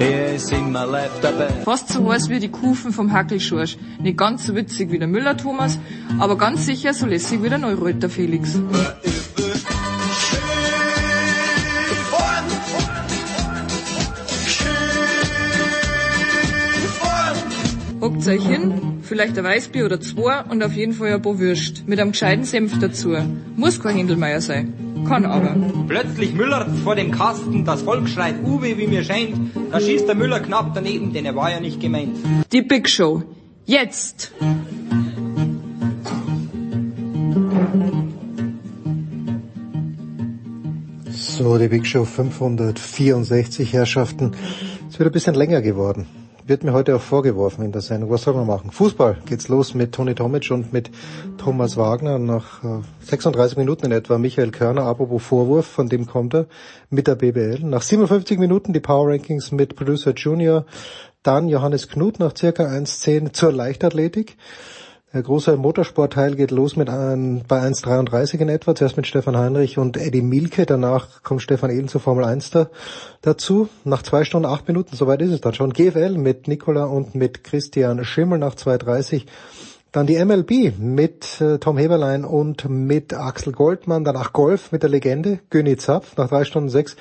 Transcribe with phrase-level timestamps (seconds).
[0.00, 1.48] er ist immer live dabei.
[1.64, 3.76] Fast so heiß wie die Kufen vom Hackelschorsch.
[4.00, 5.78] Nicht ganz so witzig wie der Müller Thomas,
[6.18, 8.58] aber ganz sicher so lässig wie der Neureuter Felix.
[18.00, 18.72] Hockt euch hin,
[19.02, 21.86] vielleicht ein Weißbier oder zwei und auf jeden Fall ein paar Würst.
[21.86, 23.14] Mit einem gescheiten Senf dazu.
[23.56, 24.72] Muss kein Händelmeier sein.
[25.06, 25.54] Kann aber.
[25.86, 29.36] Plötzlich Müller vor dem Kasten, das Volk schreit Uwe, wie mir scheint.
[29.72, 32.16] Da schießt der Müller knapp daneben, denn er war ja nicht gemeint.
[32.52, 33.22] Die Big Show.
[33.66, 34.32] Jetzt!
[41.10, 44.32] So, die Big Show 564 Herrschaften.
[44.88, 46.06] Ist wieder ein bisschen länger geworden.
[46.50, 48.10] Wird mir heute auch vorgeworfen in der Sendung.
[48.10, 48.72] Was soll man machen?
[48.72, 50.90] Fußball geht's los mit Toni Tomic und mit
[51.38, 52.18] Thomas Wagner.
[52.18, 56.46] Nach äh, 36 Minuten in etwa Michael Körner, apropos Vorwurf, von dem kommt er,
[56.88, 57.60] mit der BBL.
[57.60, 60.66] Nach 57 Minuten die Power Rankings mit Producer Junior.
[61.22, 64.36] Dann Johannes Knut nach circa 1.10 zur Leichtathletik.
[65.12, 69.76] Der große Motorsportteil geht los mit ein, bei 1,33 in etwa, zuerst mit Stefan Heinrich
[69.76, 72.68] und Eddie Milke, danach kommt Stefan Ehlen zur Formel 1 da,
[73.20, 73.68] dazu.
[73.82, 75.72] Nach zwei Stunden, acht Minuten, soweit ist es dann schon.
[75.72, 79.24] GFL mit Nicola und mit Christian Schimmel nach 2,30.
[79.90, 84.04] Dann die MLB mit äh, Tom Heberlein und mit Axel Goldmann.
[84.04, 86.94] Danach Golf mit der Legende Günni Zapf nach drei Stunden, sechs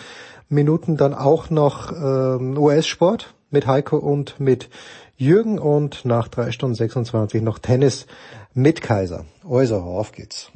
[0.50, 0.98] Minuten.
[0.98, 4.70] Dann auch noch ähm, US-Sport mit Heiko und mit
[5.20, 8.08] Jürgen und nach drei Stunden 26 noch Tennis
[8.54, 9.26] mit Kaiser.
[9.50, 10.50] Also, auf geht's.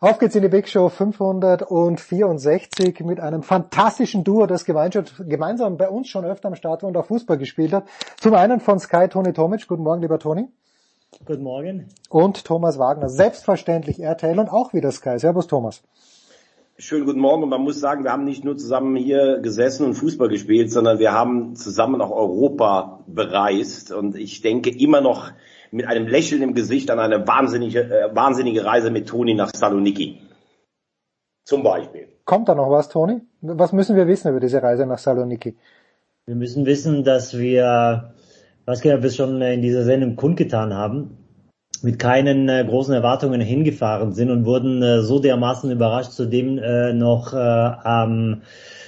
[0.00, 6.08] Auf geht's in die Big Show 564 mit einem fantastischen Duo, das gemeinsam bei uns
[6.08, 7.84] schon öfter am Start war und auch Fußball gespielt hat.
[8.18, 9.68] Zum einen von Sky Toni Tomic.
[9.68, 10.48] Guten Morgen, lieber Toni.
[11.24, 11.90] Guten Morgen.
[12.08, 13.08] Und Thomas Wagner.
[13.08, 15.20] Selbstverständlich RTL und auch wieder Sky.
[15.20, 15.84] Servus Thomas.
[16.76, 19.94] Schönen guten Morgen und man muss sagen, wir haben nicht nur zusammen hier gesessen und
[19.94, 25.30] Fußball gespielt, sondern wir haben zusammen auch Europa bereist und ich denke immer noch
[25.70, 30.20] mit einem Lächeln im Gesicht an eine wahnsinnige, äh, wahnsinnige Reise mit Toni nach Saloniki.
[31.44, 32.08] Zum Beispiel.
[32.24, 33.20] Kommt da noch was, Toni?
[33.40, 35.56] Was müssen wir wissen über diese Reise nach Saloniki?
[36.26, 38.14] Wir müssen wissen, dass wir,
[38.64, 41.23] was wir bis schon in dieser Sendung kundgetan haben,
[41.82, 46.92] mit keinen äh, großen Erwartungen hingefahren sind und wurden äh, so dermaßen überrascht, zudem äh,
[46.92, 48.42] noch äh, am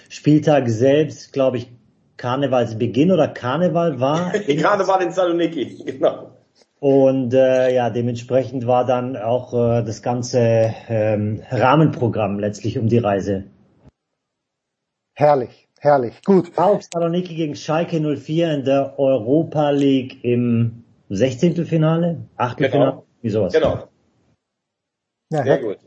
[0.09, 1.71] Spieltag selbst, glaube ich,
[2.17, 4.33] Karnevalsbeginn oder Karneval war.
[4.61, 6.31] Karneval in Saloniki, genau.
[6.79, 12.99] Und äh, ja, dementsprechend war dann auch äh, das ganze ähm, Rahmenprogramm letztlich um die
[12.99, 13.45] Reise.
[15.15, 16.53] Herrlich, herrlich, gut.
[16.57, 21.65] Auch Saloniki gegen Schalke 04 in der Europa League im 16.
[21.67, 22.59] Finale, 8.
[22.59, 23.05] Genau.
[23.23, 23.53] Wie sowas.
[23.53, 23.89] Genau.
[25.33, 25.79] Ja, Sehr hört, gut.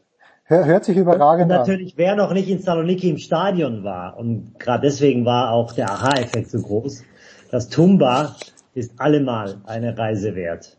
[0.44, 1.60] hör- hört sich Und überragend an.
[1.60, 5.90] natürlich, wer noch nicht in Saloniki im Stadion war, und gerade deswegen war auch der
[5.90, 7.04] Aha-Effekt so groß,
[7.52, 8.36] das Tumba
[8.74, 10.78] ist allemal eine Reise wert.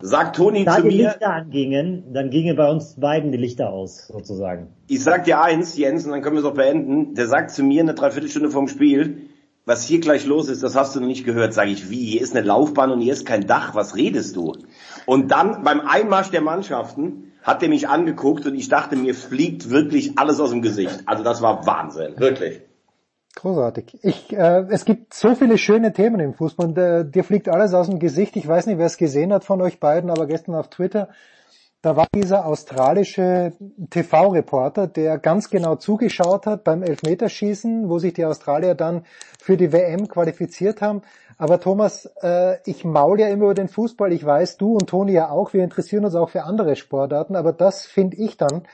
[0.00, 3.70] Sagt Toni Da zu die mir, Lichter angingen, dann gingen bei uns beiden die Lichter
[3.70, 4.68] aus, sozusagen.
[4.86, 7.64] ich sag dir eins, Jens, und dann können wir es auch beenden, der sagt zu
[7.64, 9.27] mir eine Dreiviertelstunde vorm Spiel,
[9.68, 11.52] was hier gleich los ist, das hast du noch nicht gehört.
[11.52, 12.06] Sag ich, wie?
[12.06, 13.74] Hier ist eine Laufbahn und hier ist kein Dach.
[13.74, 14.54] Was redest du?
[15.04, 19.68] Und dann beim Einmarsch der Mannschaften hat er mich angeguckt und ich dachte, mir fliegt
[19.68, 21.02] wirklich alles aus dem Gesicht.
[21.04, 22.62] Also das war Wahnsinn, wirklich.
[23.36, 23.98] Großartig.
[24.02, 27.74] Ich, äh, es gibt so viele schöne Themen im Fußball und äh, dir fliegt alles
[27.74, 28.36] aus dem Gesicht.
[28.36, 31.10] Ich weiß nicht, wer es gesehen hat von euch beiden, aber gestern auf Twitter,
[31.80, 33.52] da war dieser australische
[33.90, 39.04] TV-Reporter, der ganz genau zugeschaut hat beim Elfmeterschießen, wo sich die Australier dann
[39.38, 41.02] für die WM qualifiziert haben.
[41.36, 44.12] Aber Thomas, äh, ich maul ja immer über den Fußball.
[44.12, 45.52] Ich weiß, du und Toni ja auch.
[45.52, 47.36] Wir interessieren uns auch für andere Sportarten.
[47.36, 48.64] Aber das finde ich dann,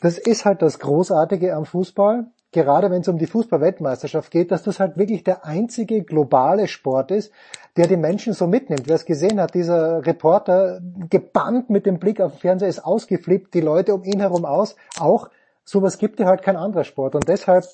[0.00, 2.26] das ist halt das Großartige am Fußball.
[2.52, 7.10] Gerade wenn es um die Fußball-Weltmeisterschaft geht, dass das halt wirklich der einzige globale Sport
[7.10, 7.32] ist,
[7.76, 8.86] der die Menschen so mitnimmt.
[8.86, 13.54] Wer es gesehen hat, dieser Reporter gebannt mit dem Blick auf den Fernseher ist ausgeflippt,
[13.54, 15.28] die Leute um ihn herum aus, auch
[15.64, 17.14] sowas gibt ja halt kein anderer Sport.
[17.14, 17.64] Und deshalb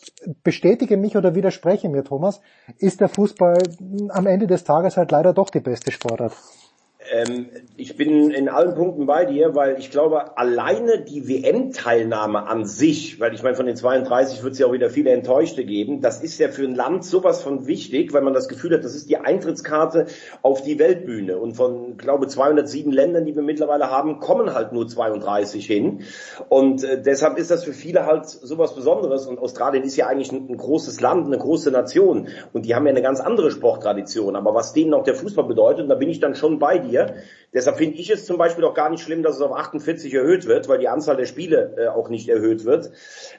[0.43, 2.41] bestätige mich oder widerspreche mir, Thomas,
[2.79, 3.59] ist der Fußball
[4.11, 6.33] am Ende des Tages halt leider doch die beste Sportart.
[7.11, 12.65] Ähm, ich bin in allen Punkten bei dir, weil ich glaube, alleine die WM-Teilnahme an
[12.65, 16.01] sich, weil ich meine, von den 32 wird es ja auch wieder viele Enttäuschte geben,
[16.01, 18.95] das ist ja für ein Land sowas von wichtig, weil man das Gefühl hat, das
[18.95, 20.07] ist die Eintrittskarte
[20.43, 21.39] auf die Weltbühne.
[21.39, 26.01] Und von, glaube 207 Ländern, die wir mittlerweile haben, kommen halt nur 32 hin.
[26.49, 29.27] Und äh, deshalb ist das für viele halt sowas Besonderes.
[29.27, 32.29] Und Australien ist ja eigentlich ein, ein großes Land, eine große Nation.
[32.53, 34.37] Und die haben ja eine ganz andere Sporttradition.
[34.37, 37.23] Aber was denen auch der Fußball bedeutet, da bin ich dann schon bei dir hier.
[37.55, 40.47] Deshalb finde ich es zum Beispiel auch gar nicht schlimm, dass es auf 48 erhöht
[40.47, 42.91] wird, weil die Anzahl der Spiele äh, auch nicht erhöht wird.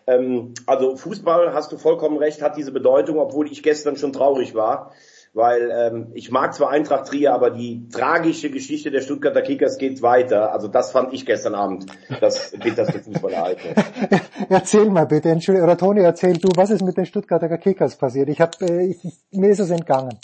[0.08, 4.56] Ähm, also Fußball, hast du vollkommen recht, hat diese Bedeutung, obwohl ich gestern schon traurig
[4.56, 4.94] war.
[5.32, 10.02] Weil ähm, ich mag zwar Eintracht Trier, aber die tragische Geschichte der Stuttgarter Kickers geht
[10.02, 10.52] weiter.
[10.52, 11.86] Also das fand ich gestern Abend
[12.20, 13.76] das bitterste Fußballereignis.
[14.50, 18.28] erzähl mal bitte, Entschuldigung, oder Toni, erzähl du, was ist mit den Stuttgarter Kickers passiert?
[18.30, 18.98] Ich hab, äh, ich,
[19.32, 20.20] mir ist es entgangen.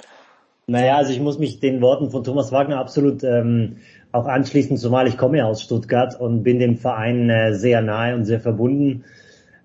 [0.68, 3.78] Naja, also ich muss mich den Worten von Thomas Wagner absolut ähm,
[4.12, 8.16] auch anschließen, zumal ich komme ja aus Stuttgart und bin dem Verein äh, sehr nahe
[8.16, 9.04] und sehr verbunden,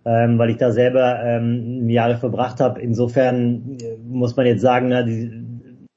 [0.05, 2.83] ähm, weil ich da selber ähm, Jahre verbracht habe.
[2.83, 5.31] Insofern äh, muss man jetzt sagen, na, die,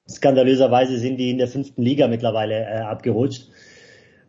[0.09, 3.49] skandalöserweise sind die in der fünften Liga mittlerweile äh, abgerutscht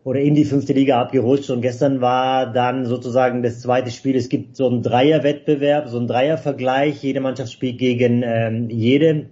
[0.03, 4.17] oder in die fünfte Liga abgerutscht und gestern war dann sozusagen das zweite Spiel.
[4.17, 7.01] Es gibt so einen Dreierwettbewerb, so einen Dreiervergleich.
[7.01, 9.27] Jede Mannschaft spielt gegen ähm, jede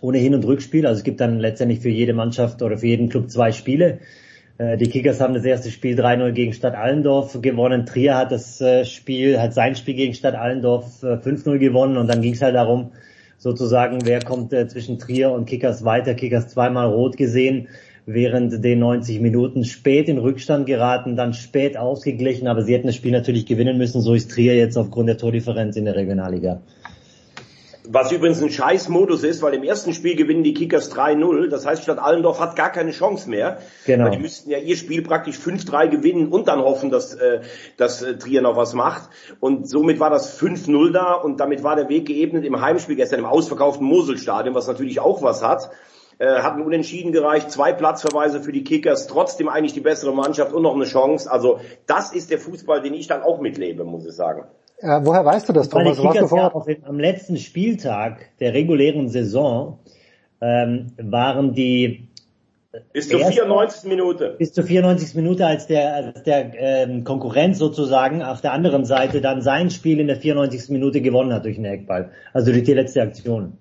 [0.00, 0.86] ohne Hin- und Rückspiel.
[0.86, 3.98] Also es gibt dann letztendlich für jede Mannschaft oder für jeden Club zwei Spiele.
[4.58, 7.86] Äh, die Kickers haben das erste Spiel 3-0 gegen Stadt Allendorf gewonnen.
[7.86, 12.08] Trier hat das äh, Spiel, hat sein Spiel gegen Stadt Allendorf 5-0 äh, gewonnen und
[12.08, 12.92] dann ging es halt darum,
[13.38, 16.14] sozusagen, wer kommt zwischen Trier und Kickers weiter.
[16.14, 17.68] Kickers zweimal rot gesehen
[18.04, 22.96] während den 90 Minuten spät in Rückstand geraten, dann spät ausgeglichen, aber sie hätten das
[22.96, 24.00] Spiel natürlich gewinnen müssen.
[24.00, 26.62] So ist Trier jetzt aufgrund der Tordifferenz in der Regionalliga.
[27.90, 31.48] Was übrigens ein Scheißmodus ist, weil im ersten Spiel gewinnen die Kickers 3-0.
[31.48, 33.60] Das heißt, Stadt Allendorf hat gar keine Chance mehr.
[33.86, 34.04] Genau.
[34.04, 37.40] Weil die müssten ja ihr Spiel praktisch 5-3 gewinnen und dann hoffen, dass, äh,
[37.78, 39.08] dass äh, Trier noch was macht.
[39.40, 43.20] Und somit war das 5-0 da und damit war der Weg geebnet im Heimspiel gestern
[43.20, 45.70] im ausverkauften Moselstadion, was natürlich auch was hat.
[46.18, 50.62] Äh, hatten unentschieden gereicht, zwei Platzverweise für die Kickers, trotzdem eigentlich die bessere Mannschaft und
[50.62, 51.30] noch eine Chance.
[51.30, 54.44] Also das ist der Fußball, den ich dann auch mitlebe, muss ich sagen.
[54.80, 56.02] Äh, woher weißt du das, Thomas?
[56.02, 56.66] Warst du vor?
[56.84, 59.80] am letzten Spieltag der regulären Saison
[60.40, 62.08] ähm, waren die
[62.92, 63.88] bis zur 94.
[63.88, 64.36] Minute.
[64.38, 65.14] Bis zur 94.
[65.14, 70.00] Minute, als der, als der ähm, Konkurrent sozusagen auf der anderen Seite dann sein Spiel
[70.00, 70.68] in der 94.
[70.68, 72.10] Minute gewonnen hat durch den Eckball.
[72.32, 73.54] Also durch die letzte Aktion.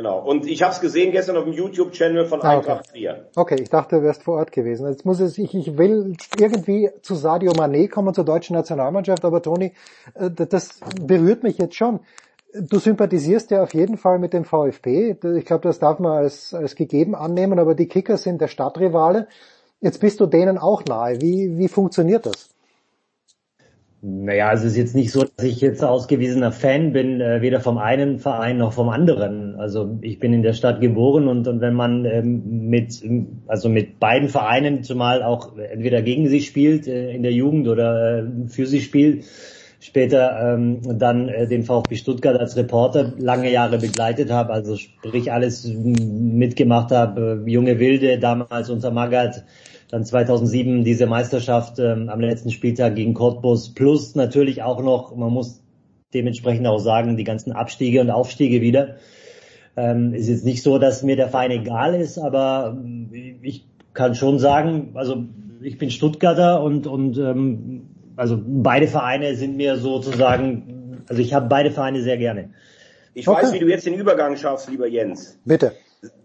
[0.00, 0.18] Genau.
[0.18, 3.26] Und ich habe es gesehen gestern auf dem YouTube-Channel von ah, Eintracht Trier.
[3.34, 3.54] Okay.
[3.56, 4.88] okay, ich dachte, du wärst vor Ort gewesen.
[4.88, 9.42] Jetzt muss es, ich, ich will irgendwie zu Sadio Mané kommen, zur deutschen Nationalmannschaft, aber
[9.42, 9.74] Toni,
[10.14, 12.00] äh, das berührt mich jetzt schon.
[12.54, 15.16] Du sympathisierst ja auf jeden Fall mit dem VfB.
[15.36, 19.28] Ich glaube, das darf man als, als gegeben annehmen, aber die Kickers sind der Stadtrivale.
[19.82, 21.20] Jetzt bist du denen auch nahe.
[21.20, 22.48] Wie, wie funktioniert das?
[24.02, 27.60] Naja, also es ist jetzt nicht so, dass ich jetzt ausgewiesener Fan bin, äh, weder
[27.60, 29.56] vom einen Verein noch vom anderen.
[29.56, 33.02] Also ich bin in der Stadt geboren und, und wenn man ähm, mit,
[33.46, 38.20] also mit beiden Vereinen zumal auch entweder gegen sie spielt äh, in der Jugend oder
[38.20, 39.24] äh, für sie spielt,
[39.80, 45.30] später ähm, dann äh, den VfB Stuttgart als Reporter lange Jahre begleitet habe, also sprich
[45.30, 49.44] alles mitgemacht habe, äh, junge Wilde, damals unter Magath,
[49.90, 55.32] dann 2007 diese Meisterschaft ähm, am letzten Spieltag gegen Cottbus plus natürlich auch noch, man
[55.32, 55.62] muss
[56.14, 58.96] dementsprechend auch sagen, die ganzen Abstiege und Aufstiege wieder.
[59.76, 64.14] Ähm, ist jetzt nicht so, dass mir der Verein egal ist, aber ähm, ich kann
[64.14, 65.24] schon sagen, also
[65.62, 67.82] ich bin Stuttgarter und und ähm,
[68.16, 72.50] also beide Vereine sind mir sozusagen, also ich habe beide Vereine sehr gerne.
[73.14, 73.42] Ich okay.
[73.42, 75.38] weiß, wie du jetzt den Übergang schaffst, lieber Jens.
[75.44, 75.72] Bitte.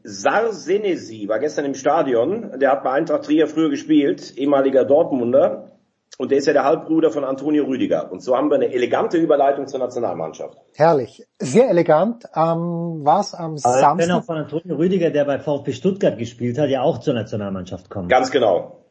[0.04, 2.60] Sar Senesi war gestern im Stadion.
[2.60, 5.72] Der hat bei Eintracht Trier früher gespielt, ehemaliger Dortmunder.
[6.18, 8.10] Und der ist ja der Halbbruder von Antonio Rüdiger.
[8.10, 10.58] Und so haben wir eine elegante Überleitung zur Nationalmannschaft.
[10.74, 11.26] Herrlich.
[11.40, 12.24] Sehr elegant.
[12.34, 13.98] Ähm, was am Samstag?
[13.98, 17.90] Wenn auch von Antonio Rüdiger, der bei VfB Stuttgart gespielt hat, ja auch zur Nationalmannschaft
[17.90, 18.10] kommt.
[18.10, 18.86] Ganz genau.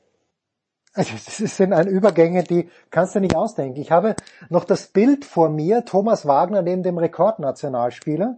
[0.93, 3.81] Also das sind ein Übergänge, die kannst du nicht ausdenken.
[3.81, 4.15] Ich habe
[4.49, 8.37] noch das Bild vor mir, Thomas Wagner neben dem Rekordnationalspieler.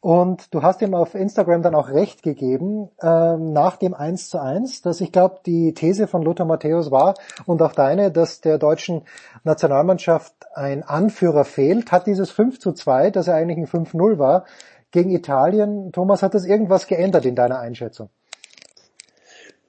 [0.00, 4.40] Und du hast ihm auf Instagram dann auch recht gegeben, ähm, nach dem 1 zu
[4.40, 7.14] 1, dass ich glaube, die These von Lothar Matthäus war
[7.44, 9.02] und auch deine, dass der deutschen
[9.44, 14.46] Nationalmannschaft ein Anführer fehlt, hat dieses 5 zu 2, das ja eigentlich ein 5-0 war,
[14.90, 15.92] gegen Italien.
[15.92, 18.08] Thomas, hat das irgendwas geändert in deiner Einschätzung?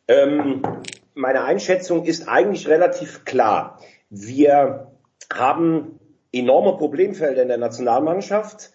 [0.08, 0.62] Ähm,
[1.14, 3.80] meine Einschätzung ist eigentlich relativ klar.
[4.10, 4.88] Wir
[5.32, 6.00] haben
[6.32, 8.72] enorme Problemfelder in der Nationalmannschaft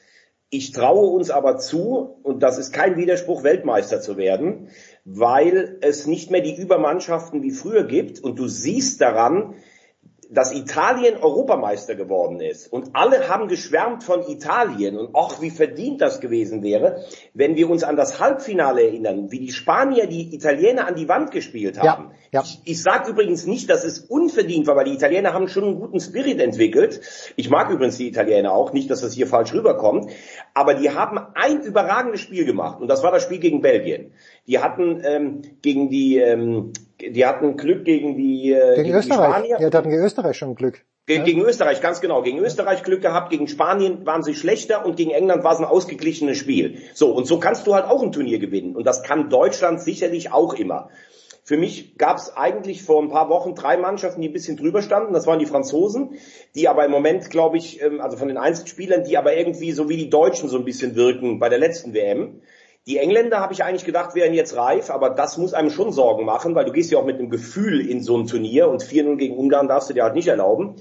[0.49, 4.69] Ich traue uns aber zu, und das ist kein Widerspruch, Weltmeister zu werden,
[5.05, 8.21] weil es nicht mehr die Übermannschaften wie früher gibt.
[8.21, 9.57] Und du siehst daran,
[10.28, 16.00] dass Italien Europameister geworden ist und alle haben geschwärmt von Italien und ach, wie verdient
[16.00, 17.04] das gewesen wäre,
[17.35, 21.30] wenn wir uns an das Halbfinale erinnern, wie die Spanier die Italiener an die Wand
[21.30, 22.11] gespielt haben.
[22.33, 22.42] Ja, ja.
[22.42, 25.80] Ich, ich sage übrigens nicht, dass es unverdient war, weil die Italiener haben schon einen
[25.80, 27.00] guten Spirit entwickelt.
[27.37, 30.11] Ich mag übrigens die Italiener auch, nicht, dass das hier falsch rüberkommt,
[30.54, 34.12] aber die haben ein überragendes Spiel gemacht und das war das Spiel gegen Belgien.
[34.47, 39.26] Die hatten ähm, gegen die ähm, die hatten Glück gegen die, äh, gegen, gegen Österreich.
[39.26, 39.57] Die Spanier.
[39.61, 40.85] Ja, die hatten gegen Österreich schon Glück.
[41.07, 42.23] Ge gegen Österreich, ganz genau.
[42.23, 45.65] Gegen Österreich Glück gehabt, gegen Spanien waren sie schlechter und gegen England war es ein
[45.65, 46.79] ausgeglichenes Spiel.
[46.95, 48.75] So, und so kannst du halt auch ein Turnier gewinnen.
[48.75, 50.91] Und das kann Deutschland sicherlich auch immer.
[51.45, 54.83] Für mich gab es eigentlich vor ein paar Wochen drei Mannschaften, die ein bisschen drüber
[54.83, 55.12] standen.
[55.12, 56.19] Das waren die Franzosen,
[56.57, 59.88] die aber im Moment, glaube ich, ähm, also von den Einzelspielern, die aber irgendwie so
[59.88, 62.41] wie die Deutschen so ein bisschen wirken bei der letzten WM.
[62.87, 66.25] Die Engländer habe ich eigentlich gedacht, wären jetzt reif, aber das muss einem schon Sorgen
[66.25, 69.16] machen, weil du gehst ja auch mit einem Gefühl in so ein Turnier und 4-0
[69.16, 70.76] gegen Ungarn darfst du dir halt nicht erlauben.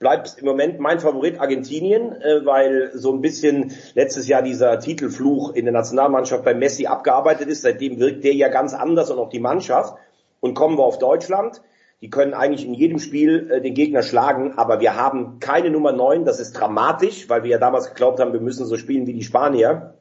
[0.00, 5.54] Bleibt im Moment mein Favorit Argentinien, äh, weil so ein bisschen letztes Jahr dieser Titelfluch
[5.54, 7.62] in der Nationalmannschaft bei Messi abgearbeitet ist.
[7.62, 9.96] Seitdem wirkt der ja ganz anders und auch die Mannschaft.
[10.40, 11.62] Und kommen wir auf Deutschland.
[12.00, 15.92] Die können eigentlich in jedem Spiel äh, den Gegner schlagen, aber wir haben keine Nummer
[15.92, 16.24] 9.
[16.24, 19.22] Das ist dramatisch, weil wir ja damals geglaubt haben, wir müssen so spielen wie die
[19.22, 19.94] Spanier.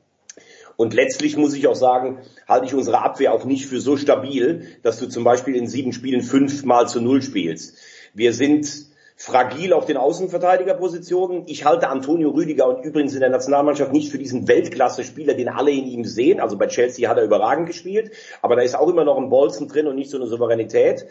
[0.75, 4.67] Und letztlich muss ich auch sagen, halte ich unsere Abwehr auch nicht für so stabil,
[4.81, 7.77] dass du zum Beispiel in sieben Spielen fünf mal zu null spielst.
[8.13, 8.67] Wir sind
[9.15, 11.43] fragil auf den Außenverteidigerpositionen.
[11.45, 15.71] Ich halte Antonio Rüdiger und übrigens in der Nationalmannschaft nicht für diesen Weltklasse-Spieler, den alle
[15.71, 16.39] in ihm sehen.
[16.39, 18.11] Also bei Chelsea hat er überragend gespielt,
[18.41, 21.05] aber da ist auch immer noch ein Bolzen drin und nicht so eine Souveränität.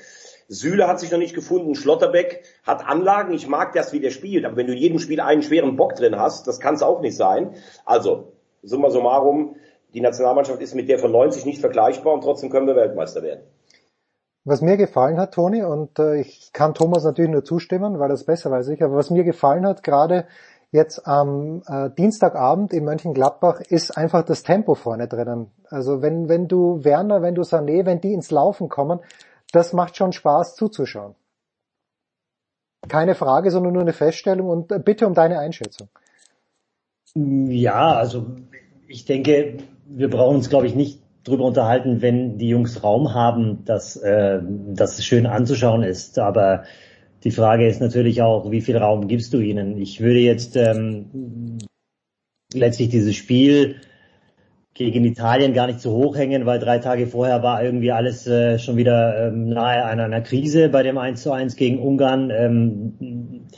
[0.49, 4.45] Süle hat sich noch nicht gefunden, Schlotterbeck hat Anlagen, ich mag das, wie der spielt,
[4.45, 7.00] aber wenn du in jedem Spiel einen schweren Bock drin hast, das kann es auch
[7.00, 7.54] nicht sein.
[7.87, 9.57] Also, summa summarum,
[9.95, 13.42] die Nationalmannschaft ist mit der von 90 nicht vergleichbar und trotzdem können wir Weltmeister werden.
[14.45, 18.25] Was mir gefallen hat, Toni, und äh, ich kann Thomas natürlich nur zustimmen, weil es
[18.25, 20.26] besser weiß ich, aber was mir gefallen hat, gerade
[20.73, 25.52] jetzt am äh, Dienstagabend in Mönchengladbach, ist einfach das Tempo vorne drinnen.
[25.69, 29.00] Also wenn, wenn du Werner, wenn du Sané, wenn die ins Laufen kommen,
[29.52, 31.14] das macht schon Spaß zuzuschauen.
[32.88, 35.88] Keine Frage, sondern nur eine Feststellung und äh, bitte um deine Einschätzung.
[37.14, 38.37] Ja, also
[38.88, 43.64] ich denke, wir brauchen uns, glaube ich, nicht drüber unterhalten, wenn die Jungs Raum haben,
[43.64, 44.40] dass äh,
[44.75, 46.19] das schön anzuschauen ist.
[46.19, 46.64] Aber
[47.25, 49.76] die Frage ist natürlich auch, wie viel Raum gibst du ihnen?
[49.76, 51.59] Ich würde jetzt ähm,
[52.52, 53.76] letztlich dieses Spiel
[54.75, 58.59] gegen Italien gar nicht so hoch hängen, weil drei Tage vorher war irgendwie alles äh,
[58.59, 62.31] schon wieder ähm, nahe einer, einer Krise bei dem 1 zu 1 gegen Ungarn.
[62.31, 63.49] Ähm,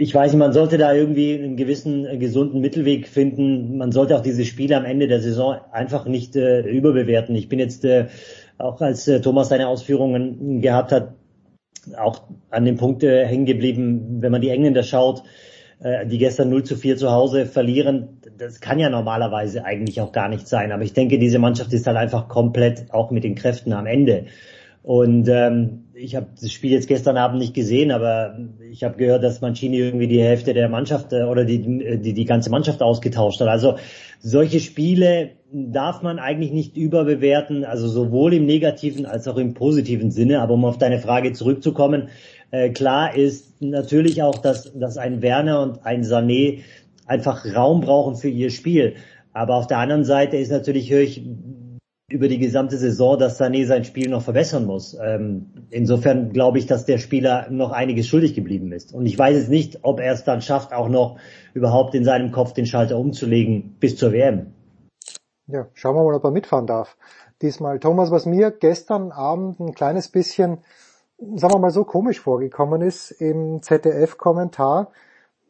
[0.00, 3.76] ich weiß nicht, man sollte da irgendwie einen gewissen äh, gesunden Mittelweg finden.
[3.76, 7.36] Man sollte auch diese Spiele am Ende der Saison einfach nicht äh, überbewerten.
[7.36, 8.06] Ich bin jetzt äh,
[8.56, 11.14] auch als äh, Thomas seine Ausführungen gehabt hat,
[11.98, 15.22] auch an dem Punkt äh, hängen geblieben, wenn man die Engländer schaut,
[15.80, 18.20] äh, die gestern 0 zu 4 zu Hause verlieren.
[18.38, 20.72] Das kann ja normalerweise eigentlich auch gar nicht sein.
[20.72, 24.24] Aber ich denke, diese Mannschaft ist halt einfach komplett auch mit den Kräften am Ende.
[24.82, 28.38] Und ähm, ich habe das Spiel jetzt gestern Abend nicht gesehen, aber
[28.70, 32.24] ich habe gehört, dass Mancini irgendwie die Hälfte der Mannschaft äh, oder die, die, die
[32.24, 33.48] ganze Mannschaft ausgetauscht hat.
[33.48, 33.76] Also
[34.20, 40.10] solche Spiele darf man eigentlich nicht überbewerten, also sowohl im negativen als auch im positiven
[40.10, 40.40] Sinne.
[40.40, 42.08] Aber um auf deine Frage zurückzukommen,
[42.50, 46.60] äh, klar ist natürlich auch, dass, dass ein Werner und ein Sané
[47.06, 48.94] einfach Raum brauchen für ihr Spiel.
[49.32, 51.22] Aber auf der anderen Seite ist natürlich, höre ich
[52.10, 54.96] über die gesamte Saison, dass Sané sein Spiel noch verbessern muss.
[55.00, 58.92] Ähm, insofern glaube ich, dass der Spieler noch einiges schuldig geblieben ist.
[58.92, 61.18] Und ich weiß jetzt nicht, ob er es dann schafft, auch noch
[61.54, 64.52] überhaupt in seinem Kopf den Schalter umzulegen bis zur WM.
[65.46, 66.96] Ja, schauen wir mal, ob er mitfahren darf.
[67.42, 70.58] Diesmal, Thomas, was mir gestern Abend ein kleines bisschen,
[71.16, 74.92] sagen wir mal so komisch vorgekommen ist im ZDF-Kommentar,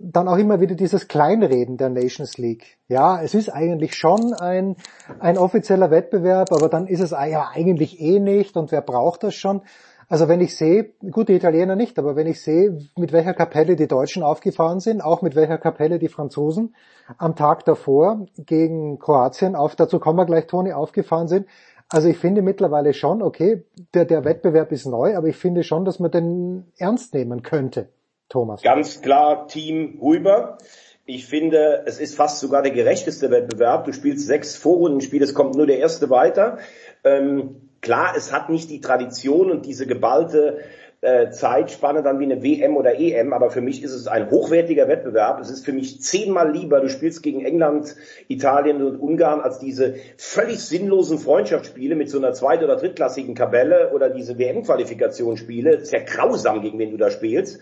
[0.01, 2.79] dann auch immer wieder dieses Kleinreden der Nations League.
[2.89, 4.77] Ja, es ist eigentlich schon ein,
[5.19, 9.35] ein offizieller Wettbewerb, aber dann ist es ja eigentlich eh nicht und wer braucht das
[9.35, 9.63] schon?
[10.09, 13.77] Also wenn ich sehe, gut, die Italiener nicht, aber wenn ich sehe, mit welcher Kapelle
[13.77, 16.75] die Deutschen aufgefahren sind, auch mit welcher Kapelle die Franzosen
[17.17, 21.47] am Tag davor gegen Kroatien auf, dazu kommen wir gleich, Toni, aufgefahren sind.
[21.89, 23.65] Also ich finde mittlerweile schon, okay,
[23.95, 27.89] der, der Wettbewerb ist neu, aber ich finde schon, dass man den ernst nehmen könnte.
[28.31, 28.63] Thomas?
[28.63, 30.57] Ganz klar Team Huber.
[31.05, 33.85] Ich finde, es ist fast sogar der gerechteste Wettbewerb.
[33.85, 36.59] Du spielst sechs Vorrundenspiele, es kommt nur der erste weiter.
[37.05, 40.61] Ähm, klar, es hat nicht die Tradition und diese geballte
[41.03, 44.87] äh, Zeitspanne dann wie eine WM oder EM, aber für mich ist es ein hochwertiger
[44.87, 45.41] Wettbewerb.
[45.41, 47.97] Es ist für mich zehnmal lieber, du spielst gegen England,
[48.29, 53.93] Italien und Ungarn, als diese völlig sinnlosen Freundschaftsspiele mit so einer zweit- oder drittklassigen Tabelle
[53.95, 55.77] oder diese WM-Qualifikationsspiele.
[55.77, 57.61] Ist ja grausam, gegen wen du da spielst.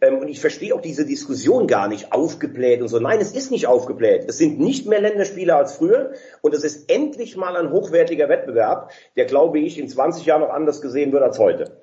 [0.00, 2.98] Ähm, und ich verstehe auch diese Diskussion gar nicht, aufgebläht und so.
[3.00, 4.24] Nein, es ist nicht aufgebläht.
[4.26, 8.92] Es sind nicht mehr Länderspiele als früher und es ist endlich mal ein hochwertiger Wettbewerb,
[9.16, 11.76] der, glaube ich, in 20 Jahren noch anders gesehen wird als heute.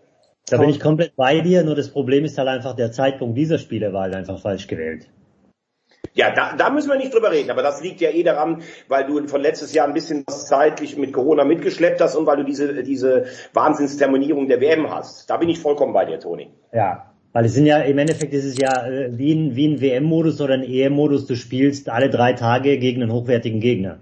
[0.47, 3.57] Da bin ich komplett bei dir, nur das Problem ist halt einfach, der Zeitpunkt dieser
[3.57, 5.07] Spiele war halt einfach falsch gewählt.
[6.13, 9.05] Ja, da, da müssen wir nicht drüber reden, aber das liegt ja eh daran, weil
[9.05, 12.43] du von letztes Jahr ein bisschen was zeitlich mit Corona mitgeschleppt hast und weil du
[12.43, 15.29] diese, diese Wahnsinnsterminierung der WM hast.
[15.29, 16.51] Da bin ich vollkommen bei dir, Toni.
[16.71, 19.81] Ja, weil es sind ja, im Endeffekt ist es ja äh, wie ein, wie ein
[19.81, 23.99] WM-Modus oder ein EM-Modus, du spielst alle drei Tage gegen einen hochwertigen Gegner.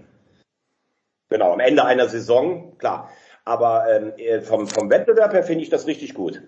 [1.30, 3.10] Genau, am Ende einer Saison, klar.
[3.44, 6.42] Aber ähm, äh, vom, vom Wettbewerb her finde ich das richtig gut.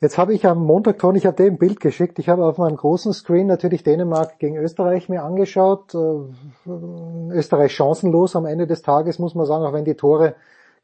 [0.00, 2.18] Jetzt habe ich am Montag, Toni, ich habe dir ein Bild geschickt.
[2.18, 5.94] Ich habe auf meinem großen Screen natürlich Dänemark gegen Österreich mir angeschaut.
[5.94, 6.68] Äh,
[7.32, 10.34] Österreich chancenlos am Ende des Tages, muss man sagen, auch wenn die Tore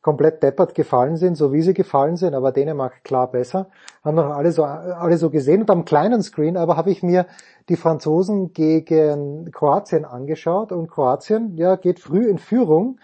[0.02, 3.68] komplett deppert gefallen sind, so wie sie gefallen sind, aber Dänemark klar besser.
[4.04, 5.62] Haben noch alle so, alle so gesehen.
[5.62, 7.26] Und am kleinen Screen aber habe ich mir
[7.68, 13.00] die Franzosen gegen Kroatien angeschaut und Kroatien, ja, geht früh in Führung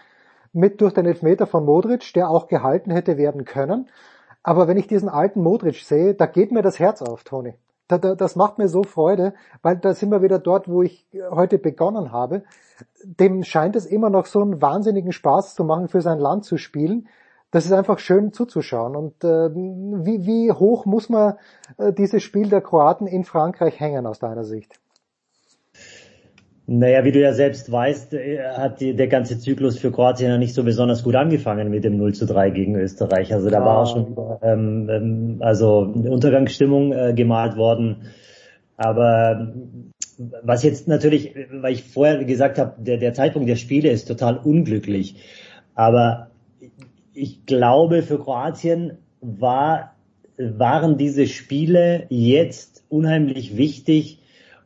[0.55, 3.89] mit durch den Elfmeter von Modric, der auch gehalten hätte werden können.
[4.41, 7.55] Aber wenn ich diesen alten Modric sehe, da geht mir das Herz auf, Toni.
[7.87, 11.07] Da, da, das macht mir so Freude, weil da sind wir wieder dort, wo ich
[11.29, 12.43] heute begonnen habe.
[13.03, 16.57] Dem scheint es immer noch so einen wahnsinnigen Spaß zu machen, für sein Land zu
[16.57, 17.07] spielen.
[17.51, 18.95] Das ist einfach schön zuzuschauen.
[18.95, 21.35] Und äh, wie, wie hoch muss man
[21.77, 24.79] äh, dieses Spiel der Kroaten in Frankreich hängen aus deiner Sicht?
[26.67, 30.37] Naja, wie du ja selbst weißt, äh, hat die, der ganze Zyklus für Kroatien ja
[30.37, 33.33] nicht so besonders gut angefangen mit dem 0 zu 3 gegen Österreich.
[33.33, 38.07] Also da war auch schon ähm, ähm, also eine Untergangsstimmung äh, gemalt worden.
[38.77, 39.53] Aber
[40.43, 44.37] was jetzt natürlich, weil ich vorher gesagt habe, der, der Zeitpunkt der Spiele ist total
[44.37, 45.15] unglücklich.
[45.75, 46.31] Aber
[47.13, 49.95] ich glaube, für Kroatien war,
[50.37, 54.19] waren diese Spiele jetzt unheimlich wichtig,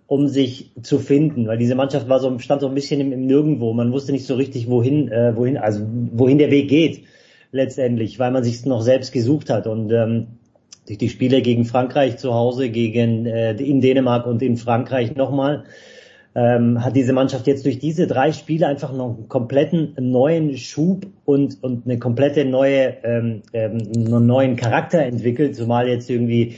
[0.09, 3.27] um sich zu finden, weil diese Mannschaft war so, stand so ein bisschen im, im
[3.27, 3.73] Nirgendwo.
[3.73, 7.03] Man wusste nicht so richtig, wohin, äh, wohin, also wohin der Weg geht
[7.51, 9.67] letztendlich, weil man sich noch selbst gesucht hat.
[9.67, 10.39] Und ähm,
[10.87, 15.65] durch die Spiele gegen Frankreich zu Hause, gegen äh, in Dänemark und in Frankreich nochmal,
[16.33, 21.05] ähm, hat diese Mannschaft jetzt durch diese drei Spiele einfach noch einen kompletten neuen Schub
[21.25, 26.55] und, und eine komplette neue, ähm, ähm, einen neuen Charakter entwickelt, zumal jetzt irgendwie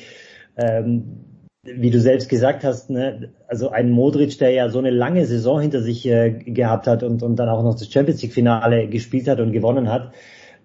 [0.55, 1.30] ähm,
[1.63, 5.61] wie du selbst gesagt hast, ne, also ein Modric, der ja so eine lange Saison
[5.61, 9.27] hinter sich äh, gehabt hat und, und dann auch noch das Champions League Finale gespielt
[9.27, 10.11] hat und gewonnen hat,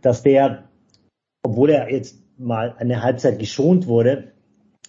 [0.00, 0.64] dass der,
[1.42, 4.32] obwohl er jetzt mal eine Halbzeit geschont wurde,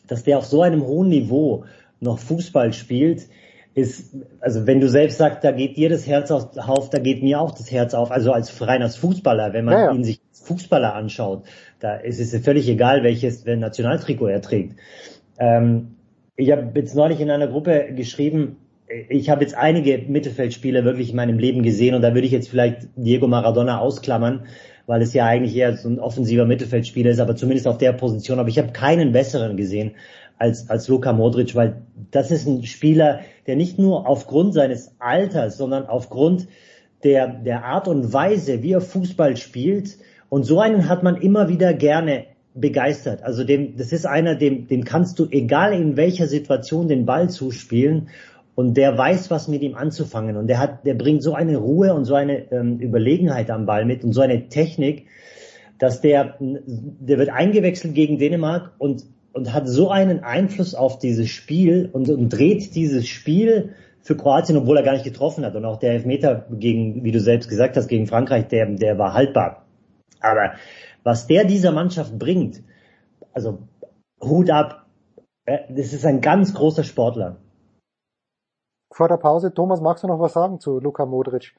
[0.08, 1.66] dass der auf so einem hohen Niveau
[2.00, 3.28] noch Fußball spielt,
[3.74, 7.42] ist, also wenn du selbst sagst, da geht dir das Herz auf, da geht mir
[7.42, 9.92] auch das Herz auf, also als rein als Fußballer, wenn man ja, ja.
[9.92, 11.44] ihn sich als Fußballer anschaut,
[11.80, 14.78] da ist es völlig egal, welches Nationaltrikot er trägt.
[15.38, 15.97] Ähm,
[16.38, 18.58] ich habe jetzt neulich in einer Gruppe geschrieben,
[19.10, 22.48] ich habe jetzt einige Mittelfeldspieler wirklich in meinem Leben gesehen und da würde ich jetzt
[22.48, 24.46] vielleicht Diego Maradona ausklammern,
[24.86, 28.40] weil es ja eigentlich eher so ein offensiver Mittelfeldspieler ist, aber zumindest auf der Position.
[28.40, 29.96] Aber ich habe keinen besseren gesehen
[30.38, 35.58] als, als Luka Modric, weil das ist ein Spieler, der nicht nur aufgrund seines Alters,
[35.58, 36.48] sondern aufgrund
[37.04, 39.98] der, der Art und Weise, wie er Fußball spielt,
[40.30, 42.26] und so einen hat man immer wieder gerne
[42.60, 43.24] begeistert.
[43.24, 47.30] Also dem, das ist einer, dem, dem kannst du, egal in welcher Situation, den Ball
[47.30, 48.10] zuspielen
[48.56, 50.36] und der weiß, was mit ihm anzufangen.
[50.36, 53.86] Und der hat, der bringt so eine Ruhe und so eine ähm, Überlegenheit am Ball
[53.86, 55.06] mit und so eine Technik,
[55.78, 61.30] dass der, der wird eingewechselt gegen Dänemark und, und hat so einen Einfluss auf dieses
[61.30, 65.56] Spiel und, und dreht dieses Spiel für Kroatien, obwohl er gar nicht getroffen hat.
[65.56, 69.14] Und auch der Elfmeter gegen, wie du selbst gesagt hast, gegen Frankreich, der, der war
[69.14, 69.66] haltbar.
[70.20, 70.54] Aber
[71.08, 72.62] was der dieser Mannschaft bringt,
[73.32, 73.60] also
[74.22, 74.88] Hut ab,
[75.46, 77.38] äh, das ist ein ganz großer Sportler.
[78.92, 81.56] Vor der Pause, Thomas, magst du noch was sagen zu Luka Modric?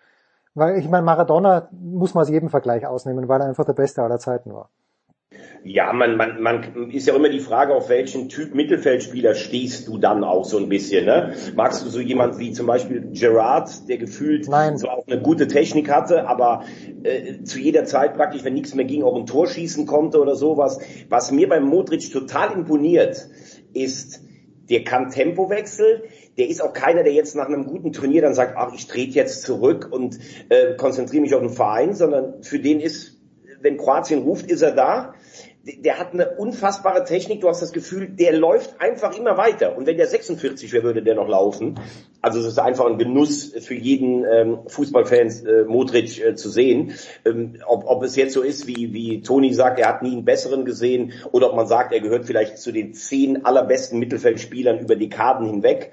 [0.54, 4.02] Weil ich meine, Maradona muss man aus jedem Vergleich ausnehmen, weil er einfach der Beste
[4.02, 4.68] aller Zeiten war.
[5.64, 9.98] Ja, man, man, man ist ja immer die Frage, auf welchen Typ Mittelfeldspieler stehst du
[9.98, 11.04] dann auch so ein bisschen.
[11.04, 11.34] Ne?
[11.54, 14.78] Magst du so jemand wie zum Beispiel Gerard, der gefühlt Nein.
[14.78, 16.64] so auch eine gute Technik hatte, aber
[17.02, 20.36] äh, zu jeder Zeit praktisch, wenn nichts mehr ging, auch ein Tor schießen konnte oder
[20.36, 20.78] sowas.
[21.10, 23.28] Was mir beim Modric total imponiert,
[23.74, 24.22] ist,
[24.70, 26.04] der kann Tempowechsel,
[26.38, 29.14] der ist auch keiner, der jetzt nach einem guten Turnier dann sagt, ach, ich trete
[29.14, 33.20] jetzt zurück und äh, konzentriere mich auf den Verein, sondern für den ist,
[33.60, 35.14] wenn Kroatien ruft, ist er da
[35.64, 37.40] der hat eine unfassbare Technik.
[37.40, 39.76] Du hast das Gefühl, der läuft einfach immer weiter.
[39.76, 41.78] Und wenn der 46 wäre, würde der noch laufen.
[42.22, 46.94] Also es ist einfach ein Genuss für jeden ähm, Fußballfan, äh, Modric äh, zu sehen.
[47.24, 50.24] Ähm, ob, ob es jetzt so ist, wie, wie Toni sagt, er hat nie einen
[50.24, 54.96] besseren gesehen, oder ob man sagt, er gehört vielleicht zu den zehn allerbesten Mittelfeldspielern über
[54.96, 55.92] Dekaden hinweg.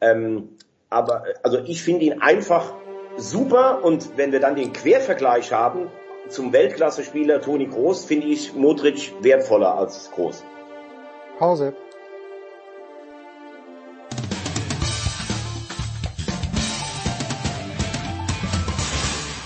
[0.00, 0.50] Ähm,
[0.88, 2.74] aber also ich finde ihn einfach
[3.16, 5.88] super und wenn wir dann den Quervergleich haben
[6.30, 10.44] zum Weltklasse-Spieler Toni Groß, finde ich Modric wertvoller als Groß.
[11.38, 11.74] Pause.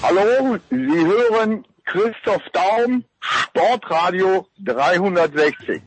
[0.02, 5.82] Hallo, Sie hören Christoph Daum, Sportradio 360.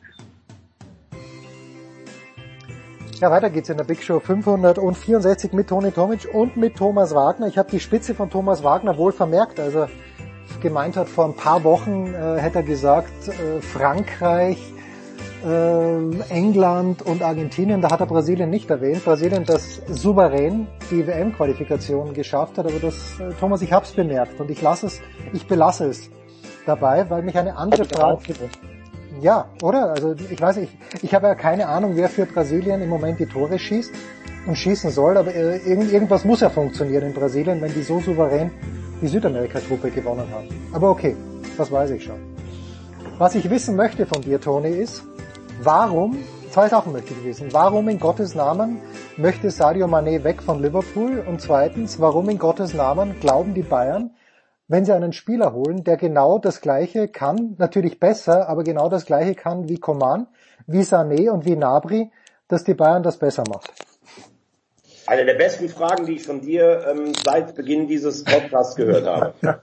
[3.19, 7.47] Ja, weiter geht's in der Big Show 564 mit Toni Tomic und mit Thomas Wagner.
[7.47, 9.59] Ich habe die Spitze von Thomas Wagner wohl vermerkt.
[9.59, 9.87] Also
[10.61, 14.57] gemeint hat, vor ein paar Wochen äh, hätte er gesagt, äh, Frankreich,
[15.45, 19.03] äh, England und Argentinien, da hat er Brasilien nicht erwähnt.
[19.05, 24.49] Brasilien, das souverän die WM-Qualifikation geschafft hat, aber das, äh, Thomas, ich hab's bemerkt und
[24.49, 25.01] ich lasse es,
[25.33, 26.09] ich belasse es
[26.65, 28.33] dabei, weil mich eine andere Frage...
[29.19, 29.89] Ja, oder?
[29.93, 30.69] Also ich weiß ich,
[31.01, 33.91] ich habe ja keine Ahnung, wer für Brasilien im Moment die Tore schießt
[34.45, 37.99] und schießen soll, aber äh, irgend, irgendwas muss ja funktionieren in Brasilien, wenn die so
[37.99, 38.51] souverän
[39.01, 40.47] die Südamerika-Truppe gewonnen haben.
[40.73, 41.15] Aber okay,
[41.57, 42.19] das weiß ich schon.
[43.17, 45.03] Was ich wissen möchte von dir, Toni, ist,
[45.61, 46.17] warum,
[46.51, 47.51] zwei Sachen möchte ich wissen.
[47.51, 48.79] Warum in Gottes Namen
[49.17, 51.23] möchte Sadio Mané weg von Liverpool?
[51.27, 54.11] Und zweitens, warum in Gottes Namen glauben die Bayern,
[54.67, 59.05] wenn sie einen Spieler holen, der genau das Gleiche kann, natürlich besser, aber genau das
[59.05, 60.27] Gleiche kann wie Coman,
[60.65, 62.11] wie Sané und wie Nabri,
[62.47, 63.86] dass die Bayern das besser macht?
[65.07, 69.33] Eine der besten Fragen, die ich von dir ähm, seit Beginn dieses Podcasts gehört habe.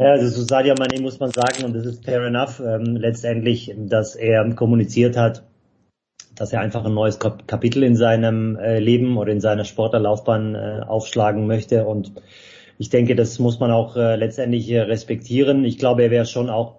[0.00, 3.74] Ja, also zu Sadio Mane muss man sagen, und das ist fair enough, ähm, letztendlich,
[3.76, 5.42] dass er kommuniziert hat,
[6.36, 10.82] dass er einfach ein neues Kapitel in seinem äh, Leben oder in seiner Sportlerlaufbahn äh,
[10.86, 12.12] aufschlagen möchte und
[12.78, 15.64] ich denke, das muss man auch äh, letztendlich äh, respektieren.
[15.64, 16.76] Ich glaube, er wäre schon auch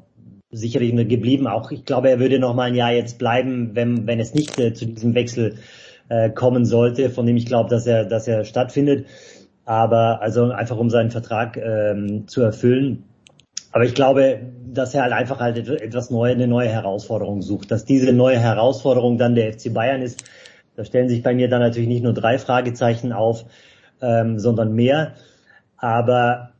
[0.49, 1.45] sicherlich geblieben.
[1.45, 4.57] Auch ich glaube, er würde noch mal ein Jahr jetzt bleiben, wenn, wenn es nicht
[4.57, 5.57] äh, zu diesem Wechsel
[6.09, 9.07] äh, kommen sollte, von dem ich glaube, dass er, dass er stattfindet.
[9.65, 13.03] Aber also einfach um seinen Vertrag ähm, zu erfüllen.
[13.71, 17.69] Aber ich glaube, dass er halt einfach halt etwas neue, eine neue Herausforderung sucht.
[17.71, 20.23] Dass diese neue Herausforderung dann der FC Bayern ist,
[20.75, 23.45] da stellen sich bei mir dann natürlich nicht nur drei Fragezeichen auf,
[24.01, 25.13] ähm, sondern mehr.
[25.77, 26.51] Aber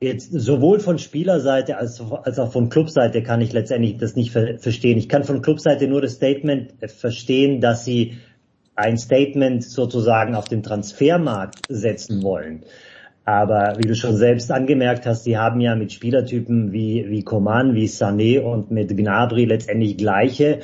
[0.00, 4.58] jetzt sowohl von Spielerseite als, als auch von Clubseite kann ich letztendlich das nicht ver
[4.58, 4.98] verstehen.
[4.98, 8.18] Ich kann von Clubseite nur das Statement verstehen, dass sie
[8.74, 12.64] ein Statement sozusagen auf den Transfermarkt setzen wollen.
[13.24, 17.74] Aber wie du schon selbst angemerkt hast, sie haben ja mit Spielertypen wie, wie Coman,
[17.74, 20.60] wie Sané und mit Gnabry letztendlich gleiche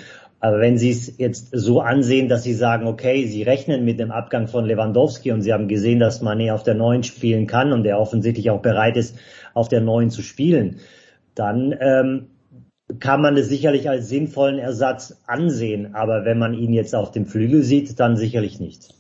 [0.47, 4.12] aber wenn Sie es jetzt so ansehen, dass Sie sagen, okay, Sie rechnen mit dem
[4.12, 7.87] Abgang von Lewandowski und Sie haben gesehen, dass Mané auf der Neuen spielen kann und
[7.87, 9.19] er offensichtlich auch bereit ist,
[9.55, 10.77] auf der Neuen zu spielen,
[11.35, 12.27] dann ähm,
[13.01, 15.94] kann man es sicherlich als sinnvollen Ersatz ansehen.
[15.94, 18.94] Aber wenn man ihn jetzt auf dem Flügel sieht, dann sicherlich nicht.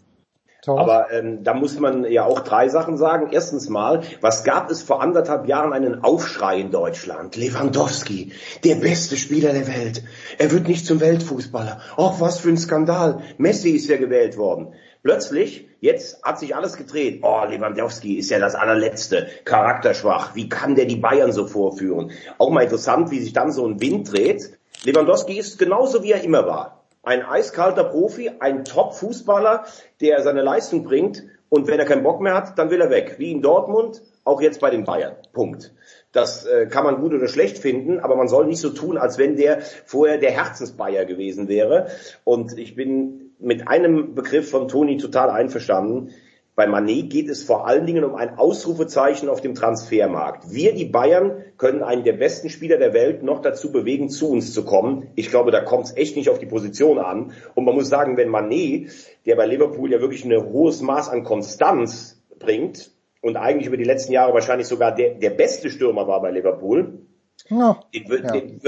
[0.66, 3.28] Aber ähm, da muss man ja auch drei Sachen sagen.
[3.30, 7.36] Erstens mal, was gab es vor anderthalb Jahren einen Aufschrei in Deutschland?
[7.36, 8.32] Lewandowski,
[8.64, 10.02] der beste Spieler der Welt.
[10.38, 11.80] Er wird nicht zum Weltfußballer.
[11.96, 13.20] Och, was für ein Skandal.
[13.38, 14.74] Messi ist ja gewählt worden.
[15.06, 17.20] Plötzlich, jetzt hat sich alles gedreht.
[17.22, 20.34] Oh, Lewandowski ist ja das allerletzte, charakterschwach.
[20.34, 22.10] Wie kann der die Bayern so vorführen?
[22.38, 24.58] Auch mal interessant, wie sich dann so ein Wind dreht.
[24.82, 29.64] Lewandowski ist genauso wie er immer war ein eiskalter Profi, ein Top-Fußballer,
[30.00, 33.14] der seine Leistung bringt und wenn er keinen Bock mehr hat, dann will er weg.
[33.18, 35.14] Wie in Dortmund, auch jetzt bei den Bayern.
[35.32, 35.72] Punkt.
[36.10, 39.18] Das äh, kann man gut oder schlecht finden, aber man soll nicht so tun, als
[39.18, 41.86] wenn der vorher der Herzensbayer gewesen wäre.
[42.24, 46.10] Und ich bin mit einem Begriff von Toni total einverstanden.
[46.54, 50.50] Bei Manet geht es vor allen Dingen um ein Ausrufezeichen auf dem Transfermarkt.
[50.50, 54.54] Wir, die Bayern, können einen der besten Spieler der Welt noch dazu bewegen, zu uns
[54.54, 55.08] zu kommen.
[55.16, 57.32] Ich glaube, da kommt es echt nicht auf die Position an.
[57.54, 58.90] Und man muss sagen, wenn Manet,
[59.26, 63.84] der bei Liverpool ja wirklich ein hohes Maß an Konstanz bringt und eigentlich über die
[63.84, 67.00] letzten Jahre wahrscheinlich sogar der, der beste Stürmer war bei Liverpool,
[67.48, 68.32] ja, den, ja.
[68.32, 68.60] den,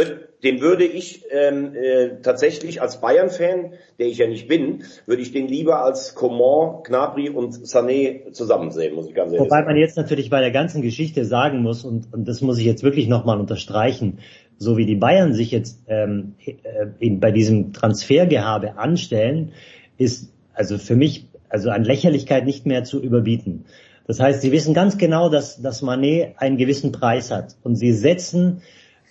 [0.43, 5.33] den, würde ich ähm, äh, tatsächlich als Bayern-Fan, der ich ja nicht bin, würde ich
[5.33, 9.67] den lieber als Coman, Gnabry und Sané zusammen sehen, muss ich ganz ehrlich Wobei sagen.
[9.67, 12.83] man jetzt natürlich bei der ganzen Geschichte sagen muss, und, und das muss ich jetzt
[12.83, 14.19] wirklich nochmal unterstreichen,
[14.59, 16.55] so wie die Bayern sich jetzt ähm, äh,
[16.99, 19.53] in, bei diesem Transfergehabe anstellen,
[19.97, 23.65] ist also für mich also an Lächerlichkeit nicht mehr zu überbieten.
[24.09, 27.55] Das heißt, sie wissen ganz genau, dass, dass Manet einen gewissen Preis hat.
[27.63, 28.63] Und sie setzen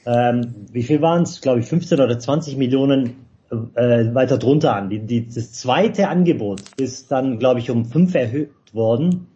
[0.07, 1.41] ähm, wie viel waren es?
[1.41, 4.89] Glaube ich 15 oder 20 Millionen äh, weiter drunter an.
[4.89, 9.27] Die, die, das zweite Angebot ist dann, glaube ich, um fünf erhöht worden.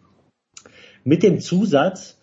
[1.04, 2.18] Mit dem Zusatz,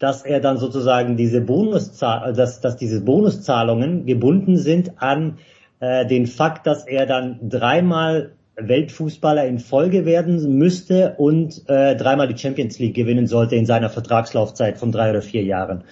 [0.00, 5.38] dass er dann sozusagen diese Bonuszahl, dass, dass diese Bonuszahlungen gebunden sind an
[5.78, 12.28] äh, den Fakt, dass er dann dreimal Weltfußballer in Folge werden müsste und äh, dreimal
[12.28, 15.84] die Champions League gewinnen sollte in seiner Vertragslaufzeit von drei oder vier Jahren.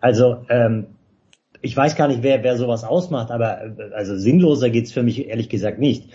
[0.00, 0.86] Also ähm,
[1.62, 5.26] ich weiß gar nicht, wer, wer sowas ausmacht, aber äh, also sinnloser geht's für mich
[5.28, 6.10] ehrlich gesagt nicht.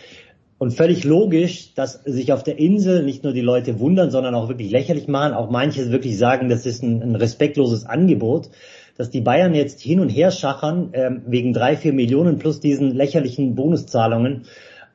[0.59, 4.49] Und völlig logisch, dass sich auf der Insel nicht nur die Leute wundern, sondern auch
[4.49, 5.33] wirklich lächerlich machen.
[5.33, 8.49] Auch manche wirklich sagen, das ist ein, ein respektloses Angebot,
[8.97, 12.95] dass die Bayern jetzt hin und her schachern ähm, wegen drei, vier Millionen plus diesen
[12.95, 14.45] lächerlichen Bonuszahlungen.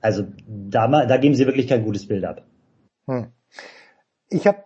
[0.02, 2.42] Also da, da geben sie wirklich kein gutes Bild ab.
[3.06, 3.28] Hm.
[4.28, 4.64] Ich habe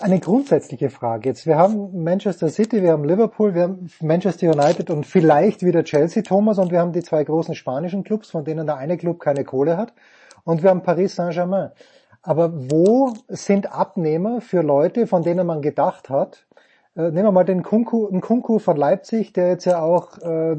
[0.00, 1.46] eine grundsätzliche Frage jetzt.
[1.46, 6.22] Wir haben Manchester City, wir haben Liverpool, wir haben Manchester United und vielleicht wieder Chelsea,
[6.22, 9.44] Thomas, und wir haben die zwei großen spanischen Clubs, von denen der eine Club keine
[9.44, 9.92] Kohle hat,
[10.44, 11.72] und wir haben Paris Saint-Germain.
[12.22, 16.46] Aber wo sind Abnehmer für Leute, von denen man gedacht hat,
[16.96, 20.52] äh, nehmen wir mal den Kunku, den Kunku von Leipzig, der jetzt ja auch äh,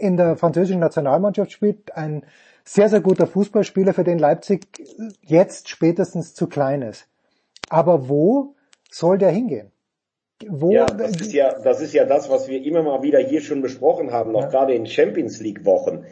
[0.00, 2.24] in der französischen Nationalmannschaft spielt, ein
[2.68, 4.66] sehr, sehr guter Fußballspieler, für den Leipzig
[5.22, 7.08] jetzt spätestens zu klein ist.
[7.70, 8.54] Aber wo
[8.90, 9.72] soll der hingehen?
[10.46, 13.40] Wo ja, das ist ja, das ist ja das, was wir immer mal wieder hier
[13.40, 14.48] schon besprochen haben, noch ja.
[14.48, 16.04] gerade in Champions League Wochen.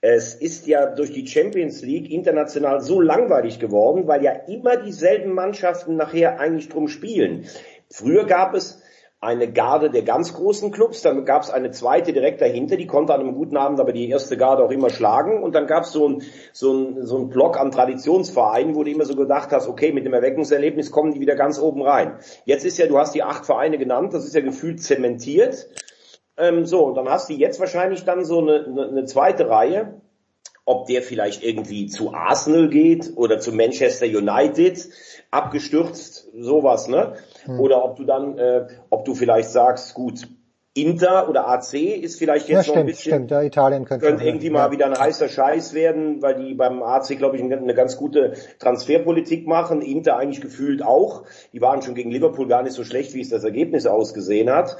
[0.00, 5.32] Es ist ja durch die Champions League international so langweilig geworden, weil ja immer dieselben
[5.32, 7.46] Mannschaften nachher eigentlich drum spielen.
[7.90, 8.80] Früher gab es
[9.20, 13.14] eine Garde der ganz großen Clubs, dann gab es eine zweite direkt dahinter, die konnte
[13.14, 15.90] an einem guten Abend aber die erste Garde auch immer schlagen und dann gab es
[15.90, 19.68] so ein, so ein, so ein Block an Traditionsvereinen, wo du immer so gedacht hast,
[19.68, 22.18] okay, mit dem Erweckungserlebnis kommen die wieder ganz oben rein.
[22.44, 25.68] Jetzt ist ja, du hast die acht Vereine genannt, das ist ja gefühlt zementiert.
[26.36, 30.00] Ähm, so, und dann hast du jetzt wahrscheinlich dann so eine, eine, eine zweite Reihe,
[30.64, 34.88] ob der vielleicht irgendwie zu Arsenal geht oder zu Manchester United,
[35.30, 37.14] abgestürzt, sowas, ne?
[37.48, 37.58] Hm.
[37.60, 40.28] Oder ob du dann, äh, ob du vielleicht sagst, gut,
[40.74, 44.24] Inter oder AC ist vielleicht jetzt ja, noch ein bisschen, stimmt, ja, Italien könnte, könnte
[44.24, 47.96] irgendwie mal wieder ein heißer Scheiß werden, weil die beim AC, glaube ich, eine ganz
[47.96, 49.80] gute Transferpolitik machen.
[49.80, 51.24] Inter eigentlich gefühlt auch.
[51.52, 54.76] Die waren schon gegen Liverpool gar nicht so schlecht, wie es das Ergebnis ausgesehen hat.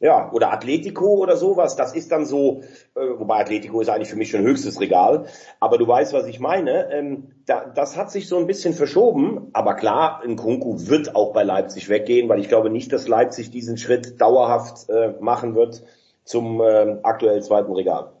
[0.00, 2.62] Ja, oder Atletico oder sowas, das ist dann so,
[2.94, 5.26] äh, wobei Atletico ist eigentlich für mich schon höchstes Regal,
[5.58, 6.92] aber du weißt, was ich meine.
[6.92, 11.42] Ähm, da, das hat sich so ein bisschen verschoben, aber klar, Nkunku wird auch bei
[11.42, 15.82] Leipzig weggehen, weil ich glaube nicht, dass Leipzig diesen Schritt dauerhaft äh, machen wird
[16.22, 18.12] zum äh, aktuell zweiten Regal.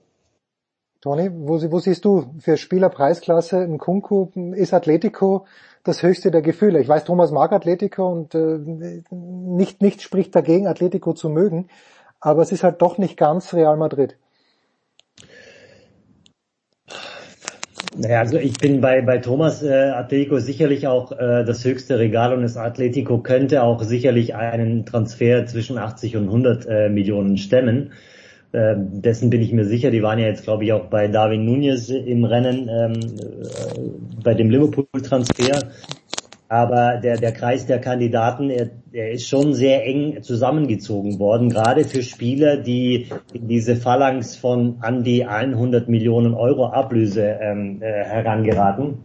[1.00, 4.30] Toni, wo, wo siehst du für Spielerpreisklasse Nkunku?
[4.54, 5.46] Ist Atletico
[5.88, 6.80] das höchste der Gefühle.
[6.80, 8.58] Ich weiß, Thomas mag Atletico und äh,
[9.10, 11.68] nicht, nicht spricht dagegen, Atletico zu mögen,
[12.20, 14.16] aber es ist halt doch nicht ganz Real Madrid.
[17.96, 22.32] Naja, also ich bin bei, bei Thomas äh, Atletico sicherlich auch äh, das höchste Regal
[22.32, 27.92] und das Atletico könnte auch sicherlich einen Transfer zwischen 80 und 100 äh, Millionen stemmen.
[28.52, 29.90] Äh, dessen bin ich mir sicher.
[29.90, 34.34] Die waren ja jetzt, glaube ich, auch bei Darwin Nunez im Rennen ähm, äh, bei
[34.34, 35.68] dem Liverpool-Transfer.
[36.50, 41.84] Aber der, der Kreis der Kandidaten, er, er ist schon sehr eng zusammengezogen worden, gerade
[41.84, 49.04] für Spieler, die diese Phalanx von an die 100 Millionen Euro Ablöse ähm, äh, herangeraten.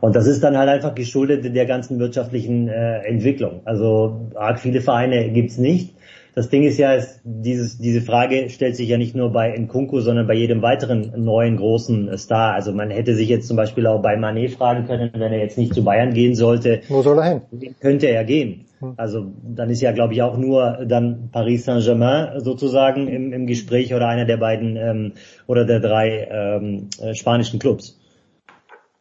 [0.00, 3.60] Und das ist dann halt einfach geschuldet der ganzen wirtschaftlichen äh, Entwicklung.
[3.66, 5.94] Also arg viele Vereine gibt's nicht
[6.34, 10.00] das Ding ist ja, ist dieses, diese Frage stellt sich ja nicht nur bei Nkunku,
[10.00, 12.54] sondern bei jedem weiteren neuen großen Star.
[12.54, 15.58] Also man hätte sich jetzt zum Beispiel auch bei Manet fragen können, wenn er jetzt
[15.58, 16.80] nicht zu Bayern gehen sollte.
[16.88, 17.74] Wo soll er hin?
[17.80, 18.66] Könnte er gehen.
[18.80, 18.94] Hm.
[18.96, 23.94] Also dann ist ja, glaube ich, auch nur dann Paris Saint-Germain sozusagen im, im Gespräch
[23.94, 25.12] oder einer der beiden ähm,
[25.46, 27.98] oder der drei ähm, äh, spanischen Clubs.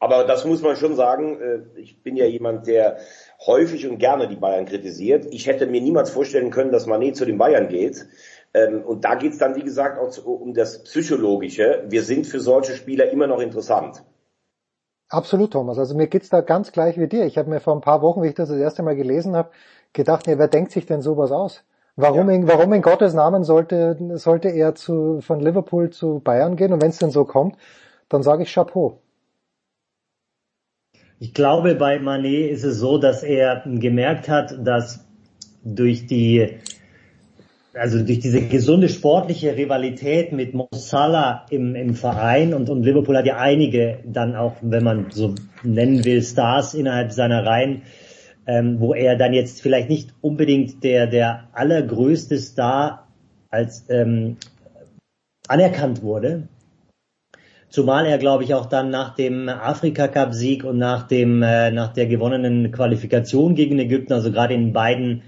[0.02, 1.38] Aber das muss man schon sagen.
[1.40, 2.98] Äh, ich bin ja jemand, der
[3.46, 5.28] häufig und gerne die Bayern kritisiert.
[5.32, 8.08] Ich hätte mir niemals vorstellen können, dass Manet zu den Bayern geht.
[8.54, 11.86] Ähm, und da geht's dann, wie gesagt, auch um das Psychologische.
[11.88, 14.04] Wir sind für solche Spieler immer noch interessant.
[15.10, 15.78] Absolut, Thomas.
[15.78, 17.26] Also mir geht's da ganz gleich wie dir.
[17.26, 19.52] Ich habe mir vor ein paar Wochen, wie ich das das erste Mal gelesen habe,
[19.92, 21.64] gedacht, ja, wer denkt sich denn sowas aus?
[21.98, 22.36] Warum, ja.
[22.36, 26.72] in, warum in Gottes Namen sollte, sollte er zu, von Liverpool zu Bayern gehen?
[26.72, 27.58] Und wenn es denn so kommt,
[28.08, 29.01] dann sage ich Chapeau.
[31.24, 35.06] Ich glaube, bei Manet ist es so, dass er gemerkt hat, dass
[35.64, 36.58] durch die,
[37.76, 43.16] also durch diese gesunde sportliche Rivalität mit Mo Salah im, im Verein und, und Liverpool
[43.16, 47.84] hat ja einige dann auch, wenn man so nennen will, Stars innerhalb seiner Reihen,
[48.48, 53.08] ähm, wo er dann jetzt vielleicht nicht unbedingt der, der allergrößte Star
[53.52, 54.38] als ähm,
[55.48, 56.48] anerkannt wurde.
[57.72, 62.06] Zumal er, glaube ich, auch dann nach dem Afrika-Cup-Sieg und nach dem äh, nach der
[62.06, 65.24] gewonnenen Qualifikation gegen Ägypten, also gerade in beiden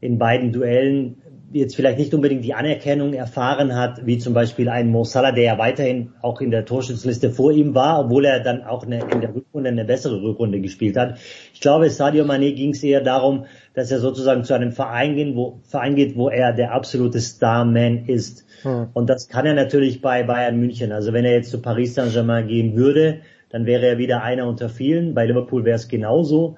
[0.00, 1.16] in beiden Duellen
[1.52, 5.44] jetzt vielleicht nicht unbedingt die Anerkennung erfahren hat, wie zum Beispiel ein Mo Salah, der
[5.44, 9.20] ja weiterhin auch in der Torschützenliste vor ihm war, obwohl er dann auch eine, in
[9.20, 11.18] der Rückrunde eine bessere Rückrunde gespielt hat.
[11.52, 15.36] Ich glaube, Sadio Mané ging es eher darum, dass er sozusagen zu einem Verein, gehen,
[15.36, 18.44] wo, Verein geht, wo er der absolute Starman ist.
[18.62, 18.88] Hm.
[18.92, 20.92] Und das kann er natürlich bei Bayern München.
[20.92, 24.68] Also wenn er jetzt zu Paris Saint-Germain gehen würde, dann wäre er wieder einer unter
[24.68, 25.14] vielen.
[25.14, 26.56] Bei Liverpool wäre es genauso.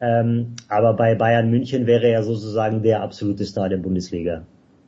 [0.00, 4.44] Ähm, aber bei Bayern München wäre er sozusagen der absolute Star der Bundesliga.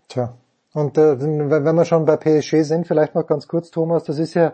[0.08, 0.36] Tja.
[0.72, 4.34] Und äh, wenn wir schon bei PSG sind, vielleicht noch ganz kurz, Thomas, das ist
[4.34, 4.52] ja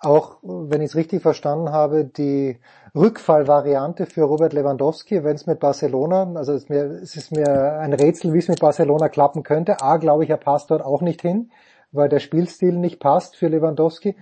[0.00, 2.58] auch, wenn ich es richtig verstanden habe, die
[2.94, 7.78] Rückfallvariante für Robert Lewandowski, wenn es mit Barcelona, also es ist, mir, es ist mir
[7.78, 9.82] ein Rätsel, wie es mit Barcelona klappen könnte.
[9.82, 11.50] A, glaube ich, er passt dort auch nicht hin,
[11.92, 14.16] weil der Spielstil nicht passt für Lewandowski.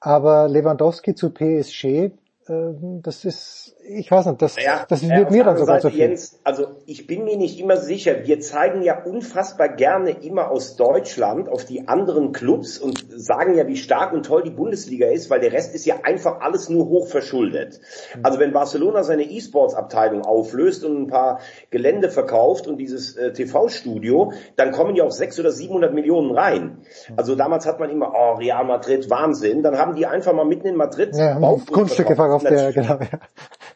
[0.00, 2.12] Aber Lewandowski zu PSG,
[2.48, 5.88] ähm, das ist, ich weiß nicht, das, ja, das wird ja, mir dann sogar Seite,
[5.88, 6.00] zu viel.
[6.00, 8.24] Jens, also ich bin mir nicht immer sicher.
[8.24, 13.66] Wir zeigen ja unfassbar gerne immer aus Deutschland auf die anderen Clubs und sagen ja,
[13.66, 16.88] wie stark und toll die Bundesliga ist, weil der Rest ist ja einfach alles nur
[16.88, 17.80] hoch verschuldet.
[18.14, 18.20] Mhm.
[18.24, 24.32] Also wenn Barcelona seine E-Sports-Abteilung auflöst und ein paar Gelände verkauft und dieses äh, TV-Studio,
[24.56, 26.62] dann kommen ja auch sechs oder 700 Millionen rein.
[27.08, 27.14] Mhm.
[27.16, 29.62] Also damals hat man immer, oh, Real Madrid, Wahnsinn.
[29.62, 32.48] Dann haben die einfach mal mitten in Madrid ja, Grundstücke verkauft.
[32.48, 33.18] Der, genau, ja.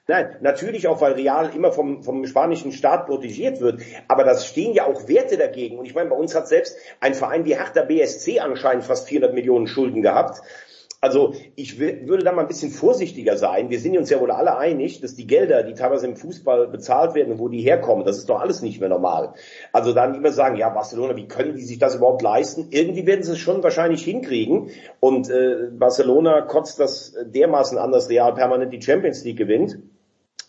[0.07, 3.81] Nein, natürlich auch, weil Real immer vom, vom spanischen Staat protegiert wird.
[4.07, 5.79] Aber das stehen ja auch Werte dagegen.
[5.79, 9.33] Und ich meine, bei uns hat selbst ein Verein wie Hertha BSC anscheinend fast 400
[9.33, 10.43] Millionen Schulden gehabt.
[11.01, 13.69] Also ich würde da mal ein bisschen vorsichtiger sein.
[13.69, 17.15] Wir sind uns ja wohl alle einig, dass die Gelder, die teilweise im Fußball bezahlt
[17.15, 19.35] werden, wo die herkommen, das ist doch alles nicht mehr normal.
[19.71, 22.69] Also dann immer sagen, ja Barcelona, wie können die sich das überhaupt leisten?
[22.71, 24.71] Irgendwie werden sie es schon wahrscheinlich hinkriegen.
[25.01, 29.79] Und äh, Barcelona kotzt das dermaßen an, dass Real permanent die Champions League gewinnt.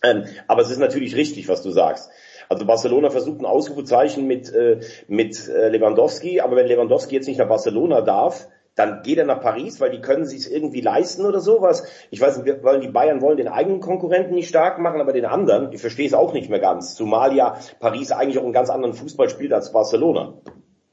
[0.02, 2.10] Ähm, aber es ist natürlich richtig, was du sagst.
[2.48, 7.38] Also Barcelona versucht ein Ausrufezeichen mit, äh, mit äh, Lewandowski, aber wenn Lewandowski jetzt nicht
[7.38, 11.40] nach Barcelona darf, dann geht er nach Paris, weil die können sich irgendwie leisten oder
[11.40, 11.84] sowas.
[12.10, 15.24] Ich weiß nicht, weil die Bayern wollen den eigenen Konkurrenten nicht stark machen, aber den
[15.24, 16.94] anderen, ich verstehe es auch nicht mehr ganz.
[16.94, 20.34] Zumal ja Paris eigentlich auch einen ganz anderen Fußball spielt als Barcelona.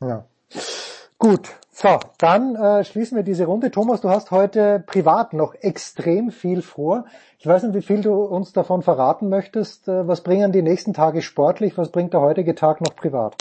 [0.01, 0.25] Ja.
[1.23, 3.71] Gut, so, dann äh, schließen wir diese Runde.
[3.71, 7.05] Thomas, du hast heute privat noch extrem viel vor.
[7.39, 9.87] Ich weiß nicht, wie viel du uns davon verraten möchtest.
[9.87, 11.77] Äh, was bringen die nächsten Tage sportlich?
[11.77, 13.37] Was bringt der heutige Tag noch privat?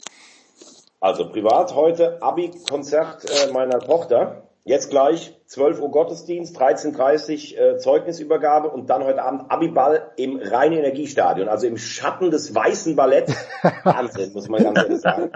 [1.00, 4.44] Also privat heute Abi-Konzert äh, meiner Tochter.
[4.64, 10.36] Jetzt gleich 12 Uhr Gottesdienst, 13.30 Uhr äh, Zeugnisübergabe und dann heute Abend Abiball im
[10.36, 13.34] reinen Energiestadion, also im Schatten des weißen Balletts.
[13.82, 15.32] Wahnsinn, muss man ganz ehrlich sagen.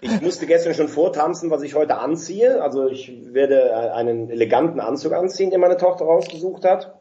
[0.00, 2.62] Ich musste gestern schon vortanzen, was ich heute anziehe.
[2.62, 6.94] Also ich werde äh, einen eleganten Anzug anziehen, den meine Tochter rausgesucht hat.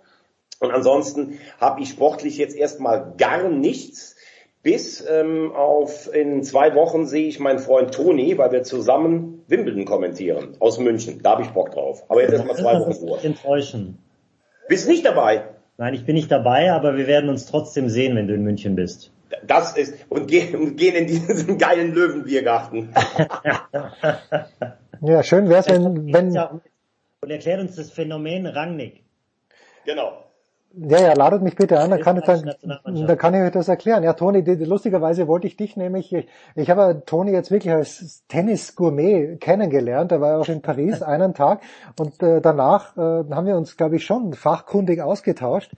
[0.59, 4.10] Und ansonsten habe ich sportlich jetzt erstmal gar nichts.
[4.63, 9.85] Bis ähm, auf in zwei Wochen sehe ich meinen Freund Toni, weil wir zusammen Wimbledon
[9.85, 11.21] kommentieren aus München.
[11.23, 12.03] Da habe ich Bock drauf.
[12.09, 13.23] Aber jetzt erstmal zwei Wochen vor.
[13.23, 13.97] Enttäuschen.
[14.67, 15.45] Bist nicht dabei?
[15.77, 18.75] Nein, ich bin nicht dabei, aber wir werden uns trotzdem sehen, wenn du in München
[18.75, 19.11] bist.
[19.47, 22.93] Das ist und gehen, und gehen in diesen geilen Löwenbiergarten.
[25.01, 26.37] ja, schön wär's, wenn, wenn
[27.23, 29.03] und erklärt uns das Phänomen Rangnick.
[29.85, 30.23] Genau.
[30.73, 32.55] Ja, ja, ladet mich bitte an, dann kann, ich, dann,
[32.85, 34.03] dann kann ich euch das erklären.
[34.03, 39.37] Ja, Toni, lustigerweise wollte ich dich nämlich, ich, ich habe Toni jetzt wirklich als Tennis-Gourmet
[39.39, 41.61] kennengelernt, er war auch in Paris einen Tag
[41.99, 45.73] und äh, danach äh, haben wir uns, glaube ich, schon fachkundig ausgetauscht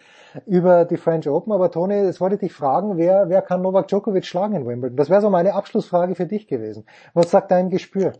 [0.45, 3.87] über die French Open, aber Toni, jetzt wollte ich dich fragen, wer, wer kann Novak
[3.87, 4.95] Djokovic schlagen in Wimbledon?
[4.95, 6.85] Das wäre so meine Abschlussfrage für dich gewesen.
[7.15, 8.13] Was sagt dein Gespür?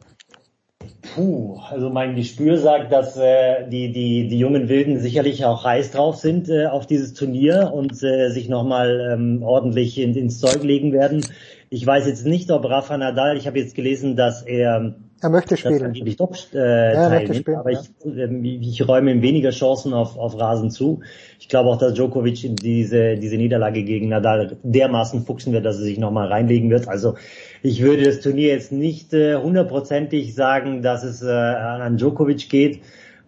[1.15, 5.91] Puh, also mein Gespür sagt, dass äh, die, die, die jungen Wilden sicherlich auch heiß
[5.91, 10.63] drauf sind äh, auf dieses Turnier und äh, sich nochmal ähm, ordentlich in, ins Zeug
[10.63, 11.25] legen werden.
[11.69, 15.57] Ich weiß jetzt nicht, ob Rafa Nadal, ich habe jetzt gelesen, dass er er möchte
[15.57, 15.93] spielen.
[15.95, 17.81] Ich doch, äh, ja, teilnimmt, spielen, aber ja.
[17.81, 21.01] ich, äh, ich räume ihm weniger Chancen auf, auf Rasen zu.
[21.39, 25.83] Ich glaube auch, dass Djokovic diese, diese Niederlage gegen Nadal dermaßen fuchsen wird, dass er
[25.83, 26.87] sich nochmal reinlegen wird.
[26.87, 27.15] Also
[27.61, 32.81] ich würde das Turnier jetzt nicht äh, hundertprozentig sagen, dass es äh, an Djokovic geht.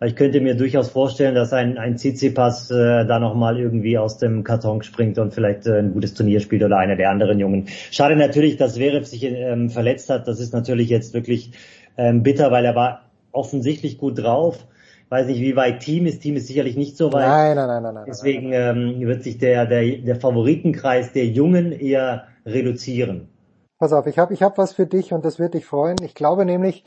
[0.04, 4.44] Ich könnte mir durchaus vorstellen, dass ein, ein Tsitsipas äh, da nochmal irgendwie aus dem
[4.44, 7.68] Karton springt und vielleicht äh, ein gutes Turnier spielt oder einer der anderen Jungen.
[7.92, 10.28] Schade natürlich, dass Zverev sich ähm, verletzt hat.
[10.28, 11.52] Das ist natürlich jetzt wirklich
[11.98, 14.66] ähm, bitter, weil er war offensichtlich gut drauf.
[15.10, 16.22] Weiß nicht, wie weit Team ist.
[16.22, 17.28] Team ist sicherlich nicht so weit.
[17.28, 17.93] Nein, nein, nein, nein.
[17.93, 23.30] nein Deswegen ähm, wird sich der, der, der Favoritenkreis der Jungen eher reduzieren.
[23.78, 25.98] Pass auf, ich habe ich hab was für dich und das wird dich freuen.
[26.02, 26.84] Ich glaube nämlich,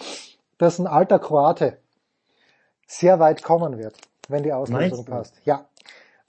[0.56, 1.78] dass ein alter Kroate
[2.86, 3.94] sehr weit kommen wird,
[4.28, 4.52] wenn die
[5.04, 5.04] du?
[5.04, 5.40] passt.
[5.44, 5.66] Ja.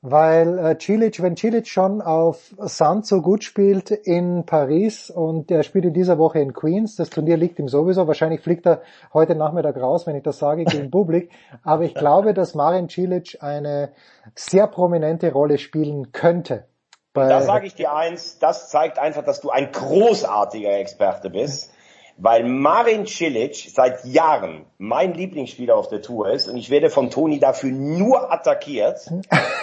[0.01, 5.63] Weil äh, Cilic, wenn Cilic schon auf Sand so gut spielt in Paris und er
[5.63, 8.81] spielt in dieser Woche in Queens, das Turnier liegt ihm sowieso, wahrscheinlich fliegt er
[9.13, 11.31] heute Nachmittag raus, wenn ich das sage, gegen Publik,
[11.63, 13.91] aber ich glaube, dass Marin Cilic eine
[14.35, 16.65] sehr prominente Rolle spielen könnte.
[17.13, 21.73] Da sage ich dir eins, das zeigt einfach, dass du ein großartiger Experte bist,
[22.21, 27.09] weil Marin Cilic seit Jahren mein Lieblingsspieler auf der Tour ist und ich werde von
[27.09, 29.09] Toni dafür nur attackiert.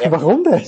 [0.01, 0.63] Er- Warum denn?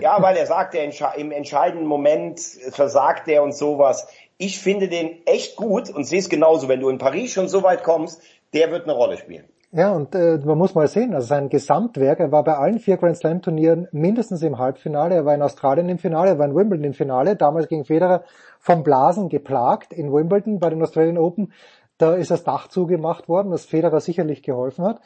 [0.00, 2.40] Ja, weil er sagt, er entsche im entscheidenden Moment
[2.70, 4.08] versagt er und sowas.
[4.38, 6.68] Ich finde den echt gut und sehe es genauso.
[6.68, 8.20] Wenn du in Paris schon so weit kommst,
[8.54, 9.48] der wird eine Rolle spielen.
[9.76, 12.96] Ja, und äh, man muss mal sehen, also sein Gesamtwerk, er war bei allen vier
[12.96, 16.56] Grand Slam Turnieren mindestens im Halbfinale, er war in Australien im Finale, er war in
[16.56, 18.24] Wimbledon im Finale, damals gegen Federer
[18.58, 21.52] vom Blasen geplagt in Wimbledon bei den Australian Open.
[21.98, 25.02] Da ist das Dach zugemacht worden, was Federer sicherlich geholfen hat.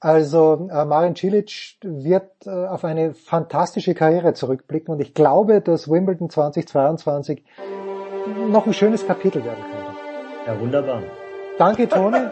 [0.00, 5.88] Also äh, Marin Cilic wird äh, auf eine fantastische Karriere zurückblicken und ich glaube, dass
[5.88, 7.44] Wimbledon 2022
[8.48, 9.96] noch ein schönes Kapitel werden könnte.
[10.44, 11.02] Ja, wunderbar.
[11.58, 12.18] Danke, Toni.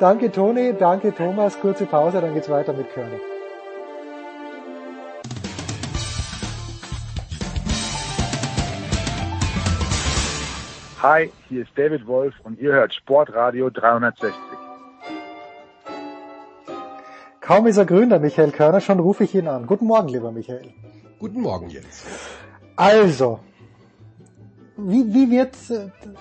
[0.00, 0.74] danke, Toni.
[0.78, 1.58] Danke, Thomas.
[1.58, 3.20] Kurze Pause, dann geht's weiter mit König.
[11.02, 14.30] Hi, hier ist David Wolf und ihr hört Sportradio 360.
[17.40, 19.66] Kaum ist er grün, der Michael Körner, schon rufe ich ihn an.
[19.66, 20.72] Guten Morgen, lieber Michael.
[21.18, 22.06] Guten Morgen jetzt.
[22.76, 23.40] Also,
[24.76, 25.54] wie, wie wird,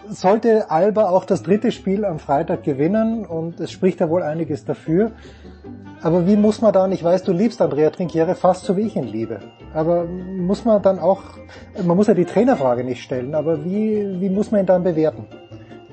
[0.10, 4.66] sollte Alba auch das dritte Spiel am Freitag gewinnen und es spricht ja wohl einiges
[4.66, 5.12] dafür.
[6.02, 8.96] Aber wie muss man dann, ich weiß, du liebst Andrea Trinchiere fast so wie ich
[8.96, 9.40] ihn liebe.
[9.74, 11.22] Aber muss man dann auch,
[11.84, 15.26] man muss ja die Trainerfrage nicht stellen, aber wie, wie muss man ihn dann bewerten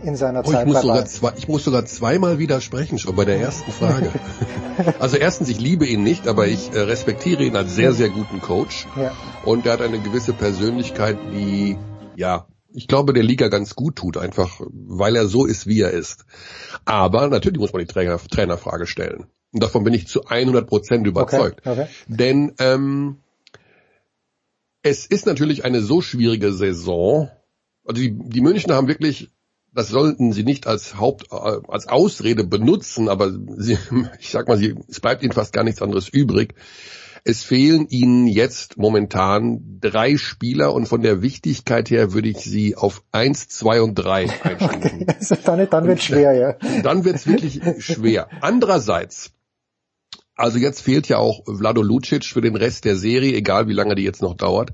[0.02, 3.16] in seiner Oh, ich, Zeit muss bei sogar zwei, ich muss sogar zweimal widersprechen, schon
[3.16, 4.10] bei der ersten Frage.
[4.98, 8.40] also erstens, ich liebe ihn nicht, aber ich äh, respektiere ihn als sehr, sehr guten
[8.40, 8.86] Coach.
[8.96, 9.12] Ja.
[9.44, 11.76] Und er hat eine gewisse Persönlichkeit, die,
[12.18, 15.92] ja, ich glaube, der Liga ganz gut tut, einfach weil er so ist, wie er
[15.92, 16.26] ist.
[16.84, 19.26] Aber natürlich muss man die Trainer, Trainerfrage stellen.
[19.52, 21.60] Und davon bin ich zu 100 Prozent überzeugt.
[21.64, 21.86] Okay, okay.
[22.08, 23.18] Denn ähm,
[24.82, 27.30] es ist natürlich eine so schwierige Saison.
[27.84, 29.30] Also die, die Münchner haben wirklich,
[29.72, 33.78] das sollten sie nicht als Haupt, äh, als Ausrede benutzen, aber sie,
[34.18, 36.54] ich sag mal, sie, es bleibt ihnen fast gar nichts anderes übrig.
[37.24, 42.76] Es fehlen ihnen jetzt momentan drei Spieler und von der Wichtigkeit her würde ich sie
[42.76, 45.06] auf eins, zwei und drei einstufen.
[45.44, 46.80] dann, dann wird schwer, ja.
[46.82, 48.28] Dann wird's wirklich schwer.
[48.40, 49.32] Andererseits,
[50.34, 53.94] also jetzt fehlt ja auch Vlado Lucic für den Rest der Serie, egal wie lange
[53.94, 54.70] die jetzt noch dauert.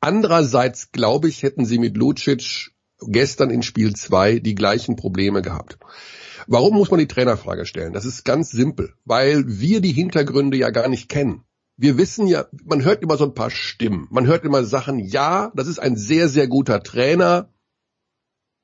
[0.00, 5.78] Andererseits glaube ich, hätten sie mit Lucic gestern in Spiel 2 die gleichen Probleme gehabt.
[6.46, 7.92] Warum muss man die Trainerfrage stellen?
[7.92, 11.42] Das ist ganz simpel, weil wir die Hintergründe ja gar nicht kennen.
[11.76, 14.08] Wir wissen ja, man hört immer so ein paar Stimmen.
[14.10, 17.50] Man hört immer Sachen, ja, das ist ein sehr, sehr guter Trainer,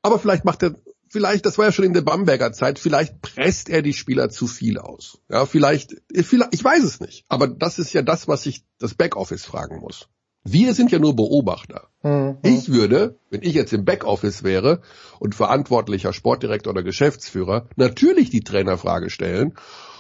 [0.03, 0.75] aber vielleicht macht er,
[1.09, 4.47] vielleicht, das war ja schon in der Bamberger Zeit, vielleicht presst er die Spieler zu
[4.47, 5.19] viel aus.
[5.29, 7.25] Ja, vielleicht, vielleicht, ich weiß es nicht.
[7.29, 10.09] Aber das ist ja das, was sich das Backoffice fragen muss.
[10.45, 11.89] Wir sind ja nur Beobachter.
[12.03, 12.39] Mhm.
[12.43, 14.83] Ich würde, wenn ich jetzt im Backoffice wäre
[15.21, 19.55] und verantwortlicher Sportdirektor oder Geschäftsführer, natürlich die Trainerfrage stellen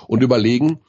[0.08, 0.80] und überlegen,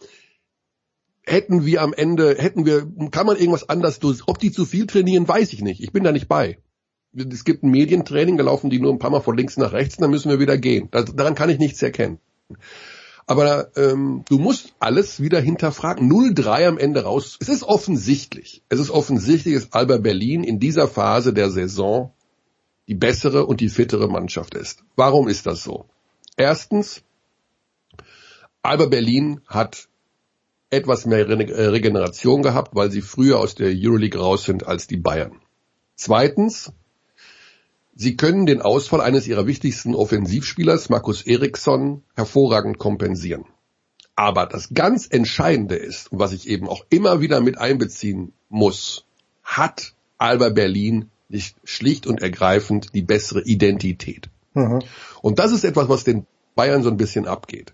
[1.26, 4.88] hätten wir am Ende, hätten wir, kann man irgendwas anders, durch- ob die zu viel
[4.88, 5.82] trainieren, weiß ich nicht.
[5.82, 6.60] Ich bin da nicht bei.
[7.16, 9.98] Es gibt ein Medientraining, da laufen die nur ein paar Mal von links nach rechts,
[9.98, 10.88] dann müssen wir wieder gehen.
[10.92, 12.20] Das, daran kann ich nichts erkennen.
[13.26, 16.12] Aber ähm, du musst alles wieder hinterfragen.
[16.12, 17.38] 0-3 am Ende raus.
[17.40, 18.64] Es ist offensichtlich.
[18.68, 22.12] Es ist offensichtlich, dass Alba Berlin in dieser Phase der Saison
[22.90, 24.84] die bessere und die fittere Mannschaft ist.
[24.98, 25.86] Warum ist das so?
[26.36, 27.04] Erstens,
[28.62, 29.88] Alba Berlin hat
[30.74, 34.98] etwas mehr äh, Regeneration gehabt, weil sie früher aus der Euroleague raus sind als die
[34.98, 35.40] Bayern.
[35.96, 36.74] Zweitens,
[37.96, 43.46] sie können den Ausfall eines ihrer wichtigsten Offensivspielers, Markus Eriksson, hervorragend kompensieren.
[44.16, 49.06] Aber das ganz Entscheidende ist, und was ich eben auch immer wieder mit einbeziehen muss,
[49.44, 54.30] hat Alba Berlin nicht schlicht und ergreifend die bessere Identität.
[54.54, 54.84] Mhm.
[55.22, 57.74] Und das ist etwas, was den Bayern so ein bisschen abgeht.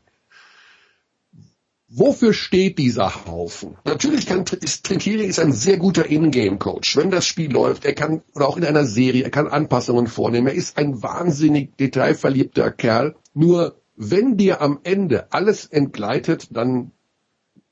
[1.92, 3.76] Wofür steht dieser Haufen?
[3.84, 6.96] Natürlich kann ist, Trinkieri ist ein sehr guter In-Game-Coach.
[6.96, 10.48] Wenn das Spiel läuft, er kann, oder auch in einer Serie, er kann Anpassungen vornehmen.
[10.48, 13.16] Er ist ein wahnsinnig detailverliebter Kerl.
[13.34, 16.92] Nur wenn dir am Ende alles entgleitet, dann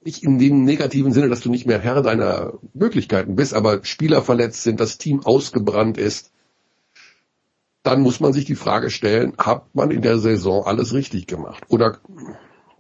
[0.04, 4.24] nicht in dem negativen Sinne, dass du nicht mehr Herr deiner Möglichkeiten bist, aber Spieler
[4.24, 6.32] verletzt sind, das Team ausgebrannt ist,
[7.84, 11.64] dann muss man sich die Frage stellen, hat man in der Saison alles richtig gemacht?
[11.70, 12.00] Oder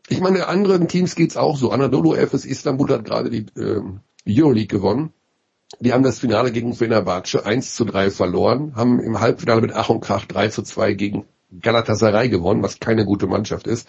[0.09, 1.71] Ich meine, anderen Teams geht's auch so.
[1.71, 3.81] Anadolu FS Istanbul hat gerade die äh,
[4.27, 5.13] Euroleague gewonnen.
[5.79, 9.89] Die haben das Finale gegen Fenerbahce 1 zu 3 verloren, haben im Halbfinale mit Ach
[9.89, 11.25] und Krach 3 zu 2 gegen
[11.59, 13.87] Galatasaray gewonnen, was keine gute Mannschaft ist.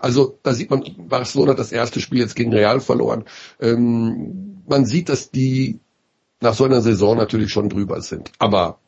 [0.00, 3.24] Also da sieht man, Barcelona hat das erste Spiel jetzt gegen Real verloren.
[3.60, 5.80] Ähm, man sieht, dass die
[6.40, 8.32] nach so einer Saison natürlich schon drüber sind.
[8.38, 8.78] Aber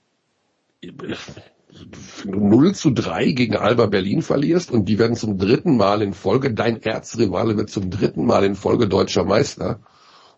[2.25, 6.53] 0 zu 3 gegen Alba Berlin verlierst und die werden zum dritten Mal in Folge,
[6.53, 9.81] dein Erzrivale wird zum dritten Mal in Folge deutscher Meister,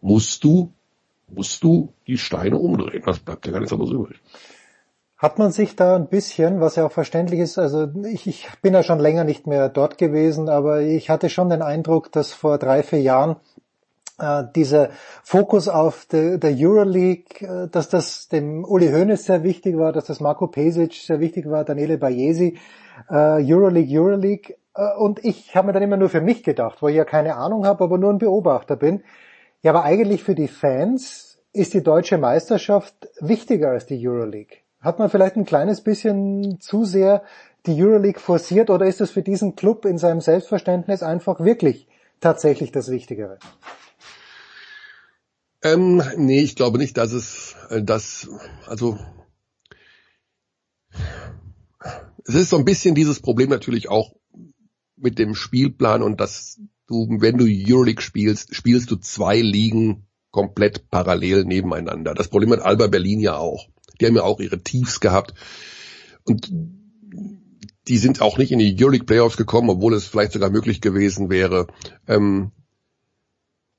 [0.00, 0.72] musst du,
[1.28, 3.02] musst du die Steine umdrehen.
[3.04, 4.20] Das bleibt ja gar nichts anderes übrig.
[5.16, 8.72] Hat man sich da ein bisschen, was ja auch verständlich ist, also ich, ich bin
[8.72, 12.56] ja schon länger nicht mehr dort gewesen, aber ich hatte schon den Eindruck, dass vor
[12.58, 13.34] drei, vier Jahren
[14.18, 14.90] äh, dieser
[15.22, 20.06] Fokus auf der, der Euroleague, äh, dass das dem Uli Hoeneß sehr wichtig war, dass
[20.06, 22.58] das Marco Pesic sehr wichtig war, Daniele Bayesi,
[23.10, 24.56] äh, Euroleague, Euroleague.
[24.74, 27.36] Äh, und ich habe mir dann immer nur für mich gedacht, wo ich ja keine
[27.36, 29.02] Ahnung habe, aber nur ein Beobachter bin.
[29.62, 34.58] Ja, aber eigentlich für die Fans ist die deutsche Meisterschaft wichtiger als die Euroleague.
[34.80, 37.22] Hat man vielleicht ein kleines bisschen zu sehr
[37.66, 41.88] die Euroleague forciert oder ist es für diesen Club in seinem Selbstverständnis einfach wirklich
[42.20, 43.38] tatsächlich das Wichtigere?
[45.62, 48.28] Ähm, nee, ich glaube nicht, dass es äh, das,
[48.66, 48.98] also
[52.24, 54.12] es ist so ein bisschen dieses Problem natürlich auch
[54.96, 60.90] mit dem Spielplan und dass du, wenn du Euroleague spielst, spielst du zwei Ligen komplett
[60.90, 62.14] parallel nebeneinander.
[62.14, 63.68] Das Problem hat Alba Berlin ja auch.
[64.00, 65.34] Die haben ja auch ihre Tiefs gehabt.
[66.24, 66.52] Und
[67.88, 71.30] die sind auch nicht in die Euroleague Playoffs gekommen, obwohl es vielleicht sogar möglich gewesen
[71.30, 71.66] wäre.
[72.06, 72.52] Ähm,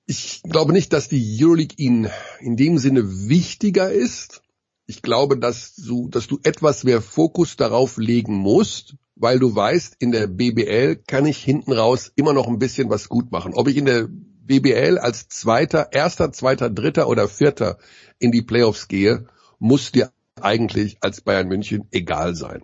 [0.09, 4.41] ich glaube nicht, dass die Euroleague ihnen in dem Sinne wichtiger ist.
[4.87, 9.97] Ich glaube, dass du, dass du etwas mehr Fokus darauf legen musst, weil du weißt,
[9.99, 13.53] in der BBL kann ich hinten raus immer noch ein bisschen was gut machen.
[13.53, 17.77] Ob ich in der BBL als Zweiter, Erster, Zweiter, Dritter oder Vierter
[18.17, 19.27] in die Playoffs gehe,
[19.59, 22.63] muss dir eigentlich als Bayern München egal sein.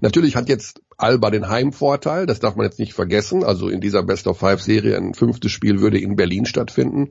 [0.00, 3.44] Natürlich hat jetzt Alba den Heimvorteil, das darf man jetzt nicht vergessen.
[3.44, 7.10] Also in dieser Best of Five Serie ein fünftes Spiel würde in Berlin stattfinden.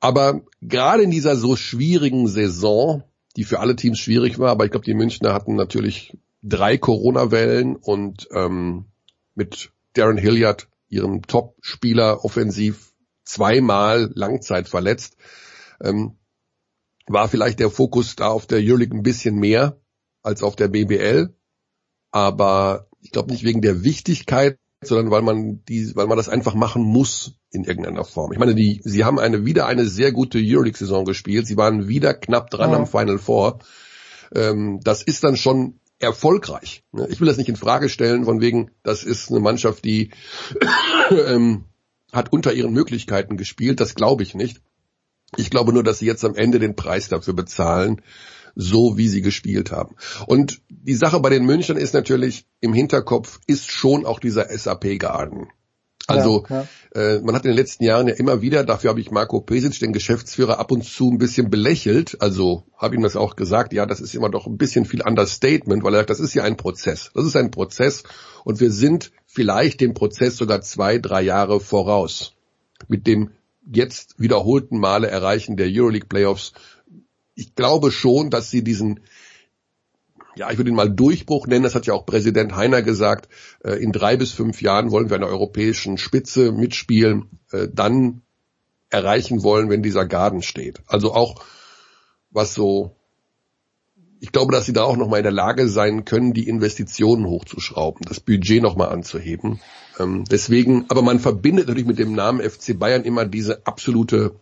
[0.00, 3.02] Aber gerade in dieser so schwierigen Saison,
[3.36, 7.76] die für alle Teams schwierig war, aber ich glaube, die Münchner hatten natürlich drei Corona-Wellen
[7.76, 8.86] und ähm,
[9.34, 12.92] mit Darren Hilliard, ihrem Top-Spieler offensiv,
[13.24, 15.16] zweimal Langzeit verletzt,
[15.82, 16.16] ähm,
[17.06, 19.78] war vielleicht der Fokus da auf der Euroleague ein bisschen mehr
[20.22, 21.34] als auf der BBL
[22.10, 26.54] aber ich glaube nicht wegen der Wichtigkeit, sondern weil man die, weil man das einfach
[26.54, 28.32] machen muss in irgendeiner Form.
[28.32, 31.46] Ich meine, die, sie haben eine wieder eine sehr gute Euroleague-Saison gespielt.
[31.46, 32.76] Sie waren wieder knapp dran ja.
[32.76, 33.58] am Final Four.
[34.34, 36.84] Ähm, das ist dann schon erfolgreich.
[36.92, 37.08] Ne?
[37.10, 40.10] Ich will das nicht in Frage stellen, von wegen, das ist eine Mannschaft, die
[41.10, 41.64] ähm,
[42.12, 43.80] hat unter ihren Möglichkeiten gespielt.
[43.80, 44.60] Das glaube ich nicht.
[45.36, 48.00] Ich glaube nur, dass sie jetzt am Ende den Preis dafür bezahlen,
[48.60, 49.94] so wie sie gespielt haben.
[50.26, 55.46] Und die Sache bei den Münchnern ist natürlich, im Hinterkopf ist schon auch dieser SAP-Garden.
[56.08, 57.00] Also ja, ja.
[57.00, 59.78] Äh, man hat in den letzten Jahren ja immer wieder, dafür habe ich Marco Pesic,
[59.78, 62.20] den Geschäftsführer, ab und zu ein bisschen belächelt.
[62.20, 65.84] Also habe ihm das auch gesagt, ja, das ist immer doch ein bisschen viel Understatement,
[65.84, 67.10] weil er sagt, das ist ja ein Prozess.
[67.14, 68.02] Das ist ein Prozess
[68.44, 72.34] und wir sind vielleicht dem Prozess sogar zwei, drei Jahre voraus.
[72.88, 73.30] Mit dem
[73.70, 76.54] jetzt wiederholten Male Erreichen der Euroleague Playoffs
[77.38, 79.00] ich glaube schon, dass sie diesen,
[80.34, 83.28] ja, ich würde ihn mal Durchbruch nennen, das hat ja auch Präsident Heiner gesagt,
[83.62, 88.22] äh, in drei bis fünf Jahren wollen wir an der europäischen Spitze mitspielen, äh, dann
[88.90, 90.80] erreichen wollen, wenn dieser Garden steht.
[90.88, 91.44] Also auch
[92.30, 92.96] was so,
[94.18, 98.04] ich glaube, dass sie da auch nochmal in der Lage sein können, die Investitionen hochzuschrauben,
[98.08, 99.60] das Budget nochmal anzuheben.
[100.00, 104.34] Ähm, deswegen, aber man verbindet natürlich mit dem Namen FC Bayern immer diese absolute,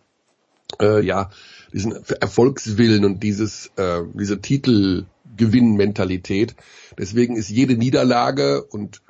[0.81, 1.29] äh, ja,
[1.73, 6.55] diesen Erfolgswillen und dieses, äh, diese Titelgewinnmentalität.
[6.97, 9.01] Deswegen ist jede Niederlage und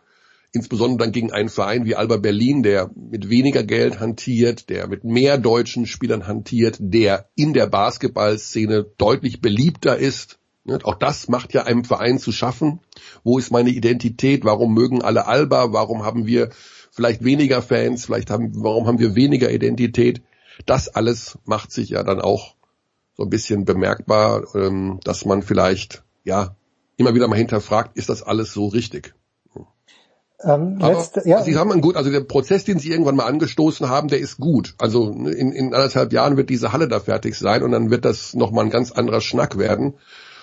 [0.51, 5.03] insbesondere dann gegen einen Verein wie Alba Berlin, der mit weniger Geld hantiert, der mit
[5.03, 10.39] mehr deutschen Spielern hantiert, der in der Basketballszene deutlich beliebter ist.
[10.83, 12.79] Auch das macht ja einem Verein zu schaffen.
[13.23, 14.43] Wo ist meine Identität?
[14.43, 15.71] Warum mögen alle Alba?
[15.71, 16.49] Warum haben wir
[16.91, 18.05] vielleicht weniger Fans?
[18.05, 20.21] Vielleicht haben, warum haben wir weniger Identität?
[20.65, 22.55] Das alles macht sich ja dann auch
[23.15, 26.55] so ein bisschen bemerkbar, ähm, dass man vielleicht ja
[26.97, 29.13] immer wieder mal hinterfragt, ist das alles so richtig?
[30.43, 31.41] Ähm, letzte, Aber ja.
[31.41, 34.37] Sie haben einen gut, also der Prozess, den Sie irgendwann mal angestoßen haben, der ist
[34.37, 34.75] gut.
[34.77, 38.35] Also in, in anderthalb Jahren wird diese Halle da fertig sein und dann wird das
[38.35, 39.95] nochmal ein ganz anderer Schnack werden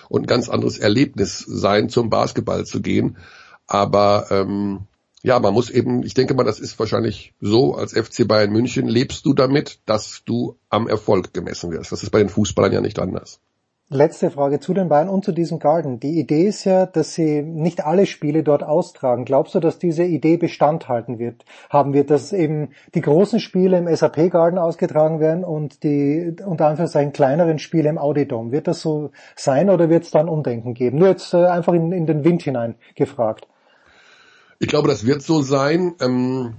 [0.09, 3.17] und ein ganz anderes Erlebnis sein, zum Basketball zu gehen.
[3.67, 4.81] Aber ähm,
[5.25, 8.87] ja, man muss eben, ich denke mal, das ist wahrscheinlich so, als FC Bayern München
[8.87, 11.91] lebst du damit, dass du am Erfolg gemessen wirst.
[11.91, 13.39] Das ist bei den Fußballern ja nicht anders.
[13.89, 15.99] Letzte Frage zu den Bayern und zu diesem Garden.
[15.99, 19.25] Die Idee ist ja, dass sie nicht alle Spiele dort austragen.
[19.25, 21.43] Glaubst du, dass diese Idee Bestand halten wird?
[21.71, 26.67] Haben wir, dass eben die großen Spiele im SAP Garden ausgetragen werden und die unter
[26.67, 28.51] Anführungszeichen kleineren Spiele im Audi Dome?
[28.51, 30.99] Wird das so sein oder wird es dann Umdenken geben?
[30.99, 33.47] Nur jetzt äh, einfach in, in den Wind hinein gefragt.
[34.59, 35.95] Ich glaube, das wird so sein.
[35.99, 36.55] Ähm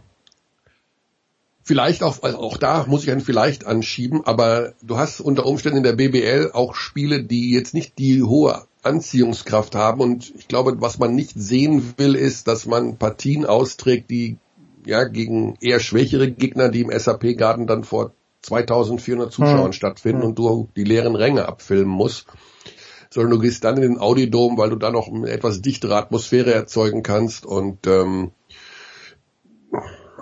[1.68, 5.78] Vielleicht auch, also auch da muss ich einen vielleicht anschieben, aber du hast unter Umständen
[5.78, 10.80] in der BBL auch Spiele, die jetzt nicht die hohe Anziehungskraft haben und ich glaube,
[10.80, 14.38] was man nicht sehen will, ist, dass man Partien austrägt, die
[14.84, 19.72] ja gegen eher schwächere Gegner, die im SAP Garden dann vor 2400 Zuschauern hm.
[19.72, 20.28] stattfinden hm.
[20.28, 22.26] und du die leeren Ränge abfilmen musst,
[23.10, 26.52] sondern du gehst dann in den Audidom, weil du da noch eine etwas dichtere Atmosphäre
[26.52, 28.32] erzeugen kannst und ähm,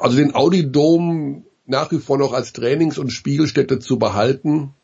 [0.01, 4.75] also den Audi Dome nach wie vor noch als Trainings- und Spielstätte zu behalten,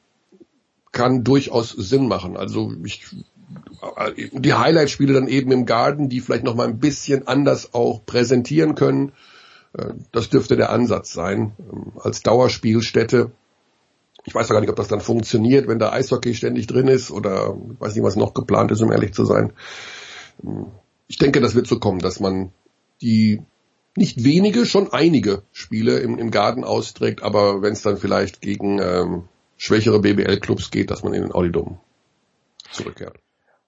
[0.92, 2.36] kann durchaus Sinn machen.
[2.36, 3.04] Also ich,
[4.32, 8.74] die Highlight-Spiele dann eben im Garden, die vielleicht noch mal ein bisschen anders auch präsentieren
[8.74, 9.12] können.
[9.72, 13.30] Äh, das dürfte der Ansatz sein, ähm, als Dauerspielstätte.
[14.30, 17.58] Ich weiß gar nicht, ob das dann funktioniert, wenn da Eishockey ständig drin ist oder
[17.72, 19.52] ich weiß nicht, was noch geplant ist, um ehrlich zu sein.
[20.44, 20.66] Ähm,
[21.08, 22.52] ich denke, das wird so kommen, dass man
[23.02, 23.42] die
[23.96, 28.78] nicht wenige, schon einige Spiele im, im Garten austrägt, aber wenn es dann vielleicht gegen
[28.78, 29.24] ähm,
[29.56, 31.80] schwächere BBL-Clubs geht, dass man in den Audidom
[32.70, 33.16] zurückkehrt.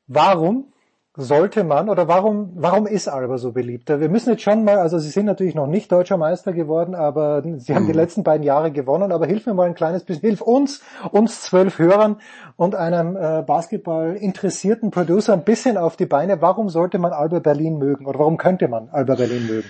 [0.06, 0.71] Warum
[1.14, 3.88] sollte man oder warum warum ist Alba so beliebt?
[3.88, 7.42] Wir müssen jetzt schon mal, also Sie sind natürlich noch nicht deutscher Meister geworden, aber
[7.58, 7.92] Sie haben hm.
[7.92, 9.12] die letzten beiden Jahre gewonnen.
[9.12, 12.16] Aber hilf mir mal ein kleines bisschen, hilf uns, uns zwölf Hörern
[12.56, 16.40] und einem äh, Basketball interessierten Producer ein bisschen auf die Beine.
[16.40, 19.68] Warum sollte man Alba Berlin mögen oder warum könnte man Alba Berlin mögen?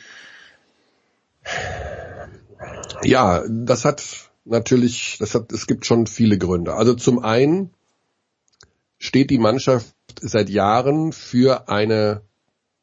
[3.02, 6.74] Ja, das hat natürlich, das hat, es gibt schon viele Gründe.
[6.74, 7.70] Also zum einen
[8.98, 12.22] steht die Mannschaft seit Jahren für eine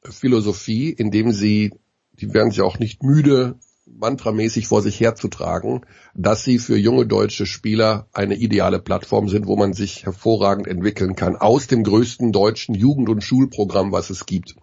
[0.03, 1.73] Philosophie, indem sie,
[2.13, 5.81] die werden sich auch nicht müde, mantramäßig vor sich herzutragen,
[6.13, 11.15] dass sie für junge deutsche Spieler eine ideale Plattform sind, wo man sich hervorragend entwickeln
[11.15, 14.55] kann, aus dem größten deutschen Jugend- und Schulprogramm, was es gibt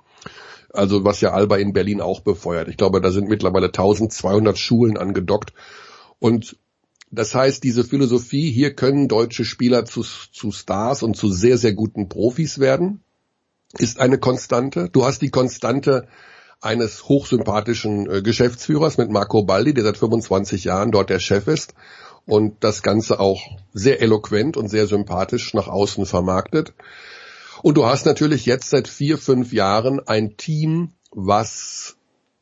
[0.77, 2.69] also was ja Alba in Berlin auch befeuert.
[2.69, 5.53] Ich glaube, da sind mittlerweile 1200 Schulen angedockt.
[6.19, 6.57] Und
[7.11, 11.73] das heißt, diese Philosophie, hier können deutsche Spieler zu, zu Stars und zu sehr, sehr
[11.73, 13.03] guten Profis werden,
[13.79, 14.89] ist eine Konstante.
[14.91, 16.09] Du hast die Konstante
[16.61, 21.75] eines hochsympathischen äh, Geschäftsführers mit Marco Baldi, der seit 25 Jahren dort der Chef ist
[22.25, 23.41] und das Ganze auch
[23.73, 26.75] sehr eloquent und sehr sympathisch nach außen vermarktet.
[27.63, 31.96] Und du hast natürlich jetzt seit vier, fünf Jahren ein Team, was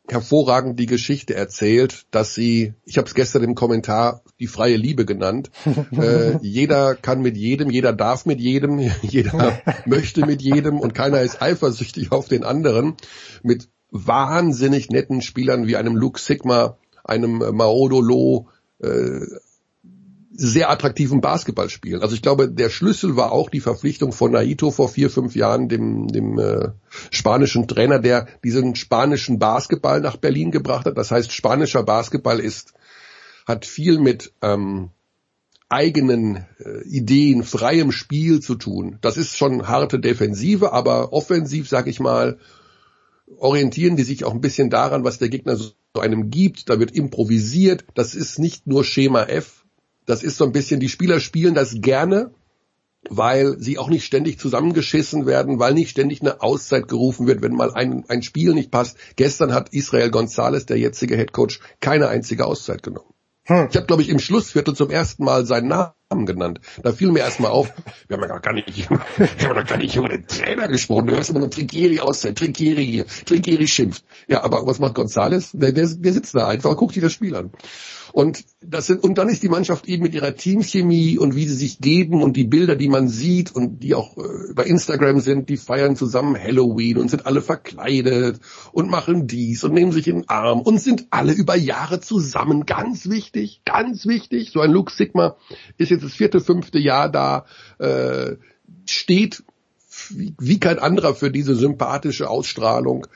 [0.08, 5.04] hervorragend die Geschichte erzählt, dass sie, ich habe es gestern im Kommentar die freie Liebe
[5.06, 5.50] genannt,
[5.92, 11.22] äh, jeder kann mit jedem, jeder darf mit jedem, jeder möchte mit jedem und keiner
[11.22, 12.94] ist eifersüchtig auf den anderen,
[13.42, 18.48] mit wahnsinnig netten Spielern wie einem Luke Sigma, einem Maodo Lo,
[18.82, 19.20] äh,
[20.36, 22.02] sehr attraktiven Basketball spielen.
[22.02, 25.68] Also ich glaube, der Schlüssel war auch die Verpflichtung von Naito vor vier, fünf Jahren,
[25.68, 26.70] dem, dem äh,
[27.10, 30.98] spanischen Trainer, der diesen spanischen Basketball nach Berlin gebracht hat.
[30.98, 32.74] Das heißt, spanischer Basketball ist,
[33.46, 34.90] hat viel mit ähm,
[35.68, 38.98] eigenen äh, Ideen, freiem Spiel zu tun.
[39.02, 42.38] Das ist schon harte Defensive, aber offensiv, sag ich mal,
[43.38, 46.68] orientieren die sich auch ein bisschen daran, was der Gegner so einem gibt.
[46.68, 47.84] Da wird improvisiert.
[47.94, 49.63] Das ist nicht nur Schema F,
[50.06, 52.30] das ist so ein bisschen, die Spieler spielen das gerne,
[53.08, 57.52] weil sie auch nicht ständig zusammengeschissen werden, weil nicht ständig eine Auszeit gerufen wird, wenn
[57.52, 58.96] mal ein, ein Spiel nicht passt.
[59.16, 63.14] Gestern hat Israel Gonzalez, der jetzige Head Coach, keine einzige Auszeit genommen.
[63.46, 63.68] Hm.
[63.70, 66.60] Ich habe, glaube ich, im Schlussviertel zum ersten Mal seinen Namen genannt.
[66.82, 67.70] Da fiel mir erstmal auf,
[68.08, 71.08] wir haben ja gar nicht, wir haben noch gar nicht über den Trainer gesprochen.
[71.08, 74.02] Du hörst immer nur Trinkieri Auszeit, Trinkieri hier, Trinkieri schimpft.
[74.28, 75.50] Ja, aber was macht Gonzales?
[75.52, 77.50] Der, der, der sitzt da einfach, guckt sich das Spiel an.
[78.14, 81.56] Und das sind, und dann ist die Mannschaft eben mit ihrer Teamchemie und wie sie
[81.56, 85.48] sich geben und die Bilder, die man sieht und die auch äh, bei Instagram sind,
[85.48, 88.38] die feiern zusammen Halloween und sind alle verkleidet
[88.70, 92.66] und machen dies und nehmen sich in den Arm und sind alle über Jahre zusammen.
[92.66, 94.52] Ganz wichtig, ganz wichtig.
[94.52, 95.34] So ein Luke Sigma
[95.76, 97.46] ist jetzt das vierte, fünfte Jahr da,
[97.80, 98.36] äh,
[98.86, 99.42] steht
[100.38, 103.08] wie kein anderer für diese sympathische Ausstrahlung.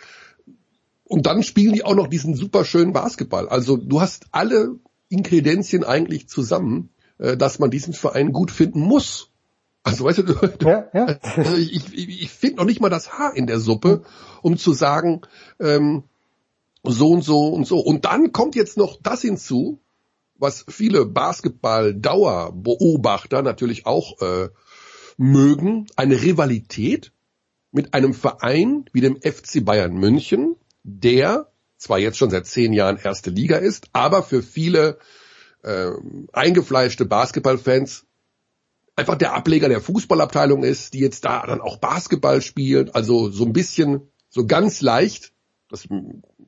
[1.05, 3.49] Und dann spielen die auch noch diesen super schönen Basketball.
[3.49, 4.75] Also du hast alle
[5.09, 9.31] Inkredenzien eigentlich zusammen, äh, dass man diesen Verein gut finden muss.
[9.83, 10.35] Also weißt du,
[10.69, 11.19] ja, ja.
[11.37, 14.03] Also ich, ich, ich finde noch nicht mal das Haar in der Suppe,
[14.43, 15.23] um zu sagen,
[15.61, 16.03] ähm,
[16.85, 17.81] so und so und so.
[17.81, 19.81] Und dann kommt jetzt noch das hinzu,
[20.37, 24.51] was viele Basketball-Dauerbeobachter natürlich auch äh,
[25.17, 27.13] mögen, eine Rivalität
[27.73, 30.55] mit einem Verein wie dem FC Bayern München,
[30.85, 34.99] der zwar jetzt schon seit zehn Jahren erste Liga ist, aber für viele
[35.63, 35.91] äh,
[36.33, 38.05] eingefleischte Basketballfans
[38.97, 43.45] einfach der Ableger der Fußballabteilung ist, die jetzt da dann auch Basketball spielen, also so
[43.45, 45.33] ein bisschen, so ganz leicht,
[45.71, 45.87] das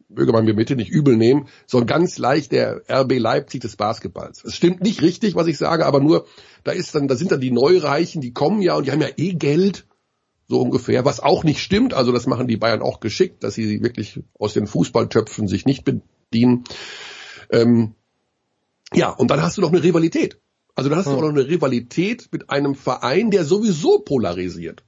[0.09, 4.45] möge man mir bitte nicht übel nehmen, so ganz leicht der RB Leipzig des Basketballs.
[4.45, 6.27] Es stimmt nicht richtig, was ich sage, aber nur,
[6.65, 9.09] da ist dann, da sind dann die Neureichen, die kommen ja und die haben ja
[9.17, 9.87] eh Geld,
[10.51, 13.83] so ungefähr, was auch nicht stimmt, also das machen die Bayern auch geschickt, dass sie
[13.83, 16.65] wirklich aus den Fußballtöpfen sich nicht bedienen.
[17.51, 17.95] Ähm,
[18.93, 20.41] ja, und dann hast du noch eine Rivalität.
[20.75, 24.83] Also dann hast du auch noch eine Rivalität mit einem Verein, der sowieso polarisiert.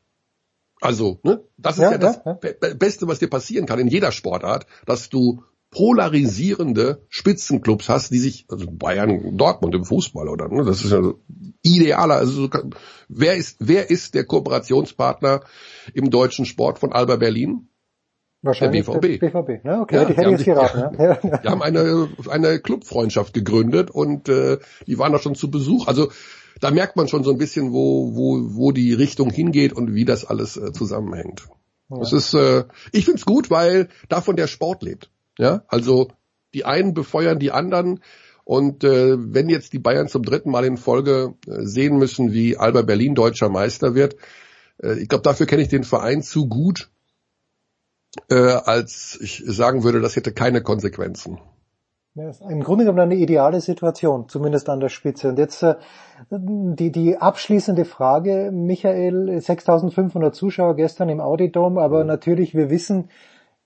[0.81, 2.75] Also, ne, das ist ja, ja das ja, ja.
[2.75, 8.45] Beste, was dir passieren kann in jeder Sportart, dass du polarisierende Spitzenclubs hast, die sich,
[8.49, 11.01] also Bayern, Dortmund im Fußball oder, ne, das ist ja
[11.62, 12.49] idealer, also
[13.09, 15.41] wer ist, wer ist der Kooperationspartner
[15.95, 17.68] im deutschen Sport von Alba Berlin?
[18.43, 19.20] Wahrscheinlich der BVB.
[19.20, 19.81] Der BVB, ne?
[19.81, 21.03] Okay, ja, die hätte ich jetzt geraten.
[21.03, 21.14] Ja.
[21.39, 25.87] Die haben eine, eine Clubfreundschaft gegründet und äh, die waren da schon zu Besuch.
[25.87, 26.11] Also
[26.61, 30.05] da merkt man schon so ein bisschen, wo, wo, wo die Richtung hingeht und wie
[30.05, 31.45] das alles äh, zusammenhängt.
[31.89, 31.99] Ja.
[32.01, 35.11] Das ist, äh, ich find's gut, weil davon der Sport lebt.
[35.43, 36.07] Ja, also
[36.55, 37.99] die einen befeuern die anderen.
[38.45, 42.57] Und äh, wenn jetzt die Bayern zum dritten Mal in Folge äh, sehen müssen, wie
[42.57, 44.14] Alba Berlin deutscher Meister wird,
[44.80, 46.90] äh, ich glaube, dafür kenne ich den Verein zu gut,
[48.30, 51.40] äh, als ich sagen würde, das hätte keine Konsequenzen.
[52.14, 55.28] Ja, ist im Grunde genommen eine ideale Situation, zumindest an der Spitze.
[55.28, 55.74] Und jetzt äh,
[56.30, 63.09] die, die abschließende Frage, Michael, 6500 Zuschauer gestern im Audidom, aber natürlich, wir wissen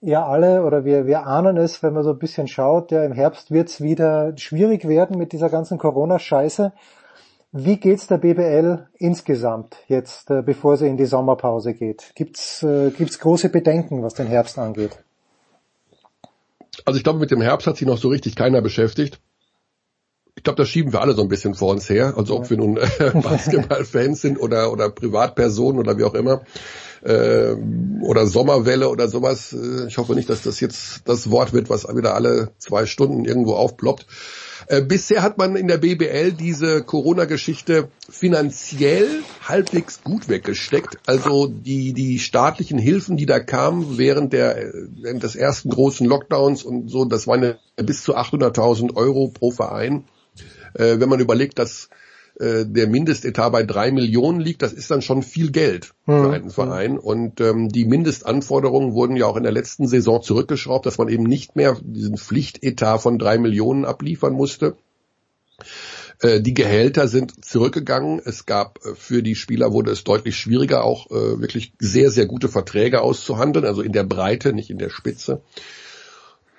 [0.00, 3.12] ja alle oder wir, wir ahnen es, wenn man so ein bisschen schaut, ja, im
[3.12, 6.72] Herbst wird's wieder schwierig werden mit dieser ganzen Corona-Scheiße.
[7.52, 12.12] Wie geht's der BBL insgesamt jetzt, äh, bevor sie in die Sommerpause geht?
[12.14, 14.98] Gibt's, äh, gibt's große Bedenken, was den Herbst angeht?
[16.84, 19.20] Also ich glaube, mit dem Herbst hat sich noch so richtig keiner beschäftigt.
[20.34, 22.12] Ich glaube, das schieben wir alle so ein bisschen vor uns her.
[22.16, 26.42] Also ob wir nun äh, Basketballfans sind oder, oder Privatpersonen oder wie auch immer.
[27.02, 27.54] Äh,
[28.00, 29.52] oder Sommerwelle oder sowas.
[29.52, 33.24] Äh, ich hoffe nicht, dass das jetzt das Wort wird, was wieder alle zwei Stunden
[33.24, 34.06] irgendwo aufploppt.
[34.68, 39.08] Äh, bisher hat man in der BBL diese Corona-Geschichte finanziell
[39.46, 40.98] halbwegs gut weggesteckt.
[41.06, 46.64] Also die, die staatlichen Hilfen, die da kamen während, der, während des ersten großen Lockdowns
[46.64, 50.04] und so, das waren ja bis zu 800.000 Euro pro Verein.
[50.74, 51.88] Äh, wenn man überlegt, dass
[52.38, 56.50] äh, der Mindestetat bei drei Millionen liegt, das ist dann schon viel Geld für einen
[56.50, 56.98] Verein.
[56.98, 61.24] Und ähm, die Mindestanforderungen wurden ja auch in der letzten Saison zurückgeschraubt, dass man eben
[61.24, 64.76] nicht mehr diesen Pflichtetat von drei Millionen abliefern musste.
[66.20, 68.20] Äh, die Gehälter sind zurückgegangen.
[68.24, 72.26] Es gab äh, für die Spieler wurde es deutlich schwieriger, auch äh, wirklich sehr, sehr
[72.26, 75.42] gute Verträge auszuhandeln, also in der Breite, nicht in der Spitze.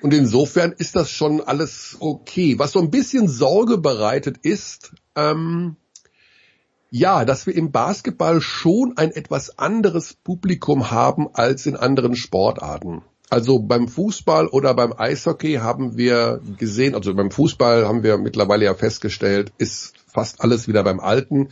[0.02, 2.60] Und insofern ist das schon alles okay.
[2.60, 5.76] Was so ein bisschen Sorge bereitet ist, ähm,
[6.90, 13.02] ja, dass wir im Basketball schon ein etwas anderes Publikum haben als in anderen Sportarten.
[13.30, 18.64] Also beim Fußball oder beim Eishockey haben wir gesehen, also beim Fußball haben wir mittlerweile
[18.64, 21.50] ja festgestellt, ist fast alles wieder beim Alten.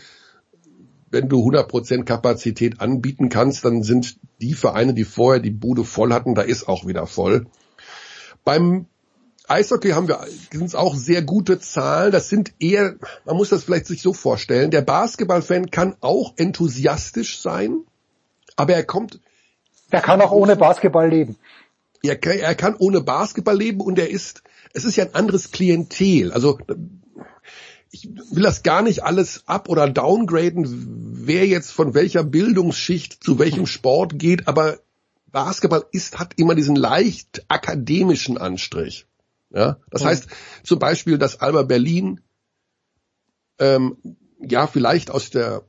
[1.11, 6.13] Wenn du 100% Kapazität anbieten kannst, dann sind die Vereine, die vorher die Bude voll
[6.13, 7.47] hatten, da ist auch wieder voll.
[8.45, 8.85] Beim
[9.47, 12.11] Eishockey haben wir sind auch sehr gute Zahlen.
[12.11, 14.71] Das sind eher, man muss das vielleicht sich so vorstellen.
[14.71, 17.81] Der Basketballfan kann auch enthusiastisch sein,
[18.55, 19.19] aber er kommt.
[19.91, 21.37] Er kann auch ohne Basketball leben.
[22.01, 24.43] Er kann, er kann ohne Basketball leben und er ist,
[24.73, 26.31] es ist ja ein anderes Klientel.
[26.31, 26.59] Also
[27.91, 33.39] ich will das gar nicht alles ab oder downgraden, wer jetzt von welcher Bildungsschicht zu
[33.39, 34.79] welchem Sport geht, aber
[35.31, 39.05] Basketball ist, hat immer diesen leicht akademischen Anstrich.
[39.55, 40.07] Ja, das mhm.
[40.07, 40.27] heißt
[40.63, 42.19] zum Beispiel, dass Alba Berlin
[43.57, 43.97] ähm,
[44.39, 45.63] ja vielleicht aus der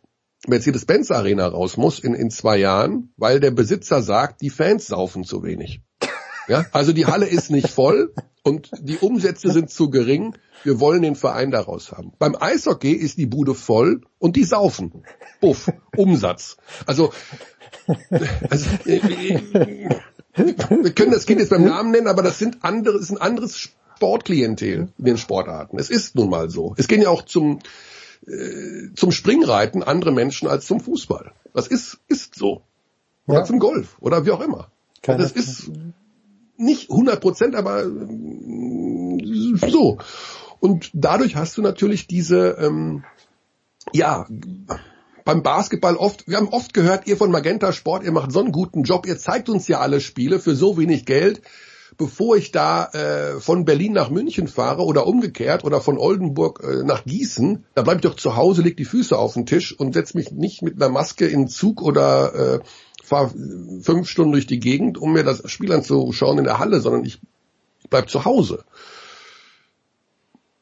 [0.49, 5.24] Mercedes-Benz Arena raus muss in, in zwei Jahren, weil der Besitzer sagt, die Fans saufen
[5.24, 5.82] zu wenig.
[6.49, 8.14] Ja, also die Halle ist nicht voll
[8.45, 10.37] und die Umsätze sind zu gering.
[10.62, 12.12] Wir wollen den Verein daraus haben.
[12.20, 15.03] Beim Eishockey ist die Bude voll und die saufen.
[15.41, 16.57] Buff, Umsatz.
[16.87, 17.12] Also,
[18.49, 19.89] also äh, äh,
[20.37, 23.59] wir können das Kind jetzt beim Namen nennen, aber das sind andere, ist ein anderes
[23.59, 25.78] Sportklientel in den Sportarten.
[25.78, 26.74] Es ist nun mal so.
[26.76, 27.61] Es gehen ja auch zum
[28.26, 31.32] äh, zum Springreiten andere Menschen als zum Fußball.
[31.55, 32.62] Das ist ist so.
[33.26, 33.45] Oder ja.
[33.45, 34.70] zum Golf oder wie auch immer.
[35.03, 35.70] Keine das ist
[36.57, 39.99] nicht 100 Prozent, aber äh, so.
[40.61, 43.05] Und dadurch hast du natürlich diese, ähm,
[43.93, 44.26] ja,
[45.27, 48.53] beim Basketball oft, wir haben oft gehört, ihr von Magenta Sport, ihr macht so einen
[48.53, 51.43] guten Job, ihr zeigt uns ja alle Spiele für so wenig Geld.
[51.99, 56.85] Bevor ich da äh, von Berlin nach München fahre oder umgekehrt oder von Oldenburg äh,
[56.85, 59.95] nach Gießen, da bleib ich doch zu Hause, leg die Füße auf den Tisch und
[59.95, 62.61] setz mich nicht mit einer Maske in Zug oder äh,
[63.03, 63.33] fahre
[63.81, 67.20] fünf Stunden durch die Gegend, um mir das Spiel anzuschauen in der Halle, sondern ich
[67.89, 68.64] bleib zu Hause.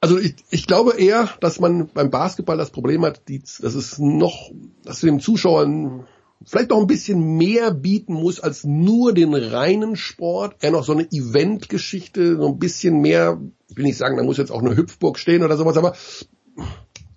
[0.04, 3.98] Also ich, ich glaube eher, dass man beim Basketball das Problem hat, die, dass es
[3.98, 4.50] noch,
[4.84, 6.06] dass du dem Zuschauern
[6.44, 10.92] vielleicht noch ein bisschen mehr bieten muss als nur den reinen Sport, eher noch so
[10.92, 13.40] eine Eventgeschichte, so ein bisschen mehr,
[13.70, 15.96] ich will nicht sagen, da muss jetzt auch eine Hüpfburg stehen oder sowas, aber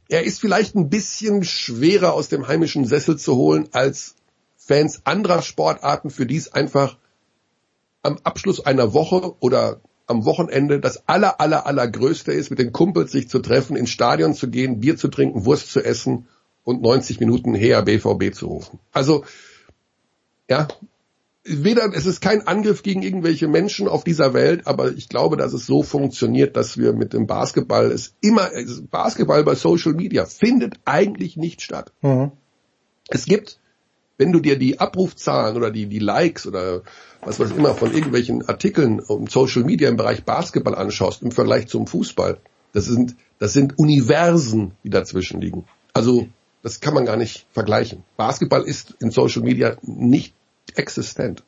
[0.07, 4.15] er ist vielleicht ein bisschen schwerer aus dem heimischen Sessel zu holen als
[4.55, 6.97] Fans anderer Sportarten, für die es einfach
[8.01, 13.11] am Abschluss einer Woche oder am Wochenende das aller, aller, allergrößte ist, mit den Kumpels
[13.11, 16.27] sich zu treffen, ins Stadion zu gehen, Bier zu trinken, Wurst zu essen
[16.63, 18.79] und 90 Minuten her BVB zu rufen.
[18.91, 19.25] Also,
[20.49, 20.67] ja,
[21.43, 25.53] weder, es ist kein Angriff gegen irgendwelche Menschen auf dieser Welt, aber ich glaube, dass
[25.53, 28.49] es so funktioniert, dass wir mit dem Basketball es immer,
[28.89, 31.91] Basketball bei Social Media findet eigentlich nicht statt.
[32.01, 32.31] Mhm.
[33.09, 33.59] Es gibt
[34.17, 36.81] wenn du dir die Abrufzahlen oder die, die Likes oder
[37.21, 41.67] was weiß immer von irgendwelchen Artikeln um Social Media im Bereich Basketball anschaust im Vergleich
[41.67, 42.39] zum Fußball,
[42.73, 45.65] das sind, das sind Universen, die dazwischen liegen.
[45.93, 46.27] Also,
[46.63, 48.03] das kann man gar nicht vergleichen.
[48.17, 50.33] Basketball ist in Social Media nicht
[50.75, 51.43] existent.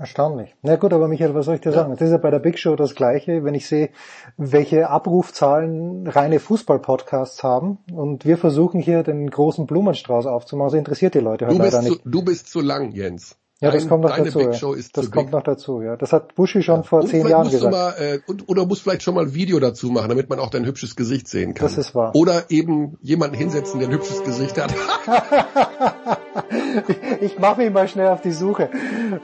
[0.00, 0.56] Erstaunlich.
[0.62, 1.90] Na gut, aber Michael, was soll ich dir sagen?
[1.90, 3.90] Das ist ja bei der Big Show das Gleiche, wenn ich sehe,
[4.38, 11.14] welche Abrufzahlen reine Fußball-Podcasts haben und wir versuchen hier den großen Blumenstrauß aufzumachen, das interessiert
[11.14, 12.00] die Leute halt leider zu, nicht.
[12.06, 13.36] Du bist zu lang, Jens.
[13.60, 14.40] Ja, das kommt noch dazu.
[14.40, 14.74] Ja.
[14.94, 15.96] das kommt noch dazu, ja.
[15.96, 16.82] Das hat Buschi schon ja.
[16.82, 17.70] vor und zehn Jahren gesagt.
[17.70, 20.48] Mal, äh, und, oder musst vielleicht schon mal ein Video dazu machen, damit man auch
[20.48, 21.66] dein hübsches Gesicht sehen kann.
[21.66, 22.14] Das ist wahr.
[22.14, 24.72] Oder eben jemanden hinsetzen, der ein hübsches Gesicht hat.
[27.20, 28.70] ich mache mich mal schnell auf die Suche.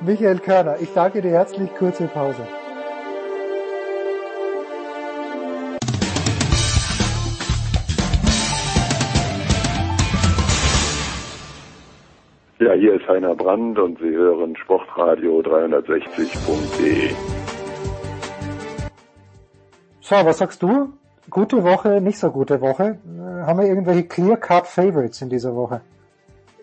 [0.01, 1.75] Michael Körner, ich danke dir herzlich.
[1.77, 2.47] Kurze Pause.
[12.59, 17.11] Ja, hier ist Heiner Brand und Sie hören Sportradio 360.de.
[20.01, 20.93] So, was sagst du?
[21.29, 22.99] Gute Woche, nicht so gute Woche.
[23.05, 25.83] Äh, haben wir irgendwelche Clear-Cut Favorites in dieser Woche?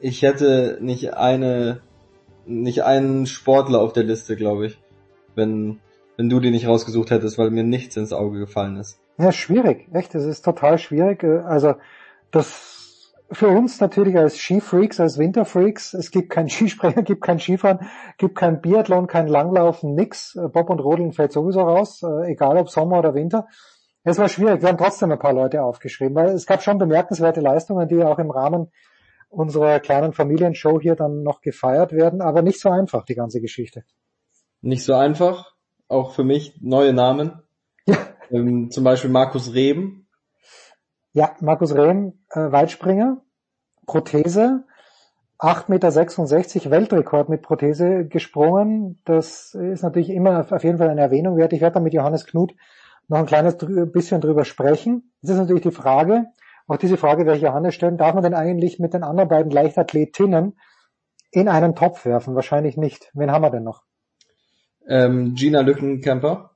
[0.03, 1.79] Ich hätte nicht eine,
[2.45, 4.77] nicht einen Sportler auf der Liste, glaube ich,
[5.33, 5.79] wenn,
[6.17, 8.99] wenn du den nicht rausgesucht hättest, weil mir nichts ins Auge gefallen ist.
[9.17, 11.23] Ja, schwierig, echt, es ist total schwierig.
[11.23, 11.75] Äh, also,
[12.31, 17.87] das für uns natürlich als Skifreaks, als Winterfreaks, es gibt keinen Skisprecher, gibt kein Skifahren,
[18.17, 20.37] gibt kein Biathlon, kein Langlaufen, nix.
[20.51, 23.47] Bob und Rodeln fällt sowieso raus, äh, egal ob Sommer oder Winter.
[24.03, 27.39] Es war schwierig, wir haben trotzdem ein paar Leute aufgeschrieben, weil es gab schon bemerkenswerte
[27.39, 28.69] Leistungen, die auch im Rahmen
[29.33, 33.83] unserer kleinen Familienshow hier dann noch gefeiert werden, aber nicht so einfach, die ganze Geschichte.
[34.61, 35.55] Nicht so einfach,
[35.87, 37.41] auch für mich neue Namen.
[37.85, 37.97] Ja.
[38.31, 40.03] Ähm, zum Beispiel Markus Reben,
[41.13, 43.21] ja, Markus Rehm, äh, Weitspringer,
[43.85, 44.63] Prothese,
[45.37, 48.99] 8,66 Meter Weltrekord mit Prothese gesprungen.
[49.05, 51.53] Das ist natürlich immer auf jeden Fall eine Erwähnung wert.
[51.53, 52.55] Ich werde da mit Johannes Knut
[53.07, 55.11] noch ein kleines bisschen drüber sprechen.
[55.21, 56.25] Das ist natürlich die Frage,
[56.67, 59.51] auch diese Frage werde ich Johannes stellen, darf man denn eigentlich mit den anderen beiden
[59.51, 60.57] Leichtathletinnen
[61.31, 62.35] in einen Topf werfen?
[62.35, 63.11] Wahrscheinlich nicht.
[63.13, 63.83] Wen haben wir denn noch?
[64.87, 66.51] Ähm, Gina Lückenkämper.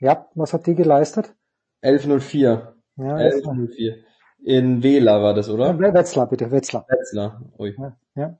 [0.00, 1.34] Ja, was hat die geleistet?
[1.82, 2.74] 11.04.
[2.96, 4.02] Ja, 11.04.
[4.44, 5.66] In Wähler war das, oder?
[5.66, 6.86] Ja, Wetzlar, bitte, Wetzlar.
[6.88, 7.76] Wetzlar, ui.
[7.78, 8.38] Ja, ja.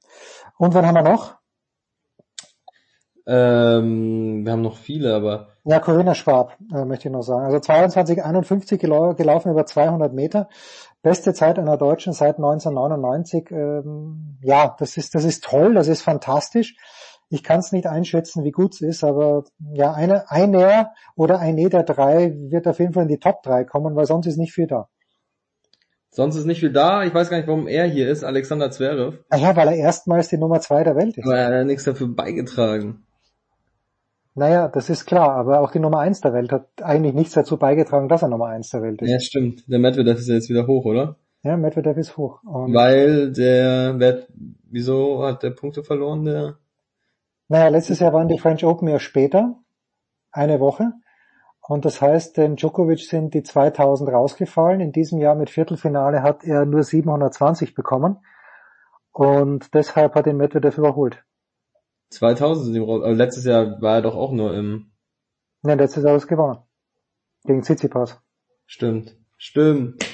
[0.59, 1.36] Und wen haben wir noch?
[3.26, 5.51] Ähm, wir haben noch viele, aber...
[5.64, 7.44] Ja, Corinna Schwab, äh, möchte ich noch sagen.
[7.44, 10.48] Also 22,51 gelau gelaufen über 200 Meter.
[11.02, 13.50] Beste Zeit einer Deutschen seit 1999.
[13.52, 16.74] Ähm, ja, das ist, das ist toll, das ist fantastisch.
[17.28, 21.68] Ich kann es nicht einschätzen, wie gut es ist, aber ja, eine, einer oder eine
[21.70, 24.52] der drei wird auf jeden Fall in die Top 3 kommen, weil sonst ist nicht
[24.52, 24.88] viel da.
[26.10, 27.04] Sonst ist nicht viel da.
[27.04, 29.18] Ich weiß gar nicht, warum er hier ist, Alexander Zverev.
[29.30, 31.24] Ah ja, weil er erstmals die Nummer zwei der Welt ist.
[31.24, 33.06] Aber er hat nichts dafür beigetragen.
[34.35, 37.59] Naja, das ist klar, aber auch die Nummer eins der Welt hat eigentlich nichts dazu
[37.59, 39.11] beigetragen, dass er Nummer eins der Welt ist.
[39.11, 39.64] Ja, stimmt.
[39.70, 41.16] Der Medvedev ist ja jetzt wieder hoch, oder?
[41.43, 42.43] Ja, Medvedev ist hoch.
[42.45, 44.26] Und weil der, wer,
[44.70, 46.57] wieso hat der Punkte verloren, der
[47.53, 49.57] naja, letztes Jahr waren die French Open ja später,
[50.30, 50.93] eine Woche.
[51.61, 54.80] Und das heißt, den Djokovic sind die 2000 rausgefallen.
[54.80, 58.16] In diesem Jahr mit Viertelfinale hat er nur 720 bekommen.
[59.12, 61.22] Und deshalb hat ihn Medvedev überholt.
[62.12, 63.02] 2000 sind die raus.
[63.02, 64.92] Aber letztes Jahr war er doch auch nur im.
[65.62, 66.58] Nein, letztes Jahr ist gewonnen.
[67.44, 68.20] Gegen Tsitsipas.
[68.66, 69.16] Stimmt.
[69.36, 70.04] Stimmt.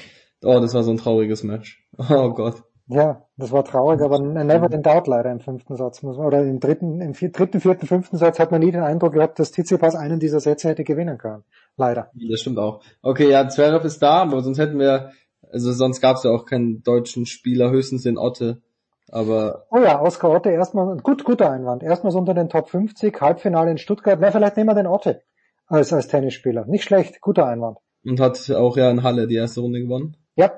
[0.43, 1.85] Oh, das war so ein trauriges Match.
[2.09, 2.63] Oh Gott.
[2.91, 6.41] Ja, das war traurig, aber never in doubt leider im fünften Satz muss man, oder
[6.41, 9.51] im dritten, im vier, dritten, vierten, fünften Satz hat man nie den Eindruck gehabt, dass
[9.51, 11.43] Tsitsipas einen dieser Sätze hätte gewinnen können.
[11.77, 12.09] Leider.
[12.15, 12.81] Das stimmt auch.
[13.03, 15.11] Okay, ja, Zverev ist da, aber sonst hätten wir,
[15.51, 18.63] also sonst gab es ja auch keinen deutschen Spieler, höchstens den Otte.
[19.11, 21.83] Aber Oh ja, Oskar Otte erstmal, gut, guter Einwand.
[21.83, 24.19] Erstmals unter den Top 50, Halbfinale in Stuttgart.
[24.21, 25.21] Na, vielleicht nehmen wir den Otte
[25.67, 26.65] als, als Tennisspieler.
[26.65, 27.77] Nicht schlecht, guter Einwand.
[28.05, 30.15] und hat auch ja in Halle die erste Runde gewonnen.
[30.35, 30.51] Ja.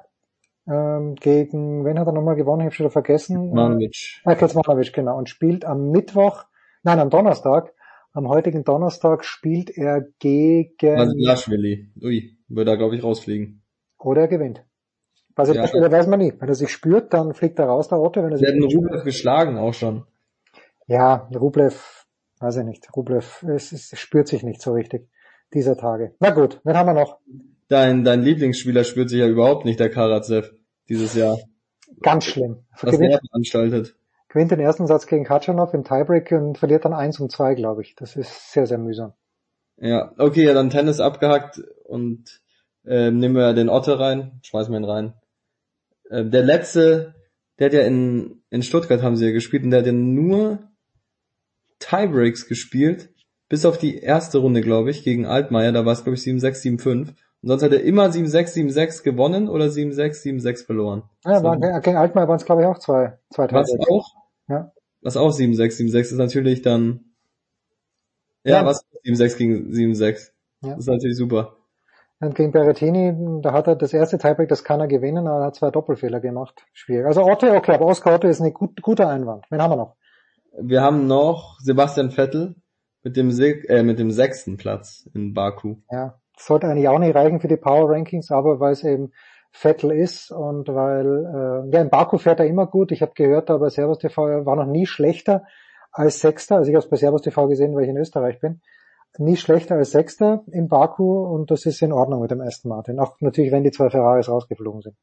[0.68, 2.62] Ähm, gegen, wen hat er nochmal gewonnen?
[2.62, 3.52] Ich habe schon wieder vergessen.
[3.52, 4.22] Manovic.
[4.26, 5.18] Äh, Kecmanovic, genau.
[5.18, 6.44] Und spielt am Mittwoch,
[6.84, 7.74] nein, am Donnerstag,
[8.14, 11.90] am heutigen Donnerstag spielt er gegen, Masilashvili.
[12.04, 13.64] Ui, würde da glaube ich rausfliegen.
[13.98, 14.64] oder er gewinnt.
[15.42, 15.64] Also Ja.
[15.64, 16.34] das weiß man nie.
[16.40, 18.22] Wenn er sich spürt, dann fliegt er raus, der Otto.
[18.24, 20.04] Wenn er Sie sich hätten Rublev geschlagen auch schon.
[20.88, 22.06] Ja, Rublev,
[22.40, 22.88] weiß ich nicht.
[22.96, 25.10] Rublev, es, es spürt sich nicht so richtig
[25.54, 26.14] dieser Tage.
[26.20, 27.18] Na gut, wen haben wir noch?
[27.70, 30.52] Dein, dein Lieblingsspieler spürt sich ja überhaupt nicht, der Karatsev,
[30.90, 31.38] dieses Jahr.
[32.02, 32.66] Ganz schlimm.
[32.82, 33.96] Was Gewinnt, veranstaltet.
[34.30, 37.82] gewinnt den ersten Satz gegen Katschanov im Tiebreak und verliert dann eins und zwei, glaube
[37.82, 37.96] ich.
[37.96, 39.14] Das ist sehr, sehr mühsam.
[39.78, 42.42] Ja, okay, ja, dann Tennis abgehackt und
[42.86, 45.14] äh, nehmen wir den Otte rein, schmeißen wir ihn rein.
[46.12, 47.16] Äh, der letzte,
[47.58, 50.60] der hat ja in, in Stuttgart haben sie ja gespielt und der hat ja nur
[51.80, 53.10] Tiebreaks gespielt,
[53.50, 56.80] bis auf die erste Runde, glaube ich, gegen Altmaier, da war es, glaube ich, 7-6,
[56.80, 57.08] 7-5.
[57.44, 61.04] Und sonst hat er immer 7-6, 7-6 gewonnen oder 7-6, 7-6 verloren.
[61.26, 63.90] Ja, war, gegen Altmaier waren es, glaube ich, auch zwei, zwei Was Tiebreaks.
[63.90, 64.16] auch,
[64.48, 64.72] Ja.
[65.02, 67.16] was auch 7-6, 7-6 ist natürlich dann,
[68.44, 68.66] ja, Ja.
[68.66, 70.32] was 7-6 gegen 7-6.
[70.62, 70.70] Ja.
[70.76, 71.58] Das ist natürlich super.
[72.22, 75.46] Und gegen Berrettini, da hat er das erste Tiebreak, das kann er gewinnen, aber er
[75.48, 76.68] hat zwei Doppelfehler gemacht.
[76.72, 77.08] Schwierig.
[77.08, 79.46] Also Otte, okay, aber Oskar Otte ist ein gut, guter Einwand.
[79.50, 79.96] Wen haben wir noch?
[80.62, 82.56] Wir haben noch Sebastian Vettel
[83.02, 85.78] mit dem, Se äh, mit dem sechsten Platz in Baku.
[85.90, 89.14] Ja, sollte eigentlich auch nicht reichen für die Power Rankings, aber weil es eben
[89.52, 92.92] Vettel ist und weil, äh, ja, in Baku fährt er immer gut.
[92.92, 95.44] Ich habe gehört, da bei Servus TV, war noch nie schlechter
[95.92, 96.58] als Sechster.
[96.58, 98.62] Also ich habe es bei Servus TV gesehen, weil ich in Österreich bin.
[99.18, 103.00] Nie schlechter als Sechster in Baku und das ist in Ordnung mit dem Aston Martin.
[103.00, 104.96] Auch natürlich, wenn die zwei Ferraris rausgeflogen sind.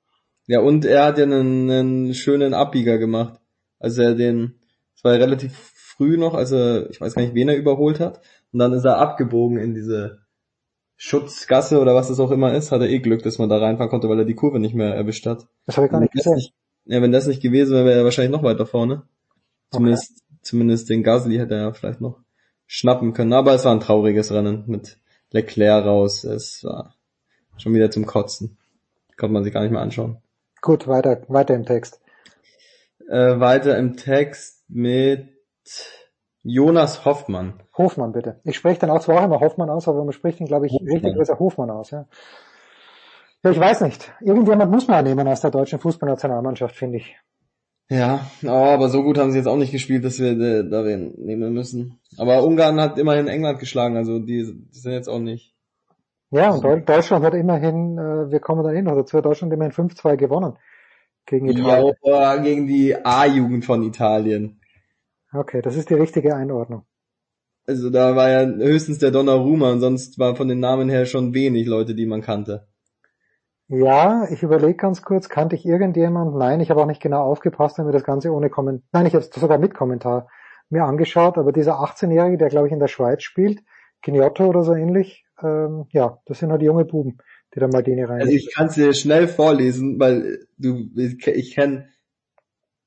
[0.46, 3.38] Ja, und er hat ja einen, einen schönen Abbieger gemacht.
[3.78, 4.58] Also er den,
[4.96, 8.20] es war ja relativ früh noch, also ich weiß gar nicht, wen er überholt hat.
[8.52, 10.20] Und dann ist er abgebogen in diese
[10.96, 12.72] Schutzgasse oder was es auch immer ist.
[12.72, 14.94] Hat er eh Glück, dass man da reinfahren konnte, weil er die Kurve nicht mehr
[14.94, 15.46] erwischt hat.
[15.66, 16.34] Das habe ich gar nicht gesehen.
[16.34, 16.54] nicht-
[16.86, 19.02] Ja, wenn das nicht gewesen wäre, wäre er wahrscheinlich noch weiter vorne.
[19.70, 22.20] Zumindest, zumindest den Gasly hätte er ja vielleicht noch
[22.68, 23.32] schnappen können.
[23.32, 24.98] Aber es war ein trauriges Rennen mit
[25.32, 26.22] Leclerc raus.
[26.22, 26.94] Es war
[27.56, 28.56] schon wieder zum Kotzen.
[29.16, 30.18] Konnte man sich gar nicht mehr anschauen.
[30.62, 32.00] Gut, weiter, weiter im Text.
[33.08, 35.28] Äh, weiter im Text mit
[36.42, 37.62] Jonas Hoffmann.
[37.76, 38.40] Hofmann, bitte.
[38.44, 40.72] Ich spreche dann auch zwar auch immer Hoffmann aus, aber man spricht ihn, glaube ich,
[40.72, 40.92] Hofmann.
[40.92, 42.06] richtig besser Hofmann aus, ja.
[43.42, 44.12] Ja, ich weiß nicht.
[44.20, 47.16] Irgendjemand muss man ja nehmen aus der deutschen Fußballnationalmannschaft, finde ich.
[47.90, 50.84] Ja, oh, aber so gut haben sie jetzt auch nicht gespielt, dass wir äh, da
[50.84, 51.98] wen nehmen müssen.
[52.18, 55.54] Aber Ungarn hat immerhin England geschlagen, also die, die sind jetzt auch nicht.
[56.30, 59.72] Ja, und Deu- Deutschland hat immerhin, äh, wir kommen dann eh noch dazu, Deutschland immerhin
[59.72, 60.58] 5-2 gewonnen
[61.24, 61.94] gegen Italien.
[62.04, 64.60] Ja, gegen die A-Jugend von Italien.
[65.32, 66.84] Okay, das ist die richtige Einordnung.
[67.66, 71.32] Also da war ja höchstens der Donnarumma und sonst war von den Namen her schon
[71.32, 72.67] wenig Leute, die man kannte.
[73.68, 76.34] Ja, ich überlege ganz kurz, kannte ich irgendjemand?
[76.34, 79.14] Nein, ich habe auch nicht genau aufgepasst, wenn mir das Ganze ohne Kommentar, nein, ich
[79.14, 80.28] habe es sogar mit Kommentar
[80.70, 83.62] mir angeschaut, aber dieser 18-Jährige, der glaube ich in der Schweiz spielt,
[84.00, 87.18] Ginotto oder so ähnlich, ähm, ja, das sind halt junge Buben,
[87.54, 88.20] die da Maldini rein.
[88.20, 91.88] Also ich kann es dir schnell vorlesen, weil du, ich, ich kenne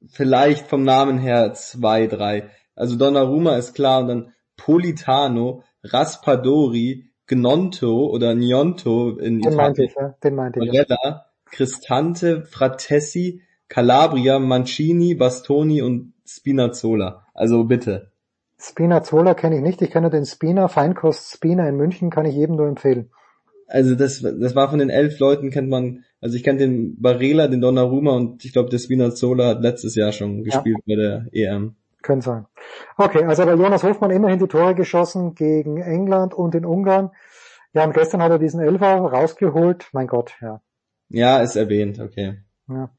[0.08, 2.50] vielleicht vom Namen her zwei, drei.
[2.76, 9.90] Also Donnarumma ist klar und dann Politano, Raspadori, Gnonto oder Nionto in den meinte Italien,
[9.90, 10.66] ich, ja, den meinte ich.
[10.66, 10.84] Ja.
[10.84, 17.26] Barella, Cristante, Fratessi, Calabria, Mancini, Bastoni und Spinazzola.
[17.34, 18.12] Also bitte.
[18.60, 22.58] Spinazzola kenne ich nicht, ich kenne den Spina, Feinkost Spina in München, kann ich jedem
[22.58, 23.10] nur empfehlen.
[23.68, 27.48] Also das, das war von den elf Leuten kennt man, also ich kenne den Barella,
[27.48, 31.76] den Donnarumma und ich glaube der Spinazzola hat letztes Jahr schon gespielt bei der EM.
[32.02, 32.46] Können sein.
[32.98, 37.12] Okay, also bei Jonas Hofmann immerhin die Tore geschossen gegen England und in Ungarn.
[37.74, 39.90] Ja, und gestern hat er diesen Elfer rausgeholt.
[39.94, 40.62] Mein Gott, ja.
[41.10, 42.40] Ja, ist erwähnt, okay.
[42.68, 42.90] Ja,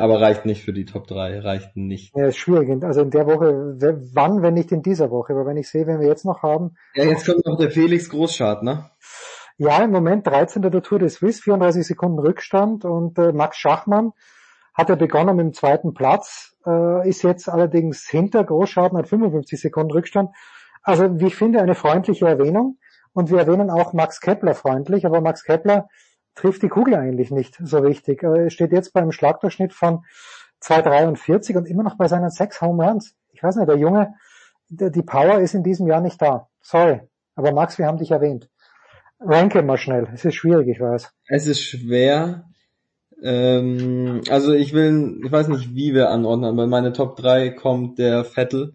[0.00, 2.14] Aber reicht nicht für die Top 3, reicht nicht.
[2.16, 2.82] ja ist schwierig.
[2.84, 3.76] Also in der Woche,
[4.14, 5.32] wann, wenn nicht in dieser Woche?
[5.32, 8.08] Aber wenn ich sehe, wenn wir jetzt noch haben, Ja, jetzt kommt noch der Felix
[8.10, 8.90] Großschardt, ne?
[9.58, 10.62] ja, im Moment 13.
[10.62, 14.12] der Tour de Suisse, 34 Sekunden Rückstand und äh, Max Schachmann
[14.74, 19.60] hat er begonnen mit dem zweiten Platz, äh, ist jetzt allerdings hinter Großschaden, hat 55
[19.60, 20.30] Sekunden Rückstand.
[20.82, 22.78] Also wie ich finde, eine freundliche Erwähnung.
[23.12, 25.88] Und wir erwähnen auch Max Kepler freundlich, aber Max Kepler
[26.34, 28.22] trifft die Kugel eigentlich nicht so richtig.
[28.22, 30.04] Er steht jetzt beim Schlagdurchschnitt von
[30.62, 33.14] 2,43 und immer noch bei seinen sechs Home Runs.
[33.32, 34.14] Ich weiß nicht, der Junge,
[34.68, 36.48] die Power ist in diesem Jahr nicht da.
[36.62, 37.02] Sorry.
[37.34, 38.48] Aber Max, wir haben dich erwähnt.
[39.20, 40.08] Ranke mal schnell.
[40.12, 41.12] Es ist schwierig, ich weiß.
[41.28, 42.44] Es ist schwer.
[43.22, 47.98] Ähm, also ich will, ich weiß nicht, wie wir anordnen, aber meine Top 3 kommt
[47.98, 48.74] der Vettel.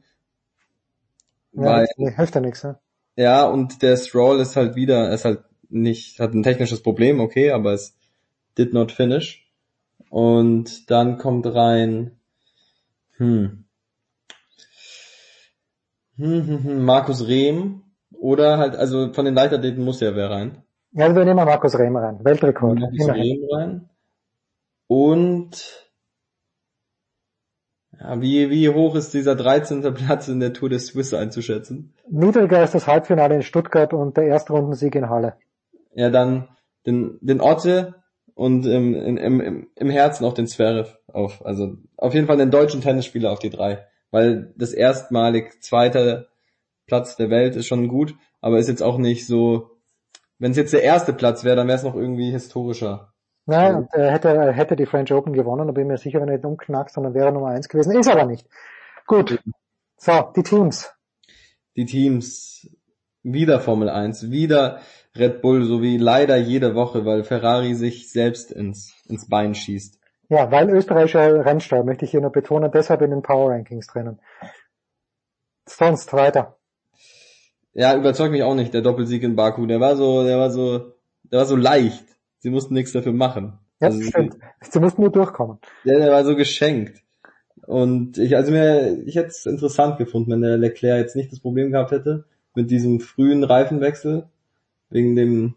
[1.51, 2.63] Ja, Weil, das hilft ja nichts.
[2.63, 2.79] Ne?
[3.17, 7.51] ja, und der Stroll ist halt wieder, ist halt nicht, hat ein technisches Problem, okay,
[7.51, 7.97] aber es
[8.57, 9.45] did not finish.
[10.09, 12.11] Und dann kommt rein,
[13.17, 13.65] hm,
[16.15, 20.63] hm, hm, hm Markus Rehm oder halt, also von den Leichtathleten muss ja wer rein.
[20.93, 22.23] Ja, wir nehmen mal Markus Rehm rein.
[22.23, 22.79] Weltrekord.
[22.79, 23.09] Markus.
[23.09, 23.89] Rehm rein.
[24.87, 25.87] Und
[27.99, 29.93] ja, wie, wie hoch ist dieser 13.
[29.93, 31.93] Platz in der Tour des Swiss einzuschätzen?
[32.09, 35.35] Niedriger ist das Halbfinale in Stuttgart und der Erstrundensieg in Halle.
[35.93, 36.47] Ja, dann
[36.85, 37.95] den, den Otte
[38.35, 41.43] und im, im, im, im Herzen auch den Zverev auf.
[41.45, 43.87] Also auf jeden Fall den deutschen Tennisspieler auf die drei.
[44.11, 46.27] Weil das erstmalig zweite
[46.85, 49.71] Platz der Welt ist schon gut, aber ist jetzt auch nicht so,
[50.39, 53.13] wenn es jetzt der erste Platz wäre, dann wäre es noch irgendwie historischer.
[53.47, 56.19] Nein, und er hätte, er hätte die French Open gewonnen, da bin ich mir sicher,
[56.19, 57.97] wenn er nicht umknackt, sondern wäre er Nummer eins gewesen.
[57.97, 58.45] Ist aber nicht.
[59.05, 59.39] Gut.
[59.95, 60.93] So, die Teams.
[61.77, 62.69] Die Teams,
[63.23, 64.81] wieder Formel 1, wieder
[65.15, 69.97] Red Bull, so wie leider jede Woche, weil Ferrari sich selbst ins, ins Bein schießt.
[70.27, 74.19] Ja, weil österreichischer Rennstall, möchte ich hier nur betonen, deshalb in den Power Rankings drinnen.
[75.65, 76.57] Sonst weiter.
[77.73, 79.67] Ja, überzeugt mich auch nicht, der Doppelsieg in Baku.
[79.67, 80.93] Der war so, der war so,
[81.23, 82.16] der war so leicht.
[82.39, 83.59] Sie mussten nichts dafür machen.
[83.79, 84.37] Ja, Also, stimmt.
[84.61, 85.59] Sie mussten nur durchkommen.
[85.85, 87.01] Der, der war so geschenkt.
[87.65, 91.39] Und ich, also mir, ich hätte es interessant gefunden, wenn der Leclerc jetzt nicht das
[91.39, 92.25] Problem gehabt hätte
[92.55, 94.29] mit diesem frühen Reifenwechsel
[94.89, 95.55] wegen dem,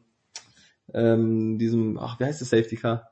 [0.93, 3.11] ähm, diesem, ach, wie heißt das Safety Car?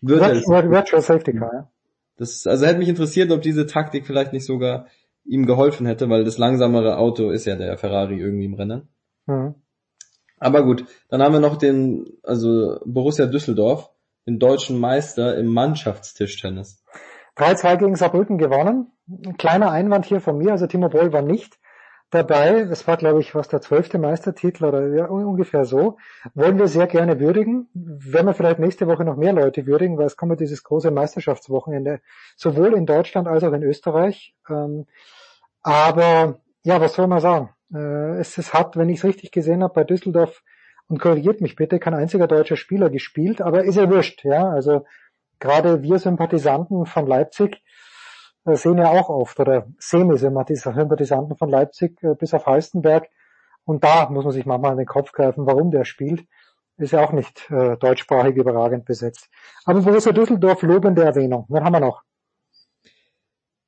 [0.00, 1.70] Virtual, Virtual Safety Car, ja.
[2.16, 4.86] Das, also hätte mich interessiert, ob diese Taktik vielleicht nicht sogar
[5.24, 8.88] ihm geholfen hätte, weil das langsamere Auto ist ja der Ferrari irgendwie im Rennen.
[9.26, 9.54] Mhm.
[10.40, 13.90] Aber gut, dann haben wir noch den, also Borussia Düsseldorf,
[14.26, 16.82] den deutschen Meister im Mannschaftstischtennis.
[17.36, 18.90] 3-2 gegen Saarbrücken gewonnen.
[19.08, 21.58] Ein kleiner Einwand hier von mir, also Timo Boll war nicht
[22.10, 22.64] dabei.
[22.64, 25.96] Das war, glaube ich, was der zwölfte Meistertitel oder ja, un- ungefähr so.
[26.34, 27.68] Wollen wir sehr gerne würdigen.
[27.74, 30.90] Werden wir vielleicht nächste Woche noch mehr Leute würdigen, weil es kommt ja dieses große
[30.90, 32.00] Meisterschaftswochenende
[32.36, 34.34] sowohl in Deutschland als auch in Österreich.
[34.48, 34.86] Ähm,
[35.62, 37.50] aber ja, was soll man sagen?
[37.72, 40.42] Äh, es, es hat, wenn ich es richtig gesehen habe, bei Düsseldorf
[40.88, 44.48] und korrigiert mich bitte, kein einziger deutscher Spieler gespielt, aber ist ja wurscht, ja.
[44.48, 44.84] Also
[45.38, 47.62] gerade wir Sympathisanten von Leipzig
[48.44, 53.08] äh, sehen ja auch oft oder Semi-Sympathisanten von Leipzig äh, bis auf Halstenberg.
[53.64, 56.24] Und da muss man sich manchmal an den Kopf greifen, warum der spielt.
[56.76, 59.28] Ist ja auch nicht äh, deutschsprachig überragend besetzt.
[59.64, 61.44] Aber Borussia Düsseldorf lobende Erwähnung.
[61.48, 62.02] Wen haben wir noch?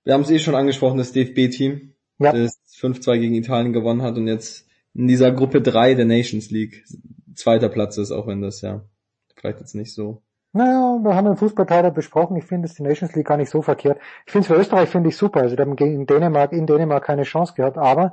[0.05, 1.92] Wir haben es eh schon angesprochen, das DFB-Team,
[2.25, 2.33] Ja.
[2.33, 6.85] das 5-2 gegen Italien gewonnen hat und jetzt in dieser Gruppe 3 der Nations League
[7.35, 8.83] zweiter Platz ist, auch wenn das ja
[9.35, 10.23] vielleicht jetzt nicht so.
[10.55, 12.37] Naja, wir haben im Fußballteil da besprochen.
[12.37, 13.99] Ich finde, die Nations League gar nicht so verkehrt.
[14.27, 15.41] Ich finde es für Österreich finde ich super.
[15.41, 17.79] Also, die haben gegen Dänemark, in Dänemark keine Chance gehabt.
[17.79, 18.13] Aber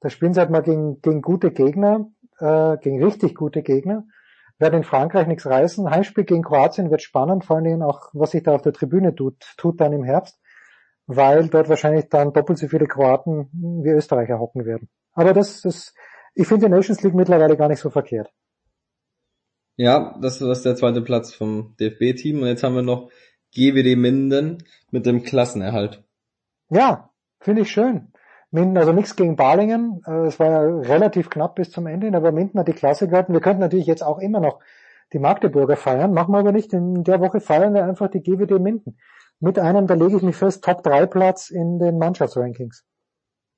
[0.00, 4.04] da spielen sie halt mal gegen, gegen gute Gegner, äh, gegen richtig gute Gegner.
[4.58, 5.88] Werden in Frankreich nichts reißen.
[5.88, 9.14] Heimspiel gegen Kroatien wird spannend, vor allen Dingen auch, was sich da auf der Tribüne
[9.14, 10.38] tut, tut dann im Herbst,
[11.06, 13.50] weil dort wahrscheinlich dann doppelt so viele Kroaten
[13.82, 14.88] wie Österreicher hocken werden.
[15.12, 15.94] Aber das ist,
[16.34, 18.32] ich finde die Nations League mittlerweile gar nicht so verkehrt.
[19.76, 23.10] Ja, das ist der zweite Platz vom DFB-Team und jetzt haben wir noch
[23.54, 26.04] GWD Minden mit dem Klassenerhalt.
[26.70, 27.10] Ja,
[27.40, 28.12] finde ich schön.
[28.50, 30.02] Minden, also nichts gegen Balingen.
[30.06, 33.08] Äh, Es war ja relativ knapp bis zum Ende, hin, aber Minden hat die Klasse
[33.08, 33.32] gehalten.
[33.32, 34.60] Wir könnten natürlich jetzt auch immer noch
[35.12, 36.72] die Magdeburger feiern, machen wir aber nicht.
[36.72, 38.98] In der Woche feiern wir einfach die GWD Minden.
[39.42, 42.84] Mit einem, da lege ich mich fest, Top-3-Platz in den Mannschaftsrankings.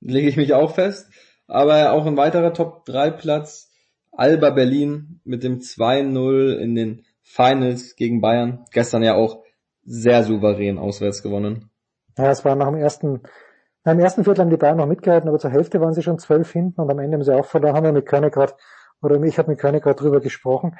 [0.01, 1.11] Lege ich mich auch fest.
[1.47, 3.71] Aber auch ein weiterer Top-3-Platz,
[4.11, 8.65] Alba Berlin mit dem 2-0 in den Finals gegen Bayern.
[8.71, 9.43] Gestern ja auch
[9.83, 11.69] sehr souverän auswärts gewonnen.
[12.17, 13.21] Ja, es war nach dem ersten,
[13.83, 16.17] nach dem ersten Viertel haben die Bayern noch mitgehalten, aber zur Hälfte waren sie schon
[16.17, 18.53] zwölf hinten und am Ende haben sie auch verloren, haben wir mit Körner gerade,
[19.03, 20.77] oder ich habe mit Körner gerade drüber gesprochen.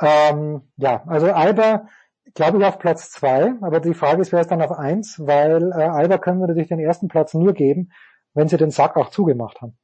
[0.00, 1.88] Ähm, ja, also Alba,
[2.34, 5.72] glaube ich, auf Platz zwei, aber die Frage ist, wer ist dann auf eins, weil
[5.72, 7.90] äh, Alba können wir natürlich den ersten Platz nur geben,
[8.34, 9.76] wenn sie den Sack auch zugemacht haben.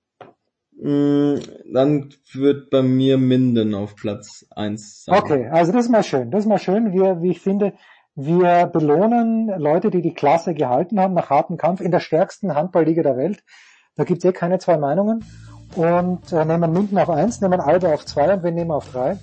[0.77, 1.37] Mm,
[1.73, 5.19] Dann wird bei mir Minden auf Platz 1 sein.
[5.19, 6.31] Okay, also das ist mal schön.
[6.31, 6.93] Das ist mal schön.
[6.93, 7.75] Wir, wie ich finde,
[8.17, 13.03] Wir belohnen Leute, die die Klasse gehalten haben nach hartem Kampf in der stärksten Handballliga
[13.03, 13.43] der Welt.
[13.97, 15.25] Da gibt's eh keine zwei Meinungen.
[15.75, 19.19] Und äh, nehmen München auf eins, nehmen Alba auf zwei und wir nehmen auf drei.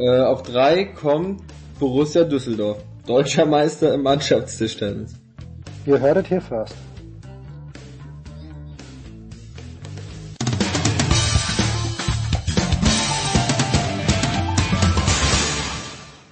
[0.00, 1.42] Äh, auf drei kommt
[1.78, 2.78] Borussia Düsseldorf.
[3.06, 5.12] Deutscher Meister im Mannschaftstischtennis.
[5.84, 6.74] Ihr hörtet hier first.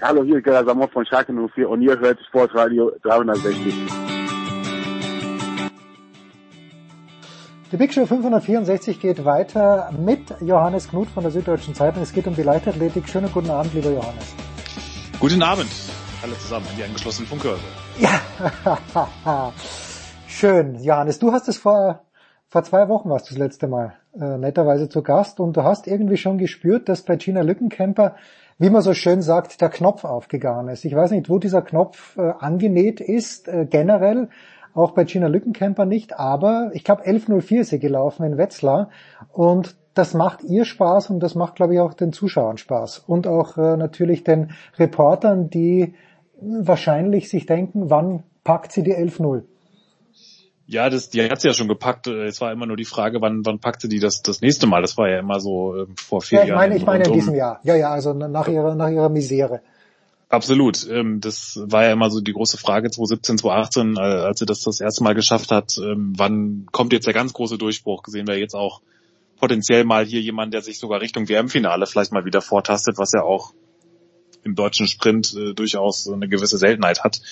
[0.01, 4.08] Hallo, hier ist Gerda Samov von Schalke 04 und ihr hört Sportradio 360.
[7.71, 12.03] Die Big Show 564 geht weiter mit Johannes Knut von der Süddeutschen Zeitung.
[12.03, 13.07] Es geht um die Leichtathletik.
[13.07, 14.35] Schönen guten Abend, lieber Johannes.
[15.21, 15.69] Guten Abend,
[16.23, 17.61] alle zusammen in die angeschlossenen Funkhörse.
[17.99, 19.53] Ja,
[20.27, 20.83] schön.
[20.83, 22.07] Johannes, du hast es vor,
[22.49, 25.87] vor zwei Wochen warst du das letzte Mal äh, netterweise zu Gast und du hast
[25.87, 28.17] irgendwie schon gespürt, dass bei Gina Lückenkämper
[28.59, 30.85] wie man so schön sagt, der Knopf aufgegangen ist.
[30.85, 34.29] Ich weiß nicht, wo dieser Knopf äh, angenäht ist, äh, generell,
[34.79, 38.91] auch bei Gina Lückenkämper nicht, aber ich glaube 11.04 ist sie gelaufen in Wetzlar
[39.33, 43.27] und das macht ihr Spaß und das macht, glaube ich, auch den Zuschauern Spaß und
[43.27, 45.95] auch äh, natürlich den Reportern, die
[46.41, 49.43] wahrscheinlich sich denken, wann packt sie die 11.0?
[50.67, 52.07] Ja, das, die hat sie ja schon gepackt.
[52.07, 54.83] Es war immer nur die Frage, wann, wann packte die das das nächste Mal?
[54.83, 56.77] Das war ja immer so äh, vor vier ja, ich meine, Jahren.
[56.77, 57.61] Ich meine in diesem Jahr.
[57.63, 59.63] Ja, ja, also nach ihrer, nach ihrer Misere.
[60.29, 60.87] Absolut.
[60.91, 64.61] Ähm, das war ja immer so die große Frage 2017, 2018, äh, als sie das
[64.61, 65.79] das erste Mal geschafft hat.
[65.79, 68.03] Ähm, wann kommt jetzt der ganz große Durchbruch?
[68.07, 68.83] Sehen wir jetzt auch
[69.37, 73.23] potenziell mal hier jemand, der sich sogar Richtung WM-Finale vielleicht mal wieder vortastet, was ja
[73.23, 73.55] auch
[74.45, 77.23] im deutschen Sprint äh, durchaus eine gewisse Seltenheit hat.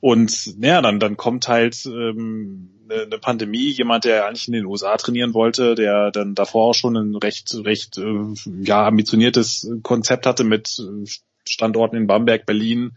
[0.00, 4.98] Und naja, dann, dann kommt halt ähm, eine Pandemie, jemand, der eigentlich in den USA
[4.98, 10.44] trainieren wollte, der dann davor auch schon ein recht, recht äh, ja, ambitioniertes Konzept hatte
[10.44, 10.78] mit
[11.48, 12.92] Standorten in Bamberg, Berlin,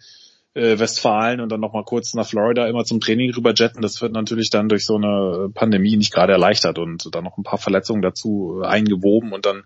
[0.54, 3.82] äh, Westfalen und dann nochmal kurz nach Florida immer zum Training rüberjetten.
[3.82, 7.44] Das wird natürlich dann durch so eine Pandemie nicht gerade erleichtert und dann noch ein
[7.44, 9.64] paar Verletzungen dazu eingewoben und dann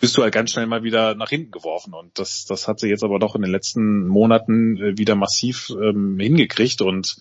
[0.00, 1.94] bist du halt ganz schnell mal wieder nach hinten geworfen.
[1.94, 5.70] Und das, das hat sie jetzt aber doch in den letzten Monaten äh, wieder massiv
[5.70, 7.16] ähm, hingekriegt und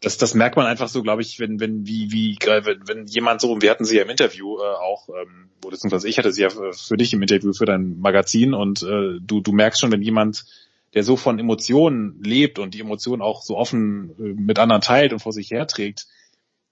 [0.00, 3.40] das, das merkt man einfach so, glaube ich, wenn, wenn, wie, wie, wenn, wenn jemand
[3.40, 6.48] so, wir hatten sie ja im Interview äh, auch, ähm, beziehungsweise ich hatte sie ja
[6.48, 10.46] für dich im Interview für dein Magazin und äh, du, du merkst schon, wenn jemand,
[10.94, 15.12] der so von Emotionen lebt und die Emotionen auch so offen äh, mit anderen teilt
[15.12, 16.06] und vor sich herträgt,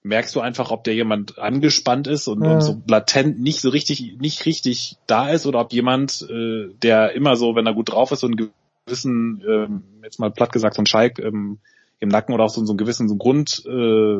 [0.01, 2.53] merkst du einfach, ob der jemand angespannt ist und, ja.
[2.53, 7.11] und so latent nicht so richtig, nicht richtig da ist oder ob jemand, äh, der
[7.11, 8.51] immer so, wenn er gut drauf ist, so einen
[8.85, 11.59] gewissen, ähm, jetzt mal platt gesagt, so ein Schalk ähm,
[11.99, 14.19] im Nacken oder auch so, so einen gewissen so einen Grund äh,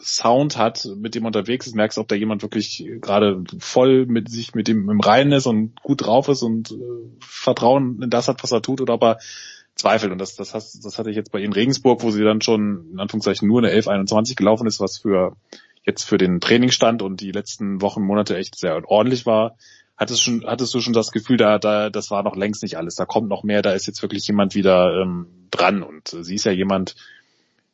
[0.00, 4.54] Sound hat, mit dem unterwegs ist, merkst, ob da jemand wirklich gerade voll mit sich
[4.54, 6.74] mit dem im Reinen ist und gut drauf ist und äh,
[7.20, 9.18] Vertrauen in das hat, was er tut, oder ob er
[9.74, 10.12] zweifelt.
[10.12, 12.90] Und das, das, hast, das hatte ich jetzt bei in Regensburg, wo sie dann schon
[12.92, 15.36] in Anführungszeichen nur eine 1121 gelaufen ist, was für
[15.84, 19.56] jetzt für den Trainingsstand und die letzten Wochen, Monate echt sehr ordentlich war.
[19.96, 22.96] Hattest, schon, hattest du schon das Gefühl, da, da, das war noch längst nicht alles.
[22.96, 25.82] Da kommt noch mehr, da ist jetzt wirklich jemand wieder ähm, dran.
[25.82, 26.96] Und sie ist ja jemand,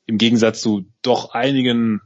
[0.07, 2.01] im Gegensatz zu doch einigen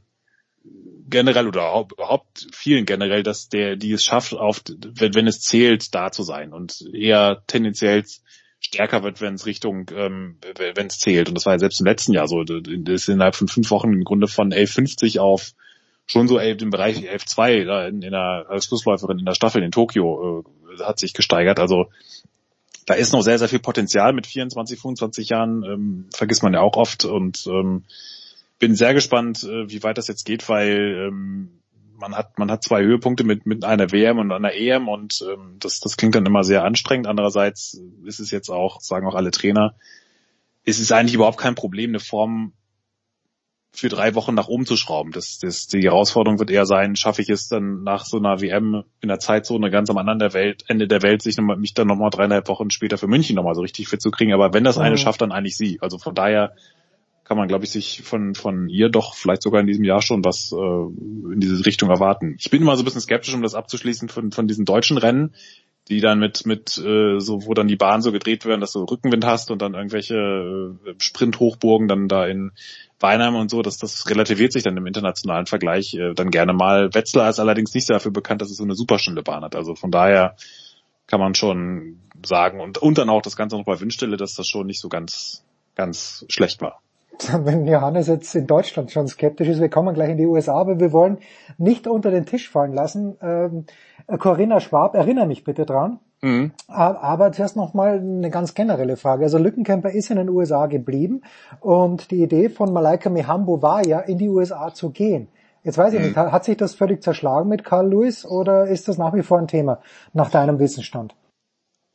[1.09, 5.93] generell oder überhaupt vielen generell, dass der, die es schafft, auf, wenn, wenn es zählt,
[5.95, 8.03] da zu sein und eher tendenziell
[8.59, 11.29] stärker wird, wenn es Richtung, ähm, wenn es zählt.
[11.29, 12.43] Und das war ja selbst im letzten Jahr so.
[12.43, 15.53] Das ist innerhalb von fünf Wochen im Grunde von 11,50 auf
[16.07, 19.71] schon so im Bereich 11,2 da in, in der, als Schlussläuferin in der Staffel in
[19.71, 20.43] Tokio
[20.79, 21.59] äh, hat sich gesteigert.
[21.59, 21.89] Also
[22.85, 26.61] da ist noch sehr, sehr viel Potenzial mit 24, 25 Jahren, ähm, vergisst man ja
[26.61, 27.83] auch oft und ähm,
[28.59, 31.59] bin sehr gespannt, äh, wie weit das jetzt geht, weil ähm,
[31.97, 35.57] man hat man hat zwei Höhepunkte mit mit einer WM und einer EM und ähm,
[35.59, 37.07] das das klingt dann immer sehr anstrengend.
[37.07, 39.75] Andererseits ist es jetzt auch sagen auch alle Trainer,
[40.63, 42.53] ist es eigentlich überhaupt kein Problem, eine Form
[43.77, 45.11] für drei Wochen nach oben zu schrauben.
[45.11, 48.83] Das, das, die Herausforderung wird eher sein, schaffe ich es dann nach so einer WM
[49.01, 51.87] in der Zeitzone ganz am anderen der Welt, Ende der Welt, sich noch, mich dann
[51.87, 54.33] nochmal dreieinhalb Wochen später für München nochmal so richtig fit zu kriegen.
[54.33, 54.97] Aber wenn das eine mhm.
[54.97, 55.77] schafft, dann eigentlich sie.
[55.79, 56.55] Also von daher
[57.23, 60.25] kann man, glaube ich, sich von, von ihr doch vielleicht sogar in diesem Jahr schon
[60.25, 62.35] was äh, in diese Richtung erwarten.
[62.39, 65.35] Ich bin immer so ein bisschen skeptisch, um das abzuschließen von, von diesen deutschen Rennen,
[65.89, 68.83] die dann mit, mit äh, so, wo dann die Bahn so gedreht werden, dass du
[68.83, 72.51] Rückenwind hast und dann irgendwelche äh, Sprinthochburgen dann da in
[72.99, 76.93] Weinheim und so, dass das relativiert sich dann im internationalen Vergleich äh, dann gerne mal.
[76.93, 79.55] Wetzlar ist allerdings nicht dafür bekannt, dass es so eine super schnelle Bahn hat.
[79.55, 80.35] Also von daher
[81.05, 84.47] kann man schon sagen und, und dann auch das Ganze noch bei Windstille, dass das
[84.47, 85.45] schon nicht so ganz,
[85.75, 86.81] ganz schlecht war
[87.43, 90.79] wenn Johannes jetzt in Deutschland schon skeptisch ist, wir kommen gleich in die USA, aber
[90.79, 91.17] wir wollen
[91.57, 93.17] nicht unter den Tisch fallen lassen.
[93.21, 93.65] Ähm,
[94.19, 96.51] Corinna Schwab, erinnere mich bitte dran, Mhm.
[96.67, 99.23] Aber zuerst nochmal eine ganz generelle Frage.
[99.23, 101.21] Also Lückenkämper ist in den USA geblieben
[101.59, 105.27] und die Idee von Malaika Mihambo war ja, in die USA zu gehen.
[105.63, 108.97] Jetzt weiß ich nicht, hat sich das völlig zerschlagen mit Carl Lewis oder ist das
[108.97, 109.81] nach wie vor ein Thema
[110.13, 111.13] nach deinem Wissensstand?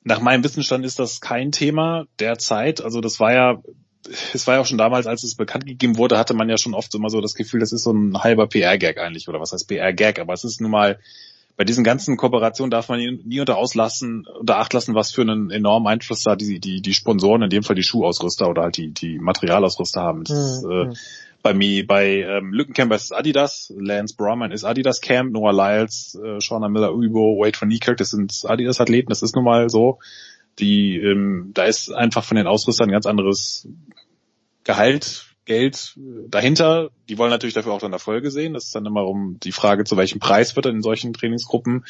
[0.04, 2.82] Nach meinem Wissensstand ist das kein Thema derzeit.
[2.82, 3.62] Also das war ja,
[4.34, 6.74] es war ja auch schon damals, als es bekannt gegeben wurde, hatte man ja schon
[6.74, 9.68] oft immer so das Gefühl, das ist so ein halber PR-Gag eigentlich oder was heißt
[9.68, 10.98] PR-Gag, aber es ist nun mal
[11.56, 15.50] bei diesen ganzen Kooperationen darf man nie unter auslassen, unter Acht lassen, was für einen
[15.50, 18.88] enormen Einfluss da die, die, die Sponsoren, in dem Fall die Schuhausrüster oder halt die,
[18.88, 20.24] die Materialausrüster haben.
[20.24, 20.92] Das, Mhm.
[20.92, 20.94] äh,
[21.42, 26.18] bei mir, bei ähm, Lückenkämper ist es Adidas, Lance Brahman ist Adidas Camp, Noah Lyles,
[26.24, 29.68] äh, Shauna Miller Ubo, Wade von Niekirk, das sind Adidas Athleten, das ist nun mal
[29.68, 29.98] so.
[30.58, 33.68] Die, ähm, da ist einfach von den Ausrüstern ein ganz anderes
[34.64, 35.98] Gehalt, Geld
[36.28, 36.90] dahinter.
[37.08, 38.54] Die wollen natürlich dafür auch dann Erfolge sehen.
[38.54, 41.84] Das ist dann immer um die Frage, zu welchem Preis wird dann in solchen Trainingsgruppen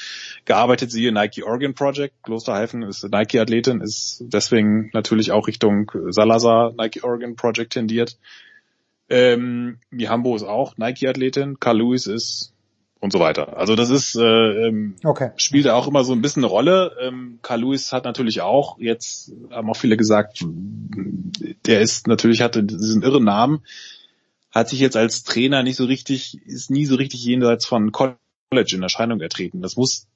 [0.46, 0.90] gearbeitet.
[0.90, 2.14] Siehe Nike Oregon Project.
[2.22, 8.16] Klosterhalfen ist Nike-Athletin, ist deswegen natürlich auch Richtung Salazar Nike Oregon Project tendiert.
[9.10, 11.60] Ähm, Mihambo ist auch Nike-Athletin.
[11.60, 12.51] Carl Lewis ist
[13.02, 13.58] und so weiter.
[13.58, 14.22] Also das ist äh,
[14.68, 15.32] ähm, Okay.
[15.34, 16.96] spielt ja auch immer so ein bisschen eine Rolle.
[17.00, 20.44] Ähm, Carl Lewis hat natürlich auch, jetzt haben auch viele gesagt,
[21.66, 23.64] der ist natürlich hatte diesen irren Namen,
[24.52, 28.76] hat sich jetzt als Trainer nicht so richtig, ist nie so richtig jenseits von College
[28.76, 29.62] in Erscheinung ertreten.
[29.62, 30.06] Das muss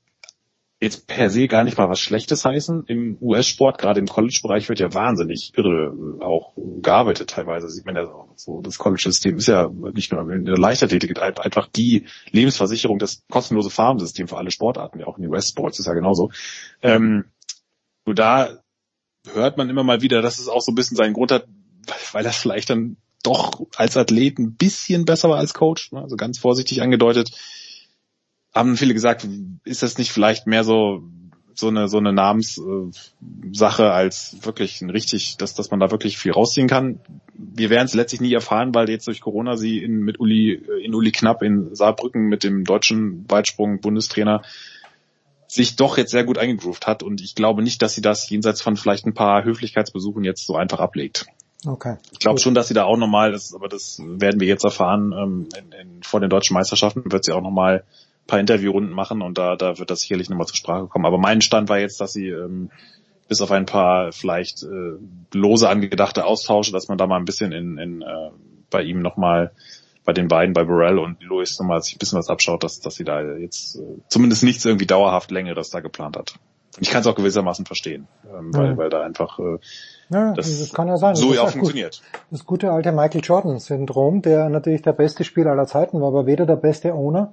[0.81, 2.85] jetzt per se gar nicht mal was Schlechtes heißen.
[2.87, 7.31] Im US-Sport, gerade im College-Bereich, wird ja wahnsinnig irre auch gearbeitet.
[7.31, 11.19] Teilweise sieht man ja auch so, das College-System ist ja nicht nur in der Leichtathletik
[11.21, 15.95] einfach die Lebensversicherung, das kostenlose Farmsystem für alle Sportarten, ja auch in US-Sports ist ja
[15.95, 16.31] genauso.
[16.83, 17.25] Ähm,
[18.05, 18.61] nur da
[19.33, 21.49] hört man immer mal wieder, dass es auch so ein bisschen seinen Grund hat,
[22.13, 26.03] weil das vielleicht dann doch als Athlet ein bisschen besser war als Coach, ne?
[26.03, 27.33] also ganz vorsichtig angedeutet
[28.57, 29.27] haben viele gesagt,
[29.65, 31.03] ist das nicht vielleicht mehr so
[31.55, 36.33] so eine so eine Namenssache als wirklich ein richtig, dass dass man da wirklich viel
[36.33, 37.01] rausziehen kann.
[37.35, 40.53] Wir werden es letztlich nie erfahren, weil jetzt durch Corona sie in mit Uli
[40.83, 44.43] in Uli Knapp in Saarbrücken mit dem deutschen Weitsprung Bundestrainer
[45.49, 48.61] sich doch jetzt sehr gut eingegroovt hat und ich glaube nicht, dass sie das jenseits
[48.61, 51.27] von vielleicht ein paar Höflichkeitsbesuchen jetzt so einfach ablegt.
[51.65, 51.97] Okay.
[52.13, 55.13] Ich glaube schon, dass sie da auch nochmal, das, aber das werden wir jetzt erfahren,
[55.13, 57.85] ähm, in, in, vor den deutschen Meisterschaften wird sie auch nochmal
[58.27, 61.07] paar Interviewrunden machen und da, da wird das sicherlich nochmal zur Sprache kommen.
[61.07, 62.71] Aber mein Stand war jetzt, dass sie ähm,
[63.29, 64.93] bis auf ein paar vielleicht äh,
[65.33, 68.31] lose angedachte Austausche, dass man da mal ein bisschen in, in äh,
[68.71, 69.53] bei ihm nochmal
[70.05, 72.95] bei den beiden, bei Burrell und Lewis nochmal sich ein bisschen was abschaut, dass, dass
[72.95, 76.35] sie da jetzt äh, zumindest nichts irgendwie dauerhaft längeres da geplant hat.
[76.79, 78.77] Ich kann es auch gewissermaßen verstehen, ähm, weil, Mhm.
[78.77, 79.59] weil da einfach äh,
[80.11, 81.17] Ja, das, das, kann ja sein.
[81.17, 81.55] so Das ja auch gut.
[81.55, 82.03] funktioniert.
[82.31, 86.47] Das gute alte Michael Jordan-Syndrom, der natürlich der beste Spieler aller Zeiten war, aber weder
[86.47, 87.33] der beste Owner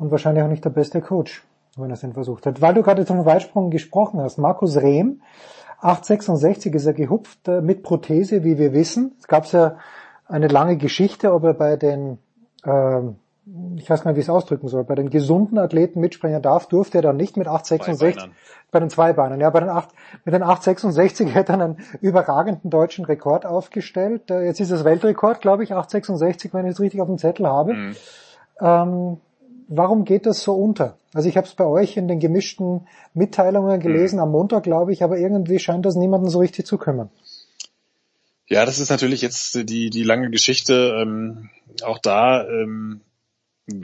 [0.00, 1.44] und wahrscheinlich auch nicht der beste Coach,
[1.76, 2.60] wenn er es denn versucht hat.
[2.60, 5.20] Weil du gerade zum Weitsprung gesprochen hast, Markus Rehm,
[5.80, 9.12] 866 ist er gehupft äh, mit Prothese, wie wir wissen.
[9.20, 9.76] Es gab ja
[10.26, 12.18] eine lange Geschichte, ob er bei den,
[12.64, 13.16] ähm,
[13.76, 16.66] ich weiß gar nicht, wie ich es ausdrücken soll, bei den gesunden Athleten mitspringen darf,
[16.66, 18.36] durfte er dann nicht mit 866, Zweibeinern.
[18.70, 19.88] bei den Zweibeinern, ja, bei den 8,
[20.24, 24.30] mit den 866 hätte er einen überragenden deutschen Rekord aufgestellt.
[24.30, 27.46] Äh, Jetzt ist es Weltrekord, glaube ich, 866, wenn ich es richtig auf dem Zettel
[27.46, 27.74] habe.
[27.74, 27.96] Mhm.
[28.60, 29.16] Ähm,
[29.70, 30.98] warum geht das so unter?
[31.14, 35.02] Also ich habe es bei euch in den gemischten Mitteilungen gelesen, am Montag, glaube ich,
[35.02, 37.08] aber irgendwie scheint das niemanden so richtig zu kümmern.
[38.46, 40.92] Ja, das ist natürlich jetzt die, die lange Geschichte.
[41.00, 41.50] Ähm,
[41.84, 43.00] auch da, ähm,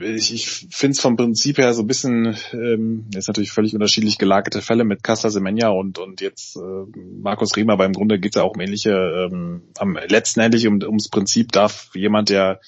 [0.01, 4.17] ich, ich finde es vom Prinzip her so ein bisschen, ähm, jetzt natürlich völlig unterschiedlich
[4.17, 8.35] gelagerte Fälle mit Casta Semenya und, und jetzt äh, Markus Riemer, aber im Grunde geht
[8.35, 12.59] es ja auch um ähnliche, ähm, am letztendlich um, ums Prinzip darf jemand, der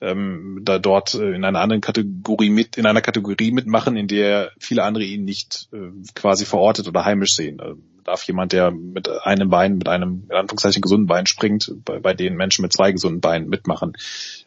[0.00, 4.52] ähm, da dort äh, in einer anderen Kategorie mit, in einer Kategorie mitmachen, in der
[4.58, 7.58] viele andere ihn nicht äh, quasi verortet oder heimisch sehen.
[7.60, 7.74] Äh,
[8.04, 12.14] darf jemand, der mit einem Bein, mit einem in Anführungszeichen gesunden Bein springt, bei, bei
[12.14, 13.94] den Menschen mit zwei gesunden Beinen mitmachen.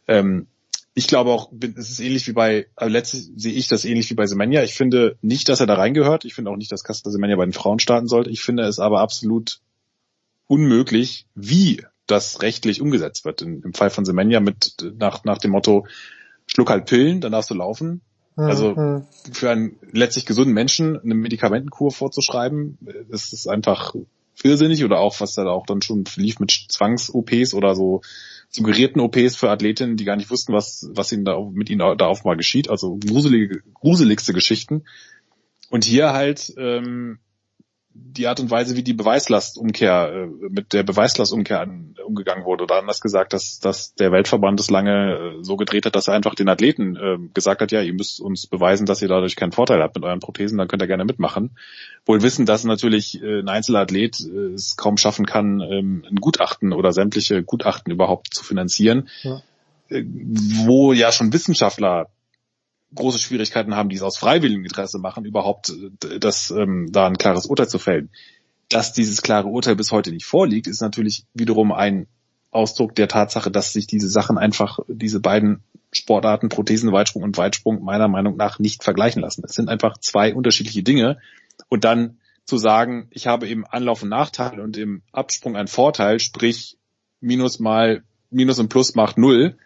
[0.08, 0.48] Ähm,
[0.94, 4.16] ich glaube auch, es ist ähnlich wie bei, also letztlich sehe ich das ähnlich wie
[4.16, 4.64] bei Semenya.
[4.64, 6.26] Ich finde nicht, dass er da reingehört.
[6.26, 8.30] Ich finde auch nicht, dass Caster Semenya bei den Frauen starten sollte.
[8.30, 9.62] Ich finde es aber absolut
[10.48, 13.42] unmöglich, wie das rechtlich umgesetzt wird.
[13.42, 15.88] In, Im Fall von Semenya mit nach, nach dem Motto,
[16.48, 18.02] schluck halt Pillen, dann darfst du laufen.
[18.36, 19.06] Also Mhm.
[19.34, 22.78] für einen letztlich gesunden Menschen eine Medikamentenkur vorzuschreiben,
[23.10, 23.94] das ist einfach
[24.44, 28.02] irrsinnig oder auch, was da auch dann schon lief mit Zwangs-OPs oder so
[28.50, 32.08] suggerierten OPs für Athletinnen, die gar nicht wussten, was, was ihnen da mit ihnen da
[32.08, 32.70] auf mal geschieht.
[32.70, 34.86] Also gruselige, gruseligste Geschichten.
[35.70, 37.20] Und hier halt ähm,
[38.02, 42.64] die Art und Weise, wie die Beweislastumkehr, äh, mit der Beweislastumkehr an, umgegangen wurde.
[42.64, 46.16] Oder anders gesagt, dass, dass der Weltverband es lange äh, so gedreht hat, dass er
[46.16, 49.52] einfach den Athleten äh, gesagt hat, ja, ihr müsst uns beweisen, dass ihr dadurch keinen
[49.52, 51.52] Vorteil habt mit euren Prothesen, dann könnt ihr gerne mitmachen.
[52.06, 56.74] Wohl wissen, dass natürlich äh, ein Einzelathlet äh, es kaum schaffen kann, ähm, ein Gutachten
[56.74, 59.10] oder sämtliche Gutachten überhaupt zu finanzieren.
[59.24, 59.42] Ja.
[59.90, 60.04] Äh,
[60.66, 62.10] wo ja schon Wissenschaftler
[62.96, 67.18] große Schwierigkeiten haben, die es aus freiwilligem Interesse machen, überhaupt äh, das, ähm, da ein
[67.18, 68.10] klares Urteil zu fällen.
[68.70, 72.08] Dass dieses klare Urteil bis heute nicht vorliegt, ist natürlich wiederum ein
[72.52, 77.84] Ausdruck der Tatsache, dass sich diese Sachen einfach, diese beiden Sportarten, Prothesen, Weitsprung und Weitsprung
[77.84, 79.44] meiner Meinung nach nicht vergleichen lassen.
[79.46, 81.20] Es sind einfach zwei unterschiedliche Dinge.
[81.68, 86.20] Und dann zu sagen, ich habe im Anlauf einen Nachteil und im Absprung einen Vorteil,
[86.20, 86.78] sprich
[87.22, 89.58] Minus mal Minus und Plus macht Null,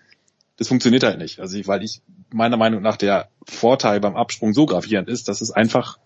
[0.58, 1.40] das funktioniert halt nicht.
[1.40, 2.02] Also ich, weil ich
[2.32, 5.98] meiner Meinung nach der Vorteil beim Absprung so gravierend ist, dass es einfach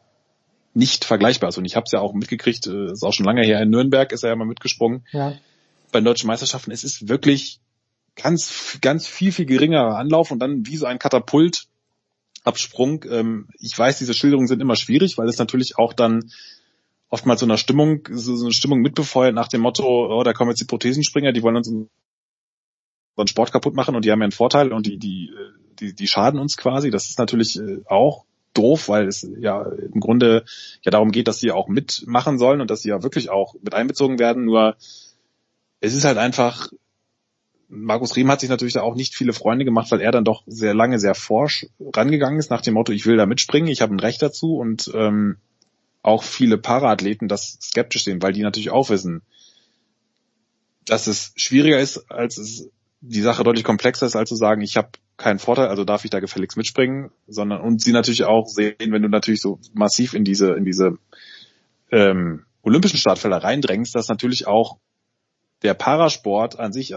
[0.74, 1.58] nicht vergleichbar ist.
[1.58, 4.12] Und ich habe es ja auch mitgekriegt, äh, ist auch schon lange her in Nürnberg,
[4.12, 5.06] ist er ja mal mitgesprungen.
[5.12, 5.34] Ja.
[5.92, 7.60] Bei den deutschen Meisterschaften, es ist wirklich
[8.16, 13.06] ganz, ganz viel, viel geringerer Anlauf und dann wie so ein Katapultabsprung.
[13.10, 16.32] Ähm, ich weiß, diese Schilderungen sind immer schwierig, weil es natürlich auch dann
[17.10, 20.62] oftmals so eine Stimmung, so eine Stimmung mitbefeuert nach dem Motto, oh, da kommen jetzt
[20.62, 21.72] die Prothesenspringer, die wollen uns
[23.18, 25.32] unseren Sport kaputt machen und die haben ja einen Vorteil und die, die,
[25.80, 26.92] die, die schaden uns quasi.
[26.92, 30.46] Das ist natürlich äh, auch doof, weil es ja im Grunde
[30.84, 33.74] ja darum geht, dass sie auch mitmachen sollen und dass sie ja wirklich auch mit
[33.74, 34.46] einbezogen werden.
[34.46, 34.78] Nur
[35.80, 36.70] es ist halt einfach,
[37.70, 40.44] Markus Riem hat sich natürlich da auch nicht viele Freunde gemacht, weil er dann doch
[40.46, 43.94] sehr lange sehr forsch rangegangen ist nach dem Motto, ich will da mitspringen, ich habe
[43.94, 45.38] ein Recht dazu und ähm,
[46.02, 49.24] auch viele Paraathleten das skeptisch sehen, weil die natürlich auch wissen,
[50.86, 52.70] dass es schwieriger ist, als es
[53.02, 56.12] die Sache deutlich komplexer ist, als zu sagen, ich habe keinen Vorteil, also darf ich
[56.12, 60.24] da gefälligst mitspringen, sondern und sie natürlich auch sehen, wenn du natürlich so massiv in
[60.24, 60.98] diese in diese
[61.92, 64.78] ähm, olympischen Startfelder reindrängst, dass natürlich auch
[65.64, 66.96] der Parasport an sich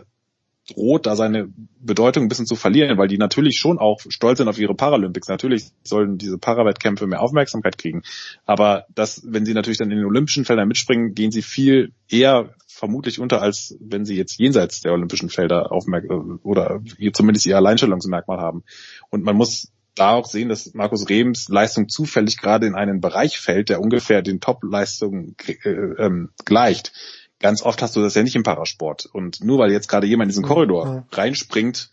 [0.69, 1.49] droht, da seine
[1.81, 5.29] Bedeutung ein bisschen zu verlieren, weil die natürlich schon auch stolz sind auf ihre Paralympics.
[5.29, 8.03] Natürlich sollen diese Parawettkämpfe mehr Aufmerksamkeit kriegen.
[8.45, 12.55] Aber das, wenn sie natürlich dann in den olympischen Feldern mitspringen, gehen sie viel eher
[12.81, 16.81] vermutlich unter, als wenn sie jetzt jenseits der olympischen Felder aufmerksam oder
[17.13, 18.65] zumindest ihr Alleinstellungsmerkmal haben.
[19.11, 23.39] Und man muss da auch sehen, dass Markus Rehms Leistung zufällig gerade in einen Bereich
[23.39, 26.93] fällt, der ungefähr den Top-Leistungen äh, ähm, gleicht
[27.41, 29.07] ganz oft hast du das ja nicht im Parasport.
[29.07, 31.05] Und nur weil jetzt gerade jemand in diesen Korridor ja.
[31.11, 31.91] reinspringt,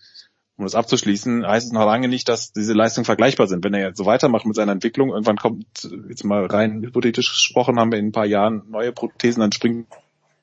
[0.57, 3.63] um das abzuschließen, heißt es noch lange nicht, dass diese Leistungen vergleichbar sind.
[3.63, 5.65] Wenn er jetzt so weitermacht mit seiner Entwicklung, irgendwann kommt,
[6.09, 9.87] jetzt mal rein hypothetisch gesprochen, haben wir in ein paar Jahren neue Prothesen, dann springt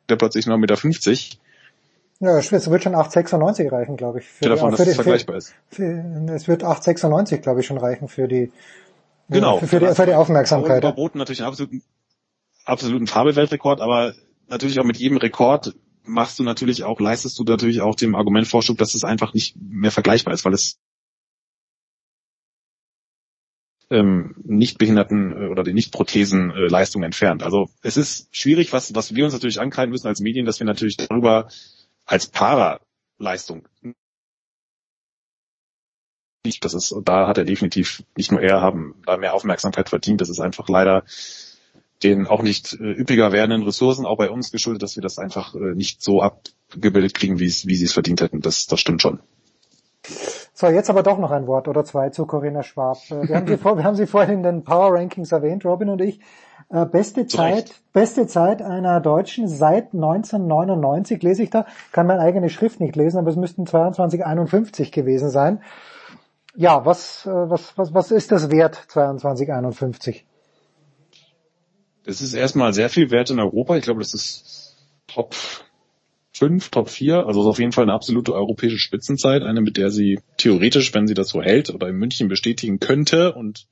[0.08, 1.20] der plötzlich 9,50 Meter.
[2.20, 4.26] Ja, es wird schon 8,96 reichen, glaube ich.
[4.26, 5.54] Für davon, die, dass es vergleichbar ist.
[5.68, 5.82] Für,
[6.34, 8.52] es wird 8,96, glaube ich, schon reichen für die,
[9.28, 10.78] genau, für, für, die, für die Aufmerksamkeit.
[10.78, 11.82] Überboten natürlich einen absoluten,
[12.64, 14.14] absoluten Farbeweltrekord, aber
[14.48, 15.74] natürlich auch mit jedem Rekord
[16.04, 19.56] machst du natürlich auch, leistest du natürlich auch dem Argument Vorschub, dass es einfach nicht
[19.58, 20.78] mehr vergleichbar ist, weil es
[23.90, 27.42] ähm, nicht behinderten äh, oder die nicht Prothesen äh, entfernt.
[27.42, 30.66] Also es ist schwierig, was, was wir uns natürlich ankreiden müssen als Medien, dass wir
[30.66, 31.48] natürlich darüber
[32.06, 33.66] als Para-Leistung
[36.44, 40.20] nicht, das ist, da hat er definitiv nicht nur er haben da mehr Aufmerksamkeit verdient.
[40.20, 41.04] Das ist einfach leider
[42.02, 45.54] den auch nicht äh, üppiger werdenden Ressourcen, auch bei uns geschuldet, dass wir das einfach
[45.54, 48.40] äh, nicht so abgebildet kriegen, wie, es, wie sie es verdient hätten.
[48.40, 49.20] Das, das stimmt schon.
[50.52, 52.98] So, jetzt aber doch noch ein Wort oder zwei zu Corinna Schwab.
[53.10, 55.88] Äh, wir haben sie, vor, wir haben sie vorhin in den Power Rankings erwähnt, Robin
[55.88, 56.20] und ich.
[56.70, 61.66] Äh, beste Zeit, beste Zeit einer Deutschen seit 1999 lese ich da.
[61.92, 65.62] Kann meine eigene Schrift nicht lesen, aber es müssten 2251 gewesen sein.
[66.56, 70.26] Ja, was, äh, was, was, was ist das wert, 2251?
[72.04, 73.76] Das ist erstmal sehr viel wert in Europa.
[73.76, 74.76] Ich glaube, das ist
[75.06, 75.34] Top
[76.34, 77.26] 5, Top 4.
[77.26, 79.42] Also ist auf jeden Fall eine absolute europäische Spitzenzeit.
[79.42, 83.32] Eine, mit der sie theoretisch, wenn sie das so hält oder in München bestätigen könnte
[83.34, 83.66] und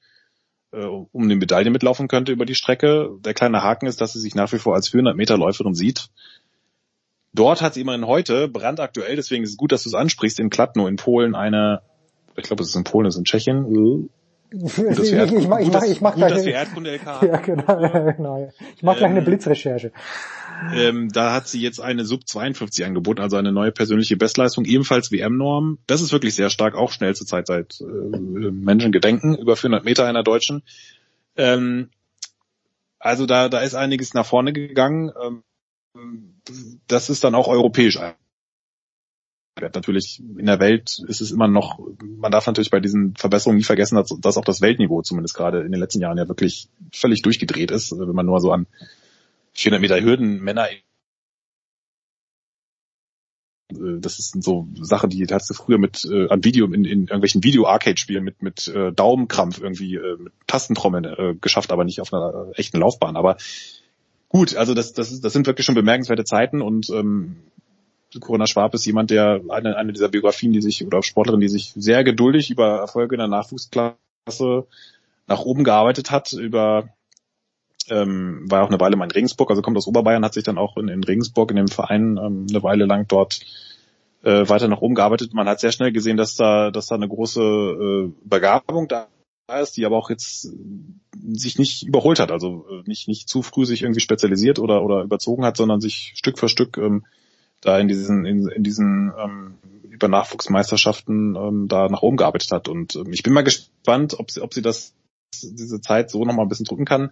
[0.73, 3.11] äh, um eine Medaille mitlaufen könnte über die Strecke.
[3.21, 6.09] Der kleine Haken ist, dass sie sich nach wie vor als 400 Meter Läuferin sieht.
[7.35, 10.51] Dort hat sie immerhin heute, brandaktuell, deswegen ist es gut, dass du es ansprichst, in
[10.51, 11.81] Klatno in Polen eine,
[12.37, 13.65] ich glaube, es ist in Polen, es ist in Tschechien,
[14.55, 16.45] ich, ich, ich, ich, mach, ich mach gleich,
[17.23, 18.53] ja, genau, genau.
[18.77, 19.93] Ich mach gleich eine ähm, Blitzrecherche.
[20.75, 25.11] Ähm, da hat sie jetzt eine Sub 52 angeboten, also eine neue persönliche Bestleistung, ebenfalls
[25.11, 25.79] WM-Norm.
[25.87, 30.23] Das ist wirklich sehr stark, auch schnellste Zeit seit äh, Menschengedenken, über 400 Meter einer
[30.23, 30.63] Deutschen.
[31.37, 31.91] Ähm,
[32.99, 35.11] also da, da ist einiges nach vorne gegangen.
[35.21, 35.43] Ähm,
[36.87, 37.99] das ist dann auch europäisch
[39.61, 43.65] Natürlich in der Welt ist es immer noch, man darf natürlich bei diesen Verbesserungen nie
[43.65, 47.23] vergessen, dass, dass auch das Weltniveau zumindest gerade in den letzten Jahren ja wirklich völlig
[47.23, 47.93] durchgedreht ist.
[47.93, 48.67] Wenn man nur so an
[49.55, 50.81] 400 Meter Hürden Männer äh,
[53.71, 57.43] das ist so Sache, die hast du früher mit äh, an Video in, in irgendwelchen
[57.45, 62.51] Video-Arcade-Spielen mit mit äh, Daumenkrampf irgendwie äh, mit Tastentrommeln äh, geschafft, aber nicht auf einer
[62.51, 63.17] äh, echten Laufbahn.
[63.17, 63.37] Aber
[64.29, 67.37] gut, also das das das sind wirklich schon bemerkenswerte Zeiten und ähm,
[68.21, 71.73] Corinna Schwab ist jemand, der eine, eine dieser Biografien, die sich oder Sportlerin, die sich
[71.75, 74.67] sehr geduldig über Erfolge in der Nachwuchsklasse
[75.27, 76.89] nach oben gearbeitet hat, über
[77.91, 80.59] ähm, war auch eine Weile mal in Regensburg, also kommt aus Oberbayern, hat sich dann
[80.59, 83.41] auch in, in Regensburg in dem Verein ähm, eine Weile lang dort
[84.23, 85.35] äh, weiter nach oben gearbeitet.
[85.35, 89.09] Man hat sehr schnell gesehen, dass da, dass da eine große äh, Begabung da
[89.61, 90.49] ist, die aber auch jetzt
[91.35, 95.03] sich nicht überholt hat, also äh, nicht, nicht zu früh sich irgendwie spezialisiert oder, oder
[95.03, 97.05] überzogen hat, sondern sich Stück für Stück ähm,
[97.61, 102.69] da in diesen, in, in diesen ähm, über Nachwuchsmeisterschaften ähm, da nach oben gearbeitet hat.
[102.69, 104.95] Und ähm, ich bin mal gespannt, ob sie, ob sie das
[105.43, 107.11] diese Zeit so nochmal ein bisschen drücken kann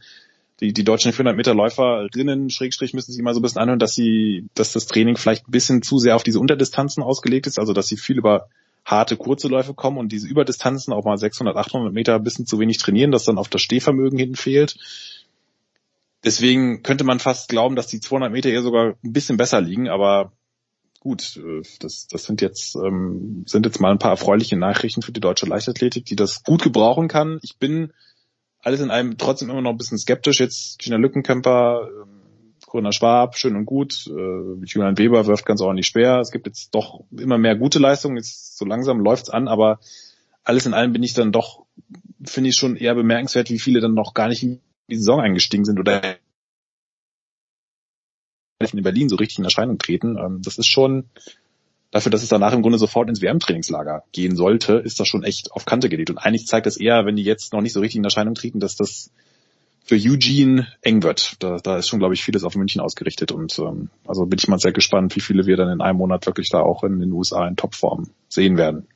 [0.60, 3.94] die, die deutschen 400 Meter Läuferinnen, Schrägstrich, müssen sich immer so ein bisschen anhören, dass
[3.94, 7.72] sie, dass das Training vielleicht ein bisschen zu sehr auf diese Unterdistanzen ausgelegt ist, also
[7.72, 8.48] dass sie viel über
[8.84, 12.58] harte, kurze Läufe kommen und diese Überdistanzen, auch mal 600, 800 Meter, ein bisschen zu
[12.58, 14.76] wenig trainieren, dass dann auf das Stehvermögen hinten fehlt.
[16.24, 19.88] Deswegen könnte man fast glauben, dass die 200 Meter eher sogar ein bisschen besser liegen,
[19.88, 20.32] aber
[21.00, 25.12] gut, äh, das, das sind jetzt ähm, sind jetzt mal ein paar erfreuliche Nachrichten für
[25.12, 27.38] die deutsche Leichtathletik, die das gut gebrauchen kann.
[27.42, 27.92] Ich bin
[28.62, 30.40] alles in allem trotzdem immer noch ein bisschen skeptisch.
[30.40, 34.06] Jetzt Gina Lückenkämper, ähm, Corinna Schwab, schön und gut.
[34.06, 36.18] Äh, Julian Weber wirft ganz ordentlich schwer.
[36.20, 38.16] Es gibt jetzt doch immer mehr gute Leistungen.
[38.16, 39.80] Jetzt so langsam läuft's an, aber
[40.44, 41.64] alles in allem bin ich dann doch,
[42.24, 45.64] finde ich schon eher bemerkenswert, wie viele dann noch gar nicht in die Saison eingestiegen
[45.64, 46.16] sind oder
[48.72, 50.18] in Berlin so richtig in Erscheinung treten.
[50.18, 51.08] Ähm, das ist schon,
[51.90, 55.52] dafür, dass es danach im Grunde sofort ins WM-Trainingslager gehen sollte, ist das schon echt
[55.52, 56.10] auf Kante gelegt.
[56.10, 58.60] Und eigentlich zeigt das eher, wenn die jetzt noch nicht so richtig in Erscheinung treten,
[58.60, 59.10] dass das
[59.82, 61.42] für Eugene eng wird.
[61.42, 63.32] Da, da ist schon, glaube ich, vieles auf München ausgerichtet.
[63.32, 66.26] Und ähm, also bin ich mal sehr gespannt, wie viele wir dann in einem Monat
[66.26, 68.86] wirklich da auch in den USA in Topform sehen werden.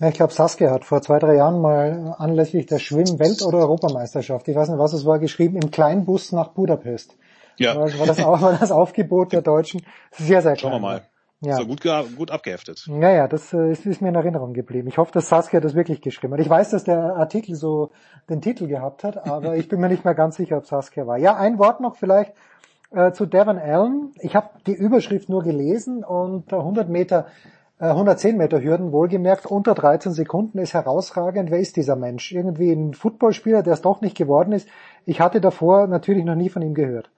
[0.00, 4.48] Ja, ich glaube, Saskia hat vor zwei, drei Jahren mal anlässlich der Schwimm-Welt- oder Europameisterschaft,
[4.48, 7.14] ich weiß nicht, was es war, geschrieben, im Kleinbus nach Budapest.
[7.56, 7.76] Ja.
[7.76, 10.72] War, war, das, auch, war das Aufgebot der Deutschen sehr, sehr klein.
[10.72, 11.02] Schauen wir mal.
[11.44, 11.56] Ja.
[11.56, 11.82] So gut,
[12.16, 12.84] gut abgeheftet.
[12.88, 14.86] Naja, das äh, ist, ist mir in Erinnerung geblieben.
[14.86, 16.40] Ich hoffe, dass Saskia das wirklich geschrieben hat.
[16.40, 17.90] Ich weiß, dass der Artikel so
[18.30, 21.18] den Titel gehabt hat, aber ich bin mir nicht mehr ganz sicher, ob Saskia war.
[21.18, 22.32] Ja, ein Wort noch vielleicht
[22.92, 24.12] äh, zu Devon Allen.
[24.20, 27.26] Ich habe die Überschrift nur gelesen und 100 Meter,
[27.80, 31.50] äh, 110 Meter Hürden wohlgemerkt, unter 13 Sekunden ist herausragend.
[31.50, 32.30] Wer ist dieser Mensch?
[32.30, 34.68] Irgendwie ein Footballspieler, der es doch nicht geworden ist.
[35.06, 37.10] Ich hatte davor natürlich noch nie von ihm gehört.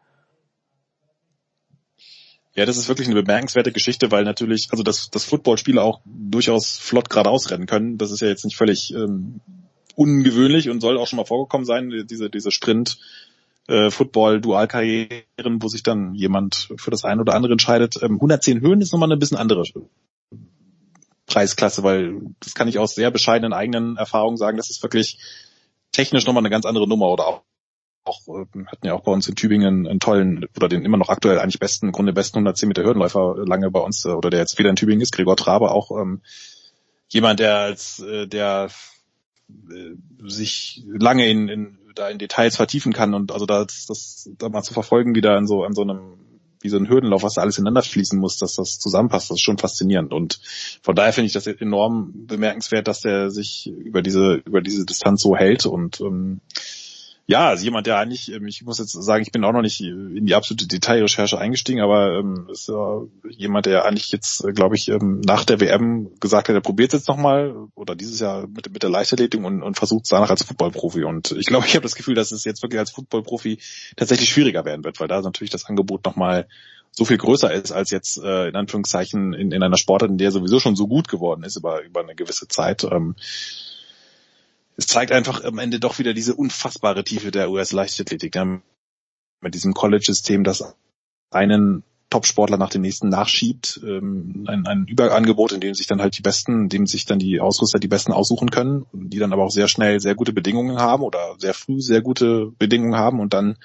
[2.57, 6.79] Ja, das ist wirklich eine bemerkenswerte Geschichte, weil natürlich, also dass, dass Footballspieler auch durchaus
[6.79, 9.41] flott geradeaus rennen können, das ist ja jetzt nicht völlig ähm,
[9.97, 12.99] ungewöhnlich und soll auch schon mal vorgekommen sein, diese, diese Sprint
[13.67, 17.97] äh, Football Dualkarrieren, wo sich dann jemand für das eine oder andere entscheidet.
[18.03, 19.65] Ähm, 110 Höhen ist nochmal eine bisschen andere
[21.27, 25.19] Preisklasse, weil das kann ich aus sehr bescheidenen eigenen Erfahrungen sagen, das ist wirklich
[25.91, 27.43] technisch nochmal eine ganz andere Nummer oder auch
[28.05, 31.09] auch, äh, hatten ja auch bei uns in Tübingen einen tollen, oder den immer noch
[31.09, 34.41] aktuell eigentlich besten, im Grunde besten 110 Meter Hürdenläufer lange bei uns, äh, oder der
[34.41, 36.21] jetzt wieder in Tübingen ist, Gregor Trabe, auch ähm,
[37.09, 38.69] jemand, der als, äh, der
[39.49, 44.49] äh, sich lange in, in, da in Details vertiefen kann und also das, das da
[44.49, 46.19] mal zu verfolgen, wie da in so, an so einem,
[46.61, 49.43] wie so ein Hürdenlauf, was da alles ineinander fließen muss, dass das zusammenpasst, das ist
[49.43, 50.13] schon faszinierend.
[50.13, 50.41] Und
[50.83, 55.21] von daher finde ich das enorm bemerkenswert, dass der sich über diese, über diese Distanz
[55.23, 56.41] so hält und ähm,
[57.27, 59.81] ja, also jemand, der eigentlich, ähm, ich muss jetzt sagen, ich bin auch noch nicht
[59.81, 64.77] in die absolute Detailrecherche eingestiegen, aber ähm, ist ja jemand, der eigentlich jetzt, äh, glaube
[64.77, 68.71] ich, ähm, nach der WM gesagt hat, er probiert jetzt nochmal oder dieses Jahr mit,
[68.71, 71.05] mit der Leichtathletik und, und versucht es danach als Footballprofi.
[71.05, 73.59] Und ich glaube, ich habe das Gefühl, dass es jetzt wirklich als Footballprofi
[73.97, 76.47] tatsächlich schwieriger werden wird, weil da natürlich das Angebot nochmal
[76.91, 80.31] so viel größer ist als jetzt äh, in Anführungszeichen in, in einer Sportart, in der
[80.31, 82.85] sowieso schon so gut geworden ist über, über eine gewisse Zeit.
[82.85, 83.17] Ähm,
[84.77, 88.37] es zeigt einfach am Ende doch wieder diese unfassbare Tiefe der US-Leichtathletik.
[89.41, 90.75] Mit diesem College-System, das
[91.31, 96.17] einen Top-Sportler nach dem nächsten nachschiebt, ähm, ein, ein Überangebot, in dem sich dann halt
[96.17, 99.45] die Besten, in dem sich dann die Ausrüster die Besten aussuchen können, die dann aber
[99.45, 103.35] auch sehr schnell sehr gute Bedingungen haben oder sehr früh sehr gute Bedingungen haben und
[103.35, 103.57] dann,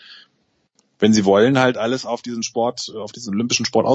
[0.97, 3.85] wenn sie wollen, halt alles auf diesen Sport, auf diesen olympischen Sport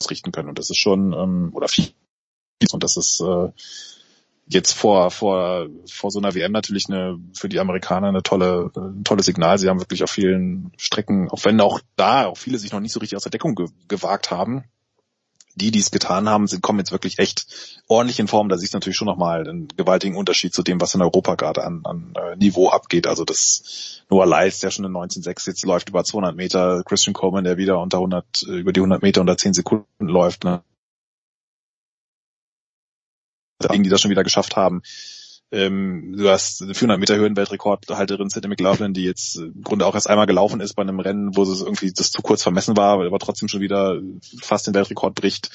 [0.00, 0.50] ausrichten können.
[0.50, 1.88] Und das ist schon, ähm, oder viel,
[2.72, 3.48] und das ist äh,
[4.48, 9.04] jetzt vor, vor, vor so einer WM natürlich eine, für die Amerikaner eine tolle, ein
[9.04, 9.58] tolles Signal.
[9.58, 12.92] Sie haben wirklich auf vielen Strecken, auch wenn auch da auch viele sich noch nicht
[12.92, 14.64] so richtig aus der Deckung ge gewagt haben,
[15.54, 17.46] die, die es getan haben, sind, kommen jetzt wirklich echt
[17.88, 18.48] ordentlich in Form.
[18.48, 21.64] Da siehst du natürlich schon nochmal einen gewaltigen Unterschied zu dem, was in Europa gerade
[21.64, 23.06] an, an äh, Niveau abgeht.
[23.06, 27.44] Also das Noah Lyles, der schon in 19.6 jetzt läuft über 200 Meter, Christian Coleman,
[27.44, 30.62] der wieder unter 100, äh, über die 100 Meter unter 10 Sekunden läuft, ne?
[33.58, 34.82] Die das schon wieder geschafft haben.
[35.50, 40.26] Ähm, du hast 400 Meter Höhenweltrekordhalterin Cindy McLaughlin, die jetzt im Grunde auch erst einmal
[40.26, 43.48] gelaufen ist bei einem Rennen, wo es irgendwie das zu kurz vermessen war, aber trotzdem
[43.48, 43.98] schon wieder
[44.42, 45.50] fast den Weltrekord bricht.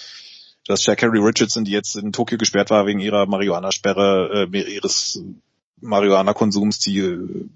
[0.66, 5.22] Du hast Shakari Richardson, die jetzt in Tokio gesperrt war wegen ihrer Marihuana-Sperre, äh, ihres
[5.82, 7.48] Marihuana-Konsums, die äh,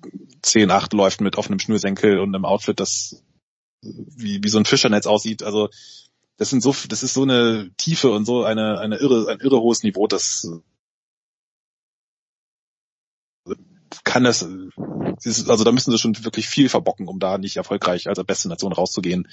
[0.44, 3.24] 10-8 läuft mit offenem Schnürsenkel und einem Outfit, das
[3.82, 5.42] wie, wie so ein Fischernetz aussieht.
[5.42, 5.70] Also
[6.38, 9.60] das sind so, das ist so eine Tiefe und so eine, eine irre, ein irre
[9.60, 10.48] hohes Niveau, das
[14.04, 18.24] kann das, also da müssen sie schon wirklich viel verbocken, um da nicht erfolgreich als
[18.24, 19.28] beste Nation rauszugehen.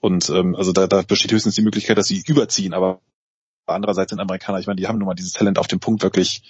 [0.00, 3.00] Und ähm, also da, da besteht höchstens die Möglichkeit, dass sie überziehen, aber
[3.66, 6.42] andererseits sind Amerikaner, ich meine, die haben nun mal dieses Talent auf dem Punkt wirklich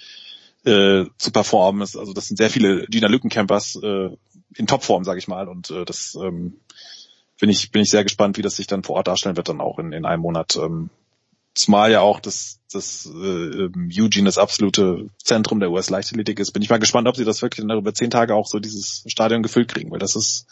[0.65, 1.81] äh, zu performen.
[1.81, 4.09] Also das sind sehr viele Gina Lückencampers äh,
[4.55, 5.47] in Topform, sage ich mal.
[5.47, 6.59] Und äh, das ähm,
[7.43, 9.59] bin ich bin ich sehr gespannt, wie das sich dann vor Ort darstellen wird, dann
[9.59, 10.55] auch in, in einem Monat.
[10.55, 10.89] Ähm,
[11.53, 16.53] zumal ja auch das, das äh, ähm, Eugene das absolute Zentrum der US-Leichtathletik ist.
[16.53, 19.03] Bin ich mal gespannt, ob sie das wirklich dann über zehn Tage auch so dieses
[19.07, 20.47] Stadion gefüllt kriegen, weil das ist,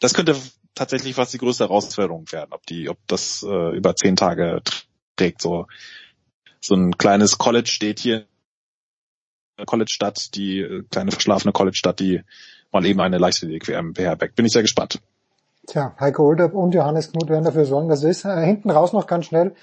[0.00, 0.34] das könnte
[0.74, 4.62] tatsächlich fast die größte Herausforderung werden, ob die, ob das äh, über zehn Tage
[5.14, 5.42] trägt.
[5.42, 5.68] So,
[6.60, 8.26] so ein kleines College steht hier,
[9.64, 12.22] College-Stadt, die äh, kleine verschlafene College-Stadt, die
[12.72, 14.34] mal eben eine Leichtathletik-WM beherbergt.
[14.34, 15.00] Bin ich sehr gespannt.
[15.66, 18.24] Tja, Heiko Olderb und Johannes Knut werden dafür sorgen, dass es ist.
[18.24, 19.54] Äh, hinten raus noch ganz schnell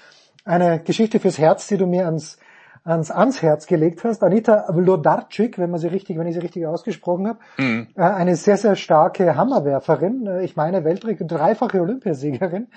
[0.44, 2.38] eine Geschichte fürs Herz, die du mir ans,
[2.84, 4.22] ans, ans Herz gelegt hast.
[4.22, 7.88] Anita Vlodarczyk, wenn man sie richtig, wenn ich sie richtig ausgesprochen habe, mhm.
[7.96, 10.26] Äh, eine sehr, sehr starke Hammerwerferin.
[10.26, 12.68] Äh, ich meine Weltrekord, dreifache Olympiasiegerin.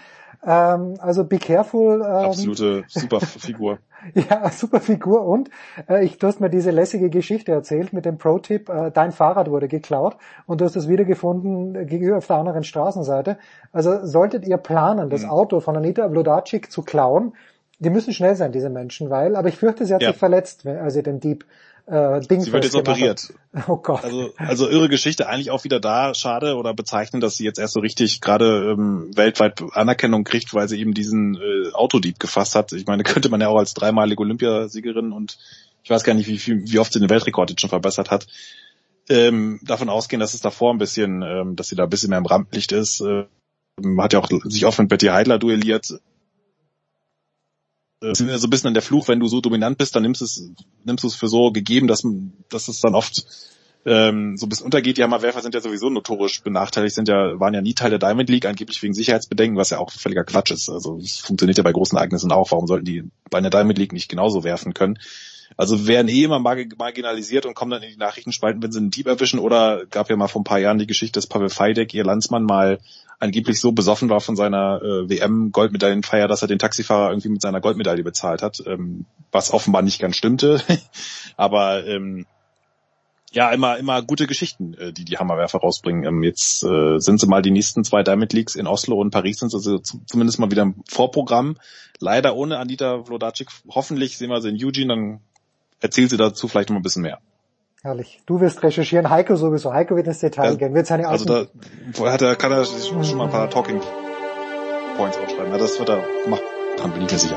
[0.46, 2.02] Ähm, also be careful.
[2.02, 3.80] Ähm, Absolute super Figur.
[4.14, 5.26] ja, super Figur.
[5.26, 5.50] Und
[5.88, 9.50] äh, ich, du hast mir diese lässige Geschichte erzählt mit dem Pro-Tipp, äh, dein Fahrrad
[9.50, 13.38] wurde geklaut und du hast es wiedergefunden gegenüber auf der anderen Straßenseite.
[13.72, 15.30] Also solltet ihr planen, das mhm.
[15.30, 17.34] Auto von Anita Vlodarczyk zu klauen,
[17.84, 20.10] die müssen schnell sein, diese Menschen, weil, aber ich fürchte, sie hat ja.
[20.10, 21.46] sich verletzt, als sie den Dieb
[21.86, 23.34] äh, Ding Sie wird jetzt operiert.
[23.54, 23.68] Hat.
[23.68, 24.04] Oh Gott.
[24.04, 27.74] Also, also irre Geschichte, eigentlich auch wieder da, schade oder bezeichnen, dass sie jetzt erst
[27.74, 32.72] so richtig gerade ähm, weltweit Anerkennung kriegt, weil sie eben diesen äh, Autodieb gefasst hat.
[32.72, 35.38] Ich meine, könnte man ja auch als dreimalige Olympiasiegerin und
[35.84, 38.28] ich weiß gar nicht, wie, viel, wie oft sie den Weltrekord jetzt schon verbessert hat,
[39.10, 42.20] ähm, davon ausgehen, dass es davor ein bisschen, ähm, dass sie da ein bisschen mehr
[42.20, 43.02] im Rampenlicht ist.
[43.02, 43.26] Äh,
[43.98, 45.94] hat ja auch sich oft mit Betty Heidler duelliert
[48.04, 50.26] äh, so ein bisschen an der Fluch, wenn du so dominant bist, dann nimmst du
[50.26, 50.52] es,
[50.84, 52.04] nimmst es für so gegeben, dass,
[52.50, 53.26] dass es dann oft
[53.86, 54.98] ähm, so ein bisschen untergeht.
[54.98, 58.30] Die Hammerwerfer sind ja sowieso notorisch benachteiligt, sind ja, waren ja nie Teil der Diamond
[58.30, 60.70] League, angeblich wegen Sicherheitsbedenken, was ja auch völliger Quatsch ist.
[60.70, 62.52] Also es funktioniert ja bei großen Ereignissen auch.
[62.52, 64.98] Warum sollten die bei einer Diamond League nicht genauso werfen können?
[65.56, 69.08] Also werden eh immer marginalisiert und kommen dann in die Nachrichtenspalten, wenn sie einen Dieb
[69.08, 69.40] erwischen.
[69.40, 72.44] Oder gab ja mal vor ein paar Jahren die Geschichte, dass Pavel Feidek, ihr Landsmann,
[72.44, 72.80] mal
[73.24, 77.62] angeblich so besoffen war von seiner äh, WM-Goldmedaillenfeier, dass er den Taxifahrer irgendwie mit seiner
[77.62, 80.62] Goldmedaille bezahlt hat, ähm, was offenbar nicht ganz stimmte.
[81.38, 82.26] Aber ähm,
[83.32, 86.04] ja, immer, immer gute Geschichten, äh, die die Hammerwerfer rausbringen.
[86.04, 89.40] Ähm, jetzt äh, sind sie mal die nächsten zwei Diamond Leagues in Oslo und Paris
[89.40, 91.58] sind sie also zumindest mal wieder im Vorprogramm.
[92.00, 93.48] Leider ohne Anita Vlodarczyk.
[93.70, 95.20] Hoffentlich sehen wir sie in Eugene, dann
[95.80, 97.20] erzählt sie dazu vielleicht noch ein bisschen mehr.
[97.86, 98.22] Herrlich.
[98.26, 99.74] Du wirst recherchieren, Heiko sowieso.
[99.74, 101.48] Heiko wird ins Detail ja, gehen, wird seine Also da
[102.10, 103.82] hat er, kann er schon mal ein paar Talking
[104.96, 105.52] Points aufschreiben.
[105.52, 107.36] Ja, das wird er machen, bin ich mir sicher.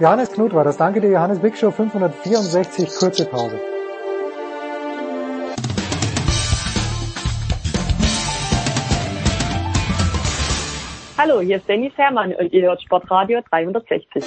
[0.00, 0.78] Johannes Knut war das.
[0.78, 3.60] Danke dir, Johannes Big Show 564, kurze Pause.
[11.16, 14.24] Hallo, hier ist Dennis Herrmann und ihr hört Sportradio 360.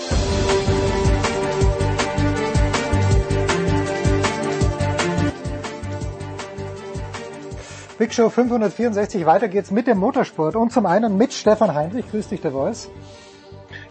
[8.03, 12.27] Big Show 564, weiter geht's mit dem Motorsport und zum einen mit Stefan Heinrich, grüß
[12.27, 12.89] dich, der Voice.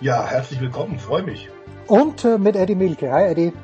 [0.02, 1.48] Ja, herzlich willkommen, freue mich.
[1.86, 3.54] Und äh, mit Eddie Milke, hi Eddie.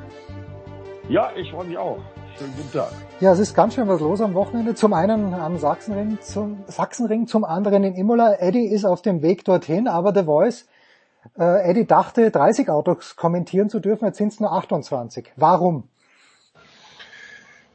[1.07, 1.99] Ja, ich freue mich auch.
[2.35, 2.89] Schönen guten Tag.
[3.19, 4.73] Ja, es ist ganz schön was los am Wochenende.
[4.73, 8.33] Zum einen am Sachsenring, zum Sachsenring, zum anderen in Imola.
[8.39, 10.65] Eddie ist auf dem Weg dorthin, aber The Voice,
[11.37, 15.31] äh, Eddie dachte, 30 Autos kommentieren zu dürfen, jetzt sind es nur 28.
[15.35, 15.83] Warum?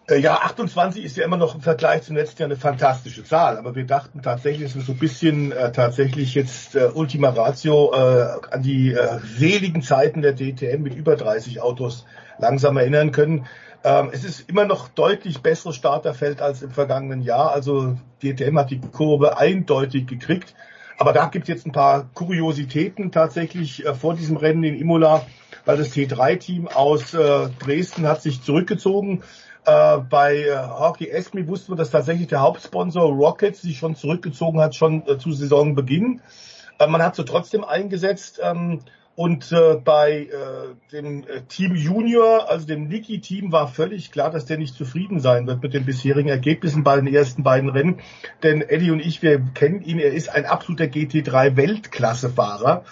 [0.06, 3.56] Äh, ja, 28 ist ja immer noch im Vergleich zum letzten Jahr eine fantastische Zahl,
[3.56, 7.92] aber wir dachten tatsächlich, dass wir so ein bisschen äh, tatsächlich jetzt äh, Ultima Ratio
[7.94, 12.04] äh, an die äh, seligen Zeiten der DTM mit über 30 Autos
[12.38, 13.46] langsam erinnern können.
[13.82, 17.52] Ähm, es ist immer noch deutlich besseres Starterfeld als im vergangenen Jahr.
[17.52, 20.54] Also DTM hat die Kurve eindeutig gekriegt.
[20.98, 25.26] Aber da gibt es jetzt ein paar Kuriositäten tatsächlich äh, vor diesem Rennen in Imola,
[25.64, 29.22] weil das T3-Team aus äh, Dresden hat sich zurückgezogen.
[29.66, 34.60] Äh, bei äh, Hockey Esmi wussten wir, dass tatsächlich der Hauptsponsor Rockets sich schon zurückgezogen
[34.60, 36.20] hat, schon äh, zu Saisonbeginn.
[36.78, 38.40] Äh, man hat sie trotzdem eingesetzt.
[38.42, 38.80] Ähm,
[39.16, 44.44] und äh, bei äh, dem äh, Team Junior, also dem Niki-Team, war völlig klar, dass
[44.44, 48.00] der nicht zufrieden sein wird mit den bisherigen Ergebnissen bei den ersten beiden Rennen.
[48.42, 52.82] Denn Eddie und ich, wir kennen ihn, er ist ein absoluter GT3-Weltklassefahrer.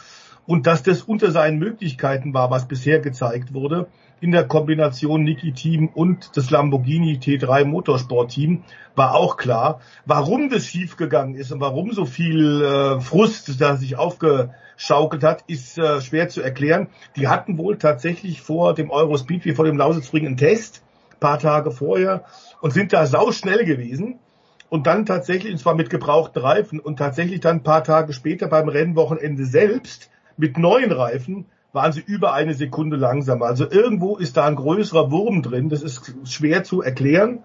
[0.46, 3.88] Und dass das unter seinen Möglichkeiten war, was bisher gezeigt wurde,
[4.22, 8.62] in der Kombination Niki-Team und das Lamborghini T3 Motorsport-Team,
[8.94, 9.80] war auch klar.
[10.06, 15.76] Warum das schiefgegangen ist und warum so viel äh, Frust da sich aufgeschaukelt hat, ist
[15.76, 16.86] äh, schwer zu erklären.
[17.16, 20.84] Die hatten wohl tatsächlich vor dem Eurospeed wie vor dem Lausitzring einen Test,
[21.18, 22.24] paar Tage vorher,
[22.60, 24.20] und sind da sauschnell gewesen.
[24.68, 28.46] Und dann tatsächlich, und zwar mit gebrauchten Reifen, und tatsächlich dann ein paar Tage später
[28.46, 33.46] beim Rennwochenende selbst mit neuen Reifen waren sie über eine Sekunde langsamer.
[33.46, 35.68] Also irgendwo ist da ein größerer Wurm drin.
[35.68, 37.44] Das ist schwer zu erklären.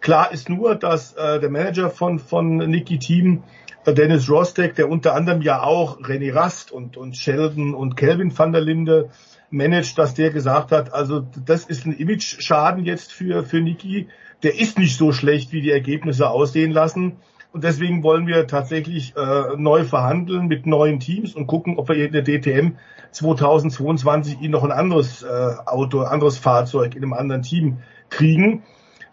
[0.00, 3.42] Klar ist nur, dass äh, der Manager von, von Niki Team,
[3.84, 8.36] äh, Dennis Rostek, der unter anderem ja auch René Rast und, und Sheldon und Kelvin
[8.36, 9.10] van der Linde
[9.50, 14.08] managt, dass der gesagt hat, also das ist ein Image-Schaden jetzt für, für Niki.
[14.42, 17.16] Der ist nicht so schlecht, wie die Ergebnisse aussehen lassen.
[17.54, 22.04] Und deswegen wollen wir tatsächlich äh, neu verhandeln mit neuen Teams und gucken, ob wir
[22.04, 22.72] in der DTM
[23.12, 27.78] 2022 ihnen noch ein anderes äh, Auto, anderes Fahrzeug in einem anderen Team
[28.10, 28.64] kriegen.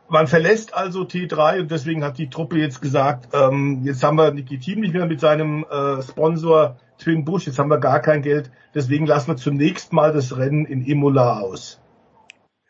[0.10, 4.32] Man verlässt also T3 und deswegen hat die Truppe jetzt gesagt, ähm, jetzt haben wir
[4.32, 8.24] Niki Team nicht mehr mit seinem äh, Sponsor Twin Bush, jetzt haben wir gar kein
[8.24, 11.81] Geld, deswegen lassen wir zunächst mal das Rennen in Imola aus.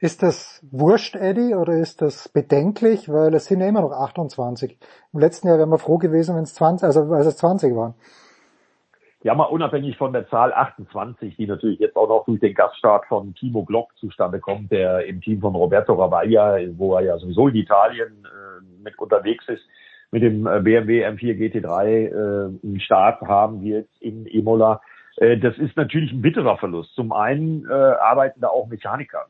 [0.02, 3.08] Ist das wurscht, Eddie, oder ist das bedenklich?
[3.08, 4.76] Weil es sind ja immer noch 28.
[5.14, 7.94] Im letzten Jahr wären wir froh gewesen, wenn es 20, also als es 20 waren.
[9.22, 13.06] Ja, mal unabhängig von der Zahl 28, die natürlich jetzt auch noch durch den Gaststart
[13.06, 17.50] von Timo Glock zustande kommt, der im Team von Roberto Ravaglia, wo er ja sowieso
[17.50, 19.62] in Italien äh, mit unterwegs ist,
[20.10, 24.82] mit dem äh, BMW M4 GT3 äh, einen Start haben wir jetzt in Imola.
[25.18, 26.96] Äh, das ist natürlich ein bitterer Verlust.
[26.96, 29.28] Zum einen äh, arbeiten da auch Mechaniker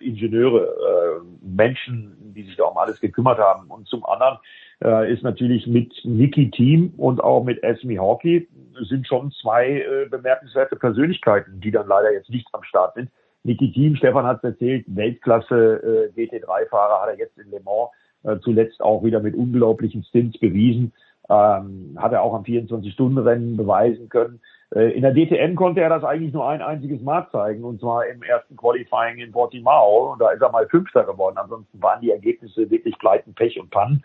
[0.00, 3.70] Ingenieure, äh, Menschen, die sich da um alles gekümmert haben.
[3.70, 4.38] Und zum anderen
[4.82, 8.48] äh, ist natürlich mit Niki Team und auch mit Esme Hawkey
[8.88, 13.10] sind schon zwei äh, bemerkenswerte Persönlichkeiten, die dann leider jetzt nicht am Start sind.
[13.44, 17.90] Niki Team, Stefan hat es erzählt, Weltklasse äh, GT3-Fahrer hat er jetzt in Le Mans
[18.22, 20.92] äh, zuletzt auch wieder mit unglaublichen Stints bewiesen.
[21.28, 24.40] Ähm, hat er auch am 24-Stunden-Rennen beweisen können.
[24.74, 28.06] Äh, in der DTM konnte er das eigentlich nur ein einziges Mal zeigen, und zwar
[28.06, 30.12] im ersten Qualifying in Portimao.
[30.12, 31.36] Und da ist er mal Fünfter geworden.
[31.36, 34.04] Ansonsten waren die Ergebnisse wirklich Pleiten, Pech und Pannen.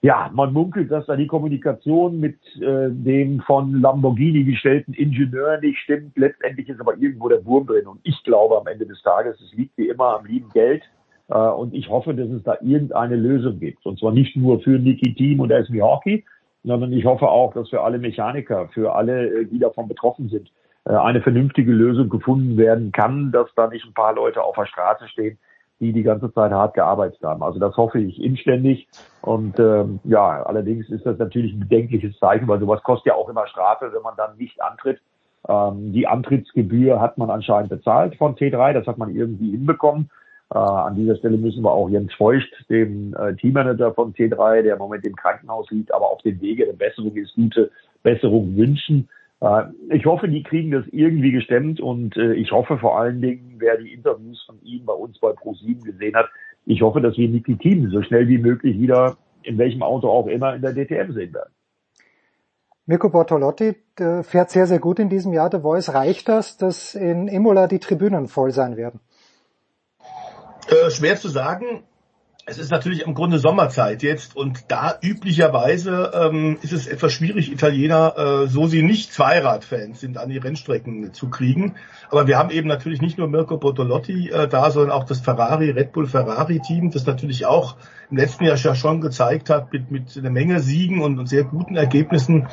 [0.00, 5.78] Ja, man munkelt, dass da die Kommunikation mit äh, dem von Lamborghini gestellten Ingenieur nicht
[5.80, 6.16] stimmt.
[6.16, 7.88] Letztendlich ist aber irgendwo der Wurm drin.
[7.88, 10.84] Und ich glaube am Ende des Tages, es liegt wie immer am lieben Geld.
[11.28, 13.84] Äh, und ich hoffe, dass es da irgendeine Lösung gibt.
[13.86, 16.24] Und zwar nicht nur für Niki Team und SB Hockey,
[16.64, 20.50] sondern ich hoffe auch, dass für alle Mechaniker, für alle, äh, die davon betroffen sind,
[20.84, 24.66] äh, eine vernünftige Lösung gefunden werden kann, dass da nicht ein paar Leute auf der
[24.66, 25.38] Straße stehen,
[25.80, 27.42] die die ganze Zeit hart gearbeitet haben.
[27.42, 28.88] Also das hoffe ich inständig.
[29.22, 33.28] Und ähm, ja, allerdings ist das natürlich ein bedenkliches Zeichen, weil sowas kostet ja auch
[33.28, 35.00] immer Strafe, wenn man dann nicht antritt.
[35.48, 40.10] Ähm, die Antrittsgebühr hat man anscheinend bezahlt von T3, das hat man irgendwie hinbekommen.
[40.50, 44.74] Äh, an dieser Stelle müssen wir auch Jens Feucht, dem äh, Teammanager von T3, der
[44.74, 47.70] im Moment im Krankenhaus liegt, aber auf dem Wege der Besserung ist, gute
[48.02, 49.08] Besserung wünschen.
[49.42, 53.56] Äh, ich hoffe, die kriegen das irgendwie gestemmt und äh, ich hoffe vor allen Dingen,
[53.58, 56.28] wer die Interviews von ihm bei uns bei Pro7 gesehen hat,
[56.64, 60.26] ich hoffe, dass wir Niki Team so schnell wie möglich wieder in welchem Auto auch
[60.26, 61.52] immer in der DTM sehen werden.
[62.84, 63.76] Mirko Bortolotti
[64.22, 65.50] fährt sehr, sehr gut in diesem Jahr.
[65.50, 69.00] Der Voice reicht das, dass in Imola die Tribünen voll sein werden?
[70.68, 71.82] Äh, schwer zu sagen.
[72.44, 77.52] Es ist natürlich im Grunde Sommerzeit jetzt und da üblicherweise ähm, ist es etwas schwierig,
[77.52, 81.74] Italiener, äh, so sie nicht Zweiradfans sind, an die Rennstrecken zu kriegen.
[82.10, 85.70] Aber wir haben eben natürlich nicht nur Mirko Bortolotti äh, da, sondern auch das Ferrari,
[85.70, 87.76] Red Bull Ferrari Team, das natürlich auch
[88.10, 91.76] im letzten Jahr schon gezeigt hat mit, mit einer Menge Siegen und, und sehr guten
[91.76, 92.48] Ergebnissen,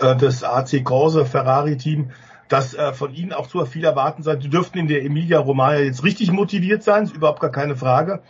[0.00, 2.10] äh, das AC Corse Ferrari Team
[2.54, 4.38] dass äh, von ihnen auch zu viel erwarten sein.
[4.38, 8.20] Die dürften in der Emilia Romagna jetzt richtig motiviert sein, ist überhaupt gar keine Frage.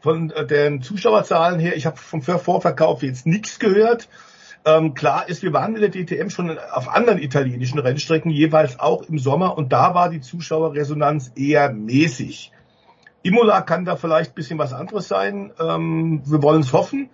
[0.00, 4.08] Von äh, den Zuschauerzahlen her, ich habe vom Vorverkauf jetzt nichts gehört.
[4.64, 9.02] Ähm, klar ist, wir waren in der DTM schon auf anderen italienischen Rennstrecken, jeweils auch
[9.02, 12.50] im Sommer, und da war die Zuschauerresonanz eher mäßig.
[13.22, 15.52] Imola kann da vielleicht bisschen was anderes sein.
[15.60, 17.10] Ähm, wir wollen es hoffen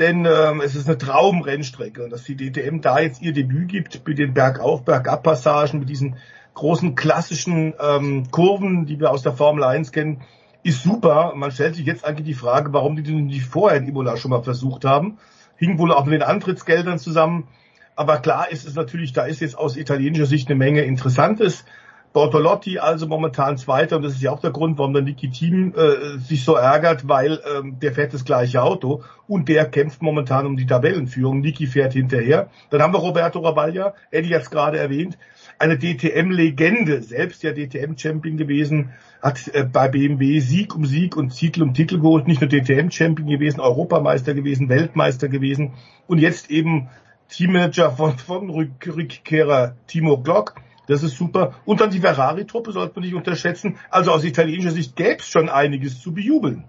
[0.00, 4.06] denn ähm, es ist eine Traumrennstrecke und dass die DTM da jetzt ihr Debüt gibt
[4.08, 6.16] mit den Bergauf, Bergab-Passagen, mit diesen
[6.54, 10.22] großen klassischen ähm, Kurven, die wir aus der Formel 1 kennen,
[10.62, 11.34] ist super.
[11.36, 14.30] Man stellt sich jetzt eigentlich die Frage, warum die den nicht vorher in Imola schon
[14.30, 15.18] mal versucht haben.
[15.56, 17.46] Hing wohl auch mit den Antrittsgeldern zusammen.
[17.94, 21.66] Aber klar ist es natürlich, da ist jetzt aus italienischer Sicht eine Menge Interessantes.
[22.12, 25.72] Bortolotti also momentan Zweiter und das ist ja auch der Grund, warum der Niki Team
[25.76, 30.44] äh, sich so ärgert, weil ähm, der fährt das gleiche Auto und der kämpft momentan
[30.46, 31.40] um die Tabellenführung.
[31.40, 32.50] Niki fährt hinterher.
[32.70, 35.18] Dann haben wir Roberto Rabaglia, Eddie hat es gerade erwähnt,
[35.60, 38.90] eine DTM-Legende, selbst ja DTM-Champion gewesen,
[39.22, 43.28] hat äh, bei BMW Sieg um Sieg und Titel um Titel geholt, nicht nur DTM-Champion
[43.28, 45.74] gewesen, Europameister gewesen, Weltmeister gewesen
[46.08, 46.88] und jetzt eben
[47.28, 50.56] Teammanager von, von Rückkehrer Timo Glock
[50.90, 51.54] das ist super.
[51.64, 53.76] Und dann die Ferrari-Truppe sollte man nicht unterschätzen.
[53.90, 56.64] Also aus italienischer Sicht gäbe es schon einiges zu bejubeln.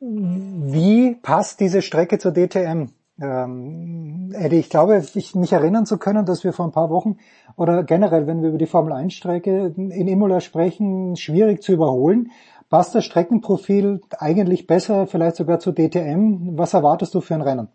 [0.00, 2.90] Wie passt diese Strecke zur DTM?
[3.20, 7.16] Ähm, Eddie, ich glaube, ich, mich erinnern zu können, dass wir vor ein paar Wochen
[7.56, 12.30] oder generell, wenn wir über die Formel 1 Strecke in Imola sprechen, schwierig zu überholen.
[12.70, 16.56] Passt das Streckenprofil eigentlich besser, vielleicht sogar zur DTM?
[16.56, 17.68] Was erwartest du für ein Rennen?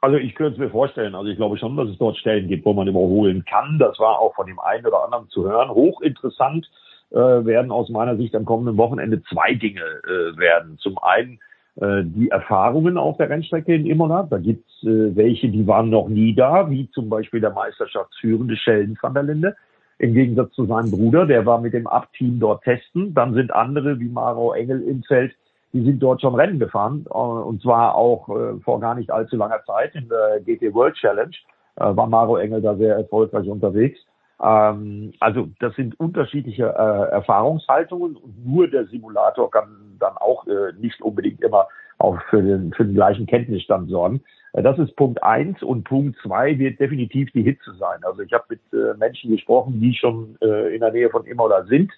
[0.00, 1.14] Also ich könnte es mir vorstellen.
[1.14, 3.78] Also ich glaube schon, dass es dort Stellen gibt, wo man überholen kann.
[3.78, 5.70] Das war auch von dem einen oder anderen zu hören.
[5.70, 6.70] Hochinteressant
[7.10, 10.78] äh, werden aus meiner Sicht am kommenden Wochenende zwei Dinge äh, werden.
[10.78, 11.40] Zum einen
[11.80, 14.22] äh, die Erfahrungen auf der Rennstrecke in Imola.
[14.22, 18.98] Da gibt's äh, welche, die waren noch nie da, wie zum Beispiel der Meisterschaftsführende Sheldon
[19.00, 19.56] van der Linde.
[19.98, 23.14] Im Gegensatz zu seinem Bruder, der war mit dem Up-Team dort testen.
[23.14, 25.34] Dann sind andere wie Maro Engel im Feld
[25.72, 29.36] die sind dort schon Rennen gefahren äh, und zwar auch äh, vor gar nicht allzu
[29.36, 31.34] langer Zeit in der GT World Challenge
[31.76, 33.98] äh, war Maro Engel da sehr erfolgreich unterwegs.
[34.42, 40.46] Ähm, also das sind unterschiedliche Erfahrungshaltungen und nur der Simulator kann dann auch
[40.78, 41.66] nicht unbedingt immer
[41.98, 44.22] auch für den, für den gleichen Kenntnisstand sorgen.
[44.52, 47.98] Das ist Punkt eins und Punkt zwei wird definitiv die Hitze sein.
[48.02, 48.60] Also ich habe mit
[48.98, 51.90] Menschen gesprochen, die schon in der Nähe von Imola sind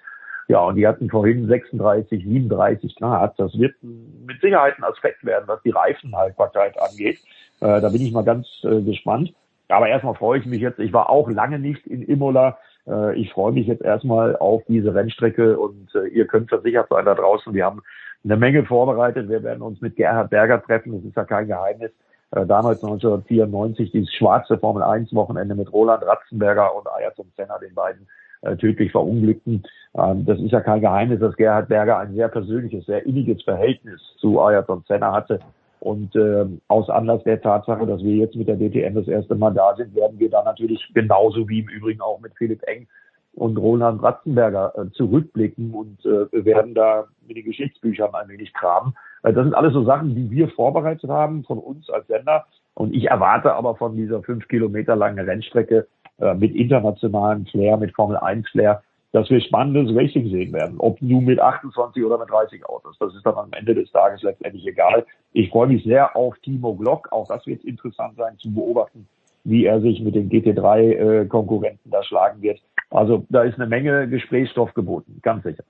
[0.51, 3.39] ja, und die hatten vorhin 36, 37 Grad.
[3.39, 7.20] Das wird mit Sicherheit ein Aspekt werden, was die Reifenhaltbarkeit angeht.
[7.60, 9.32] Äh, da bin ich mal ganz äh, gespannt.
[9.68, 10.81] Aber erstmal freue ich mich jetzt.
[10.81, 12.59] Ich war auch lange nicht in Imola.
[12.89, 17.05] Äh, ich freue mich jetzt erstmal auf diese Rennstrecke und äh, ihr könnt versichert sein
[17.05, 17.55] da draußen.
[17.55, 17.82] Wir haben
[18.24, 19.28] eine Menge vorbereitet.
[19.28, 20.97] Wir werden uns mit Gerhard Berger treffen.
[20.97, 21.93] Das ist ja kein Geheimnis.
[22.32, 27.74] Äh, damals 1994 dieses schwarze Formel 1 Wochenende mit Roland Ratzenberger und Ayrton Senna, den
[27.77, 28.09] beiden
[28.43, 29.62] äh, tödlich verunglückten.
[29.95, 34.01] Ähm, das ist ja kein Geheimnis, dass Gerhard Berger ein sehr persönliches, sehr inniges Verhältnis
[34.19, 35.41] zu Ayrton Senna hatte.
[35.81, 39.53] Und äh, aus Anlass der Tatsache, dass wir jetzt mit der DTM das erste Mal
[39.53, 42.87] da sind, werden wir da natürlich genauso wie im Übrigen auch mit Philipp Eng
[43.33, 48.95] und Roland Ratzenberger äh, zurückblicken und äh, werden da mit den Geschichtsbüchern ein wenig kramen.
[49.23, 52.45] Äh, das sind alles so Sachen, die wir vorbereitet haben von uns als Sender.
[52.75, 55.87] Und ich erwarte aber von dieser fünf Kilometer langen Rennstrecke
[56.20, 58.82] äh, mit internationalem Flair, mit Formel 1 Flair,
[59.12, 60.76] dass wir spannendes Racing sehen werden.
[60.78, 62.97] Ob nun mit 28 oder mit 30 Autos.
[62.98, 65.05] Das ist dann am Ende des Tages letztendlich egal.
[65.32, 67.10] Ich freue mich sehr auf Timo Glock.
[67.10, 69.09] Auch das wird interessant sein zu beobachten,
[69.44, 72.60] wie er sich mit den GT3-Konkurrenten da schlagen wird.
[72.90, 75.64] Also da ist eine Menge Gesprächsstoff geboten, ganz sicher.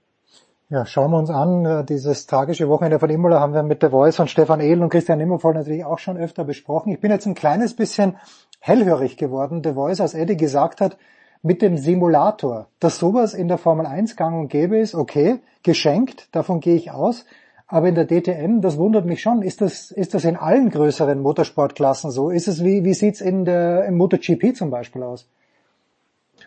[0.70, 1.66] Ja, schauen wir uns an.
[1.66, 4.88] Äh, dieses tragische Wochenende von Imola haben wir mit der Voice von Stefan Ehl und
[4.88, 6.92] Christian Nimmervoll natürlich auch schon öfter besprochen.
[6.92, 8.16] Ich bin jetzt ein kleines bisschen
[8.60, 9.62] hellhörig geworden.
[9.64, 10.96] The Voice, als Eddie gesagt hat,
[11.42, 16.28] mit dem Simulator, dass sowas in der Formel 1 gang und gäbe ist, okay, geschenkt,
[16.32, 17.24] davon gehe ich aus.
[17.66, 21.20] Aber in der DTM, das wundert mich schon, ist das, ist das in allen größeren
[21.20, 22.30] Motorsportklassen so?
[22.30, 25.26] Ist es wie, wie sieht's in der, im MotoGP zum Beispiel aus?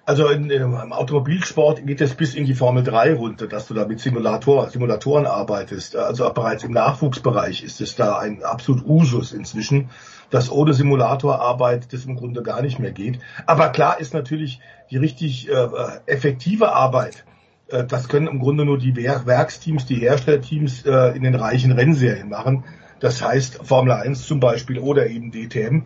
[0.05, 3.85] Also in, im Automobilsport geht es bis in die Formel 3 runter, dass du da
[3.85, 5.95] mit Simulator, Simulatoren arbeitest.
[5.95, 9.89] Also bereits im Nachwuchsbereich ist es da ein absolut Usus inzwischen,
[10.33, 13.19] dass ohne Simulator arbeitet das im Grunde gar nicht mehr geht.
[13.45, 15.67] Aber klar ist natürlich die richtig äh,
[16.07, 17.23] effektive Arbeit.
[17.67, 22.29] Äh, das können im Grunde nur die Werksteams, die Herstellerteams äh, in den reichen Rennserien
[22.29, 22.63] machen.
[22.99, 25.85] Das heißt Formel 1 zum Beispiel oder eben DTM.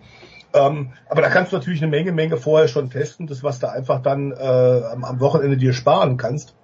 [0.54, 3.70] Ähm, aber da kannst du natürlich eine Menge, Menge vorher schon testen, das was du
[3.70, 6.56] einfach dann äh, am, am Wochenende dir sparen kannst.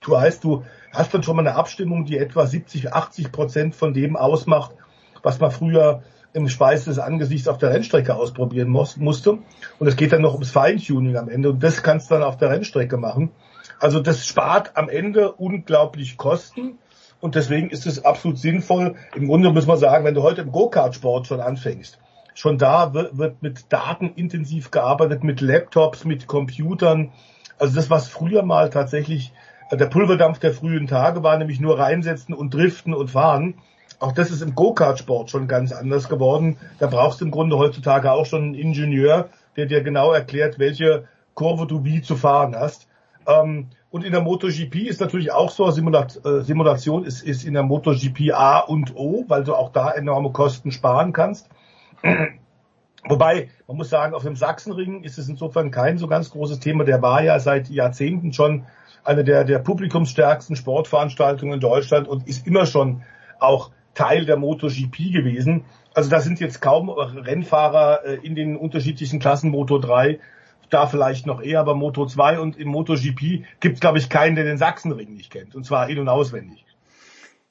[0.00, 3.92] Du heißt, du hast dann schon mal eine Abstimmung, die etwa 70, 80 Prozent von
[3.92, 4.72] dem ausmacht,
[5.22, 6.02] was man früher
[6.32, 9.38] im Speis des Angesichts auf der Rennstrecke ausprobieren muss, musste.
[9.78, 11.50] Und es geht dann noch ums Feintuning am Ende.
[11.50, 13.30] Und das kannst du dann auf der Rennstrecke machen.
[13.78, 16.78] Also das spart am Ende unglaublich Kosten.
[17.20, 18.96] Und deswegen ist es absolut sinnvoll.
[19.14, 21.98] Im Grunde muss man sagen, wenn du heute im Go-Kart-Sport schon anfängst,
[22.34, 27.12] Schon da wird, wird mit Daten intensiv gearbeitet, mit Laptops, mit Computern.
[27.58, 29.32] Also das, was früher mal tatsächlich
[29.70, 33.54] äh, der Pulverdampf der frühen Tage war, nämlich nur reinsetzen und driften und fahren.
[34.02, 36.56] Auch das ist im Go-Kart-Sport schon ganz anders geworden.
[36.80, 41.06] Da brauchst du im Grunde heutzutage auch schon einen Ingenieur, der dir genau erklärt, welche
[41.34, 42.88] Kurve du wie zu fahren hast.
[43.28, 47.54] Ähm, und in der MotoGP ist natürlich auch so, Simulat äh, Simulation ist, ist in
[47.54, 51.48] der MotoGP A und O, weil du auch da enorme Kosten sparen kannst.
[53.08, 56.82] Wobei, man muss sagen, auf dem Sachsenring ist es insofern kein so ganz großes Thema.
[56.82, 58.64] Der war ja seit Jahrzehnten schon
[59.04, 63.02] eine der, der publikumsstärksten Sportveranstaltungen in Deutschland und ist immer schon
[63.38, 65.64] auch Teil der MotoGP gewesen.
[65.94, 70.18] Also da sind jetzt kaum Rennfahrer äh, in den unterschiedlichen Klassen Moto 3,
[70.70, 74.36] da vielleicht noch eher, aber Moto 2 und im MotoGP gibt es, glaube ich, keinen,
[74.36, 75.54] der den Sachsenring nicht kennt.
[75.54, 76.64] Und zwar in- und auswendig.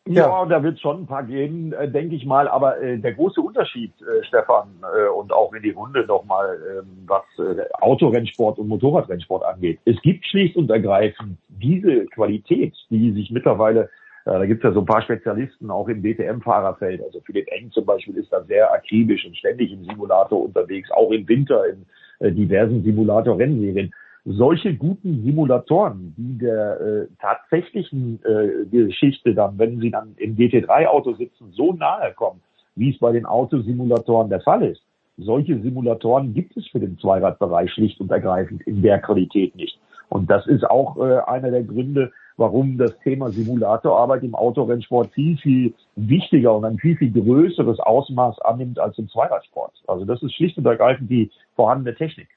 [0.08, 2.48] Ja, ja da wird es schon ein paar geben, äh, denke ich mal.
[2.48, 6.84] Aber äh, der große Unterschied, äh, Stefan, äh, und auch in die Runde nochmal, äh,
[7.06, 9.80] was äh, Autorennsport und Motorradrennsport angeht.
[9.86, 13.90] Es gibt schlicht und ergreifend diese Qualität, die sich mittlerweile
[14.26, 17.02] da gibt es ja so ein paar Spezialisten auch im DTM-Fahrerfeld.
[17.04, 21.12] Also Philipp Eng zum Beispiel ist da sehr akribisch und ständig im Simulator unterwegs, auch
[21.12, 21.86] im Winter in
[22.20, 23.94] äh, diversen Simulator-Rennserien.
[24.24, 31.14] Solche guten Simulatoren, die der äh, tatsächlichen äh, Geschichte dann, wenn sie dann im GT3-Auto
[31.14, 32.40] sitzen, so nahe kommen,
[32.76, 34.84] wie es bei den Autosimulatoren der Fall ist.
[35.18, 39.80] Solche Simulatoren gibt es für den Zweiradbereich schlicht und ergreifend in der Qualität nicht.
[40.10, 42.12] Und das ist auch äh, einer der Gründe,
[42.42, 48.40] warum das Thema Simulatorarbeit im Autorennsport viel, viel wichtiger und ein viel, viel größeres Ausmaß
[48.42, 49.72] annimmt als im Zweiradsport.
[49.88, 52.28] Also das ist schlicht und ergreifend die vorhandene Technik.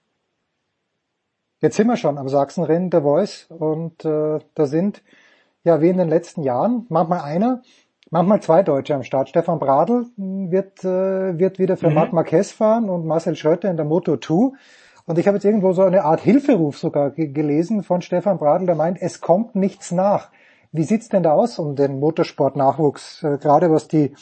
[1.61, 5.03] Jetzt sind wir schon am Sachsenrennen der Voice und äh, da sind
[5.65, 7.63] ja wie in den letzten Jahren manchmal einer,
[8.11, 9.31] manchmal zwei Deutsche am Start.
[9.31, 11.95] Stefan Bradl wird, äh, wird wieder für mhm.
[11.95, 14.53] Marc Marquez fahren und Marcel Schröter in der Moto 2.
[15.07, 18.75] Und ich habe jetzt irgendwo so eine Art Hilferuf sogar gelesen von Stefan Bradl, der
[18.75, 20.31] meint, es kommt nichts nach.
[20.73, 24.15] Wie sieht's denn da aus um den Motorsportnachwuchs, äh, gerade was die,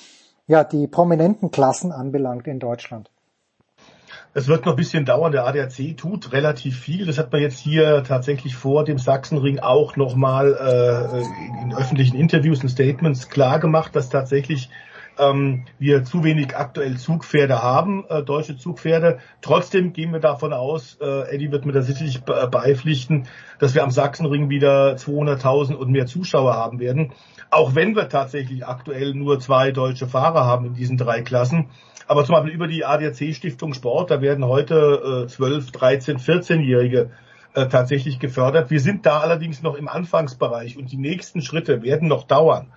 [0.47, 3.11] ja, die prominenten Klassen anbelangt in Deutschland?
[4.35, 5.31] Es wird noch ein bisschen dauern.
[5.31, 7.07] Der ADAC tut relativ viel.
[7.07, 12.63] Das hat man jetzt hier tatsächlich vor dem Sachsenring auch nochmal äh, in öffentlichen Interviews
[12.63, 14.71] und Statements klar gemacht, dass tatsächlich
[15.19, 19.19] ähm, wir zu wenig aktuell Zugpferde haben, äh, deutsche Zugpferde.
[19.41, 23.27] Trotzdem gehen wir davon aus, äh, Eddie wird mir da sicherlich beipflichten,
[23.59, 27.13] dass wir am Sachsenring wieder 200.000 und mehr Zuschauer haben werden.
[27.51, 31.69] Auch wenn wir tatsächlich aktuell nur zwei deutsche Fahrer haben in diesen drei Klassen.
[32.07, 37.11] Aber zum Beispiel über die ADAC Stiftung Sport, da werden heute äh, 12, 13, 14-Jährige
[37.55, 38.71] äh, tatsächlich gefördert.
[38.71, 42.73] Wir sind da allerdings noch im Anfangsbereich und die nächsten Schritte werden noch dauern.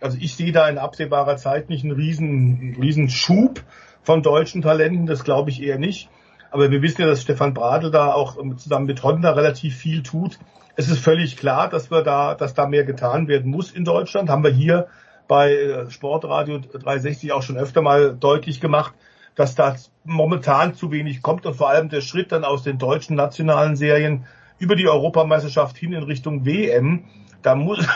[0.00, 3.62] Also ich sehe da in absehbarer Zeit nicht einen riesen, riesen Schub
[4.02, 6.08] von deutschen Talenten, das glaube ich eher nicht.
[6.50, 10.38] Aber wir wissen ja, dass Stefan Bradl da auch zusammen mit Honda relativ viel tut.
[10.76, 14.30] Es ist völlig klar, dass wir da, dass da mehr getan werden muss in Deutschland.
[14.30, 14.88] Haben wir hier
[15.28, 18.94] bei äh, Sportradio 360 auch schon öfter mal deutlich gemacht,
[19.36, 23.14] dass da momentan zu wenig kommt und vor allem der Schritt dann aus den deutschen
[23.14, 24.26] nationalen Serien
[24.58, 27.04] über die Europameisterschaft hin in Richtung WM,
[27.42, 27.86] da muss,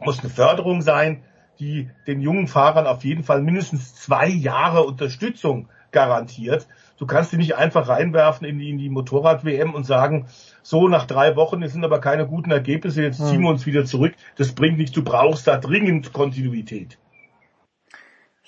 [0.00, 1.22] muss eine Förderung sein,
[1.58, 6.68] die den jungen Fahrern auf jeden Fall mindestens zwei Jahre Unterstützung garantiert.
[6.98, 10.26] Du kannst die nicht einfach reinwerfen in die, in die Motorrad-WM und sagen,
[10.62, 13.84] so nach drei Wochen, es sind aber keine guten Ergebnisse, jetzt ziehen wir uns wieder
[13.84, 14.14] zurück.
[14.36, 16.98] Das bringt nichts, du brauchst da dringend Kontinuität.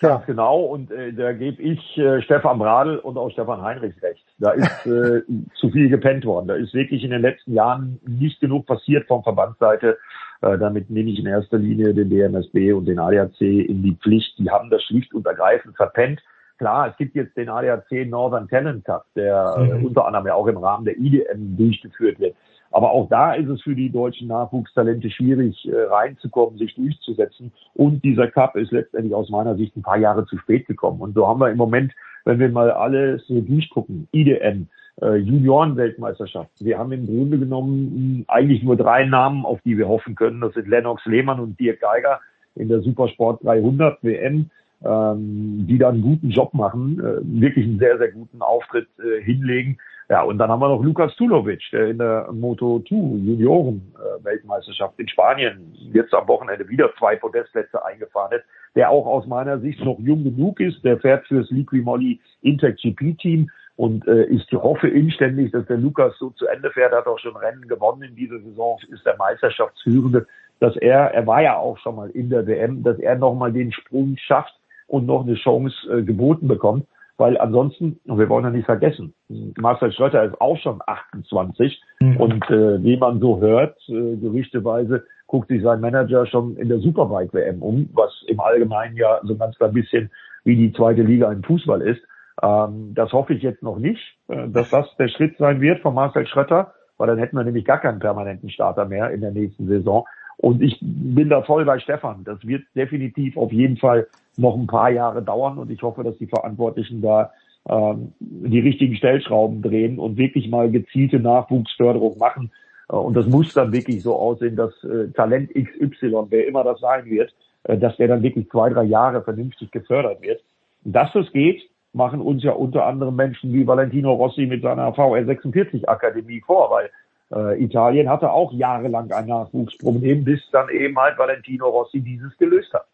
[0.00, 0.22] Ja.
[0.26, 4.24] Genau, und äh, da gebe ich äh, Stefan Bradl und auch Stefan Heinrichs recht.
[4.38, 5.22] Da ist äh,
[5.60, 6.48] zu viel gepennt worden.
[6.48, 9.98] Da ist wirklich in den letzten Jahren nicht genug passiert von Verbandsseite.
[10.42, 14.38] Äh, damit nehme ich in erster Linie den DMSB und den ADAC in die Pflicht.
[14.38, 16.20] Die haben das schlicht und ergreifend verpennt.
[16.58, 19.86] Klar, es gibt jetzt den ADAC Northern Talent Cup, der äh, mhm.
[19.86, 22.34] unter anderem ja auch im Rahmen der IDM durchgeführt wird.
[22.72, 27.52] Aber auch da ist es für die deutschen Nachwuchstalente schwierig, äh, reinzukommen, sich durchzusetzen.
[27.74, 31.00] Und dieser Cup ist letztendlich aus meiner Sicht ein paar Jahre zu spät gekommen.
[31.00, 31.92] Und so haben wir im Moment,
[32.24, 34.68] wenn wir mal alles so durchgucken, IDM,
[35.00, 36.50] äh, Juniorenweltmeisterschaft.
[36.60, 40.40] Wir haben im Grunde genommen eigentlich nur drei Namen, auf die wir hoffen können.
[40.40, 42.20] Das sind Lennox Lehmann und Dirk Geiger
[42.54, 44.50] in der Supersport 300 WM
[44.84, 49.22] ähm, die da einen guten Job machen, äh, wirklich einen sehr, sehr guten Auftritt äh,
[49.22, 49.78] hinlegen.
[50.08, 54.98] Ja, und dann haben wir noch Lukas Tulovic, der in der Moto2 Junioren äh, Weltmeisterschaft
[54.98, 58.44] in Spanien jetzt am Wochenende wieder zwei Podestplätze eingefahren hat,
[58.74, 62.78] der auch aus meiner Sicht noch jung genug ist, der fährt fürs Liqui Moly Intec
[62.78, 63.50] GP Team
[63.80, 67.34] und äh, ich hoffe inständig, dass der Lukas so zu Ende fährt, hat auch schon
[67.34, 70.26] Rennen gewonnen in dieser Saison, ist der Meisterschaftsführende,
[70.58, 73.72] dass er, er war ja auch schon mal in der WM, dass er nochmal den
[73.72, 74.52] Sprung schafft
[74.86, 76.86] und noch eine Chance äh, geboten bekommt.
[77.16, 79.14] weil ansonsten, und wir wollen ja nicht vergessen,
[79.56, 82.16] Marcel Schröter ist auch schon 28 mhm.
[82.18, 86.80] und äh, wie man so hört, äh, gerüchteweise guckt sich sein Manager schon in der
[86.80, 90.10] Superbike-WM um, was im Allgemeinen ja so ganz klein bisschen
[90.44, 92.02] wie die zweite Liga im Fußball ist.
[92.42, 95.94] Ähm, das hoffe ich jetzt noch nicht, äh, dass das der Schritt sein wird von
[95.94, 99.66] Marcel Schrötter, weil dann hätten wir nämlich gar keinen permanenten Starter mehr in der nächsten
[99.66, 100.06] Saison.
[100.36, 102.24] Und ich bin da voll bei Stefan.
[102.24, 104.06] Das wird definitiv auf jeden Fall
[104.36, 107.30] noch ein paar Jahre dauern und ich hoffe, dass die Verantwortlichen da
[107.68, 112.50] ähm, die richtigen Stellschrauben drehen und wirklich mal gezielte Nachwuchsförderung machen.
[112.88, 116.80] Äh, und das muss dann wirklich so aussehen, dass äh, Talent XY, wer immer das
[116.80, 117.34] sein wird,
[117.64, 120.40] äh, dass der dann wirklich zwei, drei Jahre vernünftig gefördert wird.
[120.84, 121.60] Dass das geht,
[121.92, 126.90] machen uns ja unter anderem Menschen wie Valentino Rossi mit seiner VR46 Akademie vor, weil
[127.32, 132.72] äh, Italien hatte auch jahrelang ein Nachwuchsproblem, bis dann eben halt Valentino Rossi dieses gelöst
[132.72, 132.86] hat.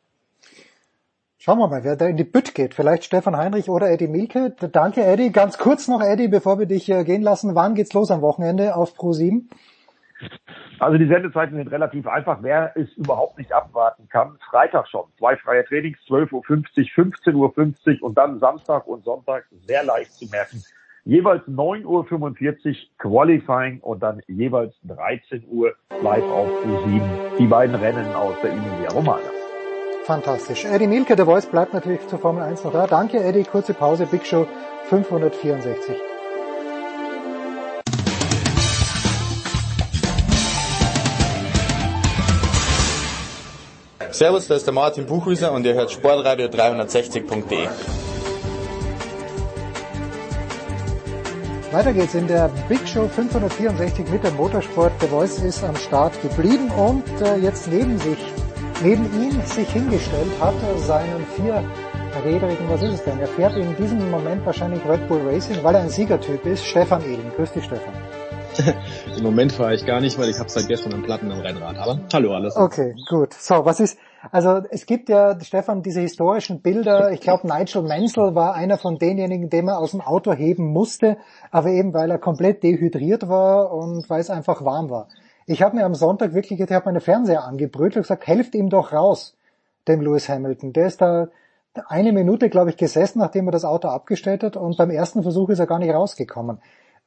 [1.38, 2.74] Schauen wir mal, wer da in die Bütt geht.
[2.74, 4.56] Vielleicht Stefan Heinrich oder Eddie Milke.
[4.72, 5.30] Danke, Eddie.
[5.30, 7.54] Ganz kurz noch, Eddie, bevor wir dich äh, gehen lassen.
[7.54, 9.48] Wann geht's los am Wochenende auf Pro 7?
[10.78, 12.38] Also die Sendezeiten sind relativ einfach.
[12.42, 15.04] Wer es überhaupt nicht abwarten kann, Freitag schon.
[15.18, 20.26] Zwei freie Trainings, 12.50 Uhr, 15.50 Uhr und dann Samstag und Sonntag, sehr leicht zu
[20.26, 20.62] merken,
[21.04, 27.00] jeweils 9.45 Uhr Qualifying und dann jeweils 13 Uhr live auf U7.
[27.38, 29.30] Die beiden Rennen aus der Emilia Romagna.
[30.04, 30.64] Fantastisch.
[30.64, 32.86] Eddie Milke, der Voice, bleibt natürlich zur Formel 1 noch da.
[32.86, 33.42] Danke, Eddie.
[33.42, 34.06] Kurze Pause.
[34.06, 34.46] Big Show
[34.88, 36.15] 564.
[44.16, 47.68] Servus, da ist der Martin Buchhüser und ihr hört Sportradio 360.de.
[51.70, 54.92] Weiter geht's in der Big Show 564 mit dem Motorsport.
[55.02, 58.16] Der Voice ist am Start geblieben und äh, jetzt neben sich,
[58.82, 63.20] neben ihn sich hingestellt hat seinen vierräderigen, was ist es denn?
[63.20, 66.64] Er fährt in diesem Moment wahrscheinlich Red Bull Racing, weil er ein Siegertyp ist.
[66.64, 67.32] Stefan Ehlen.
[67.36, 67.92] Grüß dich, Stefan.
[69.16, 71.76] Im Moment fahre ich gar nicht, weil ich habe seit gestern einen Platten am Rennrad.
[71.76, 72.56] Aber hallo alles.
[72.56, 73.34] Okay, gut.
[73.34, 73.98] So, was ist,
[74.32, 77.12] also es gibt ja, Stefan, diese historischen Bilder.
[77.12, 81.16] Ich glaube, Nigel Mansell war einer von denjenigen, den man aus dem Auto heben musste,
[81.50, 85.08] aber eben weil er komplett dehydriert war und weil es einfach warm war.
[85.46, 88.68] Ich habe mir am Sonntag wirklich, ich habe meine Fernseher angebrüllt und gesagt, helft ihm
[88.68, 89.36] doch raus,
[89.86, 90.72] dem Lewis Hamilton.
[90.72, 91.28] Der ist da
[91.88, 95.50] eine Minute, glaube ich, gesessen, nachdem er das Auto abgestellt hat und beim ersten Versuch
[95.50, 96.58] ist er gar nicht rausgekommen.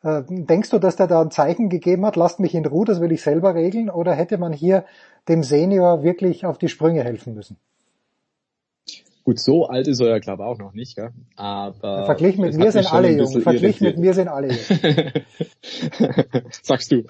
[0.01, 3.01] Äh, denkst du, dass der da ein Zeichen gegeben hat, lasst mich in Ruhe, das
[3.01, 4.85] will ich selber regeln, oder hätte man hier
[5.27, 7.57] dem Senior wirklich auf die Sprünge helfen müssen?
[9.29, 11.11] Gut, so alt ist er ja, glaube ich, auch noch nicht, gell?
[11.35, 12.05] aber...
[12.05, 14.57] Verglichen mit mir sind alle jung, verglichen mit mir sind alle jung.
[16.63, 17.03] Sagst du.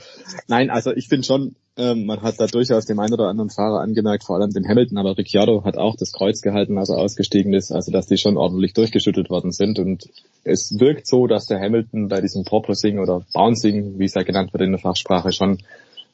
[0.49, 3.79] Nein, also ich finde schon, ähm, man hat da durchaus dem einen oder anderen Fahrer
[3.79, 7.53] angemerkt, vor allem den Hamilton, aber Ricciardo hat auch das Kreuz gehalten, als er ausgestiegen
[7.53, 10.09] ist, also dass die schon ordentlich durchgeschüttelt worden sind und
[10.43, 14.51] es wirkt so, dass der Hamilton bei diesem Porpoising oder Bouncing, wie es ja genannt
[14.51, 15.59] wird in der Fachsprache, schon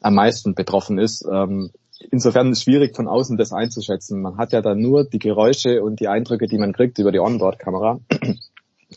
[0.02, 1.26] am meisten betroffen ist.
[1.28, 1.72] Ähm,
[2.12, 4.22] insofern ist es schwierig von außen das einzuschätzen.
[4.22, 7.20] Man hat ja dann nur die Geräusche und die Eindrücke, die man kriegt über die
[7.20, 8.00] Onboard-Kamera.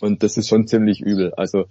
[0.00, 1.32] Und das ist schon ziemlich übel.
[1.34, 1.64] Also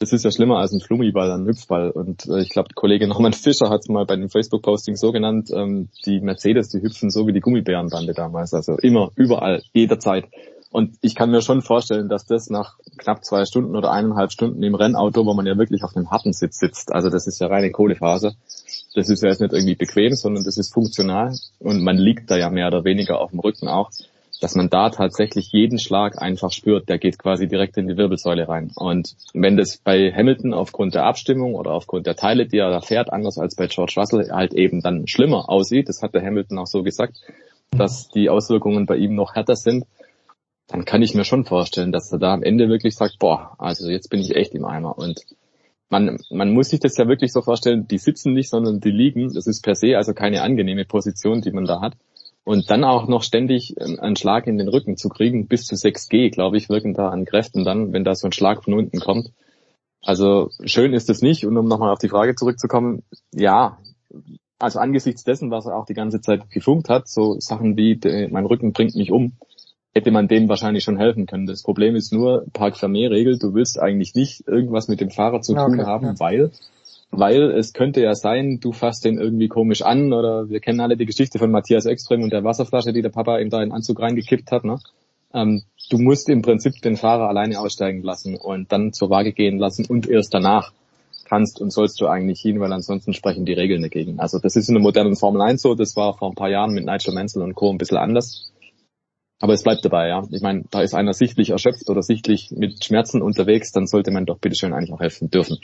[0.00, 1.90] das ist ja schlimmer als ein Flummiball, ein Hüpfball.
[1.90, 5.12] Und äh, ich glaube, der Kollege Norman Fischer hat es mal bei dem Facebook-Posting so
[5.12, 8.54] genannt, ähm, die Mercedes, die hüpfen so wie die Gummibärenbande damals.
[8.54, 10.24] Also immer, überall, jederzeit.
[10.70, 14.62] Und ich kann mir schon vorstellen, dass das nach knapp zwei Stunden oder eineinhalb Stunden
[14.62, 17.48] im Rennauto, wo man ja wirklich auf einem harten Sitz sitzt, also das ist ja
[17.48, 18.34] reine Kohlephase,
[18.94, 22.36] das ist ja jetzt nicht irgendwie bequem, sondern das ist funktional und man liegt da
[22.36, 23.90] ja mehr oder weniger auf dem Rücken auch,
[24.40, 28.48] dass man da tatsächlich jeden Schlag einfach spürt, der geht quasi direkt in die Wirbelsäule
[28.48, 28.70] rein.
[28.74, 32.80] Und wenn das bei Hamilton aufgrund der Abstimmung oder aufgrund der Teile, die er da
[32.80, 36.58] fährt, anders als bei George Russell, halt eben dann schlimmer aussieht, das hat der Hamilton
[36.58, 37.20] auch so gesagt,
[37.70, 39.84] dass die Auswirkungen bei ihm noch härter sind,
[40.70, 43.88] dann kann ich mir schon vorstellen, dass er da am Ende wirklich sagt, boah, also
[43.90, 44.96] jetzt bin ich echt im Eimer.
[44.96, 45.20] Und
[45.88, 49.34] man, man muss sich das ja wirklich so vorstellen, die sitzen nicht, sondern die liegen.
[49.34, 51.96] Das ist per se also keine angenehme Position, die man da hat.
[52.44, 56.30] Und dann auch noch ständig einen Schlag in den Rücken zu kriegen, bis zu 6G,
[56.30, 59.30] glaube ich, wirken da an Kräften dann, wenn da so ein Schlag von unten kommt.
[60.02, 61.44] Also schön ist es nicht.
[61.46, 63.02] Und um nochmal auf die Frage zurückzukommen,
[63.34, 63.78] ja,
[64.60, 67.98] also angesichts dessen, was er auch die ganze Zeit gefunkt hat, so Sachen wie,
[68.30, 69.32] mein Rücken bringt mich um,
[69.92, 71.46] hätte man dem wahrscheinlich schon helfen können.
[71.46, 75.54] Das Problem ist nur, Park Fermé-Regel, du willst eigentlich nicht irgendwas mit dem Fahrer zu
[75.54, 76.14] tun okay, haben, ja.
[76.18, 76.50] weil
[77.12, 80.96] weil es könnte ja sein, du fasst den irgendwie komisch an oder wir kennen alle
[80.96, 83.72] die Geschichte von Matthias Ekström und der Wasserflasche, die der Papa ihm da in den
[83.72, 84.64] Anzug reingekippt hat.
[84.64, 84.78] Ne?
[85.34, 89.58] Ähm, du musst im Prinzip den Fahrer alleine aussteigen lassen und dann zur Waage gehen
[89.58, 90.72] lassen und erst danach
[91.24, 94.20] kannst und sollst du eigentlich hin, weil ansonsten sprechen die Regeln dagegen.
[94.20, 96.74] Also das ist in der modernen Formel 1 so, das war vor ein paar Jahren
[96.74, 97.70] mit Nigel Mansell und Co.
[97.70, 98.52] ein bisschen anders.
[99.40, 100.22] Aber es bleibt dabei, ja.
[100.30, 104.26] Ich meine, da ist einer sichtlich erschöpft oder sichtlich mit Schmerzen unterwegs, dann sollte man
[104.26, 105.58] doch bitteschön eigentlich auch helfen dürfen.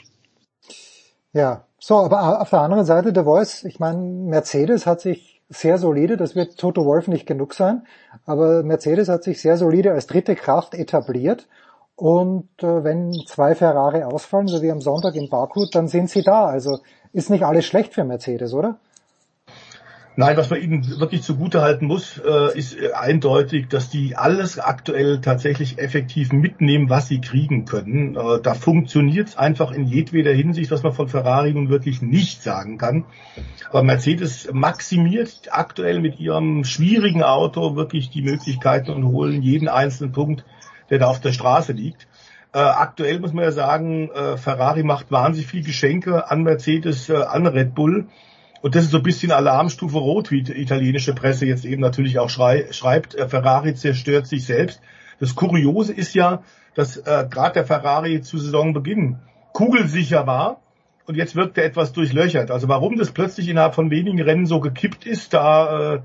[1.31, 5.77] Ja, so, aber auf der anderen Seite der Voice, ich meine, Mercedes hat sich sehr
[5.77, 7.85] solide, das wird Toto Wolf nicht genug sein,
[8.25, 11.47] aber Mercedes hat sich sehr solide als dritte Kraft etabliert
[11.97, 16.21] und äh, wenn zwei Ferrari ausfallen, so wie am Sonntag in Baku, dann sind sie
[16.21, 16.45] da.
[16.45, 16.79] Also
[17.11, 18.79] ist nicht alles schlecht für Mercedes, oder?
[20.19, 24.57] Nein, was man ihnen wirklich zugute halten muss, äh, ist äh, eindeutig, dass die alles
[24.57, 28.15] aktuell tatsächlich effektiv mitnehmen, was sie kriegen können.
[28.15, 32.41] Äh, da funktioniert es einfach in jedweder Hinsicht, was man von Ferrari nun wirklich nicht
[32.41, 33.05] sagen kann.
[33.69, 40.13] Aber Mercedes maximiert aktuell mit ihrem schwierigen Auto wirklich die Möglichkeiten und holen jeden einzelnen
[40.13, 40.45] Punkt,
[40.89, 42.07] der da auf der Straße liegt.
[42.53, 47.17] Äh, aktuell muss man ja sagen, äh, Ferrari macht wahnsinnig viel Geschenke an Mercedes, äh,
[47.17, 48.07] an Red Bull.
[48.61, 52.19] Und das ist so ein bisschen Alarmstufe Rot, wie die italienische Presse jetzt eben natürlich
[52.19, 53.15] auch schrei schreibt.
[53.15, 54.81] Äh, Ferrari zerstört sich selbst.
[55.19, 56.43] Das Kuriose ist ja,
[56.75, 59.17] dass äh, gerade der Ferrari zu Saisonbeginn
[59.53, 60.61] kugelsicher war
[61.07, 62.51] und jetzt wirkt er etwas durchlöchert.
[62.51, 66.01] Also warum das plötzlich innerhalb von wenigen Rennen so gekippt ist, da äh,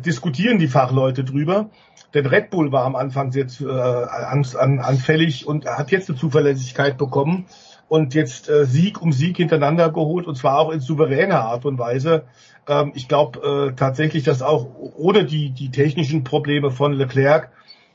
[0.00, 1.70] diskutieren die Fachleute drüber.
[2.12, 6.18] Denn Red Bull war am Anfang jetzt äh, an, an, anfällig und hat jetzt eine
[6.18, 7.46] Zuverlässigkeit bekommen
[7.94, 11.78] und jetzt äh, Sieg um Sieg hintereinander geholt und zwar auch in souveräner Art und
[11.78, 12.24] Weise.
[12.66, 14.66] Ähm, ich glaube äh, tatsächlich, dass auch
[14.96, 17.50] ohne die, die technischen Probleme von Leclerc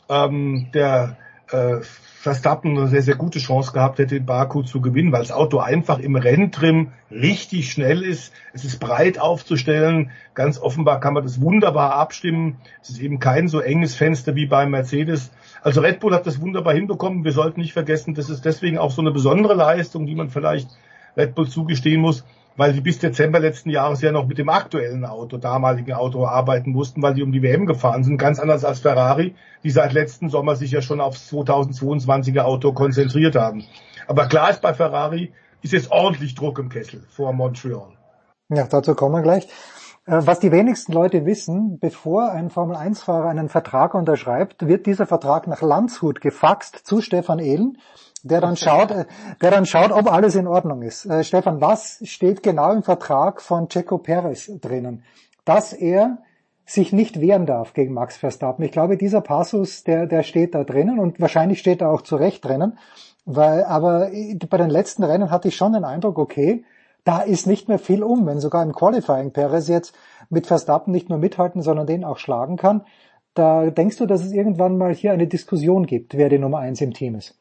[0.07, 1.17] ähm, der
[1.51, 1.81] äh,
[2.21, 5.59] Verstappen eine sehr, sehr gute Chance gehabt hätte, in Baku zu gewinnen, weil das Auto
[5.59, 8.33] einfach im Renntrim richtig schnell ist.
[8.51, 10.11] Es ist breit aufzustellen.
[10.33, 12.57] Ganz offenbar kann man das wunderbar abstimmen.
[12.81, 15.31] Es ist eben kein so enges Fenster wie beim Mercedes.
[15.61, 17.23] Also Red Bull hat das wunderbar hinbekommen.
[17.23, 20.67] Wir sollten nicht vergessen, das ist deswegen auch so eine besondere Leistung, die man vielleicht
[21.15, 22.25] Red Bull zugestehen muss,
[22.59, 26.71] weil sie bis Dezember letzten Jahres ja noch mit dem aktuellen Auto, damaligen Auto arbeiten
[26.71, 28.17] mussten, weil die um die WM gefahren sind.
[28.17, 29.33] Ganz anders als Ferrari,
[29.63, 33.63] die seit letzten Sommer sich ja schon aufs 2022er Auto konzentriert haben.
[34.07, 35.31] Aber klar ist bei Ferrari,
[35.61, 37.93] ist jetzt ordentlich Druck im Kessel vor Montreal.
[38.49, 39.47] Ja, dazu kommen wir gleich.
[40.05, 45.47] Äh, was die wenigsten Leute wissen, bevor ein Formel-1-Fahrer einen Vertrag unterschreibt, wird dieser Vertrag
[45.47, 47.77] nach Landshut gefaxt zu Stefan Ehlen,
[48.23, 49.05] der dann schaut, äh,
[49.41, 51.05] der dann schaut, ob alles in Ordnung ist.
[51.05, 55.03] Äh, Stefan, was steht genau im Vertrag von Checo Perez drinnen?
[55.45, 56.19] Dass er
[56.69, 58.63] sich nicht wehren darf gegen Max Verstappen.
[58.63, 62.15] Ich glaube, dieser Passus, der, der steht da drinnen und wahrscheinlich steht er auch zu
[62.15, 62.77] Recht drinnen,
[63.25, 64.11] weil, aber
[64.49, 66.63] bei den letzten Rennen hatte ich schon den Eindruck, okay,
[67.05, 69.95] da ist nicht mehr viel um, wenn sogar im Qualifying Perez jetzt
[70.29, 72.83] mit Verstappen nicht nur mithalten, sondern den auch schlagen kann.
[73.33, 76.81] Da denkst du, dass es irgendwann mal hier eine Diskussion gibt, wer die Nummer eins
[76.81, 77.38] im Team ist?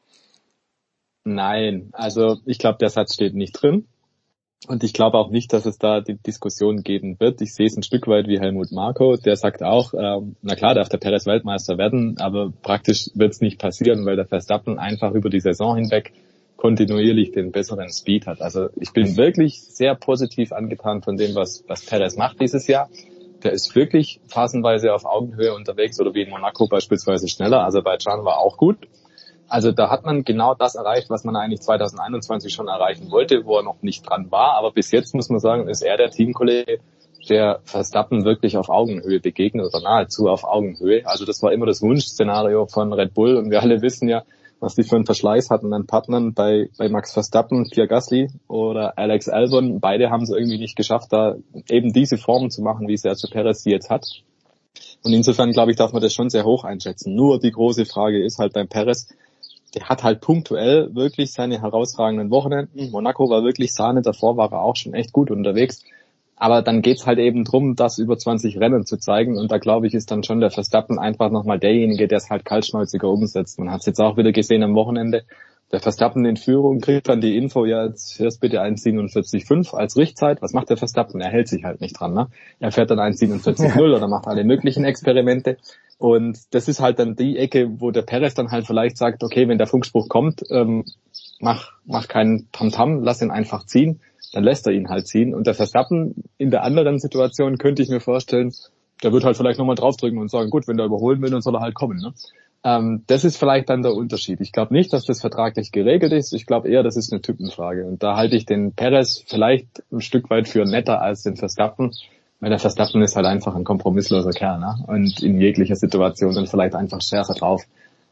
[1.35, 3.85] Nein, also ich glaube, der Satz steht nicht drin.
[4.67, 7.39] Und ich glaube auch nicht, dass es da die Diskussion geben wird.
[7.41, 10.75] Ich sehe es ein Stück weit wie Helmut Marko, der sagt auch, äh, na klar,
[10.75, 15.13] darf der Perez Weltmeister werden, aber praktisch wird es nicht passieren, weil der Verstappen einfach
[15.13, 16.11] über die Saison hinweg
[16.57, 18.41] kontinuierlich den besseren Speed hat.
[18.41, 22.89] Also ich bin wirklich sehr positiv angetan von dem, was, was Perez macht dieses Jahr.
[23.43, 27.63] Der ist wirklich phasenweise auf Augenhöhe unterwegs oder wie in Monaco beispielsweise schneller.
[27.63, 28.87] Aserbaidschan war auch gut.
[29.49, 33.57] Also da hat man genau das erreicht, was man eigentlich 2021 schon erreichen wollte, wo
[33.57, 34.53] er noch nicht dran war.
[34.53, 36.79] Aber bis jetzt muss man sagen, ist er der Teamkollege,
[37.29, 41.05] der Verstappen wirklich auf Augenhöhe begegnet oder nahezu auf Augenhöhe.
[41.05, 44.23] Also das war immer das Wunschszenario von Red Bull und wir alle wissen ja,
[44.59, 48.97] was die für einen Verschleiß hatten an Partnern bei, bei Max Verstappen, Pierre Gasly oder
[48.97, 49.79] Alex Albon.
[49.79, 51.35] Beide haben es irgendwie nicht geschafft, da
[51.69, 54.05] eben diese Form zu machen, wie Sergio Perez sie jetzt hat.
[55.03, 57.15] Und insofern, glaube ich, darf man das schon sehr hoch einschätzen.
[57.15, 59.07] Nur die große Frage ist halt beim Perez,
[59.75, 62.89] der hat halt punktuell wirklich seine herausragenden Wochenenden.
[62.91, 65.83] Monaco war wirklich Sahne, davor war er auch schon echt gut unterwegs.
[66.35, 69.37] Aber dann geht's halt eben drum, das über 20 Rennen zu zeigen.
[69.37, 72.45] Und da glaube ich, ist dann schon der Verstappen einfach nochmal derjenige, der es halt
[72.45, 73.59] kaltschnäuziger umsetzt.
[73.59, 75.25] Man hat es jetzt auch wieder gesehen am Wochenende.
[75.71, 80.41] Der Verstappen in Führung kriegt dann die Info, ja, jetzt fährst bitte 1,47,5 als Richtzeit.
[80.41, 81.21] Was macht der Verstappen?
[81.21, 82.13] Er hält sich halt nicht dran.
[82.13, 82.27] Ne?
[82.59, 85.57] Er fährt dann 1,47,0 oder macht alle möglichen Experimente.
[85.99, 89.47] Und das ist halt dann die Ecke, wo der Perez dann halt vielleicht sagt, okay,
[89.47, 90.85] wenn der Funkspruch kommt, ähm,
[91.39, 93.99] mach, mach keinen Tamtam, lass ihn einfach ziehen
[94.31, 95.33] dann lässt er ihn halt ziehen.
[95.33, 98.53] Und der Verstappen in der anderen Situation könnte ich mir vorstellen,
[99.03, 101.55] der wird halt vielleicht nochmal draufdrücken und sagen, gut, wenn der überholen will, dann soll
[101.55, 101.99] er halt kommen.
[101.99, 102.13] Ne?
[102.63, 104.41] Ähm, das ist vielleicht dann der Unterschied.
[104.41, 106.33] Ich glaube nicht, dass das vertraglich geregelt ist.
[106.33, 107.85] Ich glaube eher, das ist eine Typenfrage.
[107.85, 111.91] Und da halte ich den Perez vielleicht ein Stück weit für netter als den Verstappen,
[112.41, 114.75] weil der Verstappen ist halt einfach ein kompromissloser Kerl ne?
[114.87, 117.65] und in jeglicher Situation dann vielleicht einfach schärfer drauf.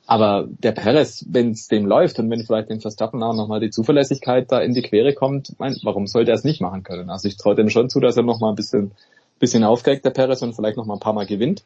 [0.10, 3.70] Aber der Perez, wenn es dem läuft und wenn vielleicht dem Verstappen auch nochmal die
[3.70, 7.10] Zuverlässigkeit da in die Quere kommt, mein, warum sollte er es nicht machen können?
[7.10, 8.92] Also ich traue dem schon zu, dass er nochmal ein bisschen,
[9.40, 11.66] bisschen aufgeregt, der Perez, und vielleicht nochmal ein paar Mal gewinnt.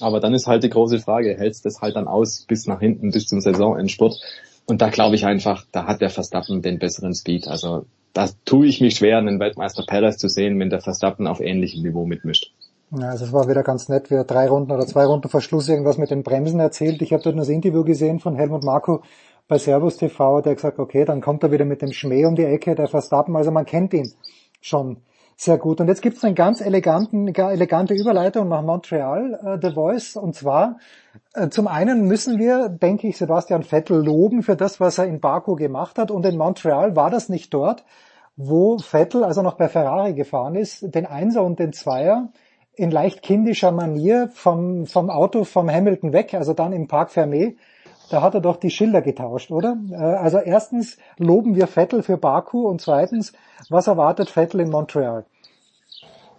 [0.00, 3.10] Aber dann ist halt die große Frage, hältst das halt dann aus bis nach hinten,
[3.10, 4.20] bis zum Saisonendspurt?
[4.66, 7.46] Und da glaube ich einfach, da hat der Verstappen den besseren Speed.
[7.46, 11.40] Also da tue ich mich schwer, einen Weltmeister Perez zu sehen, wenn der Verstappen auf
[11.40, 12.52] ähnlichem Niveau mitmischt.
[12.90, 15.40] Ja, also es war wieder ganz nett, wie er drei Runden oder zwei Runden vor
[15.40, 17.02] Schluss irgendwas mit den Bremsen erzählt.
[17.02, 19.02] Ich habe dort das Interview gesehen von Helmut Marko
[19.48, 22.44] bei Servus TV, der gesagt, okay, dann kommt er wieder mit dem Schmäh um die
[22.44, 24.12] Ecke, der Verstappen, also man kennt ihn
[24.60, 24.98] schon
[25.36, 25.80] sehr gut.
[25.80, 30.16] Und jetzt gibt es eine ganz eleganten, elegante Überleitung nach Montreal, äh, The Voice.
[30.16, 30.78] Und zwar,
[31.34, 35.20] äh, zum einen müssen wir, denke ich, Sebastian Vettel loben für das, was er in
[35.20, 36.10] Baku gemacht hat.
[36.10, 37.84] Und in Montreal war das nicht dort,
[38.36, 42.30] wo Vettel, als er noch bei Ferrari gefahren ist, den Einser und den Zweier
[42.74, 47.56] in leicht kindischer Manier vom, vom Auto vom Hamilton weg, also dann im Park Fermé,
[48.10, 49.76] da hat er doch die Schilder getauscht, oder?
[49.90, 53.32] Äh, also erstens loben wir Vettel für Baku und zweitens,
[53.68, 55.24] was erwartet Vettel in Montreal?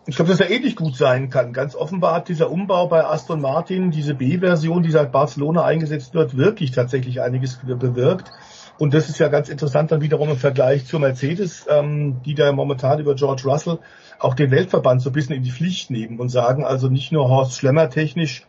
[0.09, 1.51] Ich glaube, dass er ähnlich gut sein kann.
[1.51, 6.37] Ganz offenbar hat dieser Umbau bei Aston Martin, diese B-Version, die seit Barcelona eingesetzt wird,
[6.37, 8.31] wirklich tatsächlich einiges bewirkt.
[8.77, 12.51] Und das ist ja ganz interessant dann wiederum im Vergleich zur Mercedes, ähm, die da
[12.53, 13.79] momentan über George Russell
[14.19, 17.27] auch den Weltverband so ein bisschen in die Pflicht nehmen und sagen also nicht nur
[17.27, 18.45] Horst Schlemmer technisch,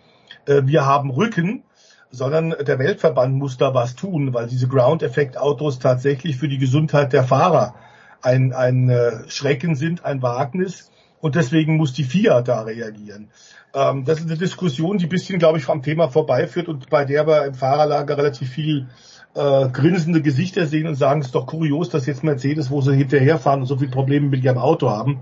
[0.46, 1.64] äh, wir haben Rücken,
[2.10, 7.24] sondern der Weltverband muss da was tun, weil diese Ground-Effekt-Autos tatsächlich für die Gesundheit der
[7.24, 7.74] Fahrer
[8.22, 10.90] ein, ein äh, Schrecken sind, ein Wagnis.
[11.20, 13.30] Und deswegen muss die FIA da reagieren.
[13.74, 17.04] Ähm, das ist eine Diskussion, die ein bisschen, glaube ich, vom Thema vorbeiführt und bei
[17.04, 18.86] der wir im Fahrerlager relativ viel
[19.34, 22.94] äh, grinsende Gesichter sehen und sagen, es ist doch kurios, dass jetzt Mercedes, wo sie
[22.94, 25.20] hinterherfahren und so viele Probleme mit ihrem Auto haben,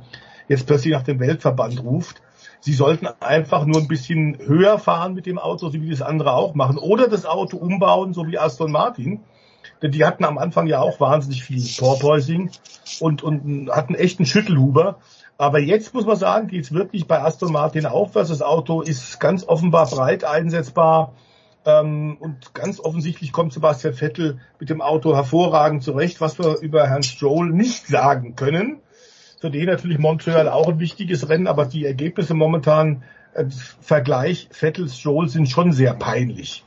[0.48, 2.22] jetzt plötzlich nach dem Weltverband ruft.
[2.60, 6.32] Sie sollten einfach nur ein bisschen höher fahren mit dem Auto, so wie das andere
[6.32, 6.78] auch machen.
[6.78, 9.20] Oder das Auto umbauen, so wie Aston Martin.
[9.82, 12.50] Denn die hatten am Anfang ja auch wahnsinnig viel Porpoising
[13.00, 14.98] und, und hatten echt einen Schüttelhuber.
[15.38, 18.30] Aber jetzt muss man sagen, geht's wirklich bei Aston Martin aufwärts.
[18.30, 21.12] Das Auto ist ganz offenbar breit einsetzbar.
[21.66, 26.88] Ähm, und ganz offensichtlich kommt Sebastian Vettel mit dem Auto hervorragend zurecht, was wir über
[26.88, 28.80] Herrn Stroll nicht sagen können.
[29.40, 33.02] Für den natürlich Montreal auch ein wichtiges Rennen, aber die Ergebnisse momentan,
[33.34, 33.44] äh,
[33.80, 36.64] Vergleich Vettel-Stroll sind schon sehr peinlich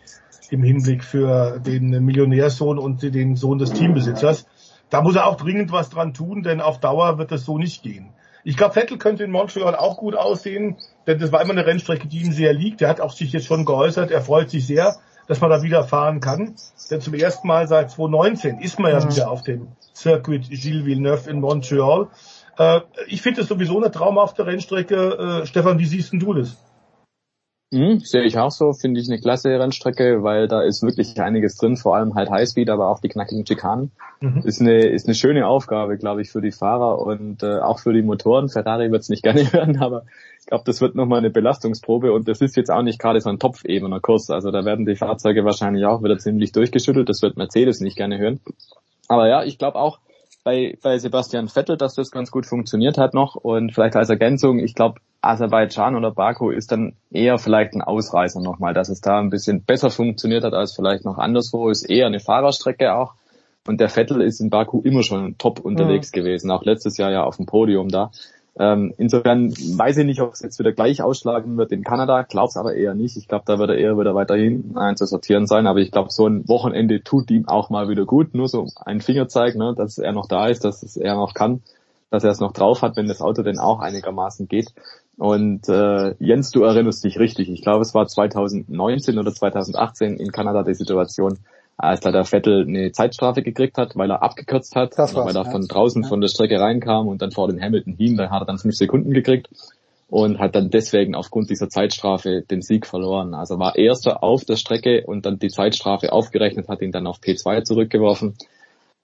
[0.51, 4.47] im Hinblick für den Millionärsohn und den Sohn des Teambesitzers.
[4.89, 7.83] Da muss er auch dringend was dran tun, denn auf Dauer wird das so nicht
[7.83, 8.09] gehen.
[8.43, 12.07] Ich glaube, Vettel könnte in Montreal auch gut aussehen, denn das war immer eine Rennstrecke,
[12.07, 12.81] die ihm sehr liegt.
[12.81, 14.95] Er hat auch sich jetzt schon geäußert, er freut sich sehr,
[15.27, 16.55] dass man da wieder fahren kann.
[16.89, 19.11] Denn zum ersten Mal seit 2019 ist man ja mhm.
[19.11, 22.07] wieder auf dem Circuit Gilles Villeneuve in Montreal.
[22.60, 25.41] Äh, ich finde es sowieso eine traumhafte Rennstrecke.
[25.41, 26.57] Äh, Stefan, wie siehst denn du das?
[27.72, 31.56] Mhm, sehe ich auch so, finde ich eine klasse Rennstrecke, weil da ist wirklich einiges
[31.56, 33.91] drin, vor allem halt Highspeed, aber auch die knackigen Schikanen.
[34.22, 34.41] Mhm.
[34.44, 37.94] Ist eine ist eine schöne Aufgabe, glaube ich, für die Fahrer und äh, auch für
[37.94, 38.49] die Motoren.
[38.49, 40.06] Ferrari wird es nicht gerne hören, aber
[40.40, 43.30] ich glaube, das wird nochmal eine Belastungsprobe und das ist jetzt auch nicht gerade so
[43.30, 44.31] ein topfebener Kurs.
[44.31, 47.07] Also da werden die Fahrzeuge wahrscheinlich auch wieder ziemlich durchgeschüttelt.
[47.07, 48.40] Das wird Mercedes nicht gerne hören.
[49.07, 49.99] Aber ja, ich glaube auch,
[50.43, 53.35] bei, bei Sebastian Vettel, dass das ganz gut funktioniert hat noch.
[53.35, 58.41] Und vielleicht als Ergänzung, ich glaube, Aserbaidschan oder Baku ist dann eher vielleicht ein Ausreißer
[58.41, 62.07] nochmal, dass es da ein bisschen besser funktioniert hat als vielleicht noch anderswo, ist eher
[62.07, 63.15] eine Fahrerstrecke auch.
[63.67, 66.19] Und der Vettel ist in Baku immer schon top unterwegs mhm.
[66.19, 68.11] gewesen, auch letztes Jahr ja auf dem Podium da.
[68.60, 72.57] Ähm, insofern weiß ich nicht, ob es jetzt wieder gleich ausschlagen wird in Kanada, glaub's
[72.57, 73.15] aber eher nicht.
[73.15, 76.45] Ich glaube, da wird er eher wieder weiterhin einzusortieren sein, aber ich glaube, so ein
[76.49, 78.36] Wochenende tut ihm auch mal wieder gut.
[78.36, 81.61] Nur so ein Fingerzeig, ne, dass er noch da ist, dass er noch kann,
[82.10, 84.73] dass er es noch drauf hat, wenn das Auto denn auch einigermaßen geht.
[85.18, 87.49] Und äh, Jens, du erinnerst dich richtig.
[87.49, 91.40] Ich glaube, es war 2019 oder 2018 in Kanada die Situation,
[91.81, 95.65] als da der Vettel eine Zeitstrafe gekriegt hat, weil er abgekürzt hat, weil er von
[95.65, 96.10] draußen ja.
[96.10, 98.76] von der Strecke reinkam und dann vor den Hamilton hin, da hat er dann fünf
[98.76, 99.47] Sekunden gekriegt
[100.10, 103.34] und hat dann deswegen aufgrund dieser Zeitstrafe den Sieg verloren.
[103.34, 107.19] Also war erster auf der Strecke und dann die Zeitstrafe aufgerechnet, hat ihn dann auf
[107.19, 108.35] P2 zurückgeworfen.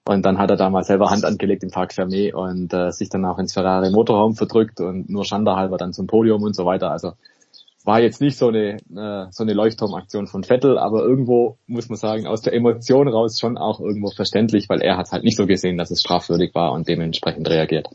[0.04, 3.08] Und dann hat er da mal selber Hand angelegt im Park Fermé und äh, sich
[3.08, 6.66] dann auch ins Ferrari Motorraum verdrückt und nur Schande halber dann zum Podium und so
[6.66, 6.90] weiter.
[6.90, 7.12] Also
[7.86, 11.96] war jetzt nicht so eine, äh, so eine Leuchtturmaktion von Vettel, aber irgendwo muss man
[11.96, 15.46] sagen, aus der Emotion raus schon auch irgendwo verständlich, weil er hat halt nicht so
[15.46, 17.88] gesehen, dass es strafwürdig war und dementsprechend reagiert.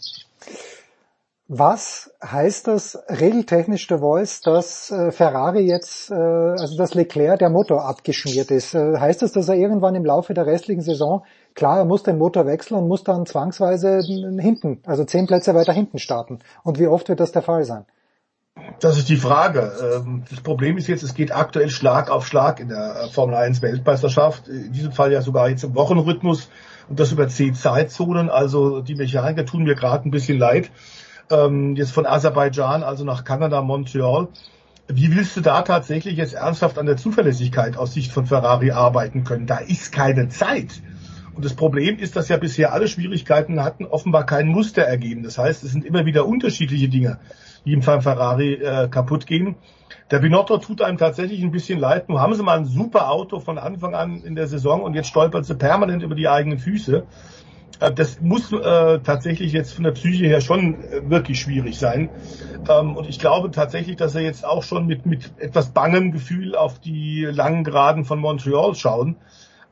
[1.54, 7.50] Was heißt das regeltechnisch der Voice, dass äh, Ferrari jetzt, äh, also dass Leclerc der
[7.50, 8.74] Motor abgeschmiert ist?
[8.74, 12.18] Äh, heißt das, dass er irgendwann im Laufe der restlichen Saison, klar, er muss den
[12.18, 14.00] Motor wechseln und muss dann zwangsweise
[14.40, 16.40] hinten, also zehn Plätze weiter hinten starten?
[16.64, 17.86] Und wie oft wird das der Fall sein?
[18.80, 19.72] Das ist die Frage.
[19.96, 23.36] Ähm, das Problem ist jetzt, es geht aktuell Schlag auf Schlag in der äh, Formel
[23.36, 24.48] 1 Weltmeisterschaft.
[24.48, 26.50] In diesem Fall ja sogar jetzt im Wochenrhythmus
[26.90, 28.30] und das über zehn Zeitzonen.
[28.30, 30.72] Also die Mechaniker tun mir gerade ein bisschen leid.
[31.30, 34.30] Ähm, jetzt von Aserbaidschan, also nach Kanada, Montreal.
[34.88, 39.24] wie willst du da tatsächlich jetzt ernsthaft an der Zuverlässigkeit aus Sicht von Ferrari arbeiten
[39.24, 39.46] können?
[39.46, 40.82] Da ist keine Zeit.
[41.34, 45.24] Und das Problem ist, dass ja bisher alle Schwierigkeiten hatten, offenbar kein Muster ergeben.
[45.24, 47.20] Das heißt, es sind immer wieder unterschiedliche Dinge,
[47.66, 49.56] die im Fall Ferrari äh, kaputt gehen.
[50.10, 52.10] Der Binotto tut einem tatsächlich ein bisschen leid.
[52.10, 55.08] Nun haben sie mal ein super Auto von Anfang an in der Saison und jetzt
[55.08, 57.06] stolpert sie permanent über die eigenen Füße.
[57.80, 62.10] Äh, das muss äh, tatsächlich jetzt von der Psyche her schon äh, wirklich schwierig sein.
[62.70, 66.56] Ähm, und ich glaube tatsächlich, dass er jetzt auch schon mit, mit etwas bangem Gefühl
[66.56, 69.18] auf die langen Geraden von Montreal schauen.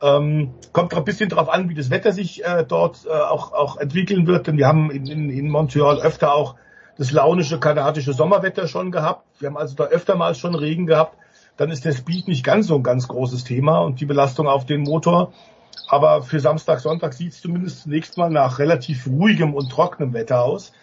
[0.02, 3.78] Ähm, kommt ein bisschen darauf an, wie das Wetter sich äh, dort äh, auch, auch
[3.78, 6.56] entwickeln wird, denn wir haben in, in, in Montreal öfter auch
[7.00, 9.26] das launische kanadische Sommerwetter schon gehabt.
[9.40, 11.18] Wir haben also da öftermals schon Regen gehabt.
[11.56, 14.66] Dann ist der Speed nicht ganz so ein ganz großes Thema und die Belastung auf
[14.66, 15.32] den Motor.
[15.88, 20.44] Aber für Samstag, Sonntag sieht es zumindest zunächst mal nach relativ ruhigem und trockenem Wetter
[20.44, 20.74] aus.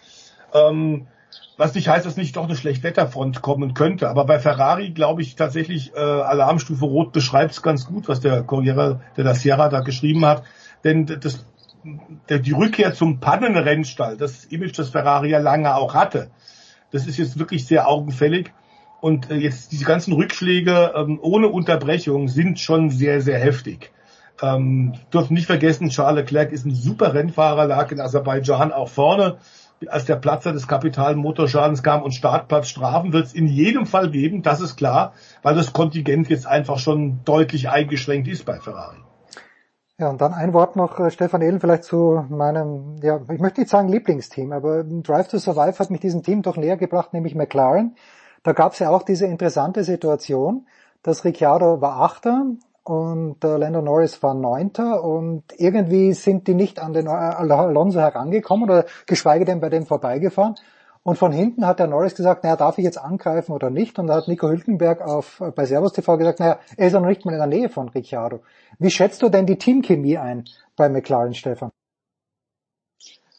[0.55, 1.05] Ähm,
[1.55, 4.09] was nicht heißt, dass nicht doch eine Schlechtwetterfront kommen könnte.
[4.09, 8.41] Aber bei Ferrari glaube ich tatsächlich, äh, Alarmstufe Rot beschreibt es ganz gut, was der
[8.41, 10.41] Corriere de la Sierra da geschrieben hat.
[10.83, 11.45] Denn das,
[12.29, 16.29] die Rückkehr zum Pannenrennstall, das Image, das Ferrari ja lange auch hatte,
[16.91, 18.51] das ist jetzt wirklich sehr augenfällig.
[18.99, 23.91] Und äh, jetzt diese ganzen Rückschläge ähm, ohne Unterbrechung sind schon sehr, sehr heftig.
[24.41, 29.37] Ähm, dürfen nicht vergessen, Charles Leclerc ist ein super Rennfahrer, lag in Aserbaidschan auch vorne
[29.87, 34.41] als der Platzer des kapitalen Motorschadens kam und Startplatzstrafen wird es in jedem Fall geben,
[34.41, 38.97] das ist klar, weil das Kontingent jetzt einfach schon deutlich eingeschränkt ist bei Ferrari.
[39.99, 43.61] Ja, und dann ein Wort noch, äh, Stefan Ehlen, vielleicht zu meinem, ja, ich möchte
[43.61, 47.33] nicht sagen Lieblingsteam, aber Drive to Survive hat mich diesem Team doch näher gebracht, nämlich
[47.33, 47.95] McLaren.
[48.43, 50.67] Da gab es ja auch diese interessante Situation,
[51.01, 52.45] dass Ricciardo war Achter
[52.83, 58.69] und äh, Lando Norris war Neunter und irgendwie sind die nicht an den Alonso herangekommen
[58.69, 60.55] oder geschweige denn bei dem vorbeigefahren.
[61.07, 63.97] Und von hinten hat der Norris gesagt, naja, darf ich jetzt angreifen oder nicht?
[63.97, 67.07] Und da hat Nico Hülkenberg auf, bei Servus TV gesagt, naja, er ist ja noch
[67.07, 68.41] nicht mal in der Nähe von Ricciardo.
[68.77, 70.43] Wie schätzt du denn die Teamchemie ein
[70.75, 71.71] bei McLaren, Stefan?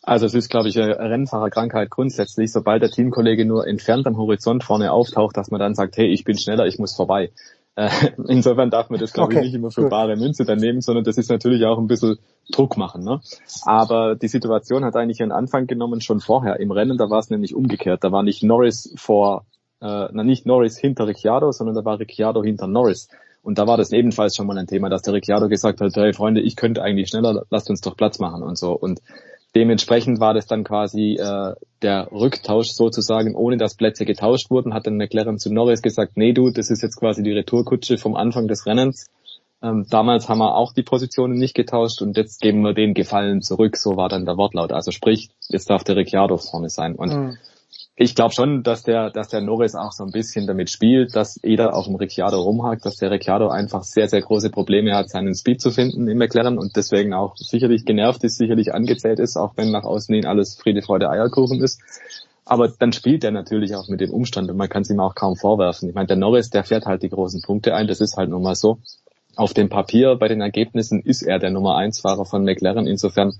[0.00, 4.64] Also es ist, glaube ich, eine Rennfahrerkrankheit grundsätzlich, sobald der Teamkollege nur entfernt am Horizont
[4.64, 7.32] vorne auftaucht, dass man dann sagt, hey, ich bin schneller, ich muss vorbei.
[7.78, 7.90] Äh,
[8.26, 9.90] insofern darf man das, glaube okay, ich, nicht immer für gut.
[9.90, 12.18] bare Münze dann nehmen, sondern das ist natürlich auch ein bisschen
[12.50, 13.04] Druck machen.
[13.04, 13.20] Ne?
[13.62, 17.30] Aber die Situation hat eigentlich ihren Anfang genommen schon vorher im Rennen, da war es
[17.30, 18.02] nämlich umgekehrt.
[18.02, 19.44] Da war nicht Norris vor,
[19.80, 23.08] äh, na nicht Norris hinter Ricciardo, sondern da war Ricciardo hinter Norris.
[23.42, 26.12] Und da war das ebenfalls schon mal ein Thema, dass der Ricciardo gesagt hat, hey
[26.12, 28.72] Freunde, ich könnte eigentlich schneller, lasst uns doch Platz machen und so.
[28.72, 29.00] Und
[29.58, 34.86] Dementsprechend war das dann quasi äh, der Rücktausch sozusagen, ohne dass Plätze getauscht wurden, hat
[34.86, 38.46] dann McLaren zu Norris gesagt, nee du, das ist jetzt quasi die Retourkutsche vom Anfang
[38.46, 39.08] des Rennens.
[39.60, 43.42] Ähm, damals haben wir auch die Positionen nicht getauscht und jetzt geben wir den Gefallen
[43.42, 44.70] zurück, so war dann der Wortlaut.
[44.70, 46.94] Also sprich, jetzt darf der Ricciardo vorne sein.
[46.94, 47.38] Und mhm
[48.00, 51.40] ich glaube schon, dass der, dass der Norris auch so ein bisschen damit spielt, dass
[51.42, 55.34] jeder auf dem Ricciardo rumhakt, dass der Ricciardo einfach sehr, sehr große Probleme hat, seinen
[55.34, 59.54] Speed zu finden im McLaren und deswegen auch sicherlich genervt ist, sicherlich angezählt ist, auch
[59.56, 61.80] wenn nach außen hin alles Friede, Freude, Eierkuchen ist.
[62.44, 65.16] Aber dann spielt er natürlich auch mit dem Umstand und man kann es ihm auch
[65.16, 65.88] kaum vorwerfen.
[65.88, 68.42] Ich meine, der Norris, der fährt halt die großen Punkte ein, das ist halt nun
[68.42, 68.78] mal so.
[69.34, 72.86] Auf dem Papier bei den Ergebnissen ist er der Nummer eins Fahrer von McLaren.
[72.86, 73.34] Insofern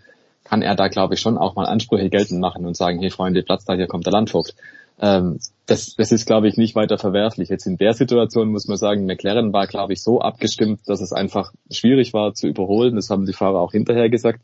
[0.44, 3.42] kann er da, glaube ich, schon auch mal Ansprüche geltend machen und sagen, hey Freunde,
[3.42, 4.54] Platz da, hier kommt der Landvogt.
[5.00, 7.48] Ähm, das, das ist, glaube ich, nicht weiter verwerflich.
[7.48, 11.12] Jetzt in der Situation muss man sagen, McLaren war, glaube ich, so abgestimmt, dass es
[11.12, 12.96] einfach schwierig war zu überholen.
[12.96, 14.40] Das haben die Fahrer auch hinterher gesagt.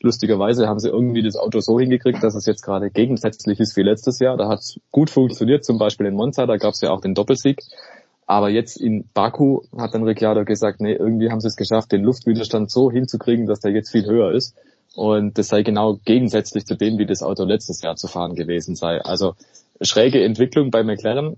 [0.00, 3.82] Lustigerweise haben sie irgendwie das Auto so hingekriegt, dass es jetzt gerade gegensätzlich ist wie
[3.82, 4.36] letztes Jahr.
[4.36, 7.14] Da hat es gut funktioniert, zum Beispiel in Monza, da gab es ja auch den
[7.14, 7.62] Doppelsieg.
[8.26, 12.02] Aber jetzt in Baku hat dann Ricciardo gesagt, nee, irgendwie haben sie es geschafft, den
[12.02, 14.54] Luftwiderstand so hinzukriegen, dass der jetzt viel höher ist.
[14.96, 18.74] Und das sei genau gegensätzlich zu dem, wie das Auto letztes Jahr zu fahren gewesen
[18.74, 19.00] sei.
[19.02, 19.34] Also
[19.82, 21.36] schräge Entwicklung bei McLaren.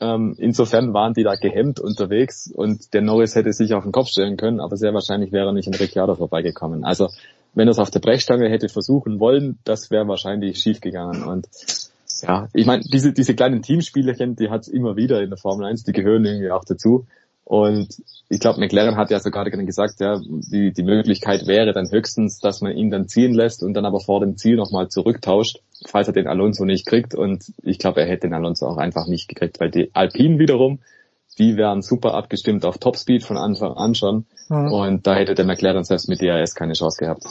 [0.00, 4.08] Ähm, insofern waren die da gehemmt unterwegs und der Norris hätte sich auf den Kopf
[4.08, 6.84] stellen können, aber sehr wahrscheinlich wäre er nicht in Ricciardo vorbeigekommen.
[6.84, 7.08] Also
[7.54, 11.24] wenn er es auf der Brechstange hätte versuchen wollen, das wäre wahrscheinlich schiefgegangen.
[11.24, 11.48] Und
[12.22, 15.66] ja, ich meine, diese, diese kleinen Teamspielerchen, die hat es immer wieder in der Formel
[15.66, 17.06] 1, die gehören irgendwie auch dazu.
[17.44, 22.38] Und ich glaube, McLaren hat ja sogar gesagt, ja, die, die Möglichkeit wäre dann höchstens,
[22.38, 26.06] dass man ihn dann ziehen lässt und dann aber vor dem Ziel nochmal zurücktauscht, falls
[26.06, 27.14] er den Alonso nicht kriegt.
[27.14, 30.78] Und ich glaube, er hätte den Alonso auch einfach nicht gekriegt, weil die Alpinen wiederum,
[31.38, 34.26] die wären super abgestimmt auf Topspeed von Anfang an schon.
[34.48, 34.72] Mhm.
[34.72, 37.24] Und da hätte der McLaren selbst mit DRS keine Chance gehabt.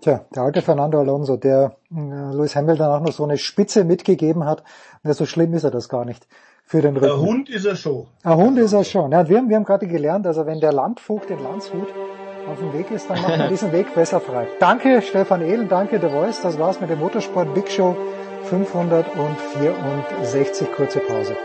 [0.00, 4.44] Tja, der alte Fernando Alonso, der äh, Lewis Hamilton auch noch so eine Spitze mitgegeben
[4.44, 4.62] hat,
[5.02, 6.26] ja, so schlimm ist er das gar nicht
[6.66, 7.06] für den Rücken.
[7.06, 8.06] Der Hund ist er schon.
[8.24, 9.12] Der Hund ist er schon.
[9.12, 11.88] Ja, wir haben, wir haben gerade gelernt, also wenn der Landvogt in Landshut
[12.48, 14.46] auf dem Weg ist, dann macht man diesen Weg besser frei.
[14.60, 16.40] Danke Stefan Ehlen, danke The Voice.
[16.42, 17.96] Das war's mit dem Motorsport Big Show
[18.44, 20.72] 564.
[20.72, 21.36] Kurze Pause.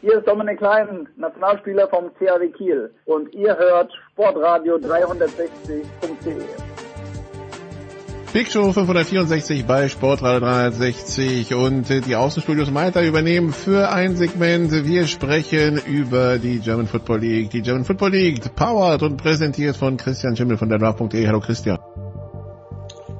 [0.00, 6.77] Hier ist Dominik Klein, Nationalspieler vom CAW Kiel und ihr hört sportradio360.de.
[8.30, 14.70] Big Show 564 bei Sportradio 360 und die Außenstudios Malta übernehmen für ein Segment.
[14.84, 17.50] Wir sprechen über die German Football League.
[17.50, 21.26] Die German Football League, powered und präsentiert von Christian Schimmel von der Draft.de.
[21.26, 21.78] Hallo Christian.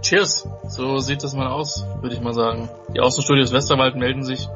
[0.03, 0.47] Cheers.
[0.69, 2.69] So sieht das mal aus, würde ich mal sagen.
[2.95, 4.47] Die Außenstudios Westerwald melden sich,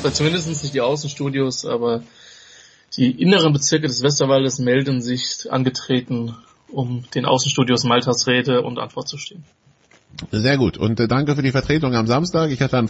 [0.00, 2.02] oder zumindest nicht die Außenstudios, aber
[2.96, 6.36] die inneren Bezirke des Westerwaldes melden sich angetreten,
[6.70, 9.44] um den Außenstudios Maltas Rede und Antwort zu stehen.
[10.30, 12.50] Sehr gut und äh, danke für die Vertretung am Samstag.
[12.50, 12.88] Ich hatte an,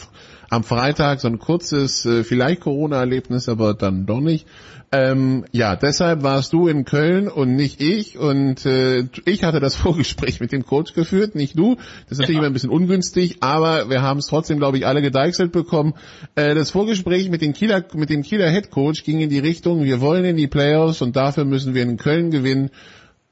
[0.48, 4.47] am Freitag so ein kurzes, äh, vielleicht Corona-Erlebnis, aber dann doch nicht.
[4.93, 9.74] Ähm, ja, deshalb warst du in Köln und nicht ich und äh, ich hatte das
[9.77, 11.74] Vorgespräch mit dem Coach geführt, nicht du.
[11.74, 12.40] Das ist natürlich ja.
[12.40, 15.94] immer ein bisschen ungünstig, aber wir haben es trotzdem, glaube ich, alle gedeichselt bekommen.
[16.36, 19.82] Äh, das Vorgespräch mit, den Kieler, mit dem Kieler Head Coach ging in die Richtung,
[19.82, 22.70] wir wollen in die Playoffs und dafür müssen wir in Köln gewinnen.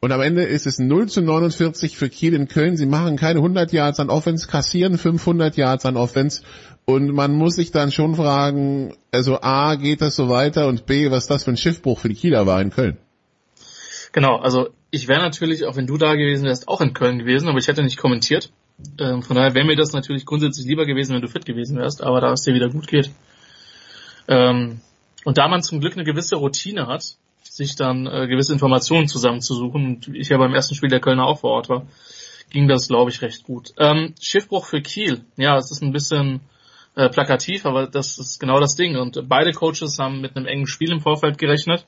[0.05, 2.77] Und am Ende ist es 0 zu 49 für Kiel in Köln.
[2.77, 6.43] Sie machen keine 100 Yards an Offense, kassieren 500 Yards an Offense.
[6.85, 11.11] Und man muss sich dann schon fragen, also A, geht das so weiter und B,
[11.11, 12.99] was das für ein Schiffbruch für die Kieler war in Köln.
[14.13, 17.49] Genau, also ich wäre natürlich, auch wenn du da gewesen wärst, auch in Köln gewesen,
[17.49, 18.53] aber ich hätte nicht kommentiert.
[19.01, 22.03] Ähm, von daher wäre mir das natürlich grundsätzlich lieber gewesen, wenn du fit gewesen wärst,
[22.03, 23.11] aber da es dir wieder gut geht.
[24.29, 24.83] Ähm,
[25.25, 27.17] und da man zum Glück eine gewisse Routine hat,
[27.49, 29.87] sich dann äh, gewisse Informationen zusammenzusuchen.
[29.87, 31.87] Und ich ja beim ersten Spiel der Kölner auch vor Ort war,
[32.51, 33.73] ging das, glaube ich, recht gut.
[33.79, 35.25] Ähm, Schiffbruch für Kiel.
[35.37, 36.41] Ja, es ist ein bisschen
[36.95, 38.97] äh, plakativ, aber das ist genau das Ding.
[38.97, 41.87] Und beide Coaches haben mit einem engen Spiel im Vorfeld gerechnet,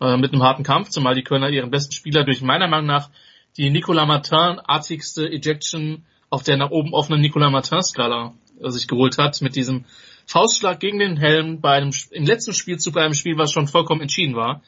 [0.00, 3.10] äh, mit einem harten Kampf, zumal die Kölner ihren besten Spieler durch meiner Meinung nach
[3.56, 9.40] die Nicolas Martin-artigste Ejection auf der nach oben offenen Nicolas Martin-Skala äh, sich geholt hat,
[9.40, 9.84] mit diesem
[10.26, 14.00] Faustschlag gegen den Helm bei einem, im letzten Spielzug bei einem Spiel, was schon vollkommen
[14.00, 14.62] entschieden war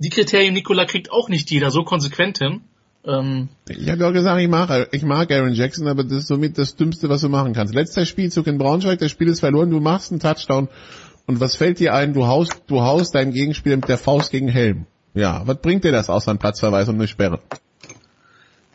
[0.00, 2.62] die Kriterien Nikola kriegt auch nicht jeder so konsequent hin.
[3.04, 6.58] Ähm, ich habe ja gesagt, ich mag, ich mag Aaron Jackson, aber das ist somit
[6.58, 7.74] das Dümmste, was du machen kannst.
[7.74, 10.68] Letzter Spielzug in Braunschweig, das Spiel ist verloren, du machst einen Touchdown
[11.26, 12.14] und was fällt dir ein?
[12.14, 14.86] Du haust, du haust deinen Gegenspieler mit der Faust gegen Helm.
[15.14, 17.40] Ja, was bringt dir das außer ein Platzverweis und eine Sperre?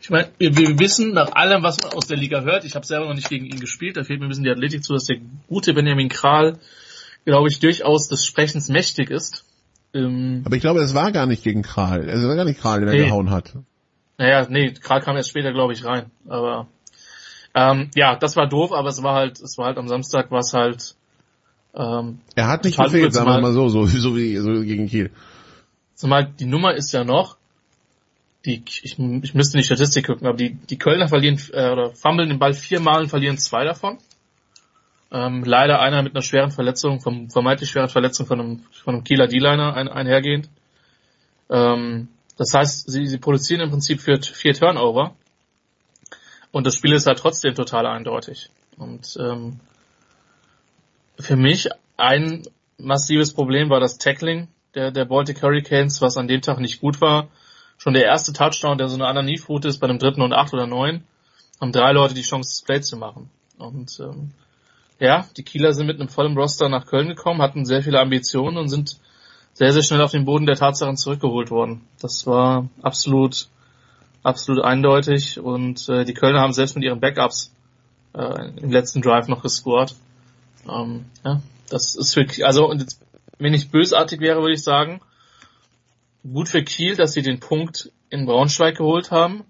[0.00, 2.86] Ich meine, wir, wir, wissen nach allem, was man aus der Liga hört, ich habe
[2.86, 5.06] selber noch nicht gegen ihn gespielt, da fehlt mir ein bisschen die Athletik zu, dass
[5.06, 5.16] der
[5.48, 6.58] gute Benjamin Kral,
[7.24, 9.44] glaube ich, durchaus des Sprechens mächtig ist.
[9.96, 12.08] Ähm, Aber ich glaube, es war gar nicht gegen Kral.
[12.08, 13.04] Es war gar nicht Kral, der nee.
[13.04, 13.54] gehauen hat.
[14.18, 16.10] Naja, nee, Kral kam erst später, glaube ich, rein.
[16.28, 16.68] Aber
[17.54, 20.40] ähm, ja, das war doof, aber es war halt, es war halt am Samstag war
[20.40, 20.94] es halt.
[21.74, 25.10] Ähm, er hat nicht gefehlt, sagen wir mal so, so, so wie so gegen Kiel.
[25.94, 27.36] Zumal die Nummer ist ja noch,
[28.44, 31.90] die, ich, ich müsste in die Statistik gucken, aber die, die Kölner verlieren äh, oder
[31.90, 33.98] fummeln den Ball viermal und verlieren zwei davon.
[35.12, 39.04] Ähm, leider einer mit einer schweren Verletzung, vom, vermeintlich schweren Verletzung von einem, von einem
[39.04, 40.48] Kieler D-Liner ein, einhergehend.
[41.48, 45.14] Ähm, das heißt, sie, sie produzieren im Prinzip für vier Turnover.
[46.50, 48.50] Und das Spiel ist halt trotzdem total eindeutig.
[48.76, 49.60] Und ähm,
[51.18, 52.42] für mich ein
[52.78, 57.00] massives Problem war das Tackling der, der Baltic Hurricanes, was an dem Tag nicht gut
[57.00, 57.28] war.
[57.78, 60.66] Schon der erste Touchdown, der so eine Underneath-Route ist, bei einem dritten und acht oder
[60.66, 61.04] neun,
[61.60, 63.30] haben drei Leute die Chance, das Play zu machen.
[63.58, 64.32] Und ähm,
[64.98, 68.56] ja, die Kieler sind mit einem vollen Roster nach Köln gekommen, hatten sehr viele Ambitionen
[68.56, 68.98] und sind
[69.52, 71.82] sehr, sehr schnell auf den Boden der Tatsachen zurückgeholt worden.
[72.00, 73.48] Das war absolut,
[74.22, 77.54] absolut eindeutig und äh, die Kölner haben selbst mit ihren Backups
[78.14, 79.94] äh, im letzten Drive noch gescored.
[80.68, 83.00] Ähm, ja, das ist für, also und jetzt,
[83.38, 85.00] wenn ich bösartig wäre, würde ich sagen,
[86.22, 89.44] gut für Kiel, dass sie den Punkt in Braunschweig geholt haben,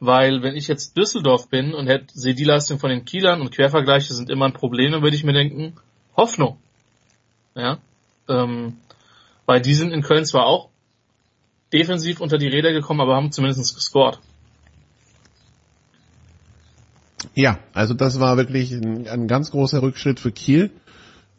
[0.00, 3.52] weil wenn ich jetzt Düsseldorf bin und hätte, sehe die Leistung von den Kielern und
[3.52, 5.74] Quervergleiche sind immer ein Problem, dann würde ich mir denken,
[6.16, 6.58] Hoffnung.
[7.54, 7.78] Ja.
[8.28, 8.76] Ähm,
[9.46, 10.70] weil die sind in Köln zwar auch
[11.72, 14.18] defensiv unter die Räder gekommen, aber haben zumindest gescored.
[17.34, 20.70] Ja, also das war wirklich ein, ein ganz großer Rückschritt für Kiel,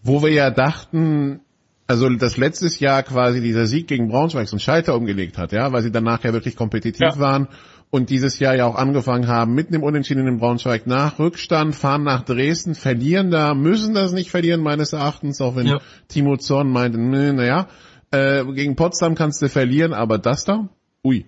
[0.03, 1.41] wo wir ja dachten,
[1.87, 5.71] also das letztes Jahr quasi dieser Sieg gegen Braunschweig so einen Schalter umgelegt hat, ja,
[5.71, 7.19] weil sie danach ja wirklich kompetitiv ja.
[7.19, 7.47] waren
[7.95, 12.03] und dieses Jahr ja auch angefangen haben, mitten im Unentschieden in Braunschweig nach Rückstand, fahren
[12.03, 15.79] nach Dresden, verlieren da, müssen das nicht verlieren meines Erachtens, auch wenn ja.
[16.09, 17.69] Timo Zorn meinte, naja,
[18.11, 20.67] äh, gegen Potsdam kannst du verlieren, aber das da,
[21.05, 21.25] ui.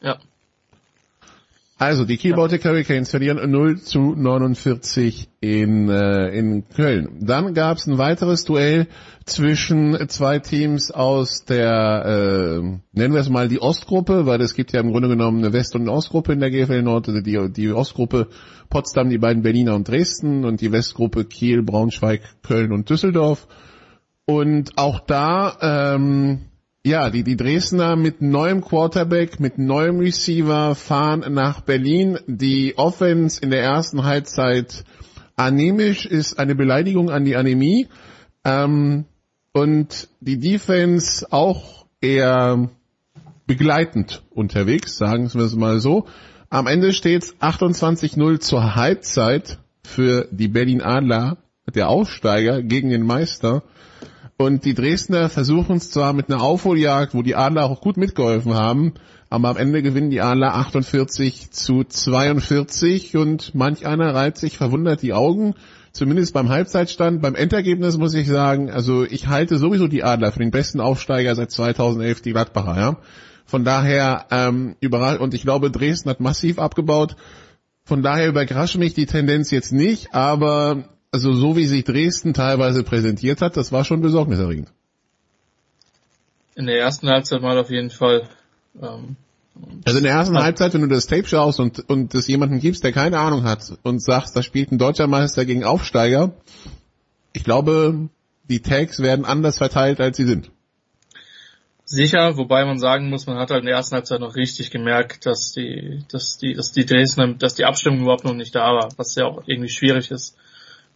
[0.00, 0.16] Ja.
[1.80, 7.20] Also die Baltic Hurricanes verlieren 0 zu 49 in, äh, in Köln.
[7.22, 8.86] Dann gab es ein weiteres Duell
[9.24, 12.60] zwischen zwei Teams aus der, äh,
[12.92, 15.74] nennen wir es mal die Ostgruppe, weil es gibt ja im Grunde genommen eine West-
[15.74, 18.28] und Ostgruppe in der GFL Nord, also die, die Ostgruppe
[18.68, 23.48] Potsdam, die beiden Berliner und Dresden und die Westgruppe Kiel, Braunschweig, Köln und Düsseldorf.
[24.26, 26.49] Und auch da, ähm,
[26.84, 32.18] ja, die, die Dresdner mit neuem Quarterback, mit neuem Receiver fahren nach Berlin.
[32.26, 34.84] Die Offense in der ersten Halbzeit
[35.36, 37.88] anemisch ist eine Beleidigung an die Anämie.
[38.44, 39.04] Ähm,
[39.52, 42.70] und die Defense auch eher
[43.46, 46.06] begleitend unterwegs, sagen wir es mal so.
[46.48, 51.36] Am Ende steht 28-0 zur Halbzeit für die Berlin Adler,
[51.74, 53.64] der Aufsteiger gegen den Meister.
[54.40, 58.54] Und die Dresdner versuchen es zwar mit einer Aufholjagd, wo die Adler auch gut mitgeholfen
[58.54, 58.94] haben,
[59.28, 65.02] aber am Ende gewinnen die Adler 48 zu 42 und manch einer reibt sich verwundert
[65.02, 65.56] die Augen,
[65.92, 67.20] zumindest beim Halbzeitstand.
[67.20, 71.34] Beim Endergebnis muss ich sagen, also ich halte sowieso die Adler für den besten Aufsteiger
[71.34, 72.96] seit 2011, die Gladbacher, ja.
[73.44, 77.14] Von daher ähm, überall und ich glaube, Dresden hat massiv abgebaut.
[77.84, 82.84] Von daher überrascht mich die Tendenz jetzt nicht, aber also so wie sich Dresden teilweise
[82.84, 84.68] präsentiert hat, das war schon besorgniserregend.
[86.54, 88.28] In der ersten Halbzeit mal auf jeden Fall.
[88.80, 89.16] Ähm,
[89.84, 92.84] also in der ersten Halbzeit, wenn du das Tape schaust und, und das jemanden gibst,
[92.84, 96.32] der keine Ahnung hat und sagst, da spielt ein deutscher Meister gegen Aufsteiger,
[97.32, 98.08] ich glaube,
[98.48, 100.50] die Tags werden anders verteilt, als sie sind.
[101.84, 105.26] Sicher, wobei man sagen muss, man hat halt in der ersten Halbzeit noch richtig gemerkt,
[105.26, 108.88] dass die, dass die, dass die Dresdner, dass die Abstimmung überhaupt noch nicht da war,
[108.96, 110.36] was ja auch irgendwie schwierig ist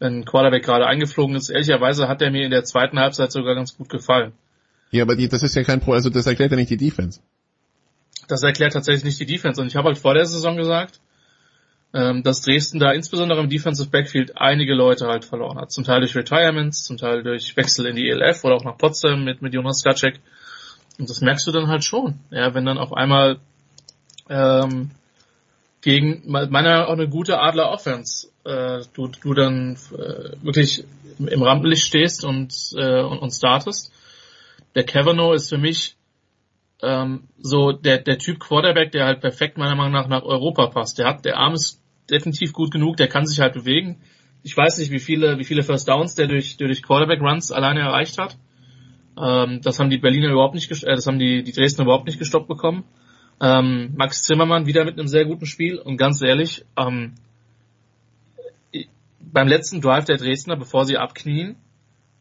[0.04, 1.48] wenn Quarterback gerade eingeflogen ist.
[1.48, 4.32] Ehrlicherweise hat er mir in der zweiten Halbzeit sogar ganz gut gefallen.
[4.92, 7.20] Ja, aber die, das ist ja kein Pro, also das erklärt ja nicht die Defense.
[8.28, 9.60] Das erklärt tatsächlich nicht die Defense.
[9.60, 11.00] Und ich habe halt vor der Saison gesagt,
[11.92, 15.72] ähm, dass Dresden da insbesondere im Defensive Backfield einige Leute halt verloren hat.
[15.72, 19.24] Zum Teil durch Retirements, zum Teil durch Wechsel in die ELF oder auch nach Potsdam
[19.24, 20.20] mit, mit Jonas Skacek.
[20.98, 22.20] Und das merkst du dann halt schon.
[22.30, 23.38] Ja, wenn dann auf einmal
[24.28, 24.90] ähm,
[25.80, 30.84] gegen meiner auch eine gute Adler Offense äh, du, du dann äh, wirklich
[31.18, 33.92] im Rampenlicht stehst und, äh, und, und startest.
[34.74, 35.96] Der Kavanaugh ist für mich
[36.82, 40.98] ähm, so der, der Typ Quarterback, der halt perfekt meiner Meinung nach nach Europa passt.
[40.98, 41.80] Der hat, der Arm ist
[42.10, 44.00] definitiv gut genug, der kann sich halt bewegen.
[44.42, 47.80] Ich weiß nicht, wie viele, wie viele First Downs der durch, durch Quarterback Runs alleine
[47.80, 48.36] erreicht hat.
[49.16, 52.18] Ähm, das haben die Berliner überhaupt nicht, äh, das haben die, die Dresdner überhaupt nicht
[52.18, 52.84] gestoppt bekommen.
[53.40, 57.14] Ähm, Max Zimmermann wieder mit einem sehr guten Spiel und ganz ehrlich, ähm,
[59.34, 61.56] beim letzten Drive der Dresdner, bevor sie abknien,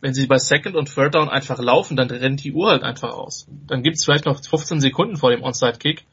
[0.01, 3.13] wenn sie bei Second und Third Down einfach laufen, dann rennt die Uhr halt einfach
[3.13, 3.47] aus.
[3.67, 6.03] Dann gibt's vielleicht noch 15 Sekunden vor dem Onside-Kick.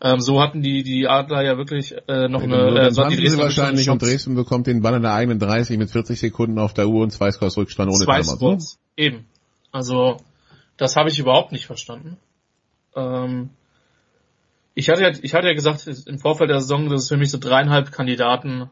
[0.00, 2.86] Ähm, so hatten die, die Adler ja wirklich äh, noch eine...
[2.86, 5.90] Äh, so die Dresdner wahrscheinlich und Dresden bekommt den Ball in der eigenen 30 mit
[5.90, 8.22] 40 Sekunden auf der Uhr und zwei Scores Rückstand ohne zwei.
[8.22, 9.26] Scores, eben.
[9.72, 10.18] Also
[10.76, 12.18] das habe ich überhaupt nicht verstanden.
[12.94, 13.50] Ähm,
[14.74, 17.30] ich hatte ja, ich hatte ja gesagt im Vorfeld der Saison, dass es für mich
[17.30, 18.70] so dreieinhalb Kandidaten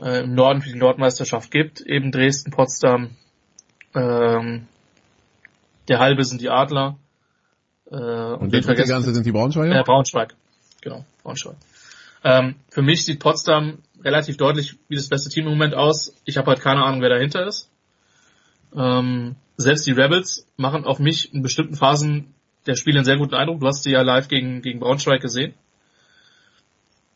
[0.00, 1.80] äh, im Norden für die Nordmeisterschaft gibt.
[1.80, 3.10] Eben Dresden, Potsdam,
[3.94, 4.66] ähm,
[5.88, 6.96] der halbe sind die Adler.
[7.90, 9.80] Äh, und, und der dritte ganze sind die Braunschweiger?
[9.80, 10.34] Äh, Braunschweig,
[10.80, 11.56] genau, Braunschweig.
[12.22, 16.14] Ähm, für mich sieht Potsdam relativ deutlich wie das beste Team im Moment aus.
[16.24, 17.70] Ich habe halt keine Ahnung, wer dahinter ist.
[18.76, 22.34] Ähm, selbst die Rebels machen auf mich in bestimmten Phasen
[22.66, 23.60] der Spiele einen sehr guten Eindruck.
[23.60, 25.54] Du hast sie ja live gegen, gegen Braunschweig gesehen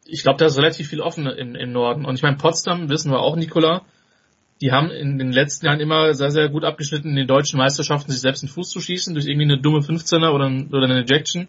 [0.06, 2.04] ich glaube, da ist relativ viel offen im, im Norden.
[2.04, 3.82] Und ich meine, Potsdam, wissen wir auch, Nikola,
[4.60, 8.12] die haben in den letzten Jahren immer sehr, sehr gut abgeschnitten, in den deutschen Meisterschaften
[8.12, 11.04] sich selbst in den Fuß zu schießen, durch irgendwie eine dumme 15er oder, oder eine
[11.04, 11.48] Ejection.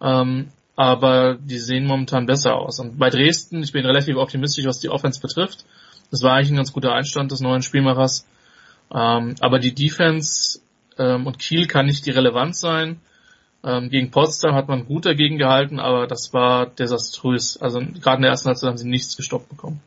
[0.00, 2.80] Ähm, aber die sehen momentan besser aus.
[2.80, 5.64] Und bei Dresden, ich bin relativ optimistisch, was die Offense betrifft.
[6.10, 8.26] Das war eigentlich ein ganz guter Einstand des neuen Spielmachers.
[8.94, 10.60] Ähm, aber die Defense
[10.98, 13.00] ähm, und Kiel kann nicht die Relevanz sein.
[13.64, 17.56] Ähm, gegen Potsdam hat man gut dagegen gehalten, aber das war desaströs.
[17.60, 19.80] Also gerade in der ersten Halbzeit haben sie nichts gestoppt bekommen.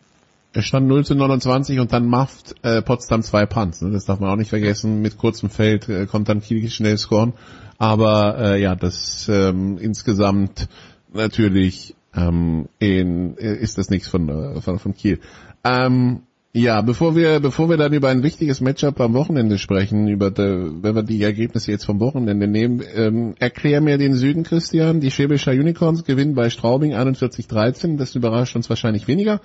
[0.53, 3.81] Es stand 0 zu 29 und dann macht äh, Potsdam zwei Punts.
[3.81, 3.91] Ne?
[3.91, 5.01] Das darf man auch nicht vergessen.
[5.01, 7.33] Mit kurzem Feld äh, kommt dann Kiel schnell scoren.
[7.77, 10.69] Aber äh, ja, das ähm, insgesamt
[11.11, 15.19] natürlich ähm, in, äh, ist das nichts von, äh, von, von Kiel.
[15.65, 16.21] Ähm,
[16.55, 20.71] ja, bevor wir, bevor wir dann über ein wichtiges Matchup am Wochenende sprechen, über de,
[20.81, 25.01] wenn wir die Ergebnisse jetzt vom Wochenende nehmen, ähm, erklär mir den Süden, Christian.
[25.01, 27.97] Die Schäbischer Unicorns gewinnen bei Straubing 41-13.
[27.97, 29.41] Das überrascht uns wahrscheinlich weniger.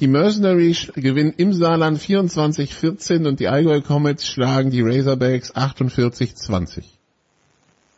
[0.00, 6.82] Die Mercenaries gewinnen im Saarland 24-14 und die Allgäu Comets schlagen die Razorbacks 48-20.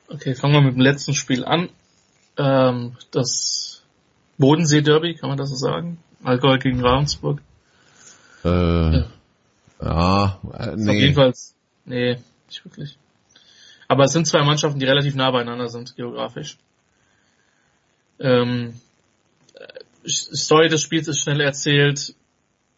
[0.08, 1.70] Okay, fangen wir mit dem letzten Spiel an.
[2.36, 3.82] Ähm, das
[4.36, 5.96] Bodensee Derby, kann man das so sagen?
[6.22, 7.40] Allgäu gegen Ravensburg.
[8.44, 9.04] Äh, ja,
[9.80, 10.90] ja äh, nee.
[10.90, 11.32] Auf jeden Fall,
[11.84, 12.98] nee, nicht wirklich.
[13.88, 16.56] Aber es sind zwei Mannschaften, die relativ nah beieinander sind, geografisch.
[18.18, 18.74] Ähm,
[20.06, 22.14] Story des Spiels ist schnell erzählt.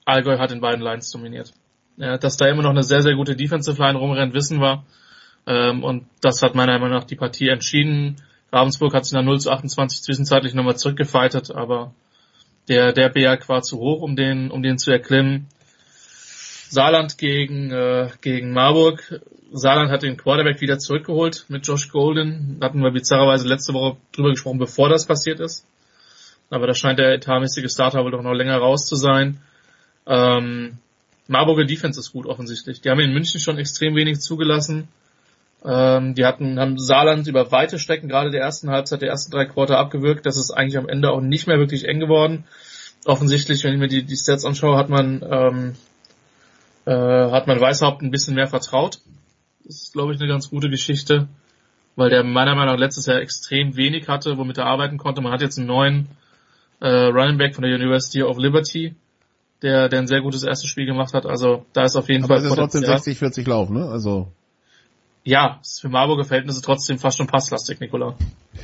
[0.05, 1.53] Allgäu hat in beiden Lines dominiert.
[1.97, 4.85] Ja, dass da immer noch eine sehr, sehr gute Defensive Line rumrennt, wissen wir.
[5.47, 8.17] Ähm, und das hat meiner Meinung nach die Partie entschieden.
[8.53, 11.93] Ravensburg hat sich nach 0 zu 28 zwischenzeitlich nochmal zurückgefightet, aber
[12.69, 15.49] der, der Berg war zu hoch, um den, um den zu erklimmen.
[16.75, 19.21] Saarland gegen, äh, gegen Marburg.
[19.53, 22.59] Saarland hat den Quarterback wieder zurückgeholt mit Josh Golden.
[22.61, 25.67] Hatten wir bizarrerweise letzte Woche drüber gesprochen, bevor das passiert ist.
[26.51, 29.41] Aber da scheint der etatmäßige Starter wohl doch noch länger raus zu sein.
[30.07, 30.79] Ähm,
[31.27, 32.81] Marburger Defense ist gut offensichtlich.
[32.81, 34.89] Die haben in München schon extrem wenig zugelassen.
[35.65, 39.47] Ähm, die hatten, haben Saarland über weite Strecken gerade der ersten Halbzeit, der ersten drei
[39.47, 40.27] Quarter abgewürgt.
[40.27, 42.45] Das ist eigentlich am Ende auch nicht mehr wirklich eng geworden.
[43.07, 45.75] Offensichtlich, wenn ich mir die, die Stats anschaue, hat man, ähm,
[46.87, 49.01] äh, hat man Weißhaupt ein bisschen mehr vertraut.
[49.65, 51.29] Das ist, glaube ich, eine ganz gute Geschichte,
[51.97, 55.21] weil der meiner Meinung nach letztes Jahr extrem wenig hatte, womit er arbeiten konnte.
[55.23, 56.09] Man hat jetzt einen neuen
[56.81, 58.95] äh, Running Back von der University of Liberty,
[59.63, 61.25] der, der ein sehr gutes erstes Spiel gemacht hat.
[61.25, 63.87] Also da ist auf jeden Aber Fall es ist trotzdem 60, 40 Lauf, ne?
[63.87, 64.31] Also.
[65.25, 68.15] Ja, ist für Marburger Verhältnisse trotzdem fast schon passlastig, Nikola.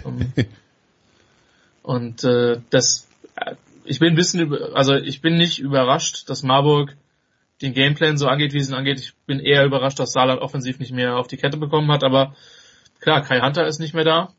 [0.05, 0.33] Um,
[1.83, 6.43] und äh, das, äh, ich bin ein bisschen, über, also ich bin nicht überrascht, dass
[6.43, 6.95] Marburg
[7.63, 9.01] den Gameplan so angeht, wie es ihn angeht.
[9.01, 12.35] Ich bin eher überrascht, dass Saarland offensiv nicht mehr auf die Kette bekommen hat, aber
[13.01, 14.33] klar, Kai Hunter ist nicht mehr da.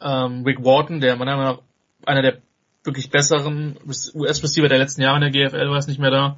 [0.00, 1.62] Ähm, Rick Wharton, der meiner Meinung nach
[2.06, 2.38] einer der
[2.84, 3.76] wirklich besseren
[4.14, 6.36] US-Receiver der letzten Jahre in der GFL war, ist nicht mehr da.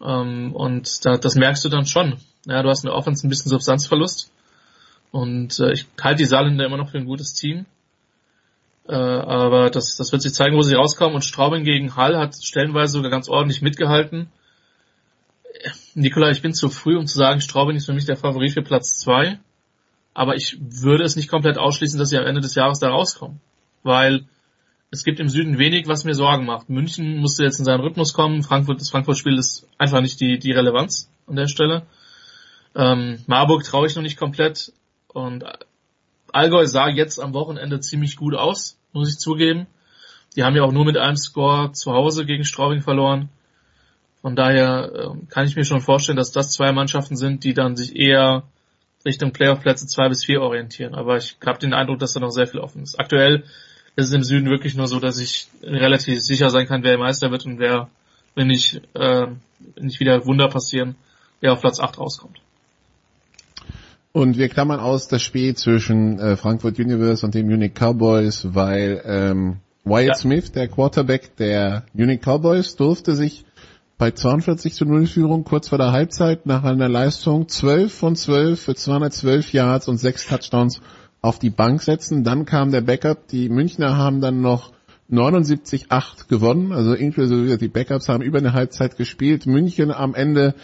[0.00, 2.18] Ähm, und da, das merkst du dann schon.
[2.46, 4.32] Ja, du hast eine Offense ein bisschen Substanzverlust.
[5.10, 7.66] Und äh, ich halte die Saarländer immer noch für ein gutes Team.
[8.88, 11.14] Äh, aber das, das wird sich zeigen, wo sie rauskommen.
[11.14, 14.30] Und Straubing gegen Hall hat stellenweise sogar ganz ordentlich mitgehalten.
[15.94, 18.62] Nikola, ich bin zu früh, um zu sagen, Straubing ist für mich der Favorit für
[18.62, 19.38] Platz zwei.
[20.14, 23.40] Aber ich würde es nicht komplett ausschließen, dass sie am Ende des Jahres da rauskommen.
[23.82, 24.26] Weil
[24.90, 26.68] es gibt im Süden wenig, was mir Sorgen macht.
[26.68, 28.42] München musste jetzt in seinen Rhythmus kommen.
[28.42, 31.86] Frankfurt, das Frankfurt-Spiel ist einfach nicht die, die Relevanz an der Stelle.
[32.74, 34.72] Ähm, Marburg traue ich noch nicht komplett.
[35.08, 35.44] Und
[36.32, 39.66] Allgäu sah jetzt am Wochenende ziemlich gut aus, muss ich zugeben.
[40.36, 43.28] Die haben ja auch nur mit einem Score zu Hause gegen Straubing verloren.
[44.28, 47.76] Von daher äh, kann ich mir schon vorstellen, dass das zwei Mannschaften sind, die dann
[47.76, 48.42] sich eher
[49.06, 50.94] Richtung Playoff-Plätze zwei bis vier orientieren.
[50.94, 53.00] Aber ich habe den Eindruck, dass da noch sehr viel offen ist.
[53.00, 53.44] Aktuell
[53.96, 57.30] ist es im Süden wirklich nur so, dass ich relativ sicher sein kann, wer Meister
[57.30, 57.88] wird und wer,
[58.34, 59.28] wenn nicht, äh,
[59.80, 60.96] nicht wieder Wunder passieren,
[61.40, 62.36] wer auf Platz 8 rauskommt.
[64.12, 69.00] Und wir klammern aus das Spiel zwischen äh, Frankfurt Universe und den Munich Cowboys, weil
[69.06, 70.14] ähm, Wyatt ja.
[70.16, 73.46] Smith, der Quarterback der Munich Cowboys, durfte sich
[73.98, 78.60] bei 42 zu 0 Führung kurz vor der Halbzeit nach einer Leistung 12 von 12
[78.60, 80.80] für 212 Yards und 6 Touchdowns
[81.20, 82.22] auf die Bank setzen.
[82.22, 83.26] Dann kam der Backup.
[83.26, 84.72] Die Münchner haben dann noch
[85.10, 89.46] 79-8 gewonnen, also inklusive die Backups haben über eine Halbzeit gespielt.
[89.46, 90.54] München am Ende,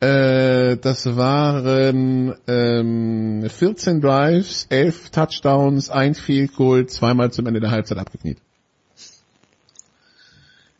[0.00, 7.70] äh, das waren ähm, 14 Drives, 11 Touchdowns, ein Field Goal, zweimal zum Ende der
[7.70, 8.38] Halbzeit abgekniet.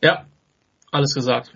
[0.02, 0.24] Ja,
[0.90, 1.52] alles gesagt.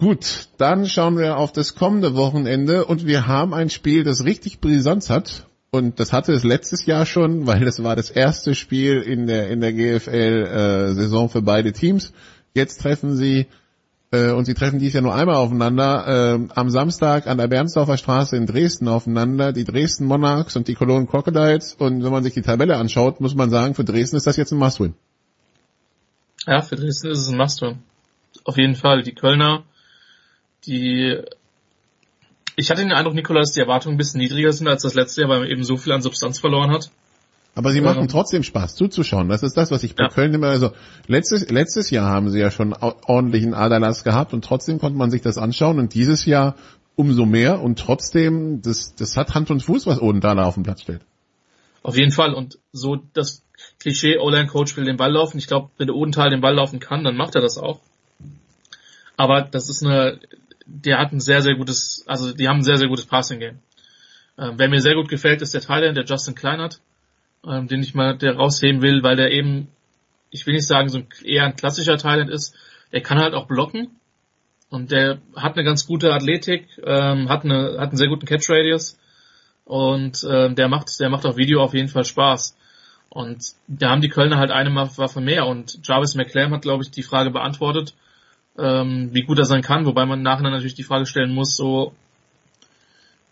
[0.00, 4.60] Gut, dann schauen wir auf das kommende Wochenende und wir haben ein Spiel, das richtig
[4.60, 5.46] Brisanz hat.
[5.70, 9.50] Und das hatte es letztes Jahr schon, weil das war das erste Spiel in der,
[9.50, 12.14] in der GFL-Saison äh, für beide Teams.
[12.54, 13.46] Jetzt treffen sie,
[14.10, 17.98] äh, und sie treffen dies ja nur einmal aufeinander, äh, am Samstag an der Bernsdorfer
[17.98, 21.74] Straße in Dresden aufeinander, die Dresden Monarchs und die Cologne Crocodiles.
[21.74, 24.50] Und wenn man sich die Tabelle anschaut, muss man sagen, für Dresden ist das jetzt
[24.50, 24.94] ein Must-Win.
[26.46, 27.80] Ja, für Dresden ist es ein Must-Win.
[28.44, 29.02] Auf jeden Fall.
[29.02, 29.64] Die Kölner
[30.66, 31.18] die
[32.56, 35.22] ich hatte den Eindruck, Nikolaus, dass die Erwartungen ein bisschen niedriger sind als das letzte
[35.22, 36.90] Jahr, weil man eben so viel an Substanz verloren hat.
[37.54, 39.28] Aber sie machen trotzdem Spaß zuzuschauen.
[39.28, 40.08] Das ist das, was ich bei ja.
[40.08, 40.70] Köln immer, also
[41.06, 45.20] letztes, letztes Jahr haben sie ja schon ordentlichen Aderlass gehabt und trotzdem konnte man sich
[45.22, 46.54] das anschauen und dieses Jahr
[46.94, 50.82] umso mehr und trotzdem, das, das hat Hand und Fuß, was Odenthaler auf dem Platz
[50.82, 51.00] steht.
[51.82, 53.42] Auf jeden Fall und so das
[53.78, 55.38] Klischee, O-Line-Coach will den Ball laufen.
[55.38, 57.80] Ich glaube, wenn der Odenthal den Ball laufen kann, dann macht er das auch.
[59.16, 60.20] Aber das ist eine,
[60.70, 63.58] der hat ein sehr, sehr gutes, also die haben ein sehr, sehr gutes Passing-Game.
[64.38, 66.80] Ähm, wer mir sehr gut gefällt, ist der Thailand, der Justin Kleinert,
[67.46, 69.68] ähm, den ich mal der rausheben will, weil der eben,
[70.30, 72.54] ich will nicht sagen, so ein, eher ein klassischer Thailand ist,
[72.92, 73.88] der kann halt auch blocken
[74.70, 78.98] und der hat eine ganz gute Athletik, ähm, hat, eine, hat einen sehr guten Catch-Radius
[79.64, 82.56] und ähm, der macht, der macht auf Video auf jeden Fall Spaß.
[83.08, 86.92] Und da haben die Kölner halt eine Waffe mehr und Jarvis McClam hat, glaube ich,
[86.92, 87.94] die Frage beantwortet,
[88.58, 91.94] ähm, wie gut er sein kann, wobei man nachher natürlich die Frage stellen muss, so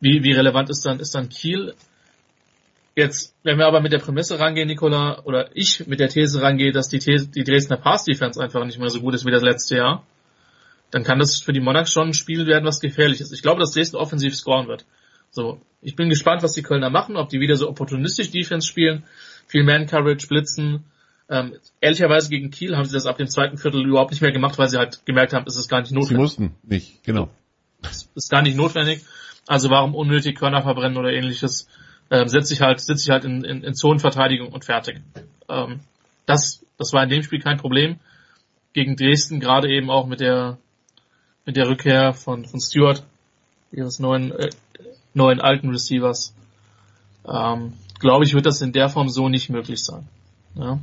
[0.00, 1.74] wie, wie relevant ist dann, ist dann Kiel?
[2.94, 6.72] Jetzt, wenn wir aber mit der Prämisse rangehen, Nicola, oder ich mit der These rangehe,
[6.72, 9.42] dass die, These, die Dresdner Pass Defense einfach nicht mehr so gut ist wie das
[9.42, 10.04] letzte Jahr,
[10.90, 13.32] dann kann das für die Monarchs schon ein Spiel werden, was gefährlich ist.
[13.32, 14.84] Ich glaube, dass Dresden offensiv scoren wird.
[15.30, 19.04] So, ich bin gespannt, was die Kölner machen, ob die wieder so opportunistisch Defense spielen,
[19.46, 20.84] viel Man-Coverage, blitzen.
[21.30, 24.58] Ähm, ehrlicherweise gegen Kiel haben sie das ab dem zweiten Viertel überhaupt nicht mehr gemacht,
[24.58, 26.16] weil sie halt gemerkt haben, es ist gar nicht notwendig.
[26.16, 27.28] Sie mussten nicht, genau.
[27.82, 29.04] Es ist gar nicht notwendig.
[29.46, 31.68] Also warum unnötig Körner verbrennen oder ähnliches?
[32.10, 35.00] Ähm, setze ich halt, sitze ich halt in, in, in Zonenverteidigung und fertig.
[35.48, 35.80] Ähm,
[36.24, 37.98] das, das war in dem Spiel kein Problem.
[38.72, 40.58] Gegen Dresden gerade eben auch mit der
[41.48, 43.02] mit der Rückkehr von, von Stewart,
[43.72, 44.50] ihres neuen, äh,
[45.14, 46.34] neuen alten Receivers,
[47.26, 50.06] ähm, glaube ich, wird das in der Form so nicht möglich sein.
[50.56, 50.78] Ja.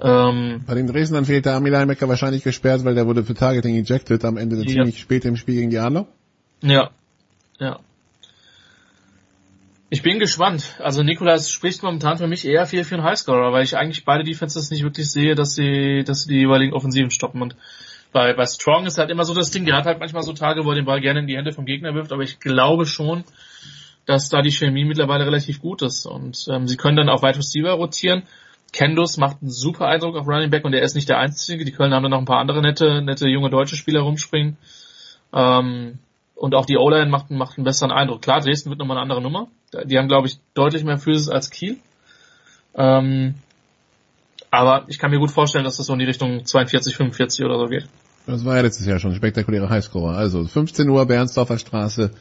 [0.00, 3.76] Ähm, Bei den Dresdnern fehlt der Army Linebacker wahrscheinlich gesperrt, weil der wurde für Targeting
[3.76, 4.66] ejected am Ende Ja.
[4.66, 6.06] ziemlich spät im Spiel gegen die Adler.
[6.62, 6.90] Ja,
[7.58, 7.80] ja.
[9.90, 10.76] Ich bin gespannt.
[10.80, 14.22] Also Nikolas spricht momentan für mich eher viel für einen Highscorer, weil ich eigentlich beide
[14.22, 17.40] Defenses nicht wirklich sehe, dass sie, dass sie die jeweiligen Offensiven stoppen.
[17.40, 17.56] Und
[18.12, 20.64] bei, bei Strong ist halt immer so das Ding, der hat halt manchmal so Tage,
[20.64, 23.24] wo er den Ball gerne in die Hände vom Gegner wirft, aber ich glaube schon,
[24.04, 26.06] dass da die Chemie mittlerweile relativ gut ist.
[26.06, 28.24] Und ähm, sie können dann auch Wide Receiver rotieren.
[28.72, 31.64] Kendus macht einen super Eindruck auf Running Back und er ist nicht der Einzige.
[31.64, 34.56] Die Kölner haben dann noch ein paar andere nette, nette junge deutsche Spieler rumspringen.
[35.32, 35.98] Ähm,
[36.34, 38.22] und auch die O-Line macht, macht einen besseren Eindruck.
[38.22, 39.48] Klar, Dresden wird nochmal eine andere Nummer.
[39.84, 41.78] Die haben, glaube ich, deutlich mehr Physis als Kiel.
[42.74, 43.34] Ähm,
[44.50, 47.58] aber ich kann mir gut vorstellen, dass das so in die Richtung 42, 45 oder
[47.58, 47.86] so geht.
[48.26, 50.16] Das war ja letztes Jahr schon ein spektakulärer Highscorer.
[50.16, 52.12] Also 15 Uhr Bernsdorfer Straße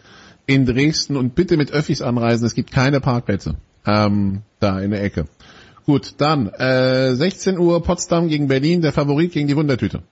[0.45, 2.45] in Dresden und bitte mit Öffis anreisen.
[2.45, 5.25] Es gibt keine Parkplätze ähm, da in der Ecke.
[5.87, 10.03] Gut, dann äh, 16 Uhr Potsdam gegen Berlin, der Favorit gegen die Wundertüte.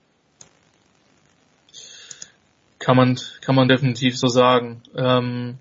[2.78, 4.80] Kann man, kann man definitiv so sagen.
[4.96, 5.58] Ähm,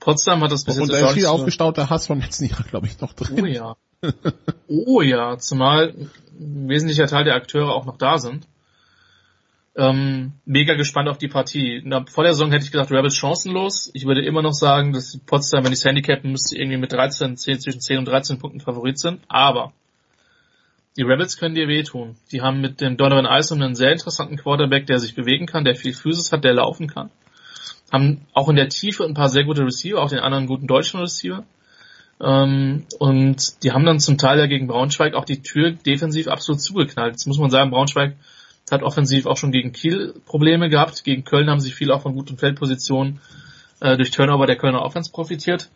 [0.00, 2.86] Potsdam hat das bis Und jetzt da ist viel aufgestauter Hass vom letzten Jahr, glaube
[2.86, 3.42] ich, noch drin.
[3.42, 3.76] Oh ja.
[4.68, 5.90] Oh ja, zumal
[6.40, 8.48] ein wesentlicher Teil der Akteure auch noch da sind.
[9.74, 11.80] Ähm, mega gespannt auf die Partie.
[11.84, 13.90] Na, vor der Saison hätte ich gesagt, Rebels chancenlos.
[13.94, 17.60] Ich würde immer noch sagen, dass Potsdam, wenn ich handicappen müsste, irgendwie mit 13, 10,
[17.60, 19.22] zwischen 10 und 13 Punkten Favorit sind.
[19.28, 19.72] Aber
[20.98, 22.16] die Rebels können dir wehtun.
[22.32, 25.74] Die haben mit dem Donovan Isom einen sehr interessanten Quarterback, der sich bewegen kann, der
[25.74, 27.10] viel Physis hat, der laufen kann.
[27.90, 31.00] Haben auch in der Tiefe ein paar sehr gute Receiver, auch den anderen guten deutschen
[31.00, 31.44] Receiver.
[32.20, 36.60] Ähm, und die haben dann zum Teil ja gegen Braunschweig auch die Tür defensiv absolut
[36.60, 37.12] zugeknallt.
[37.12, 38.16] Jetzt muss man sagen, Braunschweig
[38.72, 41.04] hat offensiv auch schon gegen Kiel Probleme gehabt.
[41.04, 43.20] Gegen Köln haben sie viel auch von guten Feldpositionen
[43.80, 45.70] äh, durch Turnover der Kölner Offense profitiert.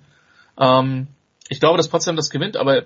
[0.58, 1.08] Ähm,
[1.49, 2.78] ich glaube, dass Potsdam das gewinnt, aber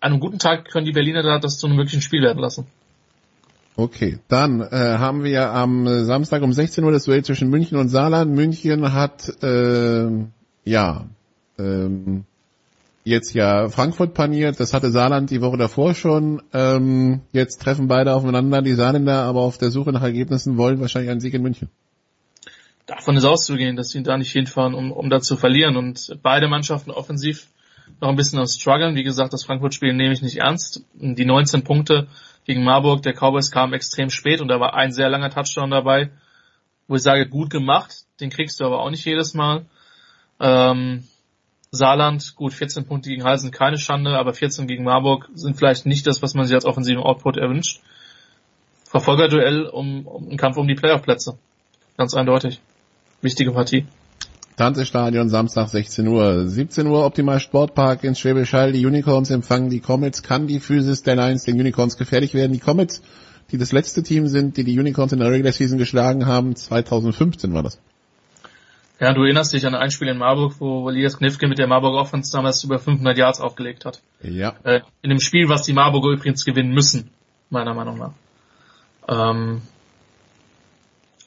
[0.00, 2.66] an einem guten Tag können die Berliner da das zu einem wirklichen Spiel werden lassen.
[3.76, 4.66] Okay, dann äh,
[4.98, 8.34] haben wir am äh, Samstag um 16 Uhr das Duell zwischen München und Saarland.
[8.34, 10.08] München hat äh,
[10.64, 11.06] ja
[11.58, 12.24] ähm,
[13.04, 14.60] jetzt ja Frankfurt paniert.
[14.60, 16.42] Das hatte Saarland die Woche davor schon.
[16.52, 18.62] Ähm, jetzt treffen beide aufeinander.
[18.62, 21.68] Die Saarländer aber auf der Suche nach Ergebnissen wollen wahrscheinlich einen Sieg in München.
[22.86, 25.76] Davon ist auszugehen, dass sie da nicht hinfahren, um, um da zu verlieren.
[25.76, 27.46] Und beide Mannschaften offensiv
[28.00, 28.96] noch ein bisschen am struggeln.
[28.96, 30.84] Wie gesagt, das Frankfurt-Spiel nehme ich nicht ernst.
[30.94, 32.08] Die 19 Punkte
[32.44, 36.10] gegen Marburg der Cowboys kamen extrem spät und da war ein sehr langer Touchdown dabei,
[36.88, 38.06] wo ich sage, gut gemacht.
[38.20, 39.66] Den kriegst du aber auch nicht jedes Mal.
[40.40, 41.04] Ähm,
[41.72, 46.04] Saarland, gut, 14 Punkte gegen Halsen, keine Schande, aber 14 gegen Marburg sind vielleicht nicht
[46.04, 47.80] das, was man sich als offensiven Output erwünscht.
[48.86, 51.38] Verfolgerduell um, um einen Kampf um die Playoff-Plätze.
[51.96, 52.60] Ganz eindeutig.
[53.22, 53.86] Wichtige Partie.
[54.56, 56.48] Tanzestadion Samstag 16 Uhr.
[56.48, 58.72] 17 Uhr Optimal Sportpark in Schwäbisch Hall.
[58.72, 60.24] Die Unicorns empfangen die Comets.
[60.24, 62.52] Kann die Physis der Lions den Unicorns gefährlich werden?
[62.52, 63.00] Die Comets,
[63.52, 67.54] die das letzte Team sind, die die Unicorns in der Regular Season geschlagen haben, 2015
[67.54, 67.78] war das.
[69.00, 71.94] Ja, du erinnerst dich an ein Spiel in Marburg, wo Elias Knifke mit der Marburg
[71.94, 74.02] Offense damals über 500 Yards aufgelegt hat.
[74.22, 74.56] Ja.
[74.62, 77.10] Äh, in einem Spiel, was die Marburger übrigens gewinnen müssen,
[77.48, 78.12] meiner Meinung nach.
[79.08, 79.62] Ähm,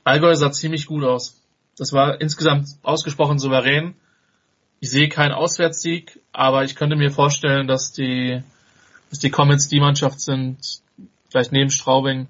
[0.03, 1.41] Allgäu sah ziemlich gut aus.
[1.75, 3.95] Das war insgesamt ausgesprochen souverän.
[4.79, 8.43] Ich sehe keinen Auswärtssieg, aber ich könnte mir vorstellen, dass die,
[9.09, 10.59] dass die Comets die Mannschaft sind,
[11.31, 12.27] vielleicht neben Straubing,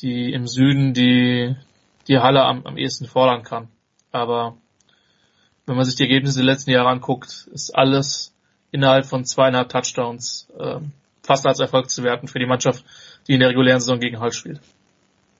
[0.00, 1.56] die im Süden die,
[2.08, 3.68] die Halle am, am ehesten fordern kann.
[4.12, 4.56] Aber
[5.66, 8.34] wenn man sich die Ergebnisse der letzten Jahre anguckt, ist alles
[8.70, 10.80] innerhalb von zweieinhalb Touchdowns äh,
[11.22, 12.84] fast als Erfolg zu werten für die Mannschaft,
[13.28, 14.60] die in der regulären Saison gegen Hall spielt.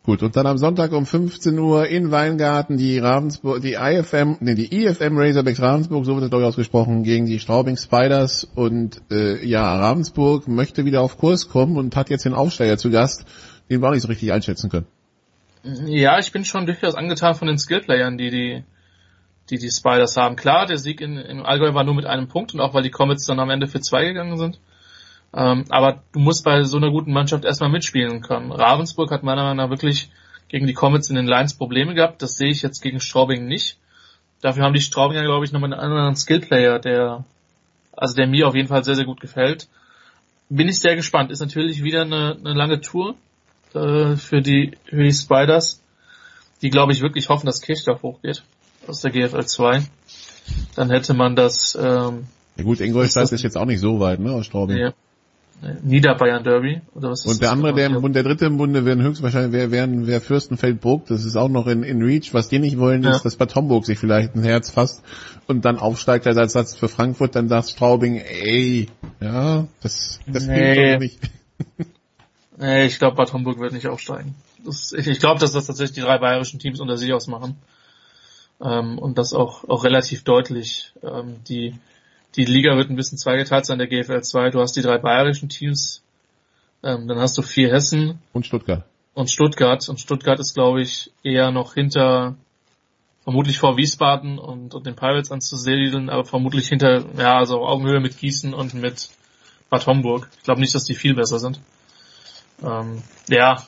[0.04, 4.56] Gut, und dann am Sonntag um 15 Uhr in Weingarten die Ravensburg, die IFM, nee,
[4.56, 9.00] die IFM Razorbacks Ravensburg, so wird es glaube ich ausgesprochen, gegen die Straubing Spiders und
[9.12, 13.24] äh, ja, Ravensburg möchte wieder auf Kurs kommen und hat jetzt den Aufsteiger zu Gast,
[13.70, 14.86] den wir auch nicht so richtig einschätzen können.
[15.86, 18.64] Ja, ich bin schon durchaus angetan von den Skillplayern, die die,
[19.52, 20.34] die die Spiders haben.
[20.34, 22.90] Klar, der Sieg in, in Allgäu war nur mit einem Punkt und auch weil die
[22.90, 24.58] Comets dann am Ende für zwei gegangen sind.
[25.34, 28.50] Ähm, aber du musst bei so einer guten Mannschaft erstmal mitspielen können.
[28.50, 30.10] Ravensburg hat meiner Meinung nach wirklich
[30.48, 32.22] gegen die Comets in den Lines Probleme gehabt.
[32.22, 33.76] Das sehe ich jetzt gegen Straubing nicht.
[34.40, 37.24] Dafür haben die Straubinger, glaube ich, nochmal einen anderen Skillplayer, der,
[37.92, 39.68] also der mir auf jeden Fall sehr, sehr gut gefällt.
[40.48, 41.30] Bin ich sehr gespannt.
[41.30, 43.14] Ist natürlich wieder eine, eine lange Tour
[43.74, 45.82] äh, für die für die Spiders,
[46.62, 48.42] die, glaube ich, wirklich hoffen, dass Kirchdorf hochgeht
[48.86, 49.82] aus der GFL 2.
[50.74, 51.78] Dann hätte man das.
[51.80, 54.76] Ähm, ja gut, Ingolstadt ist, ist jetzt auch nicht so weit, ne, aus Straubing.
[54.76, 54.92] Ja.
[55.82, 59.00] Niederbayern Derby oder was Und der andere, der im Bund, der dritte im Bunde wären
[59.00, 62.34] höchstwahrscheinlich wäre wären wär Fürstenfeldbruck, das ist auch noch in, in Reach.
[62.34, 63.12] Was die nicht wollen, ja.
[63.12, 65.04] ist, dass Bad Homburg sich vielleicht ein Herz fasst
[65.46, 68.88] und dann aufsteigt als Ersatz für Frankfurt, dann sagt Straubing, ey,
[69.20, 70.74] ja, das, das nee.
[70.74, 71.20] geht doch nicht.
[72.58, 74.34] nee, ich glaube, Bad Homburg wird nicht aufsteigen.
[74.64, 77.56] Das, ich ich glaube, dass das tatsächlich die drei bayerischen Teams unter sich ausmachen.
[78.62, 80.92] Ähm, und das auch, auch relativ deutlich.
[81.02, 81.74] Ähm, die
[82.36, 84.50] die Liga wird ein bisschen zweigeteilt sein, der GFL 2.
[84.50, 86.02] Du hast die drei bayerischen Teams,
[86.82, 88.20] ähm, dann hast du vier Hessen.
[88.32, 88.84] Und Stuttgart.
[89.14, 89.86] Und Stuttgart.
[89.88, 92.36] Und Stuttgart ist, glaube ich, eher noch hinter,
[93.24, 98.18] vermutlich vor Wiesbaden und, und den Pirates anzusiedeln, aber vermutlich hinter, ja, also Augenhöhe mit
[98.18, 99.10] Gießen und mit
[99.68, 100.28] Bad Homburg.
[100.38, 101.60] Ich glaube nicht, dass die viel besser sind.
[102.62, 103.62] Ähm, ja,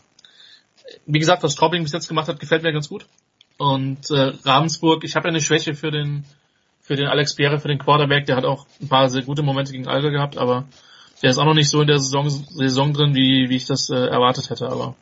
[1.06, 3.06] wie gesagt, was Straubing bis jetzt gemacht hat, gefällt mir ganz gut.
[3.58, 6.24] Und äh, Ravensburg, ich habe ja eine Schwäche für den
[6.84, 8.26] für den Alex Pierre, für den Quarterback.
[8.26, 10.66] Der hat auch ein paar sehr gute Momente gegen Alter gehabt, aber
[11.22, 13.88] der ist auch noch nicht so in der Saison, Saison drin, wie, wie ich das
[13.88, 14.68] äh, erwartet hätte.
[14.68, 14.94] Aber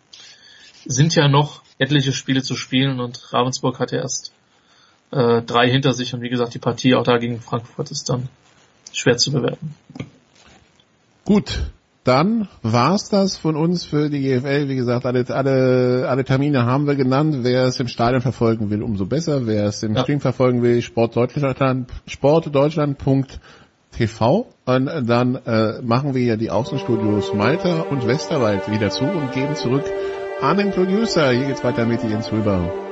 [0.84, 4.32] sind ja noch etliche Spiele zu spielen und Ravensburg hat ja erst
[5.10, 8.28] äh, drei hinter sich und wie gesagt, die Partie auch da gegen Frankfurt ist dann
[8.92, 9.74] schwer zu bewerten.
[11.24, 11.62] Gut,
[12.04, 14.68] dann war's das von uns für die GFL.
[14.68, 17.36] Wie gesagt, alle, alle, alle Termine haben wir genannt.
[17.42, 19.46] Wer es im Stadion verfolgen will, umso besser.
[19.46, 20.02] Wer es im ja.
[20.02, 24.46] Stream verfolgen will, sportdeutschland, sportdeutschland.tv.
[24.64, 29.54] Und dann äh, machen wir ja die Außenstudios Malta und Westerwald wieder zu und geben
[29.54, 29.84] zurück
[30.40, 31.30] an den Producer.
[31.30, 32.91] Hier geht's weiter mit Jens Rüber.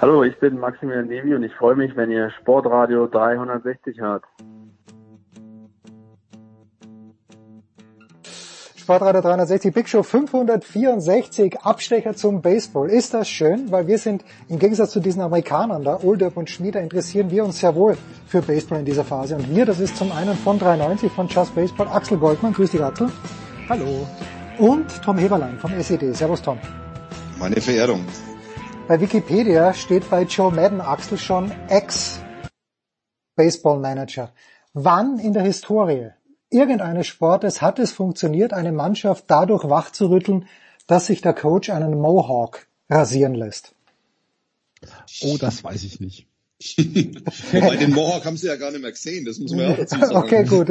[0.00, 4.22] Hallo, ich bin Maximilian Nevi und ich freue mich, wenn ihr Sportradio 360 hört.
[8.76, 12.88] Sportradio 360 Big Show 564 Abstecher zum Baseball.
[12.90, 13.72] Ist das schön?
[13.72, 17.58] Weil wir sind im Gegensatz zu diesen Amerikanern da, Olderb und Schmieder, interessieren wir uns
[17.58, 17.96] sehr wohl
[18.28, 19.34] für Baseball in dieser Phase.
[19.34, 22.52] Und wir, das ist zum einen von 390 von Just Baseball, Axel Goldmann.
[22.52, 23.10] Grüß dich, Axel.
[23.68, 24.06] Hallo.
[24.58, 26.14] Und Tom Heberlein vom SED.
[26.14, 26.58] Servus, Tom.
[27.40, 28.04] Meine Verehrung.
[28.88, 34.32] Bei Wikipedia steht bei Joe Madden Axel schon Ex-Baseball-Manager.
[34.72, 36.12] Wann in der Historie
[36.48, 40.48] irgendeines Sportes hat es funktioniert, eine Mannschaft dadurch wachzurütteln,
[40.86, 43.74] dass sich der Coach einen Mohawk rasieren lässt?
[45.20, 46.26] Oh, das weiß ich nicht.
[47.52, 49.76] Bei den Mohawk haben sie ja gar nicht mehr gesehen, das muss man ja auch
[49.76, 50.16] dazu sagen.
[50.16, 50.68] Okay, gut.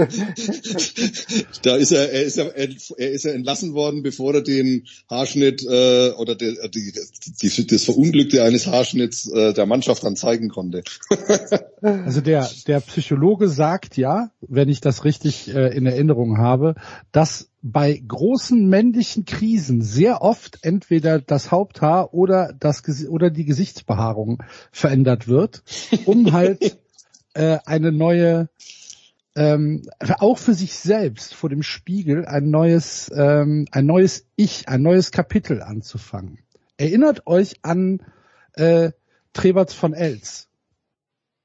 [1.62, 5.64] da ist er, er ist ja, er ist ja entlassen worden, bevor er den Haarschnitt
[5.64, 6.92] äh, oder die, die,
[7.42, 10.84] die, das Verunglückte eines Haarschnitts äh, der Mannschaft dann zeigen konnte.
[11.82, 16.76] also der, der Psychologe sagt ja, wenn ich das richtig äh, in Erinnerung habe,
[17.14, 24.44] dass bei großen männlichen Krisen sehr oft entweder das Haupthaar oder das oder die Gesichtsbehaarung
[24.72, 25.64] verändert wird,
[26.06, 26.78] um halt
[27.34, 28.50] äh, eine neue
[29.36, 29.84] ähm,
[30.20, 35.12] auch für sich selbst vor dem Spiegel ein neues ähm, ein neues Ich, ein neues
[35.12, 36.40] Kapitel anzufangen.
[36.78, 38.02] Erinnert euch an
[38.54, 38.92] äh,
[39.34, 40.48] Treberts von Els.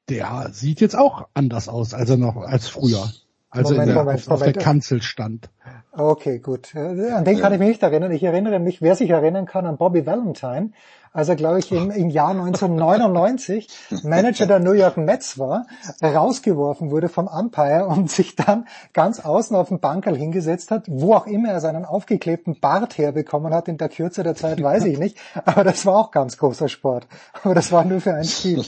[0.08, 3.10] Der sieht jetzt auch anders aus, als er noch als früher.
[3.52, 4.42] Also Moment, der, Moment, auf, Moment.
[4.48, 5.50] auf der Kanzel stand.
[5.92, 6.74] Okay, gut.
[6.74, 8.10] An den kann ich mich nicht erinnern.
[8.12, 10.70] Ich erinnere mich, wer sich erinnern kann, an Bobby Valentine,
[11.12, 13.68] als er, glaube ich, im, im Jahr 1999
[14.04, 15.66] Manager der New York Mets war,
[16.02, 21.12] rausgeworfen wurde vom Umpire und sich dann ganz außen auf den Bankerl hingesetzt hat, wo
[21.12, 24.98] auch immer er seinen aufgeklebten Bart herbekommen hat in der Kürze der Zeit, weiß ich
[24.98, 25.18] nicht.
[25.44, 27.06] Aber das war auch ganz großer Sport.
[27.42, 28.64] Aber das war nur für ein Spiel.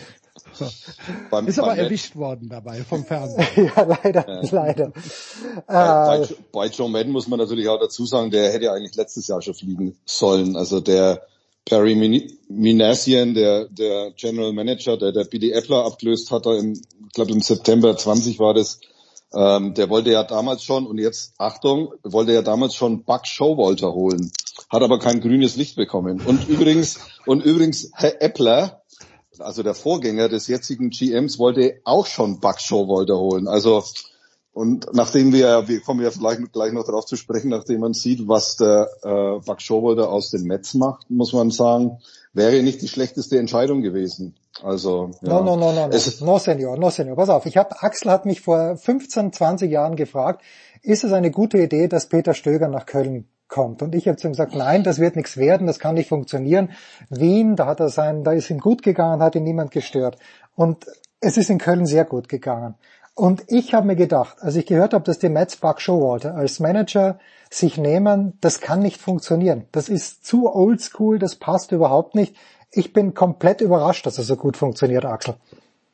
[1.31, 3.47] Beim, ist aber erwischt worden dabei vom Fernsehen.
[3.77, 4.49] ja, leider, ja.
[4.51, 4.93] leider.
[5.67, 9.27] Bei, äh, bei, Joe Madden muss man natürlich auch dazu sagen, der hätte eigentlich letztes
[9.27, 10.57] Jahr schon fliegen sollen.
[10.57, 11.23] Also der
[11.65, 11.95] Perry
[12.49, 17.41] Minassian, der, der General Manager, der der Billy Epler abgelöst hat, im, ich glaube im
[17.41, 18.81] September 20 war das,
[19.35, 23.93] ähm, der wollte ja damals schon, und jetzt Achtung, wollte ja damals schon Buck Showalter
[23.93, 24.31] holen,
[24.71, 26.21] hat aber kein grünes Licht bekommen.
[26.25, 28.83] Und übrigens, und übrigens, Herr Epler,
[29.39, 33.49] also der Vorgänger des jetzigen GMs wollte auch schon Buck Showalter holen.
[33.49, 33.83] Also
[34.55, 38.29] und nachdem wir, wir kommen ja vielleicht gleich noch darauf zu sprechen, nachdem man sieht,
[38.29, 41.99] was der äh, Buck Showalter aus den Mets macht, muss man sagen,
[42.33, 45.29] wäre nicht die schlechteste Entscheidung gewesen Also ja.
[45.29, 45.93] No, no, no, no, no.
[45.93, 47.17] Es, no, Senior, no, Senior.
[47.17, 50.43] Pass auf, ich hab, Axel hat mich vor 15, 20 Jahren gefragt,
[50.83, 53.83] ist es eine gute Idee, dass Peter Stöger nach Köln kommt?
[53.83, 56.71] Und ich habe zu ihm gesagt, nein, das wird nichts werden, das kann nicht funktionieren.
[57.09, 60.19] Wien, da hat er sein, da ist ihm gut gegangen, hat ihn niemand gestört.
[60.57, 60.85] Und
[61.21, 62.75] es ist in Köln sehr gut gegangen.
[63.15, 66.59] Und ich habe mir gedacht, als ich gehört habe, dass die Mets Buck Showalter als
[66.59, 69.67] Manager sich nehmen, das kann nicht funktionieren.
[69.71, 72.35] Das ist zu oldschool, das passt überhaupt nicht.
[72.73, 75.37] Ich bin komplett überrascht, dass es so gut funktioniert, Axel.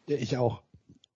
[0.07, 0.63] Ja, ich auch.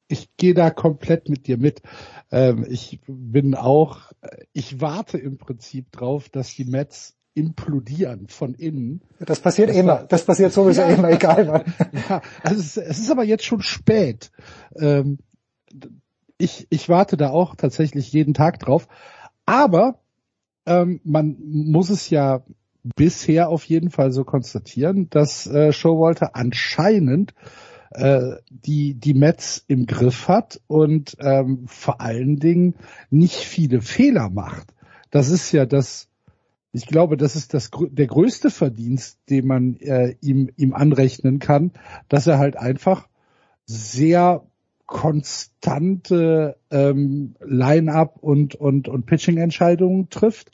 [0.09, 1.83] Ich gehe da komplett mit dir mit.
[2.31, 4.13] Ähm, ich bin auch,
[4.53, 9.01] ich warte im Prinzip drauf, dass die Mets implodieren von innen.
[9.19, 9.93] Das passiert Das immer.
[9.93, 10.89] war- Das passiert sowieso Ja.
[10.89, 11.65] immer, egal wann.
[12.09, 14.31] Ja, also es, es ist aber jetzt schon spät.
[14.77, 15.19] Ähm,
[16.39, 18.87] ich, ich warte da auch tatsächlich jeden Tag drauf.
[19.47, 20.01] Aber
[20.67, 22.45] ähm, man muss es ja
[22.97, 27.35] bisher auf jeden Fall so konstatieren, dass äh, Showalter anscheinend
[27.95, 32.75] äh, die die Mets im Griff hat und ähm, vor allen Dingen
[33.11, 34.75] nicht viele Fehler macht.
[35.11, 36.09] Das ist ja das
[36.75, 41.71] ich glaube, das ist das, der größte Verdienst, den man äh, ihm, ihm anrechnen kann,
[42.09, 43.09] dass er halt einfach
[43.65, 44.45] sehr
[44.87, 50.51] konstante ähm, Line-up und, und, und Pitching-Entscheidungen trifft,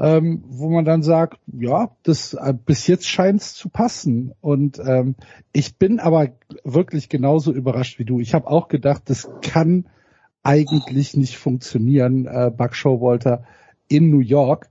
[0.00, 4.32] ähm, wo man dann sagt, ja, das äh, bis jetzt scheint es zu passen.
[4.40, 5.14] Und ähm,
[5.52, 6.30] ich bin aber
[6.64, 8.18] wirklich genauso überrascht wie du.
[8.18, 9.86] Ich habe auch gedacht, das kann
[10.42, 13.44] eigentlich nicht funktionieren, äh, Buck Showalter
[13.86, 14.70] in New York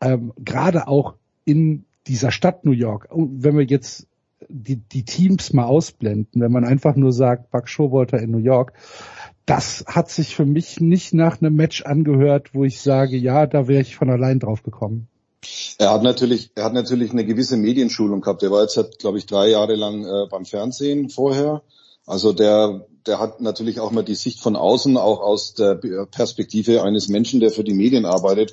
[0.00, 4.08] ähm, gerade auch in dieser Stadt New York, und wenn wir jetzt
[4.48, 8.72] die, die Teams mal ausblenden, wenn man einfach nur sagt, Buck Showalter in New York,
[9.46, 13.66] das hat sich für mich nicht nach einem Match angehört, wo ich sage, ja, da
[13.68, 15.08] wäre ich von allein drauf gekommen.
[15.78, 18.42] Er hat natürlich, er hat natürlich eine gewisse Medienschulung gehabt.
[18.42, 21.62] Er war jetzt, glaube ich, drei Jahre lang äh, beim Fernsehen vorher.
[22.06, 25.76] Also der, der hat natürlich auch mal die Sicht von außen, auch aus der
[26.10, 28.52] Perspektive eines Menschen, der für die Medien arbeitet,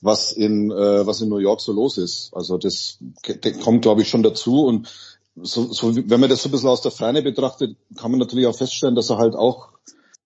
[0.00, 2.30] was in, äh, was in New York so los ist.
[2.32, 4.64] Also das ge- kommt, glaube ich, schon dazu.
[4.64, 4.88] Und
[5.34, 8.46] so, so, wenn man das so ein bisschen aus der Ferne betrachtet, kann man natürlich
[8.46, 9.70] auch feststellen, dass er halt auch,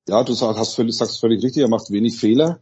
[0.08, 2.60] ja, du sagst, hast völlig, sagst völlig richtig, er macht wenig Fehler.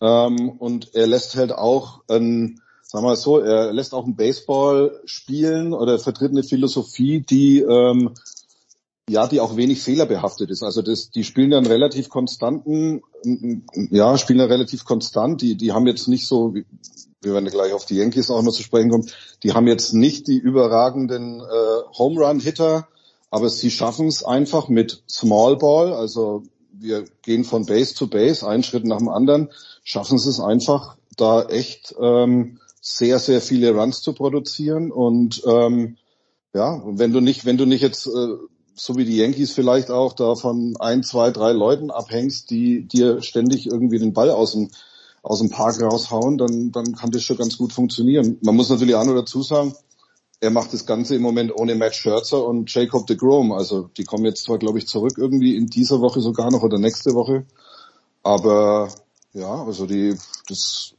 [0.00, 4.16] Ähm, und er lässt halt auch, ähm, sagen wir mal so, er lässt auch einen
[4.16, 8.14] Baseball spielen oder vertritt eine Philosophie, die ähm,
[9.10, 10.62] ja, die auch wenig fehlerbehaftet ist.
[10.62, 13.02] Also das, die spielen dann relativ konstanten,
[13.90, 15.42] ja, spielen dann relativ konstant.
[15.42, 16.54] Die, die haben jetzt nicht so,
[17.20, 19.10] wir werden gleich auf die Yankees auch noch zu sprechen kommen,
[19.42, 22.86] die haben jetzt nicht die überragenden äh, Home Run Hitter,
[23.30, 26.44] aber sie schaffen es einfach mit Small Ball, also
[26.80, 29.50] wir gehen von Base zu Base, einen Schritt nach dem anderen,
[29.84, 35.96] schaffen sie es einfach, da echt ähm, sehr, sehr viele Runs zu produzieren und ähm,
[36.54, 38.36] ja, wenn du nicht, wenn du nicht jetzt äh,
[38.74, 43.22] so wie die Yankees vielleicht auch da von ein, zwei, drei Leuten abhängst, die dir
[43.22, 44.70] ständig irgendwie den Ball aus dem
[45.22, 48.38] aus dem Park raushauen, dann dann kann das schon ganz gut funktionieren.
[48.42, 49.74] Man muss natürlich auch noch dazu sagen,
[50.40, 53.52] er macht das Ganze im Moment ohne Matt Scherzer und Jacob de Grom.
[53.52, 56.78] Also die kommen jetzt zwar, glaube ich, zurück irgendwie in dieser Woche sogar noch oder
[56.78, 57.44] nächste Woche,
[58.22, 58.88] aber
[59.32, 60.16] ja, also die
[60.48, 60.94] das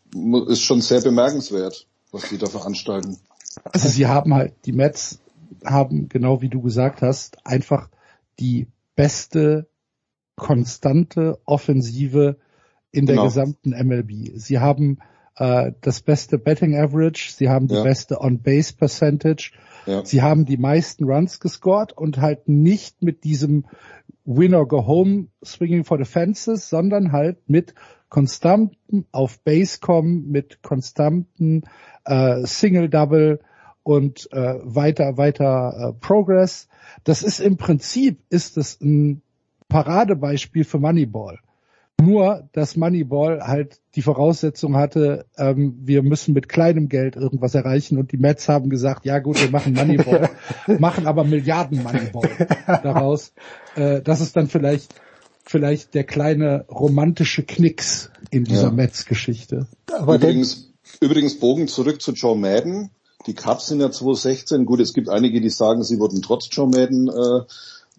[0.48, 3.18] ist schon sehr bemerkenswert, was die da veranstalten.
[3.64, 5.20] Also sie haben halt, die Mets
[5.66, 7.90] haben, genau wie du gesagt hast, einfach
[8.40, 9.68] die beste
[10.36, 12.38] konstante Offensive
[12.92, 13.28] in der Genau.
[13.28, 14.32] gesamten MLB.
[14.36, 15.00] Sie haben
[15.42, 17.84] äh, das beste Betting Average, sie haben die Ja.
[17.84, 19.52] beste On-Base Percentage,
[19.88, 20.06] Ja.
[20.06, 23.66] sie haben die meisten Runs gescored und halt nicht mit diesem
[24.24, 27.74] Win or Go Home Swinging for the Fences, sondern halt mit
[28.10, 31.64] konstanten auf Base kommen, mit konstanten
[32.06, 33.40] äh, Single Double
[33.82, 36.68] und äh, weiter weiter äh, Progress.
[37.04, 39.24] Das ist im Prinzip ist es ein
[39.70, 41.40] Paradebeispiel für Moneyball.
[42.00, 47.98] Nur, dass Moneyball halt die Voraussetzung hatte, ähm, wir müssen mit kleinem Geld irgendwas erreichen
[48.00, 50.30] und die Mets haben gesagt, ja gut, wir machen Moneyball,
[50.80, 52.30] machen aber Milliarden Moneyball
[52.84, 53.34] daraus.
[53.76, 54.96] Äh, das ist dann vielleicht
[55.46, 58.72] vielleicht der kleine romantische Knicks in dieser Ja.
[58.72, 59.68] Mets-Geschichte.
[59.90, 60.72] übrigens,
[61.02, 62.92] übrigens Bogen zurück zu Joe Madden.
[63.28, 64.66] Die Cubs sind ja 2016.
[64.66, 67.42] Gut, es gibt einige, die sagen, sie wurden trotz Joe Madden äh,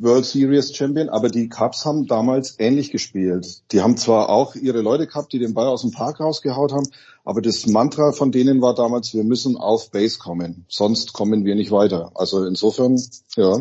[0.03, 3.63] World Series Champion, aber die Cubs haben damals ähnlich gespielt.
[3.73, 6.89] Die haben zwar auch ihre Leute gehabt, die den Ball aus dem Park rausgehaut haben,
[7.25, 11.55] aber das Mantra von denen war damals, wir müssen auf Base kommen, sonst kommen wir
[11.55, 12.11] nicht weiter.
[12.15, 13.01] Also insofern,
[13.37, 13.59] ja.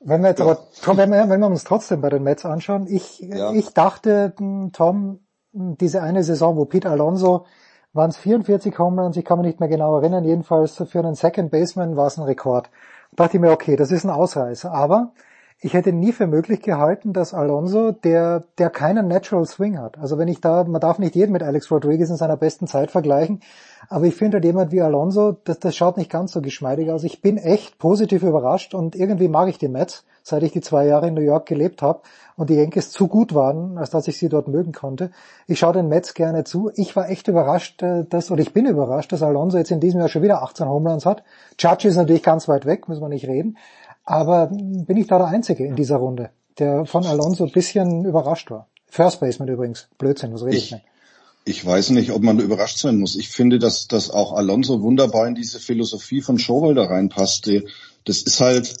[0.00, 0.58] Wenn wir jetzt aber,
[0.96, 5.20] wenn wir, wenn wir uns trotzdem bei den Mets anschauen, ich, ich dachte, mh, Tom,
[5.52, 7.46] mh, diese eine Saison, wo Pete Alonso,
[7.92, 11.14] waren es 44 Home Runs, ich kann mich nicht mehr genau erinnern, jedenfalls für einen
[11.14, 12.70] Second Baseman war es ein Rekord.
[13.16, 14.72] Dachte ich mir, okay, das ist ein Ausreißer.
[14.72, 15.12] Aber
[15.60, 19.96] ich hätte nie für möglich gehalten, dass Alonso, der, der keinen Natural Swing hat.
[19.98, 22.90] Also wenn ich da, man darf nicht jeden mit Alex Rodriguez in seiner besten Zeit
[22.90, 23.40] vergleichen,
[23.88, 27.04] aber ich finde halt jemand wie Alonso, das, das schaut nicht ganz so geschmeidig aus.
[27.04, 30.86] Ich bin echt positiv überrascht und irgendwie mag ich die Mets, seit ich die zwei
[30.86, 32.00] Jahre in New York gelebt habe
[32.36, 35.10] und die Yankees zu gut waren, als dass ich sie dort mögen konnte.
[35.46, 36.70] Ich schaue den Mets gerne zu.
[36.74, 40.00] Ich war echt überrascht, äh, dass, oder ich bin überrascht, dass Alonso jetzt in diesem
[40.00, 41.22] Jahr schon wieder 18 Homeruns hat.
[41.58, 43.58] Judge ist natürlich ganz weit weg, müssen wir nicht reden.
[44.04, 48.50] Aber bin ich da der Einzige in dieser Runde, der von Alonso ein bisschen überrascht
[48.50, 48.66] war?
[48.86, 49.88] First Baseman übrigens.
[49.96, 50.82] Blödsinn, was rede ich, ich
[51.44, 53.16] Ich weiß nicht, ob man überrascht sein muss.
[53.16, 57.50] Ich finde, dass, dass auch Alonso wunderbar in diese Philosophie von Showalter reinpasst.
[58.04, 58.74] Das ist halt,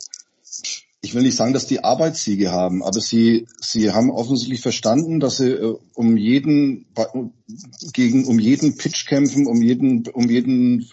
[1.00, 5.38] ich will nicht sagen, dass die Arbeitssiege haben, aber sie, sie haben offensichtlich verstanden, dass
[5.38, 6.86] sie äh, um jeden,
[7.92, 10.88] gegen, um jeden Pitch kämpfen, um jeden, um jeden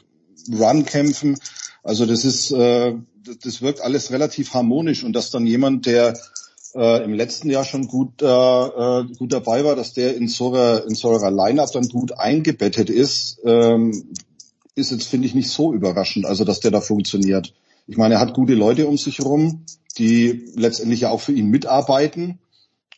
[0.51, 1.37] Run kämpfen.
[1.83, 2.95] Also das ist, äh,
[3.43, 6.17] das wirkt alles relativ harmonisch und dass dann jemand, der
[6.75, 10.53] äh, im letzten Jahr schon gut, äh, äh, gut dabei war, dass der in so
[10.53, 14.13] einer, in so einer Line-Up dann gut eingebettet ist, ähm,
[14.75, 17.53] ist jetzt, finde ich, nicht so überraschend, also dass der da funktioniert.
[17.87, 19.65] Ich meine, er hat gute Leute um sich herum,
[19.97, 22.39] die letztendlich ja auch für ihn mitarbeiten.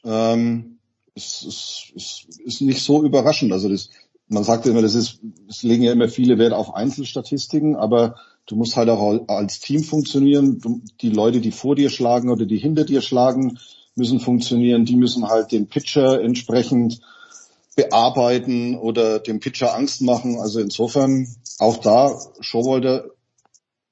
[0.03, 0.77] Ähm,
[1.15, 3.51] es, es, es ist nicht so überraschend.
[3.53, 3.89] Also das,
[4.27, 5.19] man sagt immer, das ist,
[5.49, 9.83] es legen ja immer viele Wert auf Einzelstatistiken, aber Du musst halt auch als Team
[9.83, 10.61] funktionieren.
[11.01, 13.59] Die Leute, die vor dir schlagen oder die hinter dir schlagen,
[13.95, 14.85] müssen funktionieren.
[14.85, 17.01] Die müssen halt den Pitcher entsprechend
[17.75, 20.39] bearbeiten oder dem Pitcher Angst machen.
[20.39, 21.27] Also insofern
[21.59, 23.05] auch da, Showalter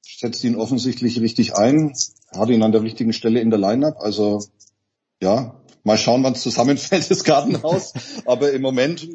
[0.06, 1.94] setzt ihn offensichtlich richtig ein,
[2.32, 3.98] hat ihn an der richtigen Stelle in der Lineup.
[4.00, 4.44] Also
[5.22, 7.94] ja, mal schauen, wann es zusammenfällt, das Gartenhaus.
[8.26, 9.08] Aber im Moment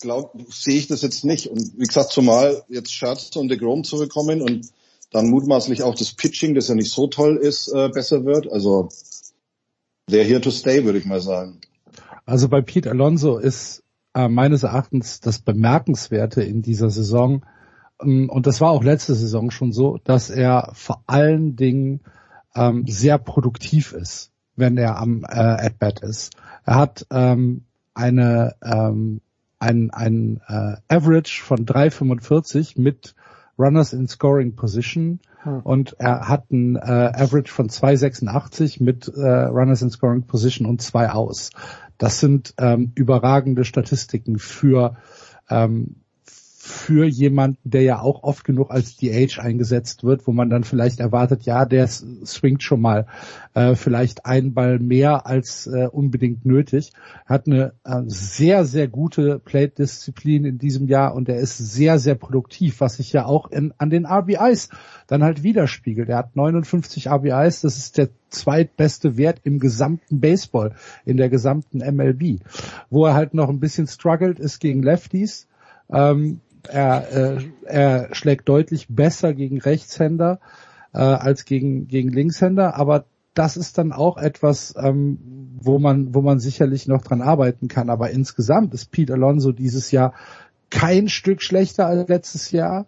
[0.00, 1.48] glaub, sehe ich das jetzt nicht.
[1.48, 4.68] Und wie gesagt, zumal jetzt Scherz und de Grom zurückkommen und
[5.10, 8.50] dann mutmaßlich auch das Pitching, das ja nicht so toll ist, äh, besser wird.
[8.50, 8.88] Also
[10.10, 11.60] they're here to stay, würde ich mal sagen.
[12.26, 13.82] Also bei Pete Alonso ist
[14.14, 17.42] äh, meines Erachtens das Bemerkenswerte in dieser Saison,
[18.02, 22.00] ähm, und das war auch letzte Saison schon so, dass er vor allen Dingen
[22.54, 26.32] ähm, sehr produktiv ist, wenn er am äh, At-Bat ist.
[26.64, 27.64] Er hat ähm,
[27.94, 29.20] eine ähm,
[29.60, 33.14] ein, ein äh, Average von 3,45 mit
[33.58, 35.60] Runners in Scoring Position hm.
[35.60, 40.80] und er hat ein äh, Average von 2,86 mit äh, Runners in Scoring Position und
[40.80, 41.50] zwei aus.
[41.98, 44.96] Das sind ähm, überragende Statistiken für
[45.50, 45.96] ähm,
[46.68, 51.00] für jemanden, der ja auch oft genug als DH eingesetzt wird, wo man dann vielleicht
[51.00, 53.06] erwartet, ja, der swingt schon mal
[53.54, 56.92] äh, vielleicht einen Ball mehr als äh, unbedingt nötig.
[57.26, 62.14] Hat eine äh, sehr, sehr gute Plate-Disziplin in diesem Jahr und er ist sehr, sehr
[62.14, 64.68] produktiv, was sich ja auch in, an den RBIs
[65.06, 66.08] dann halt widerspiegelt.
[66.08, 70.74] Er hat 59 RBIs, das ist der zweitbeste Wert im gesamten Baseball,
[71.04, 72.40] in der gesamten MLB.
[72.90, 75.48] Wo er halt noch ein bisschen struggelt, ist gegen Lefties.
[75.90, 80.40] Ähm, er, äh, er schlägt deutlich besser gegen Rechtshänder
[80.92, 83.04] äh, als gegen, gegen Linkshänder, aber
[83.34, 85.18] das ist dann auch etwas, ähm,
[85.60, 87.88] wo man, wo man sicherlich noch dran arbeiten kann.
[87.88, 90.12] Aber insgesamt ist Pete Alonso dieses Jahr
[90.70, 92.86] kein Stück schlechter als letztes Jahr.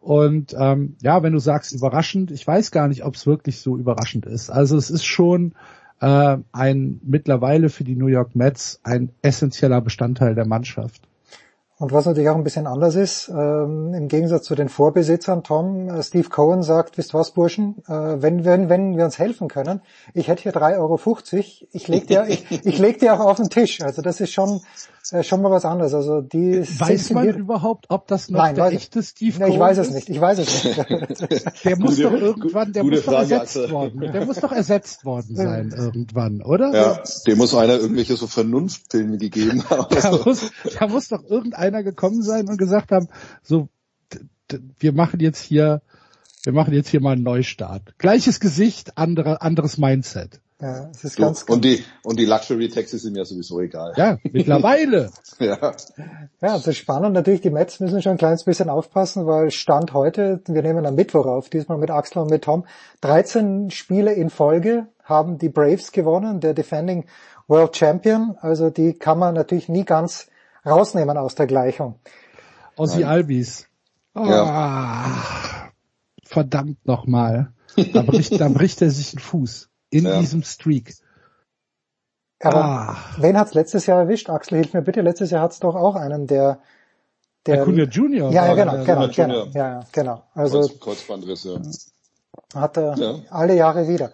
[0.00, 3.76] Und ähm, ja, wenn du sagst überraschend, ich weiß gar nicht, ob es wirklich so
[3.76, 4.50] überraschend ist.
[4.50, 5.54] Also es ist schon
[6.00, 11.02] äh, ein mittlerweile für die New York Mets ein essentieller Bestandteil der Mannschaft.
[11.80, 15.88] Und was natürlich auch ein bisschen anders ist, ähm, im Gegensatz zu den Vorbesitzern, Tom,
[15.88, 19.80] äh, Steve Cohen sagt, wisst was, Burschen, äh, wenn, wenn, wenn wir uns helfen können,
[20.12, 21.00] ich hätte hier 3,50 Euro,
[21.72, 23.80] ich leg dir, ich, ich leg dir auch auf den Tisch.
[23.80, 24.60] Also das ist schon,
[25.10, 25.94] äh, schon mal was anderes.
[25.94, 29.54] Also die weiß man überhaupt, ob das noch Nein, der echte Steve Cohen ist?
[29.54, 30.08] Ich weiß es nicht.
[30.08, 31.64] Ich weiß es nicht.
[31.64, 34.00] der muss doch irgendwann, der muss doch ersetzt worden.
[34.00, 36.72] Der muss doch ersetzt worden sein irgendwann, oder?
[36.74, 39.86] Ja, dem muss einer irgendwelche so Vernunftfilme gegeben haben.
[40.02, 43.08] da, muss, da muss doch irgendeiner gekommen sein und gesagt haben,
[43.42, 43.68] so,
[44.78, 45.82] wir machen jetzt hier,
[46.42, 47.94] wir machen jetzt hier mal einen Neustart.
[47.98, 50.40] Gleiches Gesicht, andere, anderes Mindset.
[50.60, 53.94] Ja, es ist so, ganz, und die und die Luxury Taxis sind ja sowieso egal.
[53.96, 55.10] Ja, mittlerweile.
[55.38, 55.56] ja.
[55.58, 55.74] Ja,
[56.40, 57.14] das ist spannend.
[57.14, 60.94] Natürlich, die Mets müssen schon ein kleines bisschen aufpassen, weil Stand heute, wir nehmen am
[60.94, 62.66] Mittwoch auf, diesmal mit Axel und mit Tom,
[63.00, 67.06] 13 Spiele in Folge haben die Braves gewonnen, der Defending
[67.48, 68.36] World Champion.
[68.40, 70.28] Also die kann man natürlich nie ganz
[70.66, 71.94] rausnehmen aus der Gleichung.
[72.76, 73.66] Ossi Albis.
[74.14, 75.06] Oh, ja.
[76.22, 77.52] Verdammt nochmal.
[77.92, 80.18] Da bricht, da bricht er sich den Fuß in ja.
[80.18, 80.94] diesem Streak.
[82.42, 82.96] Aber ah.
[83.18, 84.30] wen hat's letztes Jahr erwischt?
[84.30, 85.02] Axel, hilf mir bitte.
[85.02, 86.60] Letztes Jahr hat's doch auch einen, der
[87.46, 88.30] der Acuna Junior.
[88.32, 90.22] Ja, ja, genau, genau, genau, ja, ja, genau.
[90.34, 91.60] Also Kreuz, Kreuzbandriss, ja.
[92.54, 93.14] Hat er ja.
[93.30, 94.10] alle Jahre wieder.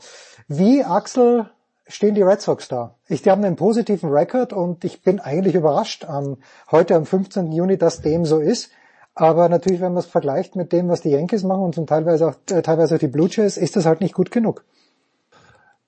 [0.48, 1.50] Wie, Axel,
[1.88, 2.94] stehen die Red Sox da?
[3.08, 6.36] Ich, die haben einen positiven Rekord und ich bin eigentlich überrascht am,
[6.70, 7.50] heute am 15.
[7.52, 8.70] Juni, dass dem so ist.
[9.14, 12.28] Aber natürlich, wenn man es vergleicht mit dem, was die Yankees machen und zum teilweise
[12.28, 14.64] auch, äh, teilweise auch die Blue Jays, ist das halt nicht gut genug.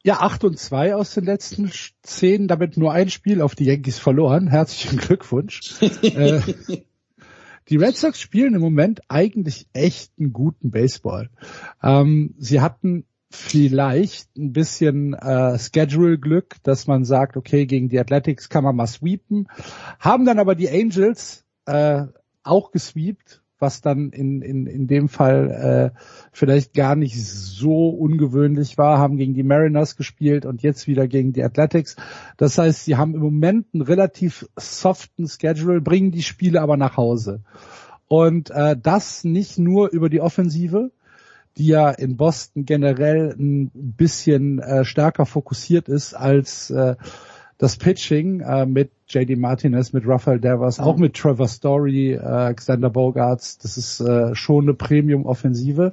[0.05, 1.71] Ja, 8 und 2 aus den letzten
[2.03, 4.47] 10, damit nur ein Spiel auf die Yankees verloren.
[4.51, 5.81] Herzlichen Glückwunsch.
[6.03, 6.41] äh,
[7.69, 11.31] die Red Sox spielen im Moment eigentlich echt einen guten Baseball.
[11.83, 18.49] Ähm, sie hatten vielleicht ein bisschen äh, Schedule-Glück, dass man sagt, okay, gegen die Athletics
[18.49, 19.49] kann man mal sweepen,
[19.99, 22.07] haben dann aber die Angels äh,
[22.43, 25.99] auch gesweept, was dann in, in, in dem Fall äh,
[26.33, 31.33] vielleicht gar nicht so ungewöhnlich war, haben gegen die Mariners gespielt und jetzt wieder gegen
[31.33, 31.97] die Athletics.
[32.37, 36.97] Das heißt, sie haben im Moment einen relativ soften Schedule, bringen die Spiele aber nach
[36.97, 37.43] Hause.
[38.07, 40.91] Und äh, das nicht nur über die Offensive,
[41.59, 46.95] die ja in Boston generell ein bisschen äh, stärker fokussiert ist als äh,
[47.59, 52.91] das Pitching äh, mit JD Martinez, mit Rafael Devers, auch mit Trevor Story, äh, Xander
[52.91, 53.59] Bogarts.
[53.59, 55.93] Das ist äh, schon eine Premium-Offensive.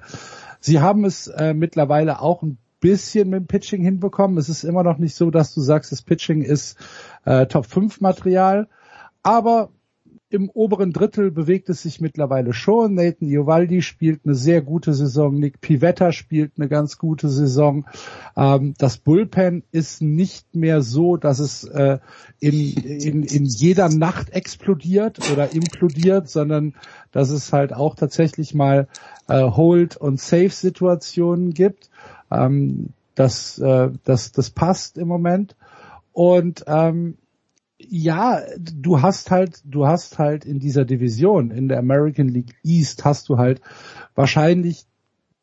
[0.59, 4.37] Sie haben es äh, mittlerweile auch ein bisschen mit dem Pitching hinbekommen.
[4.37, 6.77] Es ist immer noch nicht so, dass du sagst, das Pitching ist
[7.25, 8.67] äh, Top 5 Material.
[9.23, 9.69] Aber
[10.29, 12.95] im oberen Drittel bewegt es sich mittlerweile schon.
[12.95, 15.35] Nathan Iovaldi spielt eine sehr gute Saison.
[15.35, 17.85] Nick Pivetta spielt eine ganz gute Saison.
[18.35, 21.99] Ähm, das Bullpen ist nicht mehr so, dass es äh,
[22.39, 26.73] in, in, in jeder Nacht explodiert oder implodiert, sondern
[27.11, 28.87] dass es halt auch tatsächlich mal
[29.27, 31.89] äh, Hold- und Safe-Situationen gibt.
[32.31, 35.55] Ähm, das, äh, das, das passt im Moment.
[36.13, 37.17] Und ähm,
[37.77, 43.05] ja, du hast halt, du hast halt in dieser Division, in der American League East,
[43.05, 43.61] hast du halt
[44.15, 44.85] wahrscheinlich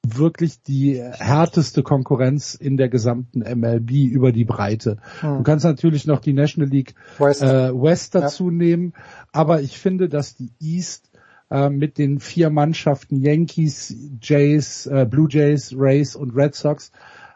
[0.05, 4.97] wirklich die härteste Konkurrenz in der gesamten MLB über die Breite.
[5.21, 5.39] Hm.
[5.39, 8.57] Du kannst natürlich noch die National League West, äh, West dazu ja.
[8.57, 8.95] nehmen,
[9.31, 11.11] aber ich finde, dass die East
[11.51, 16.91] äh, mit den vier Mannschaften Yankees, Jays, äh, Blue Jays, Rays und Red Sox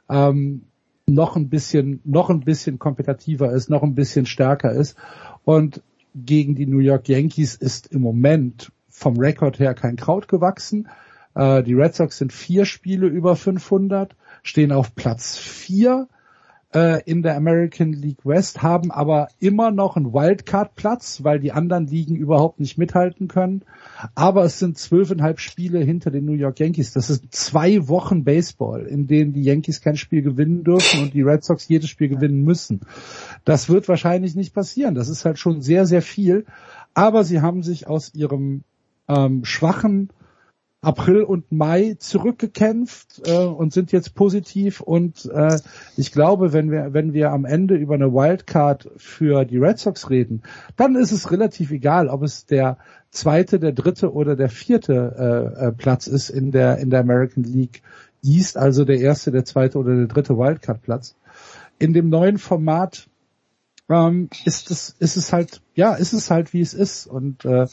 [0.09, 0.63] ähm,
[1.07, 4.97] noch ein bisschen, noch ein bisschen kompetitiver ist, noch ein bisschen stärker ist.
[5.45, 5.83] Und
[6.15, 10.89] gegen die New York Yankees ist im Moment vom Rekord her kein Kraut gewachsen.
[11.35, 16.09] Äh, die Red Sox sind vier Spiele über 500, stehen auf Platz vier
[16.77, 21.87] äh, in der American League West, haben aber immer noch einen Wildcard-Platz, weil die anderen
[21.87, 23.63] Ligen überhaupt nicht mithalten können.
[24.15, 26.93] Aber es sind zwölfeinhalb Spiele hinter den New York Yankees.
[26.93, 31.23] Das sind zwei Wochen Baseball, in denen die Yankees kein Spiel gewinnen dürfen und die
[31.23, 32.81] Red Sox jedes Spiel gewinnen müssen.
[33.47, 34.95] Das wird wahrscheinlich nicht passieren.
[34.95, 36.45] Das ist halt schon sehr, sehr viel.
[36.93, 38.65] Aber sie haben sich aus ihrem
[39.09, 40.11] ähm, schwachen
[40.87, 45.59] April und Mai zurückgekämpft äh, und sind jetzt positiv und äh,
[45.97, 50.11] ich glaube, wenn wir wenn wir am Ende über eine Wildcard für die Red Sox
[50.11, 50.45] reden,
[50.77, 52.79] dann ist es relativ egal, ob es der
[53.11, 57.43] zweite, der dritte oder der vierte äh, äh, Platz ist in der in der American
[57.43, 57.83] League
[58.23, 61.17] East, also der erste, der zweite oder der dritte Wildcard Platz.
[61.81, 63.09] In dem neuen Format
[63.89, 67.67] ähm, ist es ist es halt ja ist es halt wie es ist und äh,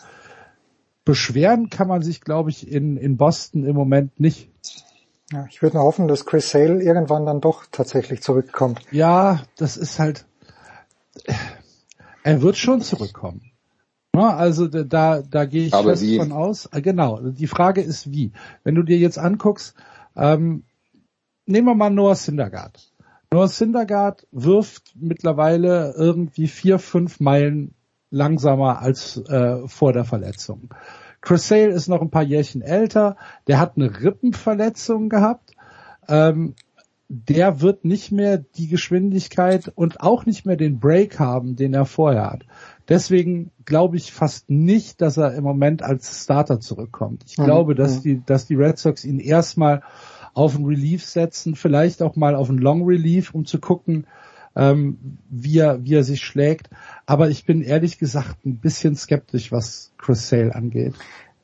[1.05, 4.49] beschweren kann man sich, glaube ich, in, in Boston im Moment nicht.
[5.31, 8.81] Ja, ich würde nur hoffen, dass Chris Sale irgendwann dann doch tatsächlich zurückkommt.
[8.91, 10.25] Ja, das ist halt,
[12.23, 13.51] er wird schon zurückkommen.
[14.15, 16.17] Also da, da gehe ich Aber fest wie?
[16.17, 16.67] von aus.
[16.67, 18.31] Äh, Genau, die Frage ist wie.
[18.63, 19.73] Wenn du dir jetzt anguckst,
[20.15, 20.63] ähm,
[21.47, 22.91] nehmen wir mal Noah Syndergaard.
[23.31, 27.73] Noah Syndergaard wirft mittlerweile irgendwie vier, fünf Meilen
[28.13, 30.73] langsamer als äh, vor der Verletzung.
[31.21, 33.17] Chris Sale ist noch ein paar Jährchen älter,
[33.47, 35.51] der hat eine Rippenverletzung gehabt.
[36.07, 36.53] Ähm,
[37.09, 41.85] der wird nicht mehr die Geschwindigkeit und auch nicht mehr den Break haben, den er
[41.85, 42.45] vorher hat.
[42.89, 47.23] Deswegen glaube ich fast nicht, dass er im Moment als Starter zurückkommt.
[47.27, 48.01] Ich Mhm, glaube, dass mhm.
[48.01, 49.83] die, dass die Red Sox ihn erstmal
[50.33, 54.07] auf einen Relief setzen, vielleicht auch mal auf einen Long Relief, um zu gucken,
[54.55, 56.69] ähm, wie, er, wie er sich schlägt.
[57.05, 60.93] Aber ich bin ehrlich gesagt ein bisschen skeptisch, was Chris Sale angeht.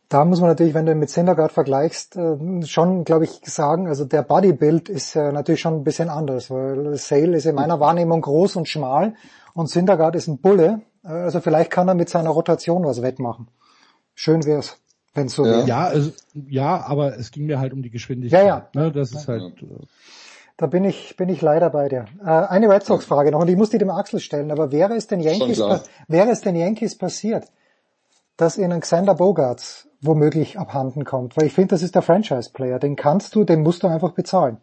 [0.10, 3.88] Da muss man natürlich, wenn du ihn mit Syndergaard vergleichst, äh, schon, glaube ich, sagen,
[3.88, 7.80] also der Bodybuild ist äh, natürlich schon ein bisschen anders, weil Sale ist in meiner
[7.80, 9.14] Wahrnehmung groß und schmal
[9.54, 10.82] und Syndergaard ist ein Bulle.
[11.04, 13.50] Äh, Also vielleicht kann er mit seiner Rotation was wettmachen.
[14.16, 14.78] Schön wär's,
[15.14, 15.66] wenn's so wäre.
[15.68, 18.42] Ja, also, ja, aber es ging mir halt um die Geschwindigkeit.
[18.42, 18.68] Ja, ja.
[18.74, 19.62] Ne, das ist halt.
[19.62, 19.66] äh,
[20.60, 22.08] Da bin ich, bin ich leider bei dir.
[22.22, 25.08] Äh, eine Red Sox-Frage noch, und ich muss die dem Axel stellen, aber wäre es
[25.08, 25.58] den Yankees,
[26.10, 27.46] wäre es den Yankees passiert,
[28.36, 31.38] dass ihnen Xander Bogarts womöglich abhanden kommt.
[31.38, 32.78] Weil ich finde, das ist der Franchise-Player.
[32.78, 34.58] Den kannst du, den musst du einfach bezahlen.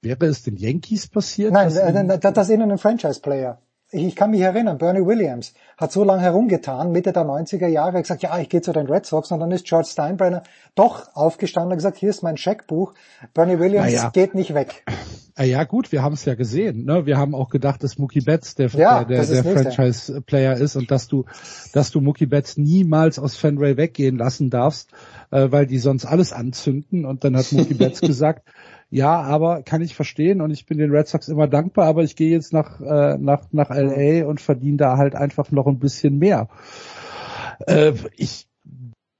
[0.00, 1.52] Wäre es den Yankees passiert?
[1.52, 3.60] Nein, äh, das ist ihnen ein Franchise-Player.
[3.92, 8.22] Ich kann mich erinnern, Bernie Williams hat so lange herumgetan, Mitte der 90er Jahre, gesagt,
[8.22, 10.42] ja, ich gehe zu den Red Sox und dann ist George Steinbrenner
[10.74, 12.94] doch aufgestanden und gesagt, hier ist mein Scheckbuch.
[13.32, 14.10] Bernie Williams Naja.
[14.10, 14.84] geht nicht weg.
[15.36, 16.84] Ah ja gut, wir haben es ja gesehen.
[16.86, 17.06] Ne?
[17.06, 19.44] Wir haben auch gedacht, dass Mookie Betts der, Ja, der, der, ist der.
[19.44, 21.24] Franchise-Player ist und dass du,
[21.72, 24.90] dass du Mookie Betts niemals aus Fenway weggehen lassen darfst,
[25.30, 27.04] äh, weil die sonst alles anzünden.
[27.04, 28.48] Und dann hat Mookie Betts gesagt,
[28.88, 32.14] ja, aber kann ich verstehen und ich bin den Red Sox immer dankbar, aber ich
[32.14, 36.18] gehe jetzt nach, äh, nach, nach LA und verdiene da halt einfach noch ein bisschen
[36.18, 36.48] mehr.
[37.66, 38.46] Äh, ich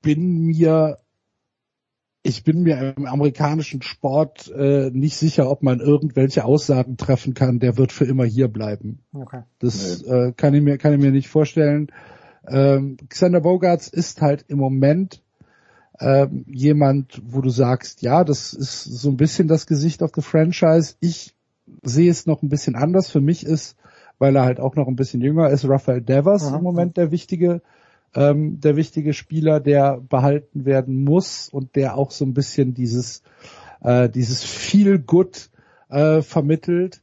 [0.03, 0.99] bin mir
[2.23, 7.61] ich bin mir im amerikanischen Sport äh, nicht sicher, ob man irgendwelche Aussagen treffen kann,
[7.61, 9.05] der wird für immer hier bleiben.
[9.13, 9.43] Okay.
[9.61, 11.93] Das äh, kann ich mir kann ich mir nicht vorstellen.
[12.49, 15.23] Ähm, Xander Bogarts ist halt im Moment
[16.01, 20.23] ähm, jemand, wo du sagst, ja, das ist so ein bisschen das Gesicht auf the
[20.23, 20.95] Franchise.
[21.01, 21.35] Ich
[21.83, 23.11] sehe es noch ein bisschen anders.
[23.11, 23.77] Für mich ist,
[24.19, 27.63] weil er halt auch noch ein bisschen jünger ist, Rafael Devers im Moment der wichtige
[28.15, 33.23] ähm, der wichtige Spieler, der behalten werden muss und der auch so ein bisschen dieses
[33.83, 35.51] äh, dieses Feel Good
[35.91, 37.03] äh, vermittelt,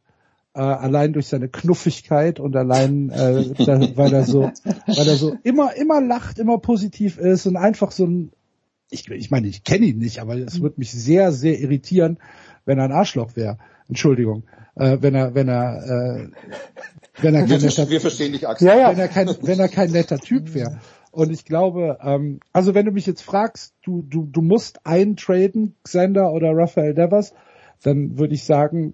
[0.56, 4.52] äh, allein durch seine Knuffigkeit und allein, äh, da, weil er so,
[4.88, 8.32] weil er so immer immer lacht, immer positiv ist und einfach so ein,
[8.94, 12.20] ich, ich meine, ich kenne ihn nicht, aber es würde mich sehr sehr irritieren,
[12.66, 13.58] wenn er ein Arschloch wäre.
[13.90, 14.44] Entschuldigung,
[14.76, 16.30] äh, wenn er wenn er äh,
[17.22, 18.68] wenn er kein netter, wir verstehen dich, Axel.
[18.68, 20.80] wenn er kein wenn er kein netter Typ wäre.
[21.12, 25.76] Und ich glaube, ähm, also wenn du mich jetzt fragst, du du du musst eintraden,
[25.84, 27.34] Xander oder Rafael Devers,
[27.84, 28.94] dann würde ich sagen,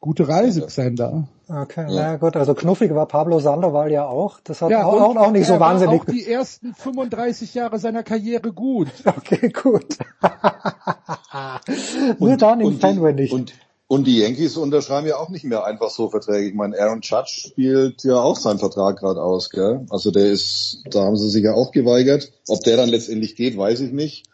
[0.00, 1.28] gute Reise, Xander.
[1.50, 4.38] Okay, na gut, also knuffig war Pablo Sandoval ja auch.
[4.44, 6.02] Das hat auch, und auch, auch nicht so er war wahnsinnig.
[6.02, 8.88] Auch die ersten 35 Jahre seiner Karriere gut.
[9.04, 9.96] Okay, gut.
[12.18, 13.32] Nur dann im Fenway nicht.
[13.32, 13.54] Und,
[13.86, 16.48] und die Yankees unterschreiben ja auch nicht mehr einfach so Verträge.
[16.48, 19.86] Ich meine, Aaron Judge spielt ja auch seinen Vertrag gerade aus, gell?
[19.88, 22.30] Also der ist, da haben sie sich ja auch geweigert.
[22.48, 24.26] Ob der dann letztendlich geht, weiß ich nicht.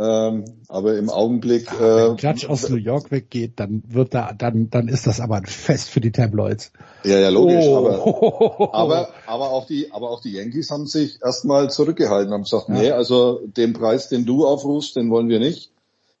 [0.00, 4.70] Ähm, aber im Augenblick äh, Wenn Judge aus New York weggeht, dann wird da, dann,
[4.70, 6.72] dann ist das aber ein Fest für die Tabloids.
[7.04, 8.70] Ja, ja, logisch, Oh.
[8.72, 12.70] aber, aber, aber auch die, aber auch die Yankees haben sich erstmal zurückgehalten, haben gesagt,
[12.70, 15.72] nee, also den Preis, den du aufrufst, den wollen wir nicht.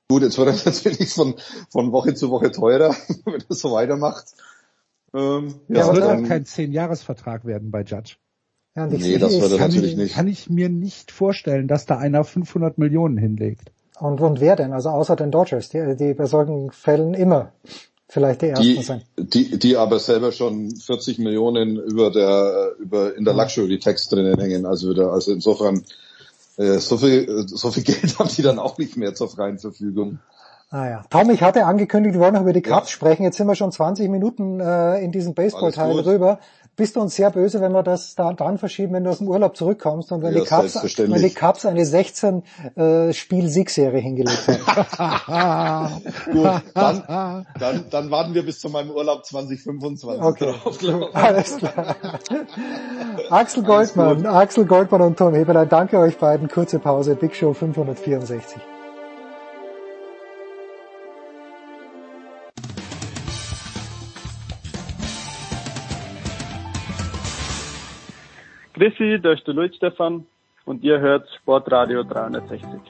[0.08, 1.36] Gut, jetzt wird er natürlich von,
[1.70, 2.94] von Woche zu Woche teurer,
[3.24, 4.26] wenn er so weitermacht.
[5.14, 8.16] Ähm, Ja, ja, das wird dann, auch kein 10-Jahres-Vertrag werden bei Judge.
[8.74, 10.14] Ja, und ich- Nee, das wird er Kann natürlich ich, nicht.
[10.14, 13.70] kann ich mir nicht vorstellen, dass da einer 500 Millionen hinlegt.
[14.00, 14.72] Und, und wer denn?
[14.72, 17.52] Also außer den Dodgers, die, die bei solchen Fällen immer
[18.08, 19.04] vielleicht die ersten die, sind.
[19.16, 24.38] die, die aber selber schon 40 Millionen über der, über, in der Luxury Tax drinnen
[24.40, 25.84] hängen, also wieder, also insofern,
[26.56, 30.18] äh, so viel, so viel Geld haben die dann auch nicht mehr zur freien Verfügung.
[30.70, 31.04] Ah ja.
[31.10, 33.24] Tom, ich hatte angekündigt, wir wollen noch über die Cubs sprechen.
[33.24, 36.38] Jetzt sind wir schon 20 Minuten äh, in diesem Baseball-Teil drüber.
[36.74, 39.28] Bist du uns sehr böse, wenn wir das da dann verschieben, wenn du aus dem
[39.28, 42.42] Urlaub zurückkommst und wenn Ja, die Cubs, wenn die Cubs eine 16
[42.76, 46.02] äh, Spiel-Siegserie hingelegt haben?
[46.32, 50.54] Gut, dann, dann, dann warten wir bis zu meinem Urlaub 2025 Okay.
[51.12, 51.96] Alles klar.
[53.28, 56.48] Axel Goldmann, Axel Goldmann und Tom Heberlein, danke euch beiden.
[56.48, 58.60] Kurze Pause, Big Show 564.
[68.82, 70.26] Grüßi, da ist der Luis Stefan
[70.64, 72.80] und ihr hört Sportradio 360.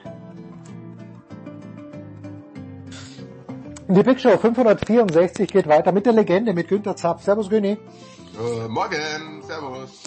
[3.89, 7.19] Die Big Show 564 geht weiter mit der Legende, mit Günter Zapp.
[7.19, 7.73] Servus Güni.
[7.73, 10.01] Äh, morgen, servus.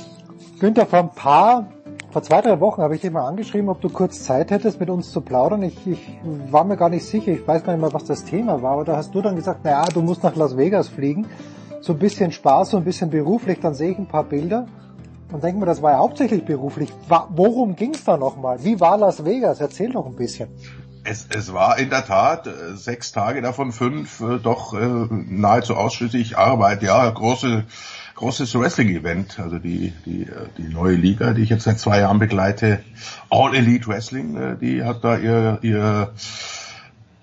[0.58, 1.70] Günther, vor ein paar,
[2.10, 4.90] vor zwei, drei Wochen habe ich dich mal angeschrieben, ob du kurz Zeit hättest, mit
[4.90, 5.62] uns zu plaudern.
[5.62, 6.00] Ich, ich
[6.50, 8.78] war mir gar nicht sicher, ich weiß gar nicht mehr, was das Thema war.
[8.78, 11.28] Oder hast du dann gesagt, naja, du musst nach Las Vegas fliegen.
[11.80, 14.66] So ein bisschen Spaß, so ein bisschen beruflich, dann sehe ich ein paar Bilder
[15.32, 16.92] und denke mir, das war ja hauptsächlich beruflich.
[17.08, 18.62] Worum ging's da nochmal?
[18.62, 19.60] Wie war Las Vegas?
[19.60, 20.48] Erzähl doch ein bisschen.
[21.04, 25.76] Es, es war in der Tat äh, sechs Tage davon fünf äh, doch äh, nahezu
[25.76, 26.82] ausschließlich Arbeit.
[26.82, 27.64] Ja, große
[28.16, 32.80] großes Wrestling-Event, also die die die neue Liga, die ich jetzt seit zwei Jahren begleite,
[33.28, 36.12] All Elite Wrestling, die hat da ihr ihr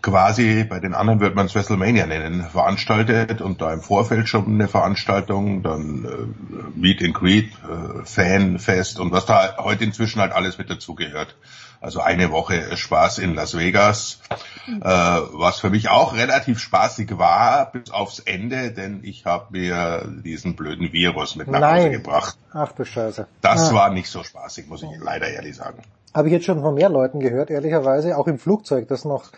[0.04, 4.46] quasi, bei den anderen wird man es WrestleMania nennen, veranstaltet und da im Vorfeld schon
[4.46, 10.34] eine Veranstaltung, dann äh, Meet and Greet, äh, Fanfest und was da heute inzwischen halt
[10.34, 11.36] alles mit dazugehört.
[11.80, 14.22] Also eine Woche Spaß in Las Vegas,
[14.68, 20.06] äh, was für mich auch relativ spaßig war bis aufs Ende, denn ich habe mir
[20.24, 22.38] diesen blöden Virus mit nach Hause gebracht.
[22.54, 23.28] Ach du Scheiße.
[23.42, 23.74] Das Ah.
[23.76, 25.80] war nicht so spaßig, muss ich leider ehrlich sagen.
[26.14, 29.32] Habe ich jetzt schon von mehr Leuten gehört, ehrlicherweise, auch im Flugzeug, dass noch,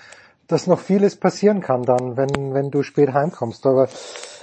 [0.48, 3.66] dass noch vieles passieren kann dann, wenn, wenn du spät heimkommst.
[3.66, 3.88] Aber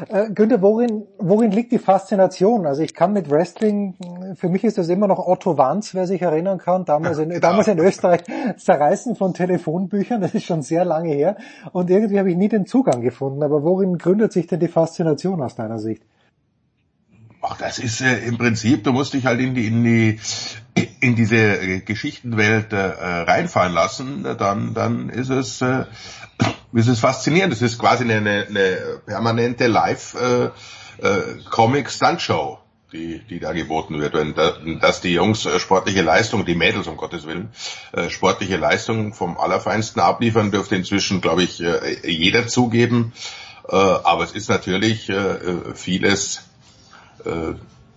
[0.09, 2.67] äh, Günther, worin, worin liegt die Faszination?
[2.67, 3.95] Also ich kann mit Wrestling,
[4.35, 7.69] für mich ist das immer noch Otto Wanz, wer sich erinnern kann, damals in, damals
[7.69, 8.23] in Österreich,
[8.57, 11.37] Zerreißen von Telefonbüchern, das ist schon sehr lange her.
[11.73, 13.43] Und irgendwie habe ich nie den Zugang gefunden.
[13.43, 16.03] Aber worin gründet sich denn die Faszination aus deiner Sicht?
[17.45, 20.21] Ach, das ist äh, im Prinzip, du musst dich halt in die, in die,
[21.01, 25.85] in diese äh, Geschichtenwelt äh, reinfallen lassen, dann, dann ist es, äh,
[26.73, 27.53] ist es faszinierend.
[27.53, 30.45] Es ist quasi eine, eine, permanente Live, äh,
[31.05, 32.59] äh, Comic Stunt Show,
[32.93, 34.15] die, die da geboten wird.
[34.15, 37.51] Wenn da, dass die Jungs äh, sportliche Leistung, die Mädels um Gottes Willen,
[37.93, 43.13] äh, sportliche Leistung vom Allerfeinsten abliefern, dürfte inzwischen, glaube ich, äh, jeder zugeben.
[43.69, 46.43] Äh, aber es ist natürlich äh, äh, vieles,
[47.27, 47.55] äh,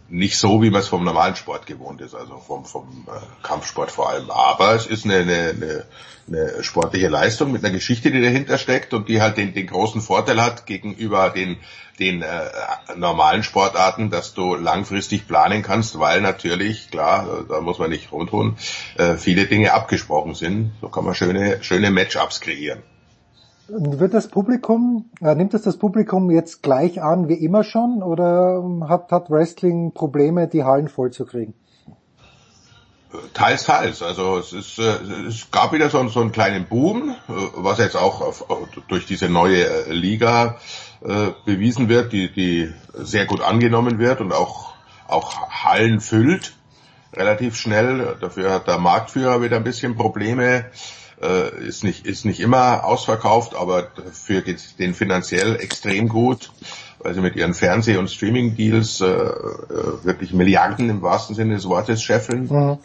[0.08, 3.92] nicht so, wie man es vom normalen Sport gewohnt ist, also vom, vom äh, Kampfsport
[3.92, 4.30] vor allem.
[4.30, 5.86] Aber es ist eine, eine, eine,
[6.28, 10.02] eine sportliche Leistung mit einer Geschichte, die dahinter steckt und die halt den, den großen
[10.02, 11.58] Vorteil hat gegenüber den,
[12.00, 12.50] den äh,
[12.95, 18.12] normalen Sportarten, dass du langfristig planen kannst, weil natürlich, klar, äh, da muss man nicht
[18.12, 18.58] rumtun,
[18.98, 20.74] äh, viele Dinge abgesprochen sind.
[20.82, 22.84] So kann man schöne, schöne Matchups kreieren.
[23.68, 28.61] Wird das Publikum, äh, nimmt das das Publikum jetzt gleich an wie immer schon oder
[28.64, 31.56] ähm, hat, hat Wrestling Probleme, die Hallen voll zu kriegen?
[33.34, 34.03] Teils, teils.
[34.03, 37.95] Also es ist, äh, es gab wieder so, so einen kleinen Boom, äh, was jetzt
[37.95, 38.45] auch auf,
[38.88, 40.58] durch diese neue äh, Liga
[41.03, 44.74] äh, bewiesen wird, die, die sehr gut angenommen wird und auch,
[45.08, 46.56] auch Hallen füllt
[47.14, 48.16] relativ schnell.
[48.22, 50.66] Dafür hat der Marktführer wieder ein bisschen Probleme.
[51.22, 56.52] Äh, ist nicht ist nicht immer ausverkauft, aber dafür geht es denen finanziell extrem gut,
[57.00, 61.69] weil sie mit ihren Fernseh- und Streaming-Deals äh, äh, wirklich Milliarden im wahrsten Sinne des
[61.69, 62.48] Wortes scheffeln.
[62.50, 62.77] Mhm.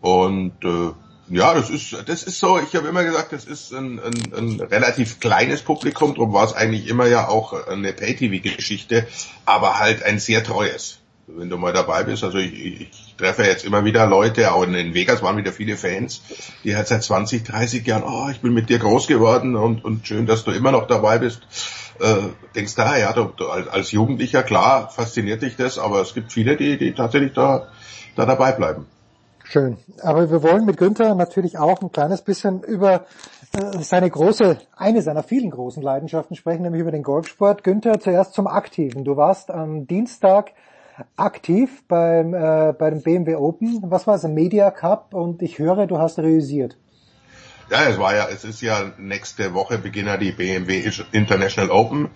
[0.00, 0.92] Und äh,
[1.28, 2.60] ja, das ist das ist so.
[2.60, 6.14] Ich habe immer gesagt, das ist ein, ein, ein relativ kleines Publikum.
[6.14, 9.08] Darum war es eigentlich immer ja auch eine Pay-TV-Geschichte,
[9.44, 11.01] aber halt ein sehr treues.
[11.26, 14.64] Wenn du mal dabei bist, also ich, ich, ich treffe jetzt immer wieder Leute, auch
[14.64, 16.20] in, Vegas waren wieder viele Fans,
[16.64, 20.06] die halt seit 20, 30 Jahren, oh, ich bin mit dir groß geworden und, und
[20.06, 21.42] schön, dass du immer noch dabei bist.
[22.00, 26.32] Äh, denkst da, ja, du, du, als Jugendlicher, klar, fasziniert dich das, aber es gibt
[26.32, 27.68] viele, die, die tatsächlich da,
[28.16, 28.86] da dabei bleiben.
[29.44, 29.76] Schön.
[30.00, 33.04] Aber wir wollen mit Günther natürlich auch ein kleines bisschen über
[33.52, 37.62] äh, seine große, eine seiner vielen großen Leidenschaften sprechen, nämlich über den Golfsport.
[37.62, 39.04] Günther, zuerst zum Aktiven.
[39.04, 40.52] Du warst am Dienstag
[41.16, 43.80] aktiv beim, äh, bei BMW Open.
[43.84, 44.24] Was war es?
[44.24, 46.76] Media Cup und ich höre, du hast realisiert.
[47.70, 52.10] Ja, es war ja, es ist ja nächste Woche Beginner die BMW International Open,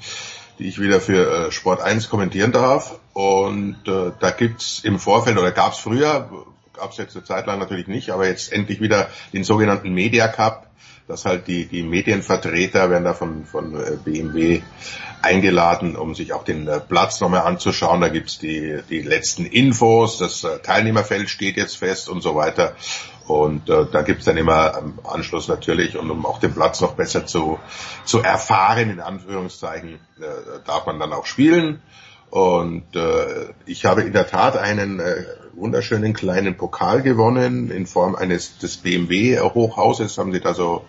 [0.59, 2.99] die ich wieder für äh, Sport 1 kommentieren darf.
[3.15, 6.29] Und äh, da gibt's im Vorfeld oder gab's früher,
[6.75, 10.67] gab's jetzt eine Zeit lang natürlich nicht, aber jetzt endlich wieder den sogenannten Media Cup,
[11.09, 14.63] dass halt die, die Medienvertreter werden da von, von äh, BMW
[15.23, 18.01] eingeladen, um sich auch den äh, Platz nochmal anzuschauen.
[18.01, 22.75] Da gibt's die, die letzten Infos, das äh, Teilnehmerfeld steht jetzt fest und so weiter.
[23.27, 26.95] Und äh, da gibt's dann immer am Anschluss natürlich, und um auch den Platz noch
[26.95, 27.59] besser zu,
[28.05, 31.83] zu erfahren, in Anführungszeichen, äh, darf man dann auch spielen.
[32.31, 35.25] Und äh, ich habe in der Tat einen äh,
[35.57, 40.19] wunderschönen kleinen Pokal gewonnen in Form eines des BMW Hochhauses.
[40.19, 40.85] Haben sie da so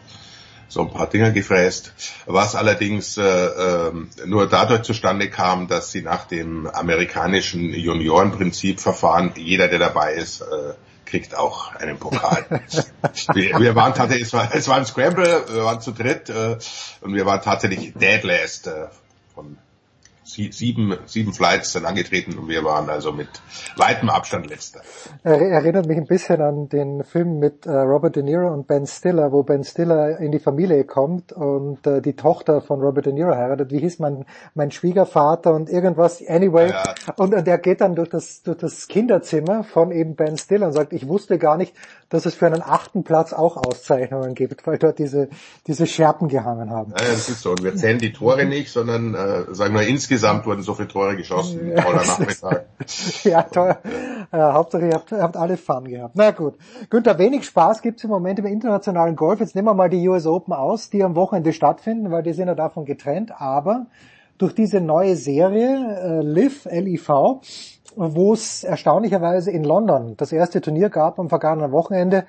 [0.69, 1.93] so ein paar Dinger gefräst,
[2.25, 3.91] was allerdings äh, äh,
[4.25, 10.73] nur dadurch zustande kam, dass sie nach dem amerikanischen Juniorenprinzip-Verfahren, jeder, der dabei ist, äh,
[11.05, 12.45] kriegt auch einen Pokal.
[13.33, 16.57] wir, wir waren tatsächlich, es war, es war ein Scramble, wir waren zu dritt äh,
[17.01, 18.87] und wir waren tatsächlich dead last äh,
[19.33, 19.57] von
[20.27, 23.29] sieben, sieben Flights sind angetreten und wir waren also mit
[23.77, 24.81] weitem Abstand letzter.
[25.23, 28.85] Er erinnert mich ein bisschen an den Film mit äh, Robert De Niro und Ben
[28.85, 33.13] Stiller, wo Ben Stiller in die Familie kommt und äh, die Tochter von Robert De
[33.13, 33.71] Niro heiratet.
[33.71, 36.69] Wie hieß mein, mein Schwiegervater und irgendwas, anyway.
[36.69, 36.83] Ja.
[37.15, 40.73] Und, und er geht dann durch das, durch das Kinderzimmer von eben Ben Stiller und
[40.73, 41.73] sagt, ich wusste gar nicht,
[42.09, 45.29] dass es für einen achten Platz auch Auszeichnungen gibt, weil dort diese,
[45.67, 46.91] diese Scherben gehangen haben.
[46.91, 47.51] Ja, das ist so.
[47.51, 51.15] Und wir zählen die Tore nicht, sondern äh, sagen wir insgesamt wurden so viele Tore
[51.15, 51.75] geschossen.
[51.75, 52.65] Toller Nachmittag.
[53.23, 53.75] ja, toll.
[54.31, 56.15] Ja, Hauptsache, ihr habt, habt alle Fun gehabt.
[56.15, 56.55] Na gut.
[56.89, 59.39] Günther, wenig Spaß gibt's im Moment im internationalen Golf.
[59.39, 62.47] Jetzt nehmen wir mal die US Open aus, die am Wochenende stattfinden, weil die sind
[62.47, 63.39] ja davon getrennt.
[63.39, 63.87] Aber
[64.37, 67.41] durch diese neue Serie, äh, LIV, L-I-V,
[67.95, 72.25] wo es erstaunlicherweise in London das erste Turnier gab am vergangenen Wochenende,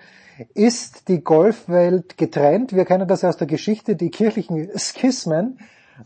[0.55, 2.73] ist die Golfwelt getrennt.
[2.73, 3.97] Wir kennen das aus der Geschichte.
[3.97, 5.59] Die kirchlichen Schismen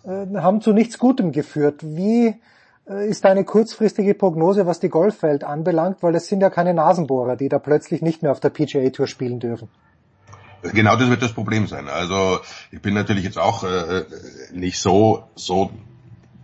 [0.07, 1.81] haben zu nichts Gutem geführt.
[1.83, 2.35] Wie
[2.89, 6.03] äh, ist deine kurzfristige Prognose, was die Golfwelt anbelangt?
[6.03, 9.07] Weil es sind ja keine Nasenbohrer, die da plötzlich nicht mehr auf der PGA Tour
[9.07, 9.69] spielen dürfen.
[10.63, 11.89] Genau das wird das Problem sein.
[11.89, 12.41] Also
[12.71, 14.05] ich bin natürlich jetzt auch äh,
[14.53, 15.71] nicht so so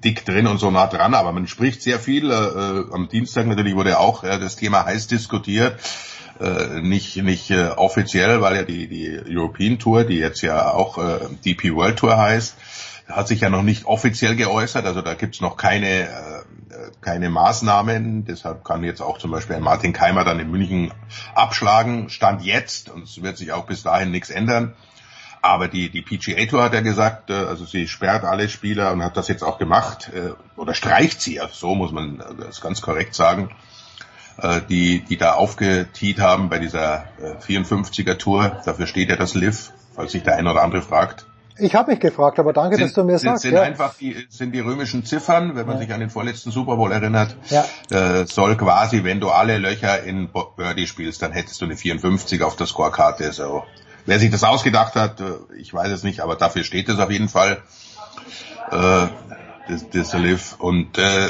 [0.03, 2.31] dick drin und so nah dran, aber man spricht sehr viel.
[2.31, 5.79] Äh, am Dienstag natürlich wurde auch äh, das Thema heiß diskutiert.
[6.41, 10.99] Äh, nicht nicht äh, offiziell, weil ja die die European Tour, die jetzt ja auch
[10.99, 12.57] äh, DP World Tour heißt,
[13.09, 14.85] hat sich ja noch nicht offiziell geäußert.
[14.85, 16.43] Also da gibt's noch keine äh,
[17.01, 18.25] keine Maßnahmen.
[18.25, 20.93] Deshalb kann jetzt auch zum Beispiel Martin Keimer dann in München
[21.35, 22.11] abschlagen.
[22.11, 24.75] Stand jetzt und es wird sich auch bis dahin nichts ändern.
[25.41, 29.03] Aber die, die PGA Tour hat ja gesagt, äh, also sie sperrt alle Spieler und
[29.03, 32.83] hat das jetzt auch gemacht, äh, oder streicht sie, also so muss man das ganz
[32.83, 33.51] korrekt sagen,
[34.39, 37.05] äh, die, die da aufgetiet haben bei dieser
[37.47, 38.61] 54er Tour.
[38.65, 41.27] Dafür steht ja das Liv, falls sich der eine oder andere fragt.
[41.61, 43.43] Ich habe mich gefragt, aber danke, sind, dass du mir sagst.
[43.43, 43.63] Sind ja.
[43.63, 45.83] einfach die, sind die römischen Ziffern, wenn man Ja.
[45.83, 47.65] sich an den vorletzten Super Bowl erinnert, Ja.
[47.91, 52.43] äh, soll quasi, wenn du alle Löcher in Birdie spielst, dann hättest du eine 54
[52.43, 53.33] auf der Scorekarte.
[53.33, 53.65] So.
[54.07, 55.25] Wer sich das ausgedacht hat, äh,
[55.59, 57.59] ich weiß es nicht, aber dafür steht es auf jeden Fall.
[58.71, 59.07] Äh,
[59.69, 60.57] das, das Liv.
[60.59, 61.29] Und äh,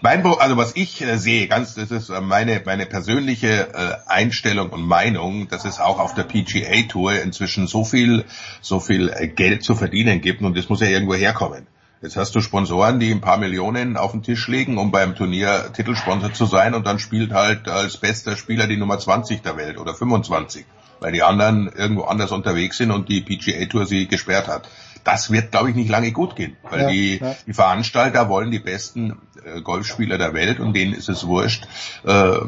[0.00, 4.70] mein, also was ich äh, sehe, ganz, das ist äh, meine meine persönliche äh, Einstellung
[4.70, 8.24] und Meinung, dass es auch auf der PGA Tour inzwischen so viel
[8.60, 11.66] so viel äh, Geld zu verdienen gibt und das muss ja irgendwo herkommen.
[12.04, 15.72] Jetzt hast du Sponsoren, die ein paar Millionen auf den Tisch legen, um beim Turnier
[15.72, 19.78] Titelsponsor zu sein und dann spielt halt als bester Spieler die Nummer 20 der Welt
[19.78, 20.66] oder 25,
[21.00, 24.68] weil die anderen irgendwo anders unterwegs sind und die PGA Tour sie gesperrt hat.
[25.04, 27.36] Das wird, glaube ich, nicht lange gut gehen, weil Ja, die, ja.
[27.46, 31.66] die Veranstalter wollen die besten äh, Golfspieler der Welt und denen ist es wurscht,
[32.04, 32.38] äh,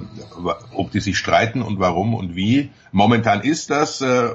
[0.72, 2.70] ob die sich streiten und warum und wie.
[2.92, 4.30] Momentan ist das, äh,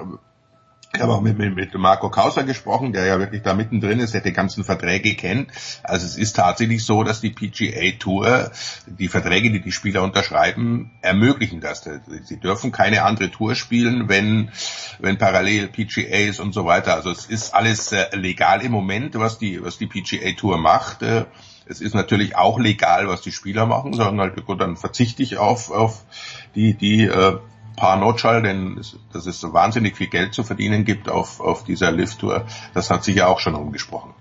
[0.93, 4.13] ich habe auch mit, mit, mit Marco Kauser gesprochen, der ja wirklich da mittendrin ist,
[4.13, 5.49] der die ganzen Verträge kennt.
[5.83, 8.51] Also es ist tatsächlich so, dass die PGA Tour
[8.87, 11.87] die Verträge, die die Spieler unterschreiben, ermöglichen das.
[12.23, 14.51] Sie dürfen keine andere Tour spielen, wenn,
[14.99, 16.95] wenn parallel PGAs und so weiter.
[16.95, 21.03] Also es ist alles äh, legal im Moment, was die, was die PGA Tour macht.
[21.03, 21.25] Äh,
[21.65, 25.37] es ist natürlich auch legal, was die Spieler machen, sagen halt, gut, dann verzichte ich
[25.37, 26.03] auf, auf
[26.53, 27.37] die, die äh,
[27.75, 31.63] paar Notschall, denn es, dass es so wahnsinnig viel Geld zu verdienen gibt auf, auf
[31.63, 34.13] dieser Lift-Tour, das hat sich ja auch schon umgesprochen.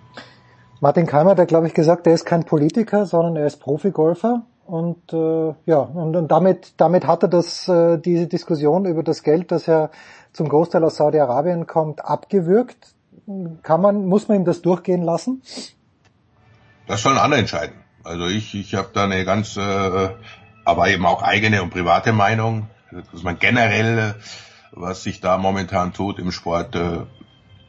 [0.80, 4.42] Martin Keimer hat, glaube ich, gesagt, er ist kein Politiker, sondern er ist Profigolfer.
[4.64, 9.22] Und äh, ja, und, und damit, damit hat er das, äh, diese Diskussion über das
[9.22, 9.90] Geld, das ja
[10.32, 12.94] zum Großteil aus Saudi-Arabien kommt, abgewürgt.
[13.62, 15.42] Kann man, muss man ihm das durchgehen lassen?
[16.86, 17.74] Das sollen andere entscheiden.
[18.04, 20.08] Also ich, ich habe da eine ganz, äh,
[20.64, 22.68] aber eben auch eigene und private Meinung,
[23.12, 24.14] dass man generell,
[24.72, 27.00] was sich da momentan tut im Sport, äh,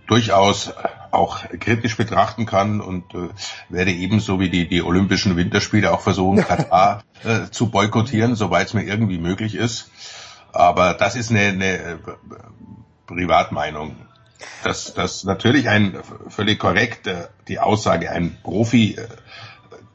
[0.08, 0.74] durchaus
[1.12, 3.30] auch kritisch betrachten kann und äh,
[3.70, 8.74] werde ebenso wie die, die Olympischen Winterspiele auch versuchen, Katar äh, zu boykottieren, soweit es
[8.74, 9.90] mir irgendwie möglich ist.
[10.52, 11.98] Aber das ist eine, eine äh,
[13.08, 13.96] Privatmeinung.
[14.64, 19.08] Dass, dass natürlich ein völlig korrekt äh, die Aussage, ein Profi äh,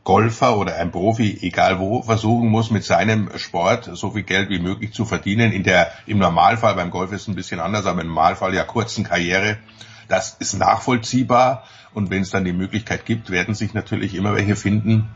[0.06, 4.60] Golfer oder ein Profi, egal wo, versuchen muss, mit seinem Sport so viel Geld wie
[4.60, 5.50] möglich zu verdienen.
[5.50, 8.62] In der, im Normalfall, beim Golf ist es ein bisschen anders, aber im Normalfall ja
[8.62, 9.58] kurzen Karriere.
[10.06, 11.64] Das ist nachvollziehbar.
[11.92, 15.08] Und wenn es dann die Möglichkeit gibt, werden sich natürlich immer welche finden,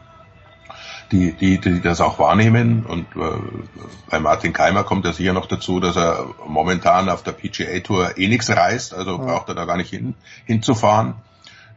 [1.12, 2.84] die, die, die das auch wahrnehmen.
[2.84, 3.38] Und äh,
[4.10, 8.18] bei Martin Keimer kommt ja sicher noch dazu, dass er momentan auf der PGA Tour
[8.18, 9.18] eh nichts reist, also Ja.
[9.18, 10.14] braucht er da gar nicht hin,
[10.46, 11.14] hinzufahren.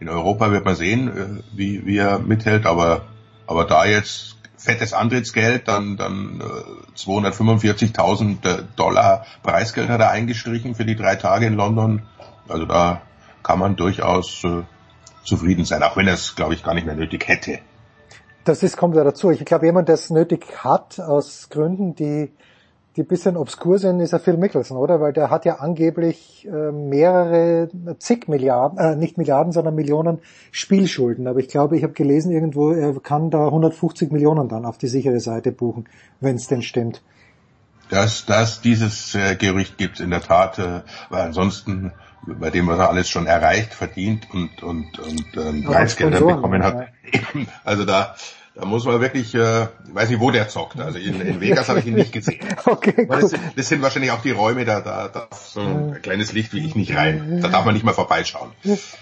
[0.04, 3.04] In Europa wird man sehen, äh, wie, wie er mithält, aber,
[3.48, 10.84] aber da jetzt fettes Antrittsgeld, dann, dann äh, 245.000 Dollar Preisgeld hat er eingestrichen für
[10.84, 12.02] die drei Tage in London.
[12.50, 13.02] Also da
[13.44, 14.64] kann man durchaus äh,
[15.24, 17.60] zufrieden sein, auch wenn er es, glaube ich, gar nicht mehr nötig hätte.
[18.44, 19.32] Das ist, kommt ja dazu.
[19.32, 22.34] Ich glaube, jemand, der es nötig hat, aus Gründen, die,
[22.96, 25.02] die ein bisschen obskur sind, ist ja Phil Mickelson, oder?
[25.02, 30.20] Weil der hat ja angeblich äh, mehrere, zig Milliarden, äh, nicht Milliarden, sondern Millionen
[30.52, 31.28] Spielschulden.
[31.28, 34.88] Aber ich glaube, ich habe gelesen irgendwo, er kann da 150 Millionen dann auf die
[34.88, 35.86] sichere Seite buchen,
[36.20, 37.02] wenn es denn stimmt.
[37.90, 41.94] dass, dass dieses äh, Gerücht gibt in der Tat, äh, weil ansonsten
[42.26, 46.64] bei dem, was er alles schon erreicht, verdient und und und ähm, Auch Preisgelder bekommen
[46.64, 46.88] hat.
[47.64, 48.16] Also da
[48.56, 50.80] Da muss man wirklich, äh, ich weiß nicht, wo der zockt.
[50.80, 52.40] Also in, in Vegas habe ich ihn nicht gesehen.
[52.66, 56.00] Okay, Aber das, sind- das sind wahrscheinlich auch die Räume, da, da darf so ein
[56.04, 57.40] kleines Licht wie ich nicht rein.
[57.42, 58.52] Da darf man nicht mal vorbeischauen.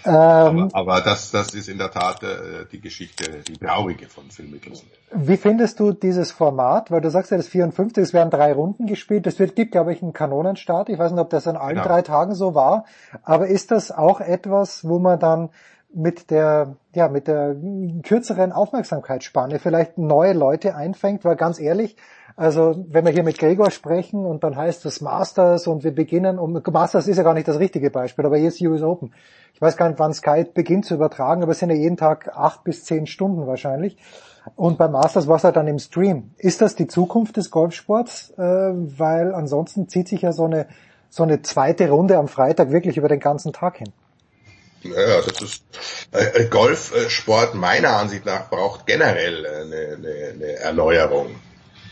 [0.06, 4.46] Ähm, Aber das, das ist in der Tat äh, die Geschichte, die traurige von Phil
[4.48, 4.88] Mickelson.
[5.14, 6.90] Wie findest du dieses Format?
[6.90, 9.28] Weil du sagst ja, das 54, es werden drei Runden gespielt.
[9.28, 10.90] Es wird, gibt, glaube ich, einen Kanonenstart.
[10.90, 11.88] Ich weiß nicht, ob das an allen Genau.
[11.88, 12.86] drei Tagen so war.
[13.24, 15.50] Aber ist das auch etwas, wo man dann
[15.94, 17.56] mit der, ja, mit der
[18.03, 21.26] kürzeren Aufmerksamkeitsspanne vielleicht neue Leute einfängt?
[21.26, 21.98] Weil ganz ehrlich,
[22.36, 26.40] also wenn wir hier mit Gregor sprechen und dann heißt es Masters und wir beginnen,
[26.40, 29.14] und Masters ist ja gar nicht das richtige Beispiel, aber jetzt US Open.
[29.53, 32.32] Ich weiß gar nicht, wann Sky beginnt zu übertragen, aber es sind ja jeden Tag
[32.36, 33.98] acht bis zehn Stunden wahrscheinlich.
[34.56, 36.32] Und beim Masters war es halt dann im Stream.
[36.38, 38.32] Ist das die Zukunft des Golfsports?
[38.32, 40.66] Äh, weil ansonsten zieht sich ja so eine,
[41.10, 43.92] so eine zweite Runde am Freitag wirklich über den ganzen Tag hin.
[44.84, 45.64] Ja, das ist
[46.11, 51.35] äh, äh, Golfsport meiner Ansicht nach braucht generell äh, eine, eine, eine Erneuerung.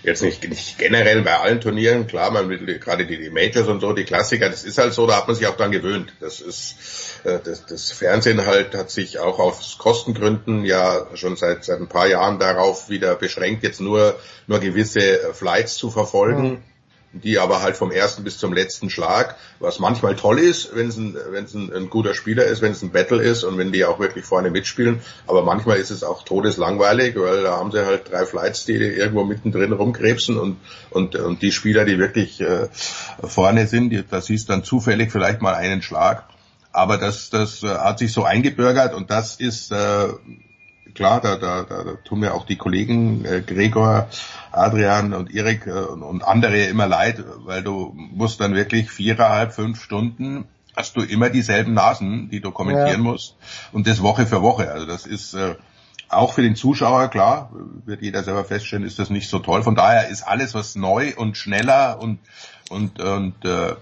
[0.01, 3.81] Jetzt nicht, nicht generell bei allen Turnieren, klar, man will gerade die, die Majors und
[3.81, 6.13] so, die Klassiker, das ist halt so, da hat man sich auch dran gewöhnt.
[6.21, 11.65] Das ist äh, das, das Fernsehen halt hat sich auch aus Kostengründen ja schon seit
[11.65, 16.63] seit ein paar Jahren darauf wieder beschränkt, jetzt nur nur gewisse Flights zu verfolgen
[17.11, 20.97] die aber halt vom ersten bis zum letzten Schlag, was manchmal toll ist, wenn es
[20.97, 23.71] ein, wenn es ein, ein guter Spieler ist, wenn es ein Battle ist und wenn
[23.71, 27.85] die auch wirklich vorne mitspielen, aber manchmal ist es auch todeslangweilig, weil da haben sie
[27.85, 30.57] halt drei Flights, die irgendwo mittendrin rumkrebsen und
[30.91, 32.67] und und die Spieler, die wirklich äh,
[33.23, 36.25] vorne sind, die, da siehst dann zufällig vielleicht mal einen Schlag,
[36.71, 40.09] aber das das äh, hat sich so eingebürgert und das ist äh,
[40.99, 44.09] klar, da, da, da, da tun mir auch die Kollegen äh, Gregor,
[44.51, 49.81] Adrian und Erik äh, und, andere immer leid, weil du musst dann wirklich viereinhalb, fünf
[49.81, 50.45] Stunden
[50.75, 53.11] hast du immer dieselben Nasen, die du kommentieren Ja.
[53.11, 53.37] musst
[53.71, 54.71] und das Woche für Woche.
[54.71, 55.55] Also das ist äh,
[56.09, 57.49] auch für den Zuschauer, klar,
[57.85, 59.63] wird jeder selber feststellen, ist das nicht so toll.
[59.63, 62.19] Von daher ist alles, was neu und schneller und,
[62.69, 63.75] und, und äh,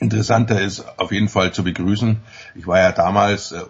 [0.00, 2.18] interessanter ist, auf jeden Fall zu begrüßen.
[2.54, 3.62] Ich war ja damals äh,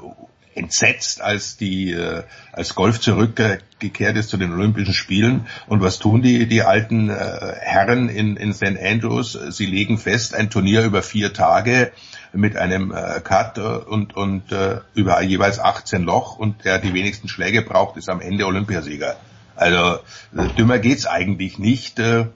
[0.56, 5.46] entsetzt, als die äh, als Golf zurückgekehrt ist zu den Olympischen Spielen.
[5.66, 8.78] Und was tun die die alten äh, Herren in in St.
[8.82, 9.38] Andrews?
[9.50, 11.92] Sie legen fest, ein Turnier über vier Tage
[12.32, 16.94] mit einem äh, Cut äh, und und äh, über jeweils 18 Loch und der die
[16.94, 19.16] wenigsten Schläge braucht, ist am Ende Olympiasieger.
[19.54, 19.98] Also
[20.36, 21.98] äh, dümmer geht's eigentlich nicht.
[21.98, 22.26] Äh,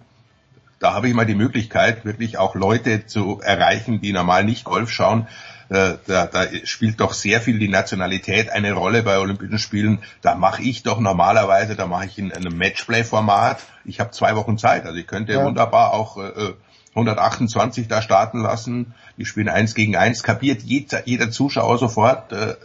[0.79, 4.91] da habe ich mal die Möglichkeit, wirklich auch Leute zu erreichen, die normal nicht Golf
[4.91, 5.29] schauen.
[5.71, 9.99] Äh, Da, da spielt doch sehr viel die Nationalität eine Rolle bei Olympischen Spielen.
[10.21, 13.61] Da mache ich doch normalerweise, da mache ich in einem Matchplay-Format.
[13.85, 15.45] Ich habe zwei Wochen Zeit, also ich könnte Ja.
[15.45, 16.55] wunderbar auch äh,
[16.95, 18.95] 128 da starten lassen.
[19.17, 22.33] Die spielen eins gegen eins, kapiert jeder, jeder Zuschauer sofort.
[22.33, 22.57] Äh,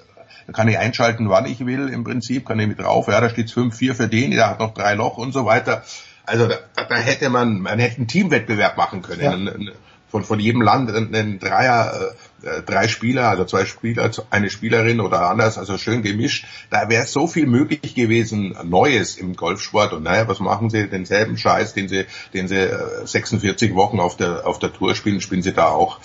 [0.48, 3.08] da kann ich einschalten, wann ich will im Prinzip, kann ich mit drauf.
[3.08, 5.84] Ja, da steht 5-4 für den, der hat noch drei Loch und so weiter.
[6.26, 9.46] Also da, da hätte man, man hätte einen Teamwettbewerb machen können.
[9.48, 9.72] Ja.
[10.10, 12.16] Von, von jedem Land einen, einen Dreier, äh,
[12.66, 16.46] drei Spieler, also zwei Spieler, eine Spielerin oder anders, also schön gemischt.
[16.70, 19.94] Da wäre so viel möglich gewesen, Neues im Golfsport.
[19.94, 20.88] Und naja, was machen sie?
[20.88, 25.22] Denselben Scheiß, den sie, den sie äh, 46 Wochen auf der, auf der Tour spielen,
[25.22, 26.00] spielen sie da auch.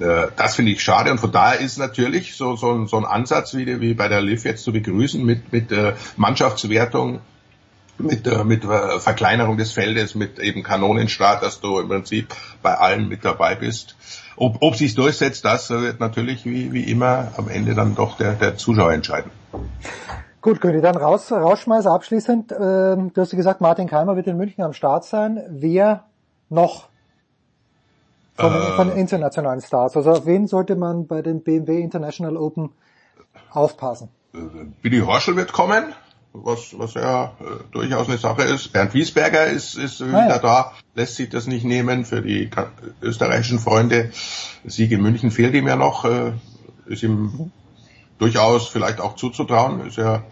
[0.00, 3.04] Äh, Das finde ich schade und von daher ist natürlich so, so, ein- so ein
[3.04, 7.20] Ansatz wie, wie bei der LIV jetzt zu begrüßen mit, mit äh, Mannschaftswertung,
[7.98, 12.28] mit, äh, mit äh, Verkleinerung des Feldes, mit eben Kanonenstart, dass du im Prinzip
[12.62, 13.96] bei allen mit dabei bist.
[14.38, 18.16] Ob, ob sich durchsetzt, das äh, wird natürlich wie, wie immer am Ende dann doch
[18.16, 19.30] der, der Zuschauer entscheiden.
[20.40, 22.52] Gut, König, dann raus, rausschmeißer abschließend.
[22.52, 25.40] Ähm, du hast ja gesagt, Martin Keimer wird in München am Start sein.
[25.50, 26.04] Wer
[26.48, 26.88] noch
[28.36, 28.76] von, Äh.
[28.76, 29.96] von internationalen Stars?
[29.96, 32.70] Also auf wen sollte man bei den BMW International Open
[33.50, 34.10] aufpassen?
[34.82, 35.92] Billy Horschel wird kommen,
[36.44, 38.72] was, was ja äh, durchaus eine Sache ist.
[38.72, 40.38] Bernd Wiesberger ist, ist wieder Ah, ja.
[40.38, 42.50] da, lässt sich das nicht nehmen für die
[43.02, 44.10] österreichischen Freunde.
[44.64, 46.32] Sieg in München fehlt ihm ja noch, äh,
[46.86, 47.52] ist ihm
[48.18, 50.24] durchaus vielleicht auch zuzutrauen, ist ja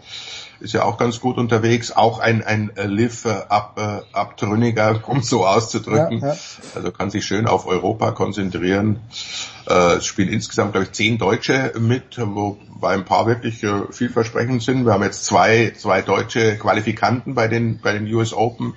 [0.59, 5.21] ist ja auch ganz gut unterwegs, auch ein ein äh, Liv äh, ab äh, um
[5.21, 6.19] so auszudrücken.
[6.19, 6.37] Ja, ja.
[6.75, 8.99] Also kann sich schön auf Europa konzentrieren.
[9.67, 14.63] Äh, es spielen insgesamt, glaube ich, zehn Deutsche mit, wobei ein paar wirklich äh, vielversprechend
[14.63, 14.85] sind.
[14.85, 18.75] Wir haben jetzt zwei, zwei deutsche Qualifikanten bei den, bei den US Open,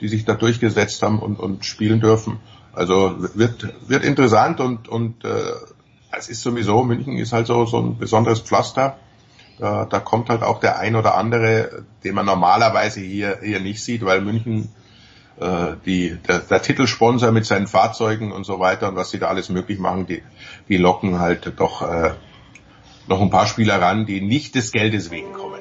[0.00, 2.40] die sich da durchgesetzt haben und, und spielen dürfen.
[2.72, 5.52] Also wird, wird interessant und, und äh,
[6.10, 8.96] es ist sowieso, München ist halt so, so ein besonderes Pflaster.
[9.58, 13.84] Da, da kommt halt auch der ein oder andere, den man normalerweise hier, hier nicht
[13.84, 14.70] sieht, weil München
[15.86, 19.48] die, der, der Titelsponsor mit seinen Fahrzeugen und so weiter und was sie da alles
[19.48, 20.22] möglich machen, die,
[20.68, 22.12] die locken halt doch äh,
[23.08, 25.60] noch ein paar Spieler ran, die nicht des Geldes wegen kommen.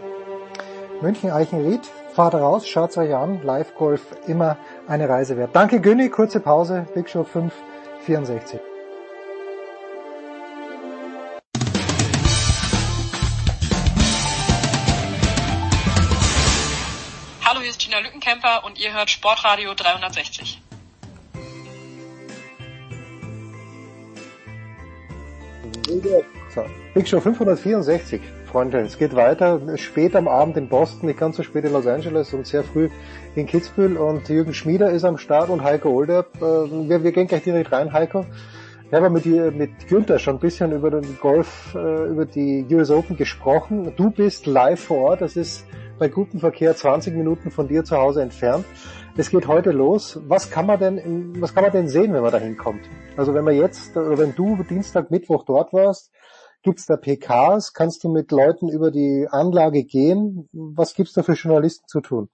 [1.01, 1.81] München Eichenried.
[2.13, 3.41] Fahrt raus, schaut's euch an.
[3.41, 5.51] Live Golf immer eine Reise wert.
[5.53, 6.85] Danke Günni, kurze Pause.
[6.93, 7.53] Big Show 5,
[18.41, 20.61] Lückenkämper und ihr hört Sportradio 360.
[26.53, 28.79] So, Big Show 564, Freunde.
[28.79, 29.77] Es geht weiter.
[29.77, 32.89] Spät am Abend in Boston, nicht ganz so spät in Los Angeles und sehr früh
[33.35, 33.97] in Kitzbühel.
[33.97, 36.35] Und Jürgen Schmieder ist am Start und Heiko Olderb.
[36.37, 38.25] Äh, Wir, wir gehen gleich direkt rein, Heiko.
[38.87, 42.91] Ich habe mit, mit Günther schon ein bisschen über den Golf, äh, über die US
[42.91, 43.93] Open gesprochen.
[43.95, 45.21] Du bist live vor Ort.
[45.21, 45.65] Das ist
[46.01, 48.65] bei gutem Verkehr 20 Minuten von dir zu Hause entfernt.
[49.17, 50.19] Es geht heute los.
[50.27, 52.81] Was kann man denn, was kann man denn sehen, wenn man da hinkommt?
[53.17, 56.11] Also wenn man jetzt, oder wenn du Dienstag, Mittwoch dort warst,
[56.63, 57.75] gibt's da PKs?
[57.75, 60.49] Kannst du mit Leuten über die Anlage gehen?
[60.53, 62.29] Was gibt's da für Journalisten zu tun?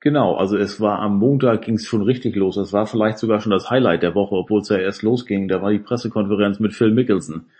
[0.00, 2.54] Genau, also es war am Montag ging es schon richtig los.
[2.54, 5.46] Das war vielleicht sogar schon das Highlight der Woche, obwohl es ja erst losging.
[5.46, 7.50] Da war die Pressekonferenz mit Phil Mickelson.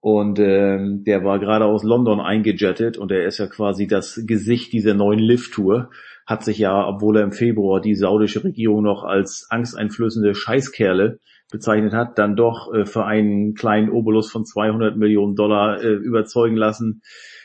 [0.00, 4.72] Und ähm, der war gerade aus London eingejettet und er ist ja quasi das Gesicht
[4.72, 5.90] dieser neuen Lift-Tour.
[6.26, 11.18] Hat sich ja, obwohl er im Februar die saudische Regierung noch als angsteinflößende Scheißkerle
[11.50, 16.56] bezeichnet hat, dann doch äh, für einen kleinen Obolus von 200 Millionen Dollar äh, überzeugen
[16.56, 17.02] lassen,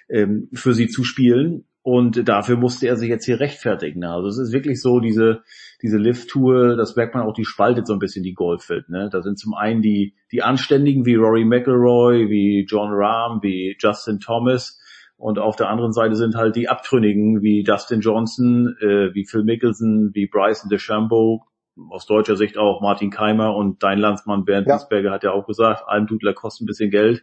[0.08, 1.66] ähm, für sie zu spielen.
[1.86, 4.04] Und dafür musste er sich jetzt hier rechtfertigen.
[4.06, 5.44] Also es ist wirklich so, diese,
[5.84, 8.90] diese Lift-Tour, das merkt man auch, die spaltet so ein bisschen die Golfwelt.
[8.90, 9.08] Ne?
[9.12, 14.20] Da sind zum einen die, die Anständigen wie Rory McIlroy, wie John Rahm, wie Justin
[14.20, 14.82] Thomas.
[15.16, 19.44] Und auf der anderen Seite sind halt die Abtrünnigen wie Dustin Johnson, äh, wie Phil
[19.44, 21.46] Mickelson, wie Bryson DeChambeau,
[21.92, 24.78] aus deutscher Sicht auch Martin Keimer und dein Landsmann Bernd Ja.
[24.78, 27.22] Wiesberger hat ja auch gesagt, Almdudler kostet ein bisschen Geld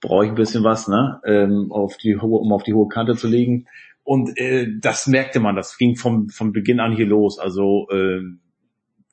[0.00, 3.16] brauche ich ein bisschen was, ne, ähm, auf die hohe, um auf die hohe Kante
[3.16, 3.66] zu legen.
[4.04, 7.38] Und äh, das merkte man, das ging vom, vom Beginn an hier los.
[7.38, 8.20] Also äh,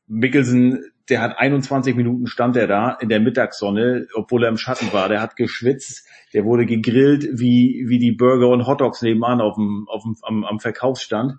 [0.07, 0.79] Mickelson,
[1.09, 5.09] der hat 21 Minuten stand er da in der Mittagssonne, obwohl er im Schatten war.
[5.09, 9.85] Der hat geschwitzt, der wurde gegrillt wie wie die Burger und Hotdogs nebenan auf dem,
[9.89, 11.33] auf dem am, am Verkaufsstand.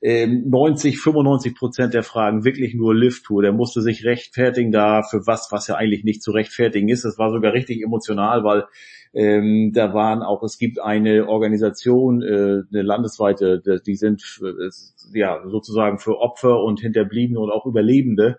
[0.00, 3.42] Ähm, 90, 95 Prozent der Fragen wirklich nur Lift-Tour.
[3.42, 7.04] Der musste sich rechtfertigen da für was, was ja eigentlich nicht zu rechtfertigen ist.
[7.04, 8.64] Das war sogar richtig emotional, weil
[9.12, 15.42] ähm, da waren auch, es gibt eine Organisation, äh, eine landesweite, die- sind äh, ja
[15.48, 18.38] sozusagen für Opfer und Hinterbliebene und auch Überlebende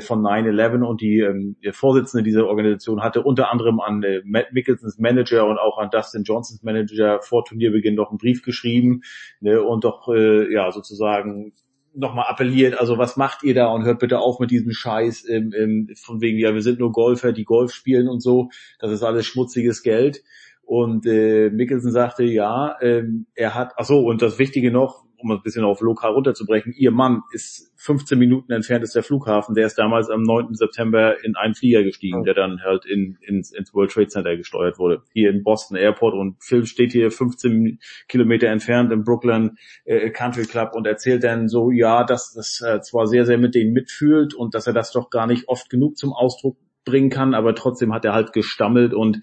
[0.00, 4.98] von 9-11 und die ähm, Vorsitzende dieser Organisation hatte unter anderem an äh, Matt Mickelsons
[4.98, 9.02] Manager und auch an Dustin Johnsons Manager vor Turnierbeginn noch einen Brief geschrieben
[9.40, 11.52] ne, und doch äh, ja sozusagen
[11.96, 15.52] nochmal appelliert, also was macht ihr da und hört bitte auf mit diesem Scheiß ähm,
[15.56, 19.02] ähm, von wegen, ja, wir sind nur Golfer, die Golf spielen und so, das ist
[19.02, 20.22] alles schmutziges Geld.
[20.66, 25.30] Und äh, Mickelson sagte, ja, ähm, er hat, ach so, und das Wichtige noch, um
[25.30, 29.66] ein bisschen auf lokal runterzubrechen, ihr Mann ist 15 Minuten entfernt ist der Flughafen, der
[29.66, 30.54] ist damals am 9.
[30.54, 34.78] September in einen Flieger gestiegen, der dann halt in, ins, ins World Trade Center gesteuert
[34.78, 37.78] wurde, hier in Boston Airport und Phil steht hier 15
[38.08, 42.80] Kilometer entfernt im Brooklyn äh, Country Club und erzählt dann so, ja, dass das äh,
[42.80, 45.96] zwar sehr, sehr mit denen mitfühlt und dass er das doch gar nicht oft genug
[45.96, 49.20] zum Ausdruck bringen kann, aber trotzdem hat er halt gestammelt und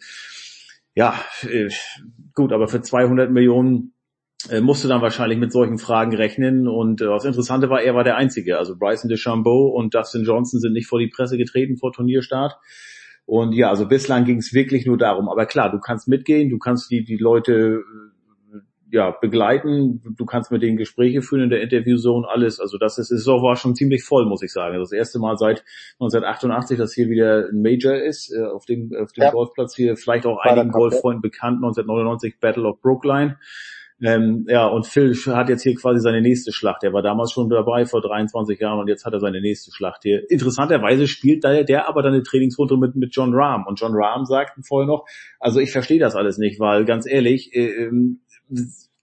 [0.95, 1.69] ja, äh,
[2.33, 3.93] gut, aber für 200 Millionen
[4.49, 8.03] äh, musste dann wahrscheinlich mit solchen Fragen rechnen und äh, das Interessante war, er war
[8.03, 8.57] der Einzige.
[8.57, 12.57] Also Bryson DeChambeau und Dustin Johnson sind nicht vor die Presse getreten vor Turnierstart.
[13.25, 15.29] Und ja, also bislang ging es wirklich nur darum.
[15.29, 18.12] Aber klar, du kannst mitgehen, du kannst die, die Leute äh,
[18.93, 22.59] ja, begleiten, du kannst mit denen Gespräche führen in der Interviewzone, alles.
[22.59, 24.77] Also das ist, ist auch war schon ziemlich voll, muss ich sagen.
[24.77, 25.63] Das erste Mal seit
[25.93, 29.31] 1988, dass hier wieder ein Major ist, äh, auf dem, auf dem Ja.
[29.31, 30.69] Golfplatz hier, vielleicht auch einigen.
[30.69, 33.37] Golffreunden bekannt, 1999 Battle of Brookline.
[33.99, 36.83] Ähm, ja, und Phil hat jetzt hier quasi seine nächste Schlacht.
[36.83, 40.03] Er war damals schon dabei, vor 23 Jahren, und jetzt hat er seine nächste Schlacht
[40.03, 40.29] hier.
[40.29, 43.65] Interessanterweise spielt der, der aber dann eine Trainingsrunde mit, mit John Rahm.
[43.65, 45.05] Und John Rahm sagte vorher noch,
[45.39, 48.19] also ich verstehe das alles nicht, weil ganz ehrlich, äh, ähm,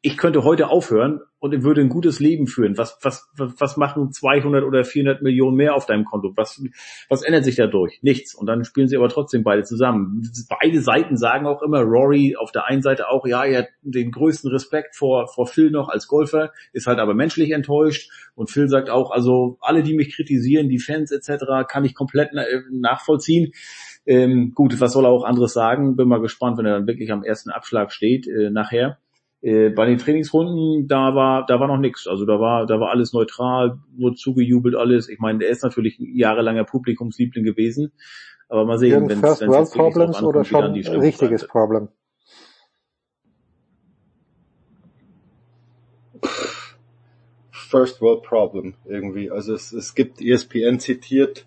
[0.02, 2.78] ich könnte heute aufhören und würde ein gutes Leben führen.
[2.78, 6.32] Was, was, was machen 200 oder 400 Millionen mehr auf deinem Konto?
[6.36, 6.62] Was,
[7.10, 7.98] was ändert sich dadurch?
[8.02, 8.34] Nichts.
[8.34, 10.30] Und dann spielen sie aber trotzdem beide zusammen.
[10.48, 14.10] Beide Seiten sagen auch immer, Rory auf der einen Seite auch, ja, er hat den
[14.10, 18.10] größten Respekt vor, vor Phil noch als Golfer, ist halt aber menschlich enttäuscht.
[18.34, 22.32] Und Phil sagt auch, also alle, die mich kritisieren, die Fans etc., kann ich komplett
[22.32, 23.52] äh, nachvollziehen.
[24.06, 25.96] Ähm, gut, was soll er auch anderes sagen?
[25.96, 28.98] Bin mal gespannt, wenn er dann wirklich am ersten Abschlag steht äh, nachher.
[29.42, 32.06] Äh, bei den Trainingsrunden, da war, da war noch nichts.
[32.06, 35.08] Also da war, da war alles neutral, nur zugejubelt alles.
[35.08, 37.92] Ich meine, der ist natürlich ein jahrelanger Publikumsliebling gewesen.
[38.48, 41.88] Aber mal sehen, wenn es World Problems oder schon ein richtiges Problem.
[47.52, 49.30] First World Problem irgendwie.
[49.30, 51.46] Also es, es gibt ESPN zitiert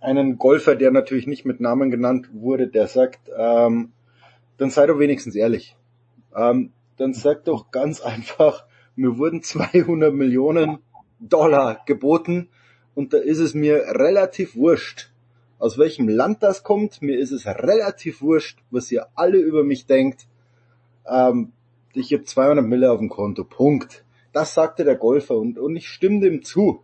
[0.00, 3.92] einen Golfer, der natürlich nicht mit Namen genannt wurde, der sagt, ähm,
[4.56, 5.76] dann sei doch wenigstens ehrlich.
[6.36, 10.78] Ähm, dann sag doch ganz einfach, mir wurden 200 Millionen
[11.20, 12.48] Dollar geboten
[12.94, 15.10] und da ist es mir relativ wurscht,
[15.58, 17.02] aus welchem Land das kommt.
[17.02, 20.26] Mir ist es relativ wurscht, was ihr alle über mich denkt.
[21.06, 21.52] Ähm,
[21.94, 23.44] ich habe 200 Mille auf dem Konto.
[23.44, 24.04] Punkt.
[24.32, 26.82] Das sagte der Golfer und, und ich stimme dem zu.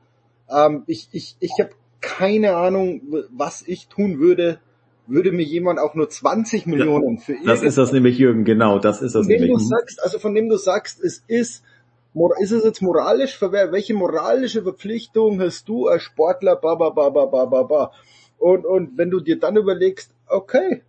[0.49, 1.71] Ähm, ich ich, ich habe
[2.01, 4.61] keine Ahnung, was ich tun würde,
[5.07, 9.03] würde mir jemand auch nur 20 Millionen für Das ist das nämlich, Jürgen, genau, das
[9.03, 9.59] ist das von dem nämlich.
[9.59, 11.63] du sagst, also von dem du sagst, es ist,
[12.41, 17.27] ist es jetzt moralisch, welche moralische Verpflichtung hast du als Sportler, ba, ba, ba, ba,
[17.27, 17.93] ba, ba, ba.
[18.39, 20.83] Und, und wenn du dir dann überlegst, okay,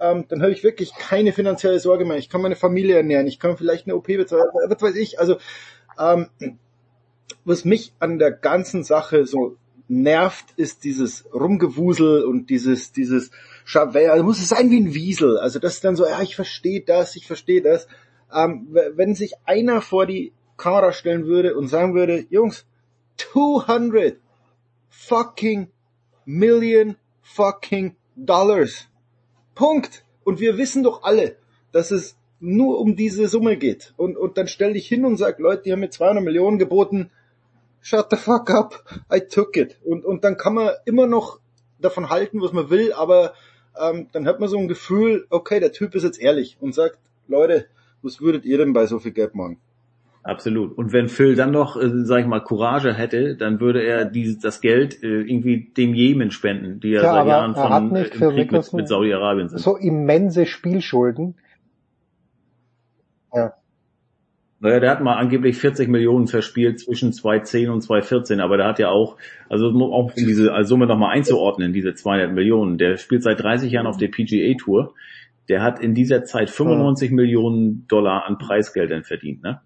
[0.00, 2.16] ähm, dann habe ich wirklich keine finanzielle Sorge mehr.
[2.16, 5.20] Ich kann meine Familie ernähren, ich kann vielleicht eine OP bezahlen, was weiß ich.
[5.20, 5.36] Also,
[5.98, 6.26] ähm,
[7.44, 9.56] was mich an der ganzen Sache so
[9.88, 13.30] nervt, ist dieses Rumgewusel und dieses, dieses
[13.64, 15.38] Chavert, also muss es sein wie ein Wiesel.
[15.38, 17.86] Also das ist dann so, ja, ich verstehe das, ich verstehe das.
[18.34, 22.66] Ähm, wenn sich einer vor die Kamera stellen würde und sagen würde, Jungs,
[23.16, 24.16] 200
[24.88, 25.68] fucking
[26.24, 28.88] million fucking dollars.
[29.54, 30.04] Punkt.
[30.24, 31.36] Und wir wissen doch alle,
[31.72, 33.94] dass es nur um diese Summe geht.
[33.96, 37.10] Und, und dann stell dich hin und sag, Leute, die haben mir 200 Millionen geboten,
[37.80, 39.78] shut the fuck up, I took it.
[39.84, 41.38] Und, und dann kann man immer noch
[41.80, 43.34] davon halten, was man will, aber
[43.80, 46.98] ähm, dann hat man so ein Gefühl, okay, der Typ ist jetzt ehrlich und sagt,
[47.28, 47.66] Leute,
[48.02, 49.58] was würdet ihr denn bei so viel Geld machen?
[50.24, 50.78] Absolut.
[50.78, 54.38] Und wenn Phil dann noch, äh, sag ich mal, Courage hätte, dann würde er dieses,
[54.38, 57.96] das Geld äh, irgendwie dem Jemen spenden, die ja, Ja, seit Jahren er hat von
[57.96, 59.58] äh, Krieg mit, mit Saudi-Arabien sind.
[59.58, 61.34] so immense Spielschulden.
[63.34, 63.54] Ja.
[64.62, 68.78] Naja, der hat mal angeblich 40 Millionen verspielt zwischen 2010 und 2014, aber der hat
[68.78, 69.16] ja auch,
[69.48, 73.72] also um auch um diese Summe nochmal einzuordnen, diese 200 Millionen, der spielt seit 30
[73.72, 74.94] Jahren auf der PGA Tour,
[75.48, 79.62] der hat in dieser Zeit 95 Millionen Dollar an Preisgeldern verdient, ne?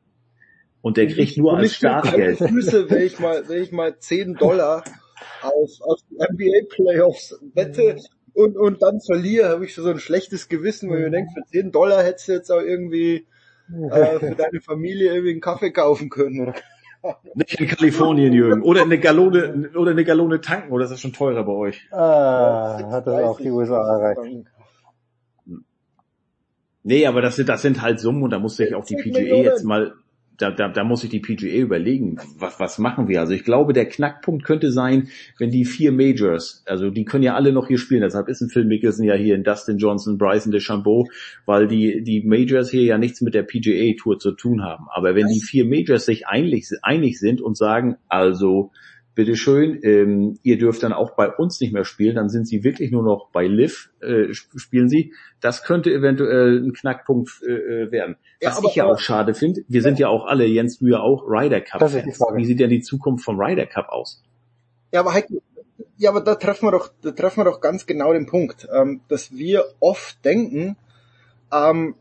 [0.81, 2.39] Und der kriegt nur Und als Startgeld.
[2.39, 4.83] Füße, wenn ich mal, wenn ich mal 10 Dollar
[5.43, 7.97] auf, auf die NBA Playoffs wette
[8.33, 11.45] und, und dann verliere, habe ich so ein schlechtes Gewissen, weil ich mir denke, für
[11.51, 13.27] 10 Dollar hättest du jetzt auch irgendwie
[13.69, 16.41] äh, für deine Familie irgendwie einen Kaffee kaufen können.
[16.41, 16.55] Oder?
[17.35, 18.63] Nicht in Kalifornien, Jürgen.
[18.63, 21.89] Oder eine Gallone, oder eine Gallone tanken, oder ist das schon teurer bei euch?
[21.93, 24.47] Ah, hat das auch die USA erreicht.
[26.83, 29.13] Nee, aber das sind, das sind halt Summen und da muss sich auch die 40
[29.13, 29.95] PGA jetzt mal,
[30.39, 33.21] da, da, da muss sich die PGA überlegen, was, was machen wir?
[33.21, 35.09] Also ich glaube, der Knackpunkt könnte sein,
[35.39, 38.49] wenn die vier Majors, also die können ja alle noch hier spielen, deshalb ist ein
[38.49, 41.09] Phil Mickelson ja hier in Dustin Johnson, Bryson DeChambeau,
[41.47, 44.87] weil die, die Majors hier ja nichts mit der PGA Tour zu tun haben.
[44.95, 48.73] Aber wenn die vier Majors sich einig, einig sind und sagen, also,
[49.17, 52.93] bitteschön, ähm, ihr dürft dann auch bei uns nicht mehr spielen, dann sind sie wirklich
[52.93, 55.13] nur noch bei Liv, äh, sp- spielen sie.
[55.41, 58.17] Das könnte eventuell ein Knackpunkt äh, äh, werden.
[58.41, 61.01] Ja, Was ich ja auch schade finde, wir sind ja auch alle, Jens, du ja
[61.01, 61.81] auch Ryder Cup.
[61.83, 64.23] Wie sieht denn die Zukunft vom Ryder Cup aus?
[64.93, 65.43] Ja, aber Heiko,
[65.97, 69.01] ja, aber da treffen wir doch, da treffen wir doch ganz genau den Punkt, ähm,
[69.09, 70.77] dass wir oft denken,
[71.51, 71.95] ähm,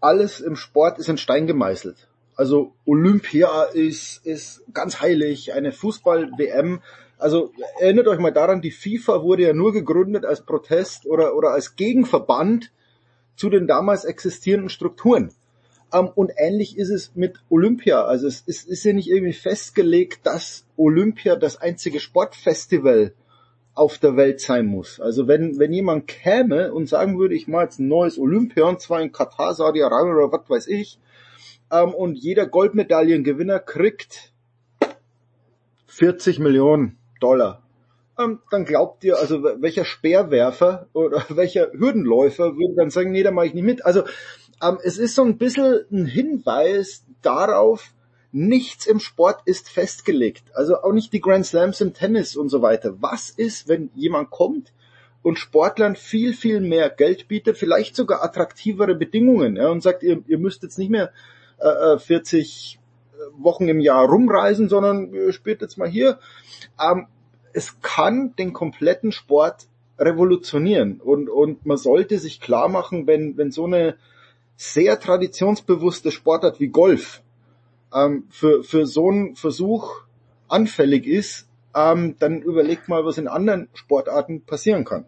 [0.00, 2.07] alles im Sport ist in Stein gemeißelt.
[2.38, 6.80] Also Olympia ist, ist ganz heilig, eine Fußball-WM.
[7.18, 7.50] Also
[7.80, 11.74] erinnert euch mal daran, die FIFA wurde ja nur gegründet als Protest oder, oder als
[11.74, 12.70] Gegenverband
[13.34, 15.32] zu den damals existierenden Strukturen.
[15.92, 18.04] Ähm, und ähnlich ist es mit Olympia.
[18.04, 23.14] Also es ist, ist ja nicht irgendwie festgelegt, dass Olympia das einzige Sportfestival
[23.74, 25.00] auf der Welt sein muss.
[25.00, 28.80] Also wenn, wenn jemand käme und sagen würde, ich mache jetzt ein neues Olympia und
[28.80, 31.00] zwar in Katar, Saudi-Arabien oder was weiß ich,
[31.70, 34.32] ähm, und jeder Goldmedaillengewinner kriegt
[35.86, 37.62] 40 Millionen Dollar.
[38.18, 43.30] Ähm, dann glaubt ihr, also welcher Speerwerfer oder welcher Hürdenläufer würde dann sagen, nee, da
[43.30, 43.84] mache ich nicht mit.
[43.84, 44.04] Also
[44.62, 47.92] ähm, es ist so ein bisschen ein Hinweis darauf,
[48.32, 50.44] nichts im Sport ist festgelegt.
[50.54, 52.96] Also auch nicht die Grand Slams im Tennis und so weiter.
[53.00, 54.72] Was ist, wenn jemand kommt
[55.22, 60.22] und Sportlern viel, viel mehr Geld bietet, vielleicht sogar attraktivere Bedingungen ja, und sagt, ihr,
[60.26, 61.12] ihr müsst jetzt nicht mehr
[61.60, 62.78] äh, äh, 40
[63.36, 66.18] Wochen im Jahr rumreisen, sondern ihr spielt jetzt mal hier.
[66.80, 67.06] Ähm,
[67.52, 73.50] es kann den kompletten Sport revolutionieren und, und man sollte sich klar machen, wenn, wenn
[73.50, 73.96] so eine
[74.56, 77.22] sehr traditionsbewusste Sportart wie Golf
[77.94, 80.02] ähm, für, für so einen Versuch
[80.48, 85.04] anfällig ist, ähm, dann überlegt mal, was in anderen Sportarten passieren kann.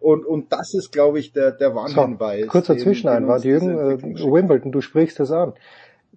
[0.00, 2.44] Und, und das ist, glaube ich, der, der Warnhinweis.
[2.44, 4.32] So, kurzer Zwischeneinwand, den uns diese Jürgen, äh.
[4.32, 5.52] Wimbledon, du sprichst das an.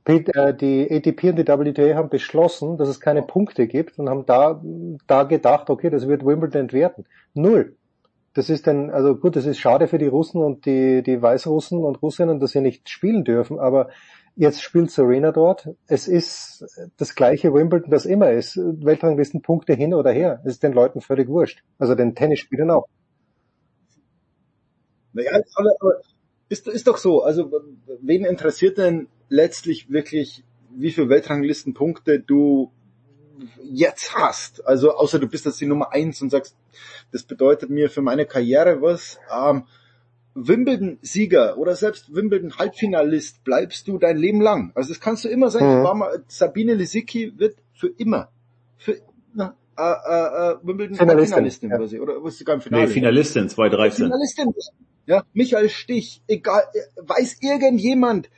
[0.05, 4.25] Äh, die ATP und die WTA haben beschlossen, dass es keine Punkte gibt und haben
[4.25, 4.61] da,
[5.07, 7.05] da gedacht, okay, das wird Wimbledon entwerten.
[7.33, 7.75] Null.
[8.33, 11.83] Das ist dann, also gut, das ist schade für die Russen und die, die Weißrussen
[11.83, 13.89] und Russinnen, dass sie nicht spielen dürfen, aber
[14.35, 15.69] jetzt spielt Serena dort.
[15.87, 16.65] Es ist
[16.97, 18.57] das gleiche Wimbledon, das immer ist.
[18.57, 20.41] Weltranglisten Punkte hin oder her.
[20.43, 21.63] Es ist den Leuten völlig wurscht.
[21.77, 22.87] Also den Tennisspielern auch.
[25.13, 25.39] Naja,
[26.49, 27.21] ist, ist doch so.
[27.21, 27.51] Also
[28.01, 30.43] wen interessiert denn letztlich wirklich,
[30.75, 32.71] wie viele Weltranglistenpunkte du
[33.63, 34.65] jetzt hast?
[34.65, 36.55] Also außer du bist jetzt die Nummer eins und sagst,
[37.11, 39.19] das bedeutet mir für meine Karriere was.
[39.31, 39.63] Ähm,
[40.35, 44.71] Wimbledon-Sieger oder selbst Wimbledon-Halbfinalist bleibst du dein Leben lang.
[44.75, 45.63] Also das kannst du immer sein.
[45.63, 45.83] Mhm.
[45.83, 48.29] War mal, Sabine Lisicki wird für immer,
[48.77, 48.97] für
[49.33, 51.75] na, äh, äh, äh, Wimbledon Finalistin, Finalistin ja.
[51.77, 52.87] oder, sie, oder was sogar im Finale.
[52.87, 54.05] Nee, Finalistin 2013.
[54.05, 54.53] Finalistin.
[55.05, 56.63] Ja, Michael Stich, egal,
[56.95, 58.29] weiß irgendjemand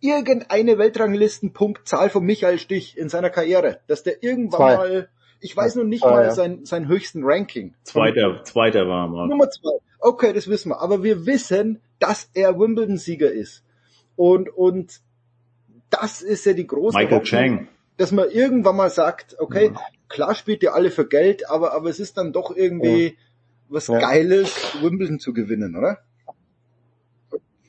[0.00, 4.76] irgendeine Weltranglistenpunktzahl von Michael Stich in seiner Karriere, dass der irgendwann Zwei.
[4.76, 5.08] mal,
[5.40, 6.30] ich weiß noch nicht Zwei, mal ja.
[6.32, 7.74] sein, sein höchsten Ranking.
[7.82, 9.26] Zweiter, zweiter war mal.
[9.28, 9.70] Nummer zwei.
[9.98, 10.80] Okay, das wissen wir.
[10.80, 13.64] Aber wir wissen, dass er Wimbledon-Sieger ist.
[14.16, 15.00] Und, und
[15.90, 17.68] das ist ja die große Michael Hoffnung, Chang.
[17.96, 19.72] dass man irgendwann mal sagt, okay,
[20.08, 23.16] klar spielt ihr alle für Geld, aber, aber es ist dann doch irgendwie
[23.68, 23.98] was Ja.
[23.98, 25.98] Geiles, Wimbledon zu gewinnen, oder?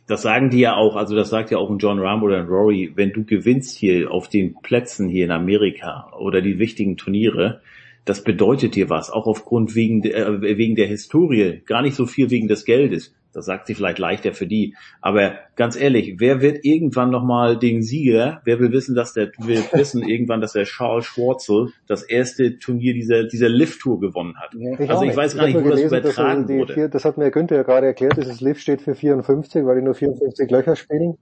[0.07, 2.47] Das sagen die ja auch, also das sagt ja auch ein John Rahm oder ein
[2.47, 7.61] Rory, wenn du gewinnst hier auf den Plätzen hier in Amerika oder die wichtigen Turniere,
[8.05, 12.29] das bedeutet dir was, auch aufgrund wegen äh, wegen der Historie, gar nicht so viel
[12.29, 13.13] wegen des Geldes.
[13.37, 14.75] Das sagt sie vielleicht leichter für die.
[14.99, 19.61] Aber ganz ehrlich, wer wird irgendwann nochmal den Sieger, wer will wissen, dass der, will
[19.73, 24.55] wissen irgendwann, dass der Charles Schwarzel das erste Turnier dieser, dieser Lift-Tour gewonnen hat.
[24.55, 26.73] Ich also ich weiß Ich gar hab nicht, wo das gelesen, dass übertragen wurde.
[26.73, 29.85] Vier, das hat mir Günther ja gerade erklärt, dieses Liv steht für 54, weil die
[29.85, 31.19] nur 54 Löcher spielen.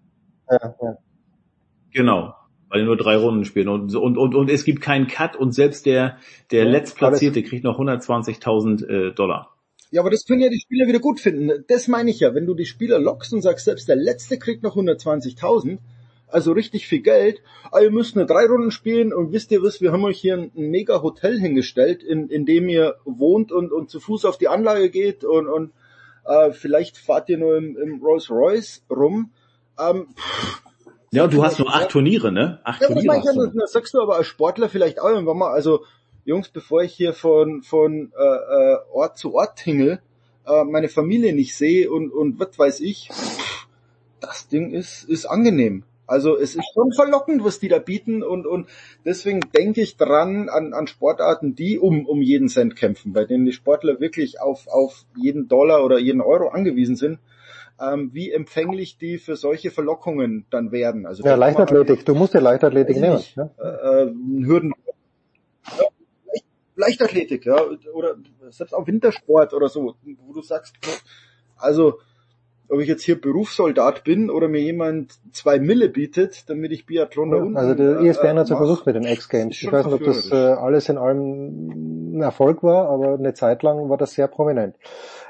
[0.50, 0.98] Ja, ja.
[1.92, 2.34] Genau.
[2.70, 5.52] Weil die nur drei Runden spielen und, und, und, und es gibt keinen Cut und
[5.52, 6.16] selbst der,
[6.52, 9.55] der Ja, Letztplatzierte kriegt noch 120.000 äh, Dollar.
[9.96, 11.64] Ja, aber das können ja die Spieler wieder gut finden.
[11.70, 12.36] Das meine ich ja.
[12.36, 15.78] Wenn du die Spieler lockst und sagst, selbst der Letzte kriegt noch 120.000,
[16.28, 17.42] also richtig viel Geld,
[17.72, 20.34] aber ihr müsst nur drei Runden spielen und wisst ihr was, wir haben euch hier
[20.34, 24.38] ein, ein mega Hotel hingestellt, in, in dem ihr wohnt und, und zu Fuß auf
[24.38, 25.72] die Anlage geht und, und
[26.26, 29.32] äh, vielleicht fahrt ihr nur im, im Rolls Royce rum.
[29.80, 30.08] Ähm,
[31.12, 32.60] Ja, und du hast nur acht Turniere, ne?
[32.66, 35.00] Acht ja, das, Turniere meine ich hast ja, das sagst du aber als Sportler vielleicht
[35.00, 35.86] auch irgendwann mal, also
[36.26, 40.00] Jungs, bevor ich hier von, von äh, äh, Ort zu Ort hingel,
[40.48, 43.10] äh, meine Familie nicht sehe und, und was weiß ich,
[44.20, 45.84] das Ding ist, ist angenehm.
[46.08, 48.68] Also es ist schon verlockend, was die da bieten und, und
[49.06, 53.46] deswegen denke ich dran an, an Sportarten, die um, um jeden Cent kämpfen, bei denen
[53.46, 57.20] die Sportler wirklich auf, auf jeden Dollar oder jeden Euro angewiesen sind,
[57.82, 61.08] ähm, wie empfänglich die für solche Verlockungen dann werden.
[61.08, 62.06] Also Ja, man Leichtathletik.
[62.06, 63.16] Du musst ja Leichtathletik nehmen.
[63.16, 63.36] nicht.
[63.36, 63.50] Ne?
[63.58, 64.74] äh, äh, Hürden.
[65.78, 65.86] Ja,
[66.76, 67.58] Leichtathletik, ja,
[67.94, 68.16] oder
[68.50, 70.76] selbst auch Wintersport oder so, wo du sagst,
[71.58, 72.00] also
[72.70, 77.32] ob ich jetzt hier Berufssoldat bin oder mir jemand zwei Mille bietet, damit ich Biathlon
[77.32, 77.58] da unten.
[77.58, 79.62] Also der äh, ESPN hat es ja mach, versucht mit den X-Games.
[79.62, 83.62] Ich weiß nicht, ob das äh, alles in allem ein Erfolg war, aber eine Zeit
[83.64, 84.76] lang war das sehr prominent.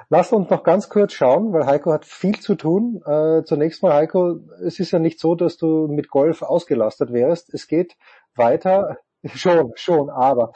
[0.10, 3.02] Lasst uns noch ganz kurz schauen, weil Heiko hat viel zu tun.
[3.06, 7.54] Äh, zunächst mal, Heiko, es ist ja nicht so, dass du mit Golf ausgelastet wärst.
[7.54, 7.98] Es geht
[8.36, 8.98] weiter.
[9.34, 10.54] Schon, schon, aber.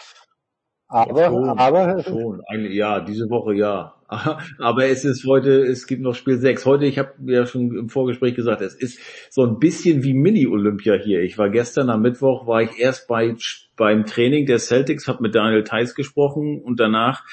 [0.91, 2.41] Aber, schon, aber, schon.
[2.47, 3.93] Eigentlich, ja, diese Woche ja.
[4.57, 6.65] Aber es ist heute, es gibt noch Spiel 6.
[6.65, 10.95] Heute, ich habe ja schon im Vorgespräch gesagt, es ist so ein bisschen wie Mini-Olympia
[10.95, 11.21] hier.
[11.21, 13.35] Ich war gestern am Mittwoch, war ich erst bei,
[13.77, 17.23] beim Training der Celtics, habe mit Daniel Theiss gesprochen und danach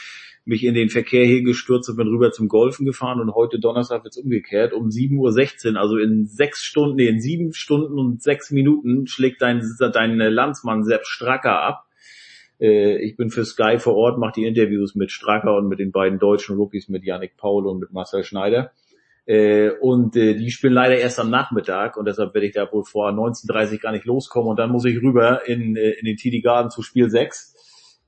[0.44, 4.04] mich in den Verkehr hier gestürzt und bin rüber zum Golfen gefahren und heute Donnerstag
[4.04, 8.50] wird's umgekehrt um 7.16 Uhr, also in sechs Stunden, nee, in sieben Stunden und sechs
[8.50, 9.62] Minuten schlägt dein,
[9.92, 11.85] dein Landsmann Sepp Stracker ab.
[12.60, 15.92] Äh, Ich bin für Sky vor Ort, mache die Interviews mit Stracker und mit den
[15.92, 18.72] beiden deutschen Rookies, mit Yannick Paul und mit Marcel Schneider.
[19.26, 22.84] Äh, Und äh, die spielen leider erst am Nachmittag und deshalb werde ich da wohl
[22.84, 26.42] vor 19.30 gar nicht loskommen und dann muss ich rüber in, äh, in den TD
[26.42, 27.54] Garden zu Spiel 6.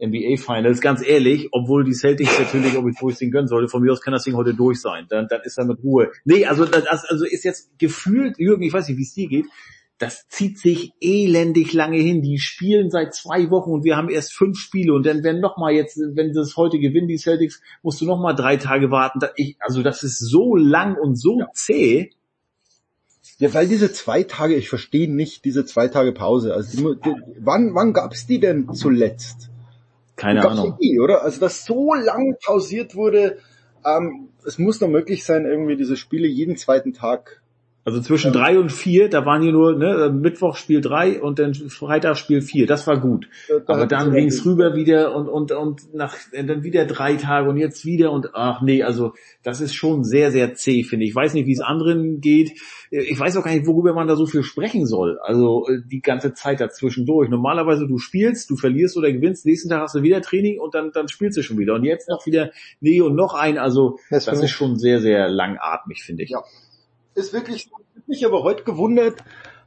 [0.01, 3.69] NBA Finals, ganz ehrlich, obwohl die Celtics natürlich, ob ich wo ich Ding gönnen sollte,
[3.69, 5.07] von mir aus kann das Ding heute durch sein.
[5.09, 6.13] Dann, dann ist er mit Ruhe.
[6.25, 9.47] Nee, also das also ist jetzt gefühlt, Jürgen, ich weiß nicht, wie es dir geht,
[9.99, 12.23] das zieht sich elendig lange hin.
[12.23, 15.57] Die spielen seit zwei Wochen und wir haben erst fünf Spiele und dann werden noch
[15.57, 19.21] mal jetzt, wenn das heute gewinnen, die Celtics, musst du noch mal drei Tage warten.
[19.35, 22.11] Ich, also das ist so lang und so zäh.
[23.39, 26.55] Ja, weil diese zwei Tage, ich verstehe nicht diese zwei Tage Pause.
[26.55, 29.51] Also die, die, wann, wann gab's die denn zuletzt?
[30.15, 30.77] Keine gab's Ahnung.
[30.81, 31.23] Nie, oder?
[31.23, 33.39] Also dass so lang pausiert wurde,
[33.85, 37.43] ähm, es muss doch möglich sein, irgendwie diese Spiele jeden zweiten Tag
[37.85, 41.55] Also zwischen drei und vier, da waren hier nur ne, Mittwoch Spiel drei und dann
[41.55, 42.67] Freitag Spiel vier.
[42.67, 43.31] Das war gut.
[43.67, 47.87] Aber dann ging's rüber wieder und und und nach dann wieder drei Tage und jetzt
[47.87, 51.11] wieder und ach nee, also das ist schon sehr sehr zäh finde ich.
[51.13, 52.61] Ich weiß nicht, wie es anderen geht.
[52.91, 55.19] Ich weiß auch gar nicht, worüber man da so viel sprechen soll.
[55.23, 57.31] Also äh, die ganze Zeit dazwischendurch.
[57.31, 60.91] Normalerweise du spielst, du verlierst oder gewinnst, nächsten Tag hast du wieder Training und dann
[60.93, 62.51] dann spielst du schon wieder und jetzt noch wieder
[62.81, 63.57] nee und noch ein.
[63.57, 66.31] Also Das das ist schon sehr sehr langatmig finde ich.
[66.31, 66.43] Ja.
[67.19, 67.77] Ist wirklich, so.
[67.97, 69.17] Ich mich aber heute gewundert,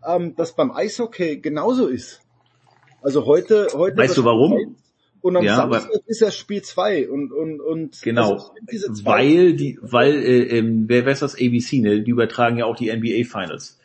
[0.08, 2.22] ähm, dass beim Eishockey genauso ist.
[3.02, 3.98] Also heute, heute.
[3.98, 4.76] Weißt du warum?
[5.22, 8.02] Und am Ja, Samstag ist das Spiel zwei und, und, und.
[8.02, 12.02] Genau, also diese zwei weil die, weil äh, ähm, wer weiß das ABC, ne?
[12.02, 13.78] Die übertragen ja auch die NBA Finals.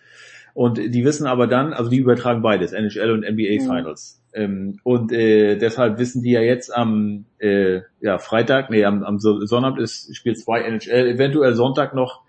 [0.55, 3.67] Und die wissen aber dann, also die übertragen beides, NHL und NBA Mhm.
[3.67, 4.23] Finals.
[4.33, 9.19] Ähm, und äh, deshalb wissen die ja jetzt am äh, ja, Freitag, nee, am, am
[9.19, 12.23] So- Sonnabend ist Spiel 2 NHL, eventuell Sonntag noch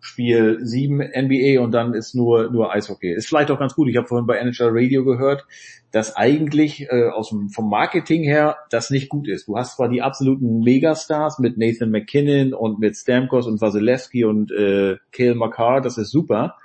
[0.00, 3.12] Spiel 7 NBA und dann ist nur nur Eishockey.
[3.12, 3.88] Ist vielleicht auch ganz gut.
[3.88, 5.46] Ich habe vorhin bei NHL Radio gehört,
[5.90, 9.48] dass eigentlich äh, aus dem, vom Marketing her das nicht gut ist.
[9.48, 14.50] Du hast zwar die absoluten Megastars mit Nathan McKinnon und mit Stamkos und Vasilevsky und
[14.52, 16.56] äh, Cale Makar, das ist super,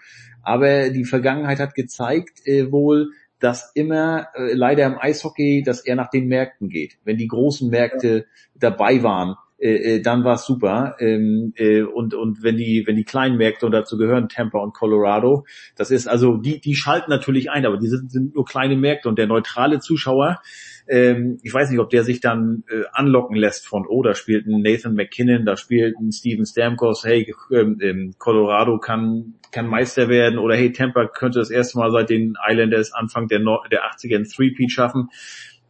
[0.44, 5.96] aber die Vergangenheit hat gezeigt äh, wohl, dass immer äh, leider im Eishockey, dass er
[5.96, 6.98] nach den Märkten geht.
[7.04, 9.36] Wenn die großen Märkte dabei waren,
[9.68, 10.96] äh, dann war es super.
[11.00, 14.74] Ähm, äh, und und wenn die wenn die kleinen Märkte und dazu gehören Tampa und
[14.74, 15.46] Colorado,
[15.76, 19.10] das ist also die die schalten natürlich ein, aber die sind, sind nur kleine Märkte
[19.10, 20.42] und der neutrale Zuschauer,
[20.88, 24.46] ähm, ich weiß nicht, ob der sich dann äh, anlocken lässt von, oh, da spielt
[24.46, 30.10] ein Nathan McKinnon, da spielt ein Steven Stamkos, hey, ähm, ähm, Colorado kann kann Meister
[30.10, 33.84] werden oder hey, Tampa könnte das erste Mal seit den Islanders Anfang der, Nor der
[33.84, 35.10] 80er ein Three-Peat schaffen.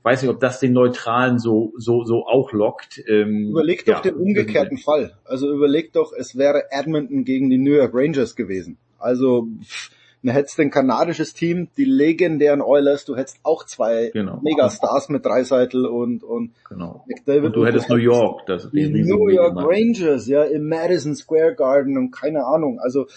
[0.06, 3.02] Weiß nicht, ob das den Neutralen so so so auch lockt.
[3.08, 5.18] Ähm, Überleg ja, doch den umgekehrten Fall.
[5.26, 8.78] Also überleg doch, es wäre Edmonton gegen die New York Rangers gewesen.
[9.00, 9.90] Also pff,
[10.22, 14.40] du hättest ein kanadisches Team, die legendären Oilers, du hättest auch zwei Genau.
[14.44, 17.04] Megastars mit Dreiseitel und und Genau.
[17.08, 19.56] McDavid Und du hättest New York, das die New York.
[19.58, 22.80] Rangers, ja, im Madison Square Garden und keine Ahnung.
[22.80, 23.08] Also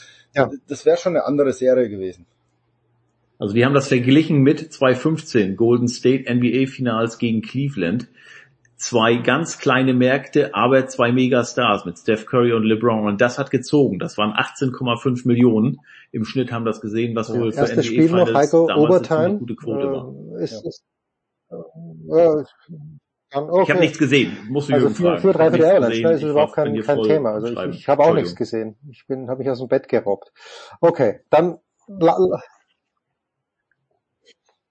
[0.68, 2.25] das wäre schon eine andere Serie gewesen.
[3.39, 8.08] Also wir haben das verglichen mit 2015 Golden State NBA Finals gegen Cleveland.
[8.76, 13.07] Zwei ganz kleine Märkte, aber zwei Megastars mit Steph Curry und LeBron.
[13.07, 13.99] Und das hat gezogen.
[13.99, 15.78] Das waren 18,5 Millionen.
[16.12, 19.39] Im Schnitt haben das gesehen, was wohl für NBA Spiel noch, Finals Heiko, damals eine
[19.39, 20.15] gute Quote war.
[20.39, 20.84] Äh, ist, ist,
[21.50, 21.57] äh,
[22.07, 22.44] ja,
[23.31, 23.62] kann, okay.
[23.65, 24.39] Ich habe nichts gesehen.
[24.49, 25.20] Musst du also Jürgen für, fragen.
[25.20, 26.02] für Ich hab drei Viertel nichts Avalanche, gesehen.
[26.02, 27.31] da ist Ich überhaupt kein, kein Thema.
[27.33, 28.76] Also ich, ich habe auch nichts gesehen.
[28.91, 30.33] Ich bin, habe mich aus dem Bett gerobbt.
[30.81, 31.58] Okay, dann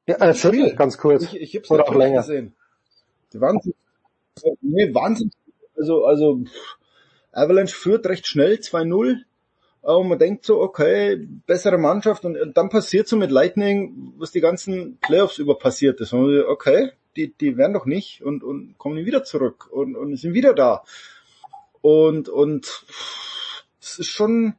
[0.08, 1.24] ja, erzähl ganz kurz.
[1.24, 2.22] Ich, ich hab's Oder auch länger.
[2.22, 2.56] gesehen.
[3.34, 3.74] Die Wahnsinn.
[4.62, 5.32] Nee, Wahnsinn.
[5.76, 6.78] Also, also pff,
[7.32, 9.24] Avalanche führt recht schnell 2-0.
[9.82, 12.26] Und man denkt so, okay, bessere Mannschaft.
[12.26, 16.14] Und, und dann passiert so mit Lightning, was die ganzen Playoffs über passiert ist.
[16.14, 20.34] Und okay, die, die werden doch nicht und, und kommen wieder zurück und, und sind
[20.34, 20.84] wieder da.
[21.82, 24.56] Und, und pff, das ist schon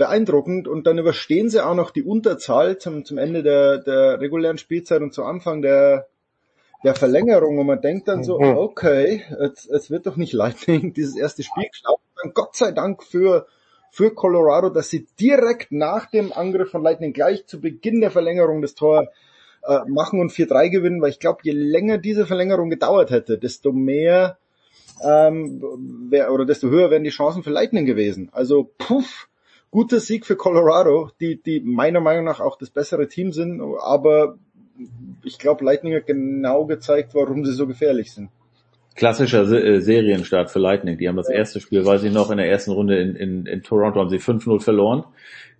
[0.00, 0.66] beeindruckend.
[0.66, 5.02] Und dann überstehen sie auch noch die Unterzahl zum, zum Ende der, der regulären Spielzeit
[5.02, 6.08] und zu Anfang der,
[6.82, 7.58] der Verlängerung.
[7.58, 8.56] Und man denkt dann so, Mhm.
[8.56, 12.02] okay, es, es wird doch nicht Lightning dieses erste Spiel geschafft.
[12.20, 13.46] Dann Gott sei Dank für,
[13.92, 18.62] für Colorado, dass sie direkt nach dem Angriff von Lightning gleich zu Beginn der Verlängerung
[18.62, 19.08] das Tor
[19.62, 23.72] äh, machen und 4-3 gewinnen, weil ich glaube, je länger diese Verlängerung gedauert hätte, desto
[23.72, 24.38] mehr
[25.02, 25.62] ähm,
[26.10, 28.28] wär, oder desto höher wären die Chancen für Lightning gewesen.
[28.32, 29.28] Also puff,
[29.70, 34.36] guter Sieg für Colorado, die, die meiner Meinung nach auch das bessere Team sind, aber
[35.22, 38.30] ich glaube, Lightning hat genau gezeigt, warum sie so gefährlich sind.
[38.96, 40.98] Klassischer Se äh, Serienstart für Lightning.
[40.98, 43.62] Die haben das erste Spiel, weiß ich noch, in der ersten Runde in, in, in
[43.62, 45.04] Toronto haben sie 5-0 verloren.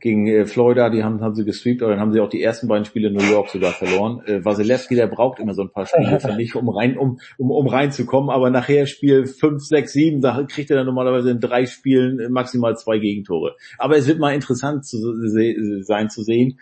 [0.01, 2.69] Gegen äh, Florida, die haben, haben sie gesweept, aber dann haben sie auch die ersten
[2.69, 4.23] beiden Spiele in New York sogar verloren.
[4.27, 7.51] Äh, Vasilevski, der braucht immer so ein paar Spiele, finde ich, um rein, um, um,
[7.51, 8.31] um reinzukommen.
[8.31, 12.29] Aber nachher Spiel 5, 6, 7, da kriegt er dann normalerweise in drei Spielen äh,
[12.31, 13.57] maximal zwei Gegentore.
[13.79, 16.59] Aber es wird mal interessant zu se sein zu sehen,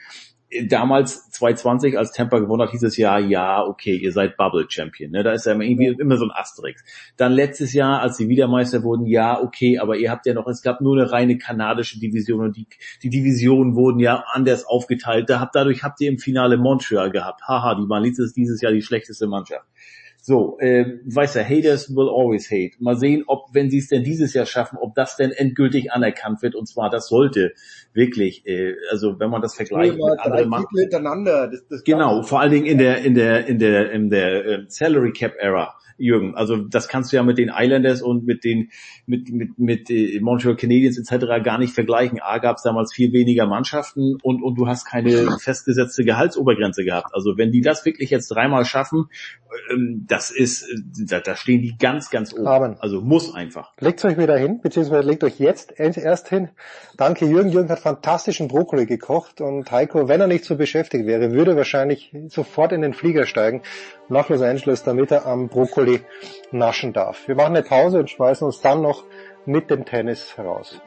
[0.67, 5.11] damals 2020, als Tampa gewonnen hat, hieß es ja, ja, okay, ihr seid Bubble Champion.
[5.11, 5.23] Ne?
[5.23, 6.83] Da ist ja irgendwie immer so ein Asterix.
[7.17, 10.63] Dann letztes Jahr, als sie Wiedermeister wurden, ja, okay, aber ihr habt ja noch, es
[10.63, 12.67] gab nur eine reine kanadische Division und die,
[13.03, 15.29] die Divisionen wurden ja anders aufgeteilt.
[15.29, 17.43] Da habt, dadurch habt ihr im Finale Montreal gehabt.
[17.47, 19.67] Haha, die waren dieses, dieses Jahr die schlechteste Mannschaft.
[20.29, 22.73] So, äh, weißt du, Haters will always hate.
[22.81, 26.43] Mal sehen, ob, wenn sie es denn dieses Jahr schaffen, ob das denn endgültig anerkannt
[26.43, 26.55] wird.
[26.55, 27.55] Und zwar, das sollte
[27.95, 31.49] wirklich, äh, also wenn man das vergleicht mit anderen Mann- hintereinander.
[31.49, 34.65] Das, das Genau, vor allen Dingen in der in der in der in der äh,
[34.69, 36.35] Salary Cap Era, Jürgen.
[36.35, 38.71] Also das kannst du ja mit den Islanders und mit den
[39.07, 41.43] mit mit mit äh, Montreal Canadiens etc.
[41.45, 42.21] gar nicht vergleichen.
[42.23, 47.09] A gab es damals viel weniger Mannschaften und und du hast keine festgesetzte Gehaltsobergrenze gehabt.
[47.13, 49.09] Also wenn die das wirklich jetzt dreimal schaffen,
[49.73, 52.49] ähm, das ist äh, da, da stehen die ganz ganz oben.
[52.49, 52.77] Haben.
[52.79, 53.73] Also muss einfach.
[53.81, 56.51] Legt euch wieder hin, beziehungsweise legt euch jetzt erst hin.
[56.97, 57.51] Danke Jürgen.
[57.51, 62.15] Jürgen hat fantastischen Brokkoli gekocht und Heiko, wenn er nicht so beschäftigt wäre, würde wahrscheinlich
[62.29, 63.63] sofort in den Flieger steigen
[64.09, 65.88] nach Los Angeles, damit er am Brokkoli
[66.51, 67.29] naschen darf.
[67.29, 69.05] Wir machen eine Pause und schmeißen uns dann noch
[69.47, 70.81] mit dem Tennis heraus.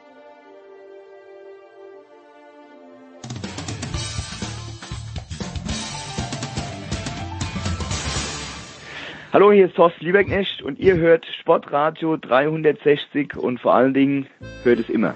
[9.32, 14.26] Hallo, hier ist Thorsten Lieberknecht und ihr hört Sportradio 360 und vor allen Dingen
[14.62, 15.14] hört es immer.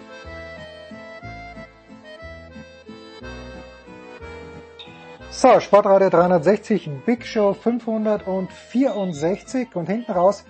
[5.38, 10.46] So, Sportradio 360, Big Show 564 und hinten raus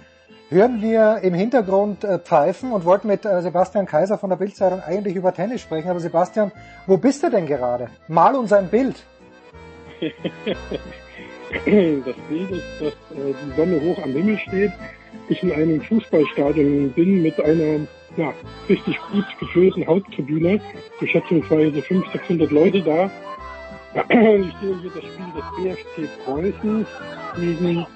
[0.48, 4.81] hören wir im Hintergrund äh, pfeifen und wollten mit äh, Sebastian Kaiser von der Bildzeitung
[4.81, 5.90] eigentlich über Tennis sprechen.
[5.90, 6.52] Aber Sebastian,
[6.86, 7.89] wo bist du denn gerade?
[8.06, 9.02] Mal uns ein Bild.
[11.65, 14.73] Das Bild ist, dass äh, die Sonne hoch am Himmel steht,
[15.28, 18.32] ich in einem Fußballstadion bin mit einer ja,
[18.68, 20.60] richtig gut gefüllten Haupttribüne,
[21.00, 23.10] so schätzungsweise 500, 600 Leute da.
[23.97, 26.86] Ich sehe hier das Spiel des BFC Preußen
[27.36, 27.86] gegen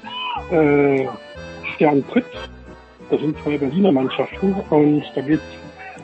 [0.51, 1.07] äh,
[1.75, 2.25] Stern Pritt.
[3.11, 5.43] Das sind zwei Berliner Mannschaften und da geht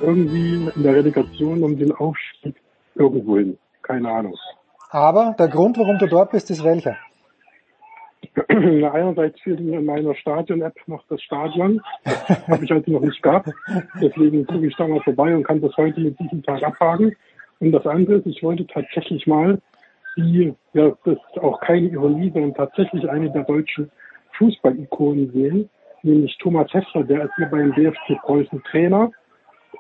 [0.02, 2.56] irgendwie in der Relegation um den Aufstieg
[2.94, 3.56] irgendwo hin.
[3.80, 4.34] Keine Ahnung.
[4.90, 6.98] Aber der Grund, warum du dort bist, ist welcher?
[8.48, 11.80] Einerseits fehlt mir in meiner Stadion-App noch das Stadion.
[12.04, 13.48] Das habe ich heute noch nicht gehabt.
[14.00, 17.16] Deswegen gucke ich da mal vorbei und kann das heute mit diesem Tag abhaken.
[17.60, 19.58] Und das andere ist, ich wollte tatsächlich mal
[20.16, 23.90] die, ja, das ist auch keine Ironie, sondern tatsächlich eine der deutschen
[24.38, 25.70] Fußball-Ikonen sehen,
[26.02, 29.10] nämlich Thomas Hessler, der ist hier beim BFC Preußen Trainer.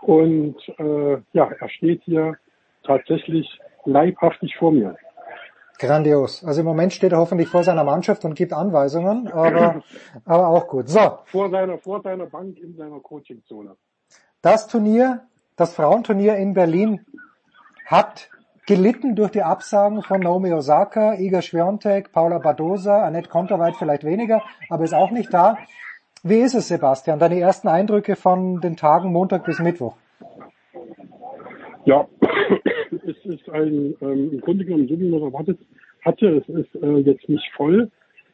[0.02, 2.36] Und äh, ja, er steht hier
[2.84, 4.96] tatsächlich leibhaftig vor mir.
[5.78, 6.44] Grandios.
[6.44, 9.82] Also im Moment steht er hoffentlich vor seiner Mannschaft und gibt Anweisungen, aber,
[10.24, 10.88] aber auch gut.
[10.88, 13.76] So, Vor seiner, vor seiner Bank in seiner Coachingzone.
[14.42, 15.22] das Turnier,
[15.56, 17.04] das Frauenturnier in Berlin
[17.86, 18.30] hat
[18.66, 24.42] gelitten durch die Absagen von Naomi Osaka, Iga Swiatek, Paula Badosa, Annette Konterweit vielleicht weniger,
[24.68, 25.56] aber ist auch nicht da.
[26.24, 27.20] Wie ist es, Sebastian?
[27.20, 29.96] Deine ersten Eindrücke von den Tagen Montag bis Mittwoch?
[31.84, 32.08] Ja,
[32.90, 35.58] es ist ein, ähm, im Grunde genommen, so wie man erwartet
[36.04, 37.90] hatte, es ist äh, jetzt nicht voll.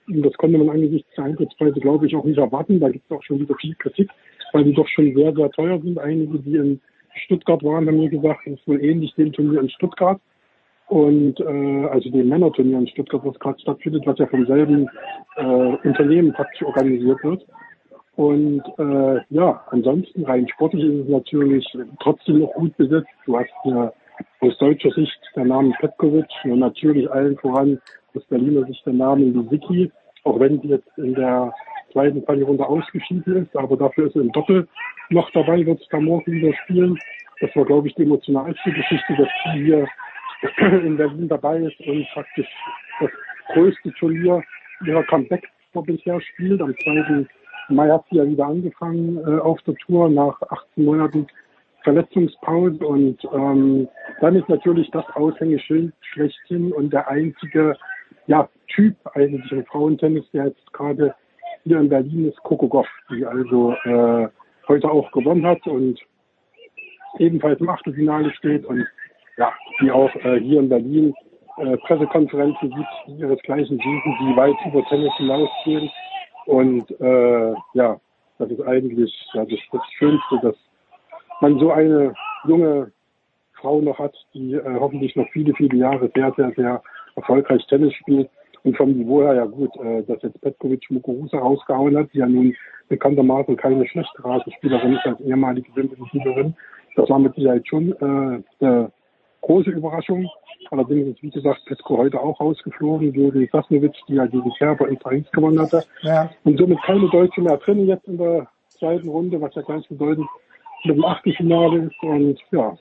[0.08, 2.80] Und das konnte man angesichts der Eintrittspreise, glaube ich, auch nicht erwarten.
[2.80, 4.10] Da gibt es auch schon wieder viel Kritik,
[4.52, 5.98] weil die doch schon sehr, sehr teuer sind.
[5.98, 6.80] Einige, die in
[7.14, 10.20] Stuttgart waren, haben mir gesagt, es ist wohl ähnlich dem Turnier in Stuttgart.
[10.88, 14.90] Und äh, also dem Männerturnier in Stuttgart, was gerade stattfindet, was ja vom selben
[15.36, 17.46] äh, Unternehmen praktisch organisiert wird.
[18.16, 21.66] Und äh, ja, ansonsten rein sportlich ist es natürlich
[22.00, 23.08] trotzdem noch gut besetzt.
[23.24, 23.92] Du hast ja
[24.40, 27.80] aus deutscher Sicht der Name Petkovic und natürlich allen voran
[28.14, 29.90] aus Berliner Sicht der Name Lisicki,
[30.24, 31.54] auch wenn sie jetzt in der
[31.92, 34.66] zweiten Quali-Runde ausgeschieden ist, aber dafür ist sie im Doppel
[35.10, 36.98] noch dabei, wird da morgen wieder spielen.
[37.40, 39.86] Das war, glaube ich, die emotionalste Geschichte, dass sie hier
[40.58, 42.48] in Berlin dabei ist und praktisch
[43.00, 43.10] das
[43.52, 44.42] größte Turnier
[44.86, 45.48] ihrer Comeback
[45.86, 46.60] bisher spielt.
[46.60, 47.26] Am 2.
[47.68, 51.26] Mai hat sie ja wieder angefangen äh, auf der Tour nach 18 Monaten
[51.82, 53.88] Verletzungspause und ähm,
[54.20, 57.76] dann ist natürlich das Aushängeschild schlechthin und der einzige
[58.26, 61.14] ja, Typ eigentlich im Frauentennis, der jetzt gerade
[61.64, 64.28] hier in Berlin ist, Coco Goff, die also äh,
[64.68, 66.00] heute auch gewonnen hat und
[67.18, 68.86] ebenfalls im Achtelfinale steht und
[69.36, 71.14] ja, die auch äh, hier in Berlin
[71.58, 75.90] äh, Pressekonferenzen gibt, die ihresgleichen suchen, die weit über Tennis hinausgehen.
[76.46, 78.00] Und äh, ja,
[78.38, 80.56] das ist eigentlich ja, das, das Schönste, dass
[81.40, 82.14] man so eine
[82.46, 82.92] junge
[83.54, 86.82] Frau noch hat, die äh, hoffentlich noch viele, viele Jahre sehr, sehr, sehr
[87.16, 88.28] erfolgreich Tennis spielt.
[88.64, 92.26] Und vom Niveau her ja gut, äh, dass jetzt Petkovic Muguruza rausgehauen hat, die ja
[92.26, 92.54] nun
[92.88, 96.54] bekanntermaßen keine schlechte Rasenspielerin ist als ehemalige Wimbledon-Siegerin.
[96.94, 98.92] Das war mit Sicherheit schon äh, eine
[99.40, 100.28] große Überraschung.
[100.70, 104.98] Allerdings ist, wie gesagt, Petko heute auch rausgeflogen gegen Sasnovic, die ja gegen Kerber in
[104.98, 105.84] Paris gewonnen hatte.
[106.02, 106.30] Ja.
[106.44, 110.28] Und somit keine Deutsche mehr drin jetzt in der zweiten Runde, was ja gleich bedeutend
[110.84, 112.02] mit dem Achtelfinale ist.
[112.02, 112.76] Und ja,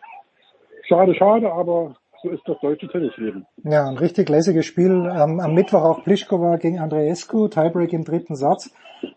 [0.88, 3.46] schade, schade, aber so ist das deutsche Tennisleben.
[3.64, 4.92] Ja, ein richtig lässiges Spiel.
[4.92, 8.72] Ähm, am Mittwoch auch Pliskova gegen Andreescu, Tiebreak im dritten Satz.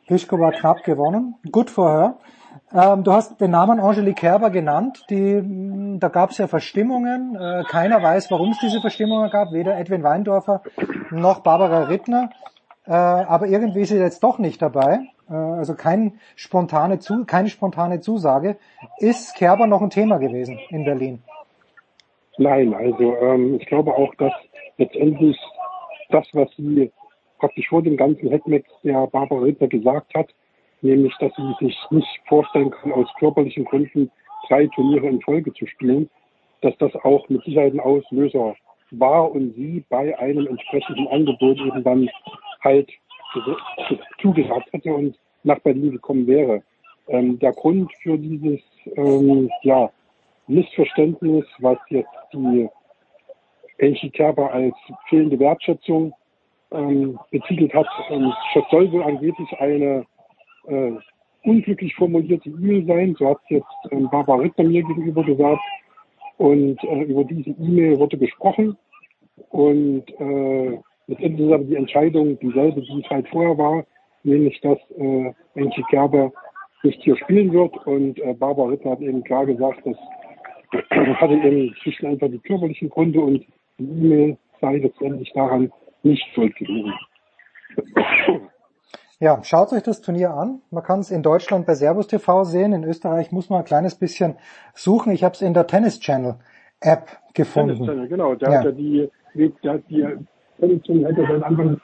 [0.06, 1.36] Pliskova knapp gewonnen.
[1.50, 2.16] Gut vorher.
[2.72, 5.04] Ähm, du hast den Namen Angelique Kerber genannt.
[5.10, 7.36] Die, mh, da gab es ja Verstimmungen.
[7.36, 9.52] Äh, keiner weiß, warum es diese Verstimmungen gab.
[9.52, 10.62] Weder Edwin Weindorfer
[11.10, 12.30] noch Barbara Rittner.
[12.86, 15.00] Äh, aber irgendwie ist sie jetzt doch nicht dabei.
[15.28, 18.56] Äh, also kein spontane Zu keine spontane Zusage.
[18.98, 21.22] Ist Kerber noch ein Thema gewesen in Berlin?
[22.38, 24.32] Nein, also ähm, ich glaube auch, dass
[24.78, 25.38] letztendlich
[26.10, 26.90] das, was sie
[27.38, 30.28] praktisch vor dem ganzen Headmatch der Barbara Rittner gesagt hat,
[30.80, 34.10] nämlich, dass sie sich nicht vorstellen kann, aus körperlichen Gründen
[34.48, 36.10] drei Turniere in Folge zu spielen,
[36.60, 38.54] dass das auch mit Sicherheit ein Auslöser
[38.90, 42.08] war und sie bei einem entsprechenden Angebot eben dann
[42.62, 42.90] halt
[44.20, 46.62] zugesagt hätte und nach Berlin gekommen wäre.
[47.08, 48.60] Ähm, der Grund für dieses
[48.96, 49.90] ähm, ja,
[50.46, 52.68] Missverständnis, was jetzt die
[53.78, 54.74] Enchi Kerber als
[55.08, 56.12] fehlende Wertschätzung
[56.70, 60.06] ähm, betitelt hat, ähm, das soll wohl angeblich eine
[60.66, 60.92] äh,
[61.44, 63.16] unglücklich formulierte E-Mail sein.
[63.18, 65.60] So hat jetzt ähm, Barbara Ritter mir gegenüber gesagt.
[66.36, 68.76] Und äh, über diese E-Mail wurde gesprochen.
[69.50, 73.84] Und äh, letztendlich ist aber die Entscheidung dieselbe, die es halt vorher war,
[74.24, 76.32] nämlich dass äh, Enchi Kerber
[76.82, 77.76] nicht hier spielen wird.
[77.86, 79.96] Und äh, Barbara Ritter hat eben klar gesagt, dass
[81.20, 83.44] hatte eben zwischen einfach die körperlichen Gründe und
[83.78, 85.72] die E-Mail sei letztendlich daran
[86.02, 86.92] nicht schuld gewesen.
[89.20, 90.60] Ja, schaut euch das Turnier an.
[90.70, 92.72] Man kann es in Deutschland bei Servus TV sehen.
[92.72, 94.36] In Österreich muss man ein kleines bisschen
[94.74, 95.12] suchen.
[95.12, 96.36] Ich habe es in der Tennis Channel
[96.80, 97.74] App gefunden.
[97.74, 98.34] Tennis Channel, genau.
[98.34, 98.58] Der ja.
[98.58, 99.10] hat ja die,
[99.66, 100.06] hat die
[100.58, 101.80] Tennis Channel hat ja seit Anfang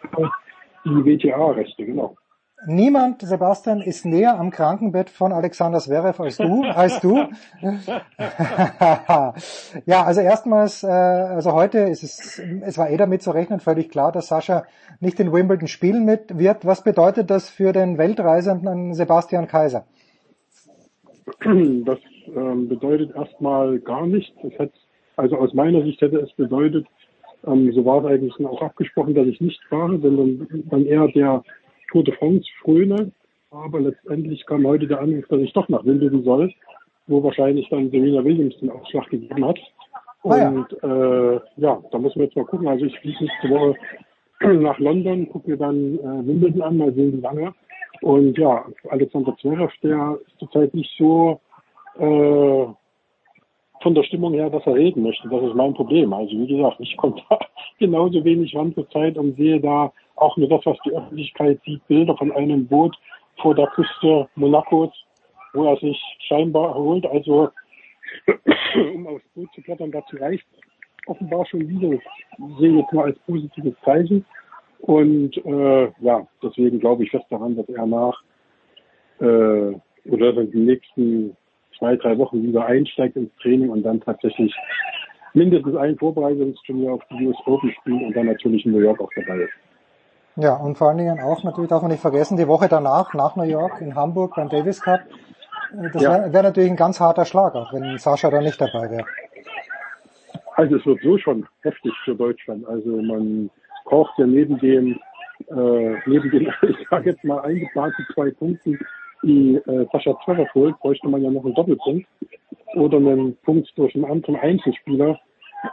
[0.85, 2.17] die WTA-Rechte, genau.
[2.67, 7.17] Niemand, Sebastian, ist näher am Krankenbett von Alexander Zverev als du, als du.
[9.87, 13.89] ja, also erstmals, äh, also heute ist es, es war eh damit zu rechnen, völlig
[13.89, 14.65] klar, dass Sascha
[15.01, 16.67] nicht in Wimbledon spielen mit wird.
[16.67, 19.87] Was bedeutet das für den Weltreisenden Sebastian Kaiser?
[21.43, 21.99] Das
[22.37, 24.37] ähm, bedeutet erstmal gar nichts.
[24.59, 24.73] Hat,
[25.17, 26.87] also aus meiner Sicht hätte es bedeutet,
[27.47, 31.43] ähm, so war es eigentlich auch abgesprochen, dass ich nicht fahre, sondern dann eher der
[31.91, 33.13] Tour de France fröne.
[33.51, 36.53] Aber letztendlich kam heute der Anruf, dass ich doch nach Wimbledon soll,
[37.09, 39.59] wo wahrscheinlich dann Serena Williams den Ausschlag gegeben hat.
[40.23, 41.33] Und ah, ja.
[41.35, 42.69] Äh, ja, da müssen wir jetzt mal gucken.
[42.69, 43.75] Also ich fliege nächste Woche
[44.55, 47.55] nach London, gucke mir dann äh, Wimbledon an, mal sehen wie lange.
[48.03, 51.41] Und ja, Alexander Zverev, der ist zurzeit nicht so
[51.99, 52.67] äh,
[53.83, 55.29] von der Stimmung her, dass er reden möchte.
[55.29, 56.13] Das ist mein Problem.
[56.13, 57.39] Also wie gesagt, ich komme da
[57.79, 61.87] genauso wenig ran zur Zeit und sehe da auch nur das, was die Öffentlichkeit sieht,
[61.89, 62.97] Bilder von einem Boot
[63.41, 64.93] vor der Küste Monacos,
[65.55, 67.07] wo er sich scheinbar erholt.
[67.07, 67.51] Also
[68.95, 70.47] um aufs Boot zu klettern, dazu reicht
[71.07, 71.91] offenbar schon wieder.
[71.91, 74.25] Das sehe ich jetzt mal als positives Zeichen.
[74.81, 78.23] Und äh, ja, deswegen glaube ich fest daran, dass er nach
[79.21, 79.75] äh,
[80.09, 81.37] oder in den nächsten
[81.79, 84.55] zwei, drei Wochen wieder einsteigt ins Training und dann tatsächlich
[85.35, 89.11] mindestens ein Vorbereitungsturnier auf die US Open spielt und dann natürlich in New York auch
[89.17, 89.70] dabei ist.
[90.37, 93.37] Ja, und vor allen Dingen auch, natürlich darf man nicht vergessen, die Woche danach, nach
[93.37, 95.01] New York, in Hamburg beim Davis Cup,
[95.73, 96.13] äh, das ja.
[96.13, 99.05] wäre wär natürlich ein ganz harter Schlag, auch wenn Sascha da nicht dabei wäre.
[100.55, 102.67] Also es wird so schon heftig für Deutschland.
[102.67, 103.51] Also man
[103.85, 104.99] braucht ja neben dem,
[105.49, 108.79] äh, neben den, ich sage jetzt mal, eingeplanten zwei Punkten,
[109.23, 112.07] die äh, Sascha Zverev holt, bräuchte man ja noch einen Doppelpunkt
[112.75, 115.19] oder einen Punkt durch einen anderen Einzelspieler.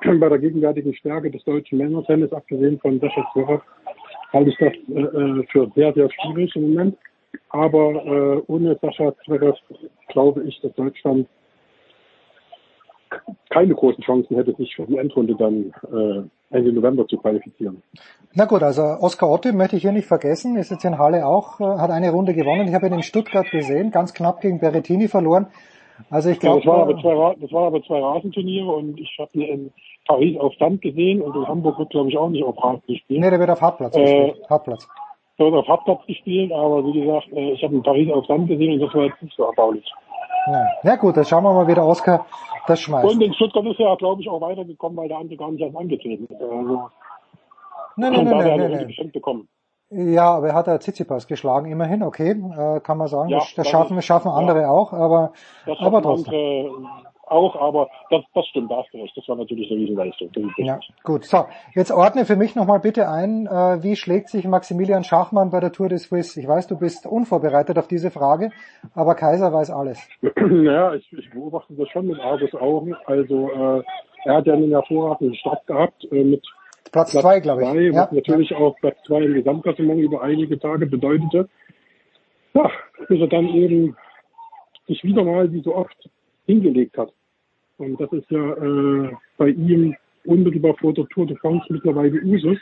[0.19, 3.61] Bei der gegenwärtigen Stärke des deutschen Männertennis, abgesehen von Sascha Zverev,
[4.33, 6.97] halte ich das äh, äh, für sehr, sehr schwierig im Moment.
[7.49, 9.57] Aber äh, ohne Sascha Zverev
[10.07, 11.27] glaube ich, dass Deutschland
[13.49, 17.81] keine großen Chancen hätte, sich für die Endrunde dann äh, Ende November zu qualifizieren.
[18.33, 21.59] Na gut, also Oskar Otte möchte ich hier nicht vergessen, ist jetzt in Halle auch,
[21.59, 22.67] äh, hat eine Runde gewonnen.
[22.67, 25.47] Ich habe ihn in Stuttgart gesehen, ganz knapp gegen Berrettini verloren.
[26.09, 29.17] Also ich glaube, ja, das, war aber zwei, das waren aber zwei Rasenturniere und ich
[29.19, 29.73] habe ihn in
[30.07, 33.19] Paris auf Sand gesehen und in Hamburg wird glaube ich auch nicht auf Rasen gespielt.
[33.19, 34.49] Nee, der wird auf Hartplatz äh, gespielt.
[34.49, 34.87] Hartplatz.
[35.37, 38.47] Der wird auf Hartplatz gespielt, aber wie gesagt, äh, ich habe in Paris auf Sand
[38.47, 39.85] gesehen und das war jetzt nicht so erbaulich.
[40.47, 40.67] Ja.
[40.83, 42.25] ja gut, dann schauen wir mal, wie der Oscar
[42.67, 43.13] das schmeißt.
[43.13, 45.75] Und in Stuttgart ist er, glaube ich, auch weitergekommen, weil der andere gar nicht erst
[45.75, 46.41] angetreten ist.
[46.41, 46.89] Also,
[47.97, 49.11] nein, nein, nein, nein, nein, nein.
[49.11, 49.47] bekommen.
[49.89, 53.29] Ja, aber er hat ja Tsitsipas geschlagen, immerhin, okay, äh, kann man sagen.
[53.29, 54.69] Ja, das, das schaffen, schaffen andere ja.
[54.69, 55.31] auch, aber,
[55.79, 56.33] aber trotzdem.
[56.33, 59.15] Andere auch, aber das, das stimmt, da hast du recht.
[59.15, 60.29] Das war natürlich eine Riesenleistung.
[60.57, 61.25] ja, gut.
[61.25, 65.59] So, jetzt ordne für mich nochmal bitte ein, äh, wie schlägt sich Maximilian Schachmann bei
[65.59, 66.39] der Tour de Suisse?
[66.39, 68.51] Ich weiß, du bist unvorbereitet auf diese Frage,
[68.95, 70.07] aber Kaiser weiß alles.
[70.57, 72.95] Naja, ich, ich beobachte das schon mit Argus Augen.
[73.05, 73.83] Also äh,
[74.25, 76.45] er hat ja einen hervorragenden Start gehabt äh, mit
[76.91, 77.69] Platz zwei, glaube ich.
[77.69, 81.49] zwei, Ja, was natürlich auch Platz zwei im Gesamtklassement über einige Tage bedeutete.
[82.53, 82.71] Ja,
[83.07, 83.95] bis er dann eben
[84.87, 86.09] sich wieder mal wie so oft
[86.45, 87.11] hingelegt hat.
[87.77, 92.57] Und das ist ja äh, bei ihm unmittelbar vor der Tour de France mittlerweile Usus,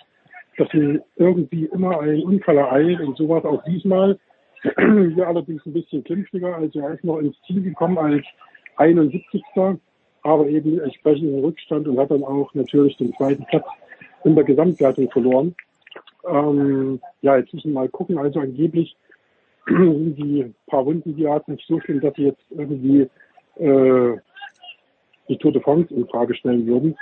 [0.58, 4.18] dass ihm irgendwie immer ein Unfall ereilt und so war es auch diesmal.
[4.64, 8.26] Hier allerdings ein bisschen glimpflicher, also er ist noch ins Ziel gekommen als
[8.78, 9.44] 71.
[10.24, 13.66] aber eben entsprechenden Rückstand und hat dann auch natürlich den zweiten Platz
[14.24, 15.56] in der Gesamtwertung verloren.
[16.28, 18.96] Ähm, ja, jetzt müssen wir mal gucken, also angeblich
[19.68, 23.08] sind die paar Wunden, die er hat, nicht so schlimm, dass sie jetzt irgendwie
[23.58, 24.18] äh,
[25.28, 26.96] die Tour de France in Frage stellen würden.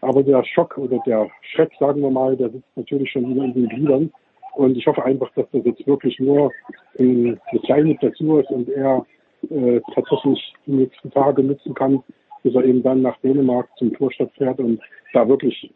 [0.00, 3.54] Aber der Schock oder der Schreck, sagen wir mal, der sitzt natürlich schon wieder in
[3.54, 4.12] den Gliedern.
[4.54, 6.50] Und ich hoffe einfach, dass das jetzt wirklich nur
[6.98, 9.04] eine kleine Blessur ist und er
[9.48, 12.02] äh, tatsächlich die nächsten Tage nutzen kann,
[12.42, 14.80] bis er eben dann nach Dänemark zum Tourstadt fährt und
[15.12, 15.72] da wirklich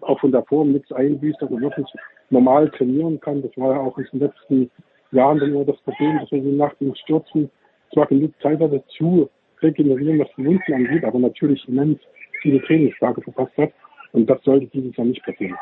[0.00, 1.86] auch von der Form nichts einbüßt, aber wirklich
[2.30, 3.42] normal trainieren kann.
[3.42, 4.70] Das war ja auch in den letzten
[5.12, 7.50] Jahren dann immer das Problem, dass wir so nach dem Stürzen
[7.92, 9.28] zwar genug Zeit hatte zu
[9.64, 11.98] regenerieren, was die Wunden angeht, aber natürlich immens
[12.42, 13.72] viele Trainingstage verpasst hat.
[14.12, 15.56] Und das sollte dieses Jahr nicht passieren.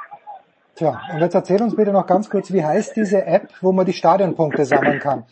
[0.75, 3.87] Tja, und jetzt erzähl uns bitte noch ganz kurz, wie heißt diese App, wo man
[3.87, 5.25] die Stadionpunkte sammeln kann?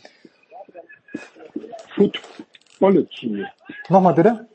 [1.96, 3.44] Footballogy.
[3.88, 4.46] Nochmal bitte?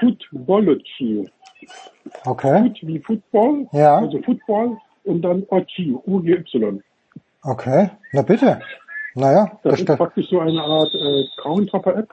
[0.00, 1.28] Footballogy.
[2.24, 2.62] Okay.
[2.62, 3.98] Foot wie Football, Ja.
[3.98, 6.82] also Football und dann OG, U-G-Y.
[7.42, 8.60] Okay, na bitte.
[9.14, 12.08] Naja, Das das ist praktisch so eine Art äh, Crowntopper-App.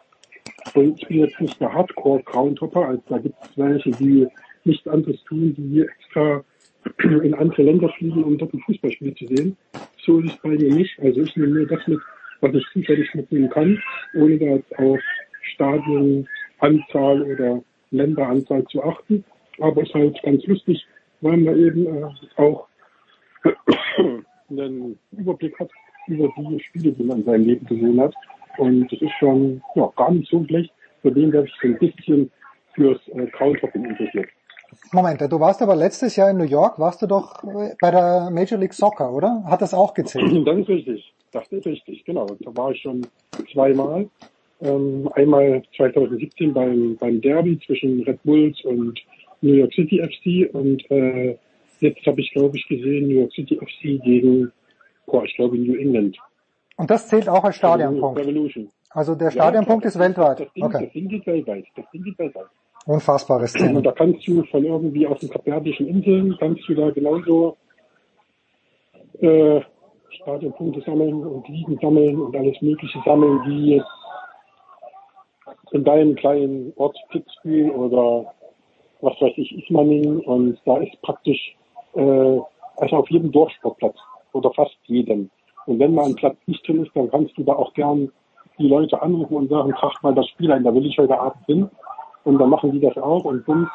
[0.74, 4.28] Und ich bin jetzt nicht der Hardcore-Crowntopper, also da gibt es welche, die
[4.66, 6.44] nichts anderes tun, die extra
[7.04, 9.58] in andere Länder fliegen, um dort ein Fußballspiel zu sehen.
[10.06, 11.00] So ist es bei mir nicht.
[11.00, 12.00] Also ich nehme nur das mit,
[12.42, 13.82] was ich zufällig mitnehmen kann,
[14.16, 15.00] ohne da jetzt auf
[15.54, 19.24] Stadionanzahl oder Länderanzahl zu achten.
[19.60, 20.86] Aber es ist halt ganz lustig,
[21.22, 22.08] weil man eben äh,
[22.38, 22.68] auch
[24.50, 25.70] einen Überblick hat
[26.08, 28.14] über die Spiele, die man in seinem Leben gesehen hat.
[28.60, 30.72] Und das ist schon ja, gar nicht so schlecht,
[31.02, 32.32] für den, der sich so ein bisschen
[32.76, 34.30] fürs äh, Crowdhopping interessiert.
[34.92, 37.44] Moment, du warst aber letztes Jahr in New York, warst du doch
[37.82, 39.44] bei der Major League Soccer, oder?
[39.46, 40.32] Hat das auch gezählt?
[40.46, 41.14] Das ist richtig.
[41.32, 42.26] Das ist richtig, genau.
[42.40, 43.06] Da war ich schon
[43.52, 44.10] zweimal.
[44.62, 49.00] Ähm, einmal 2017 beim, beim Derby zwischen Red Bulls und
[49.42, 51.38] New York City FC und äh,
[51.80, 54.52] jetzt habe ich, glaube ich, gesehen New York City FC gegen,
[55.06, 56.18] boah, ich glaube New England.
[56.80, 58.20] Und das zählt auch als Stadionpunkt.
[58.22, 58.70] Revolution.
[58.92, 60.40] Also der Stadionpunkt ist weltweit.
[60.40, 60.86] Das Ding, Okay.
[60.86, 61.66] das Ding geht weltweit.
[61.76, 62.46] Das Ding geht weltweit.
[62.86, 63.82] Unfassbare Und Szene.
[63.82, 67.58] da kannst du von irgendwie aus den Kapverdischen Inseln, kannst du da genauso
[69.20, 69.60] äh,
[70.10, 73.84] Stadionpunkte sammeln und Ligen sammeln und alles mögliche sammeln, wie
[75.72, 78.34] in deinem kleinen Ort Pittsburgh oder
[79.02, 81.56] was weiß ich, Ismaning und da ist praktisch
[81.96, 82.40] äh,
[82.78, 83.98] also auf jedem Dorfsportplatz
[84.32, 85.30] oder fast jedem.
[85.66, 88.12] Und wenn mal ein Platz nicht drin ist, dann kannst du da auch gern
[88.58, 91.46] die Leute anrufen und sagen, tragt mal das Spiel ein, da will ich heute Abend
[91.46, 91.70] hin.
[92.26, 93.70] Und dann machen die das auch und dann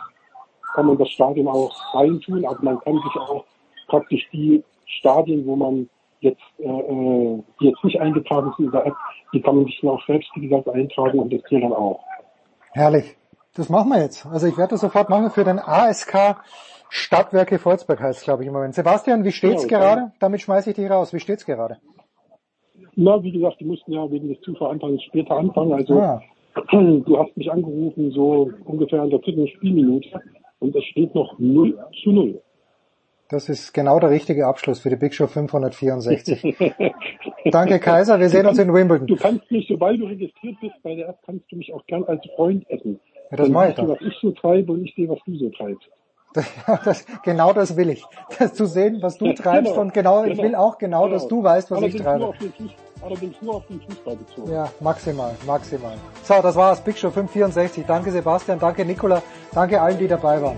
[0.74, 3.44] kann man das Stadion auch reintun, aber man kann sich auch
[3.88, 5.88] praktisch die Stadien, wo man
[6.20, 8.96] jetzt, äh, äh, die jetzt nicht eingetragen sind in der App,
[9.32, 12.00] die kann man sich dann auch selbst, wie gesagt, eintragen und das zählt dann auch.
[12.72, 13.16] Herrlich.
[13.54, 14.26] Das machen wir jetzt.
[14.26, 16.36] Also ich werde das sofort machen für den ASK
[16.90, 18.74] Stadtwerke Volzberg heißt glaube ich im Moment.
[18.74, 20.12] Sebastian, wie steht's Ja, gerade?
[20.20, 21.12] Damit schmeiße ich dich raus.
[21.12, 21.78] Wie steht's gerade?
[22.96, 25.72] Na, wie gesagt, die mussten ja wegen des Zuschaueranfangs später anfangen.
[25.72, 26.22] Also Ah.
[26.70, 30.08] du hast mich angerufen, so ungefähr in der dritten Spielminute
[30.60, 32.40] und es steht noch 0 zu 0.
[33.28, 36.42] Das ist genau der richtige Abschluss für die Big Show 564.
[37.50, 39.06] Danke Kaiser, wir sehen uns in Wimbledon.
[39.06, 42.04] Du kannst mich, sobald du registriert bist bei der App, kannst du mich auch gern
[42.04, 43.00] als Freund essen.
[43.30, 43.88] Ja, das Dann mach ich doch.
[43.88, 45.88] was ich so treibe und ich sehe, was du so treibst.
[46.84, 48.04] Das, genau das will ich.
[48.38, 51.06] Das zu sehen, was du Ja, treibst genau, und genau, ich genau, will auch genau,
[51.08, 52.24] dass du weißt, was ich allerdings treibe.
[52.24, 52.70] Nur den Fuß,
[53.02, 54.52] allerdings nur auf den Fußball bezogen.
[54.52, 55.94] Ja, maximal, maximal.
[56.24, 56.80] So, das war's.
[56.80, 57.84] Big Show 564.
[57.86, 59.22] Danke Sebastian, danke Nicola,
[59.52, 60.56] danke allen, die dabei waren.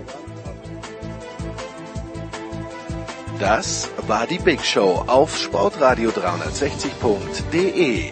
[3.39, 8.11] Das war die Big Show auf sportradio360.de.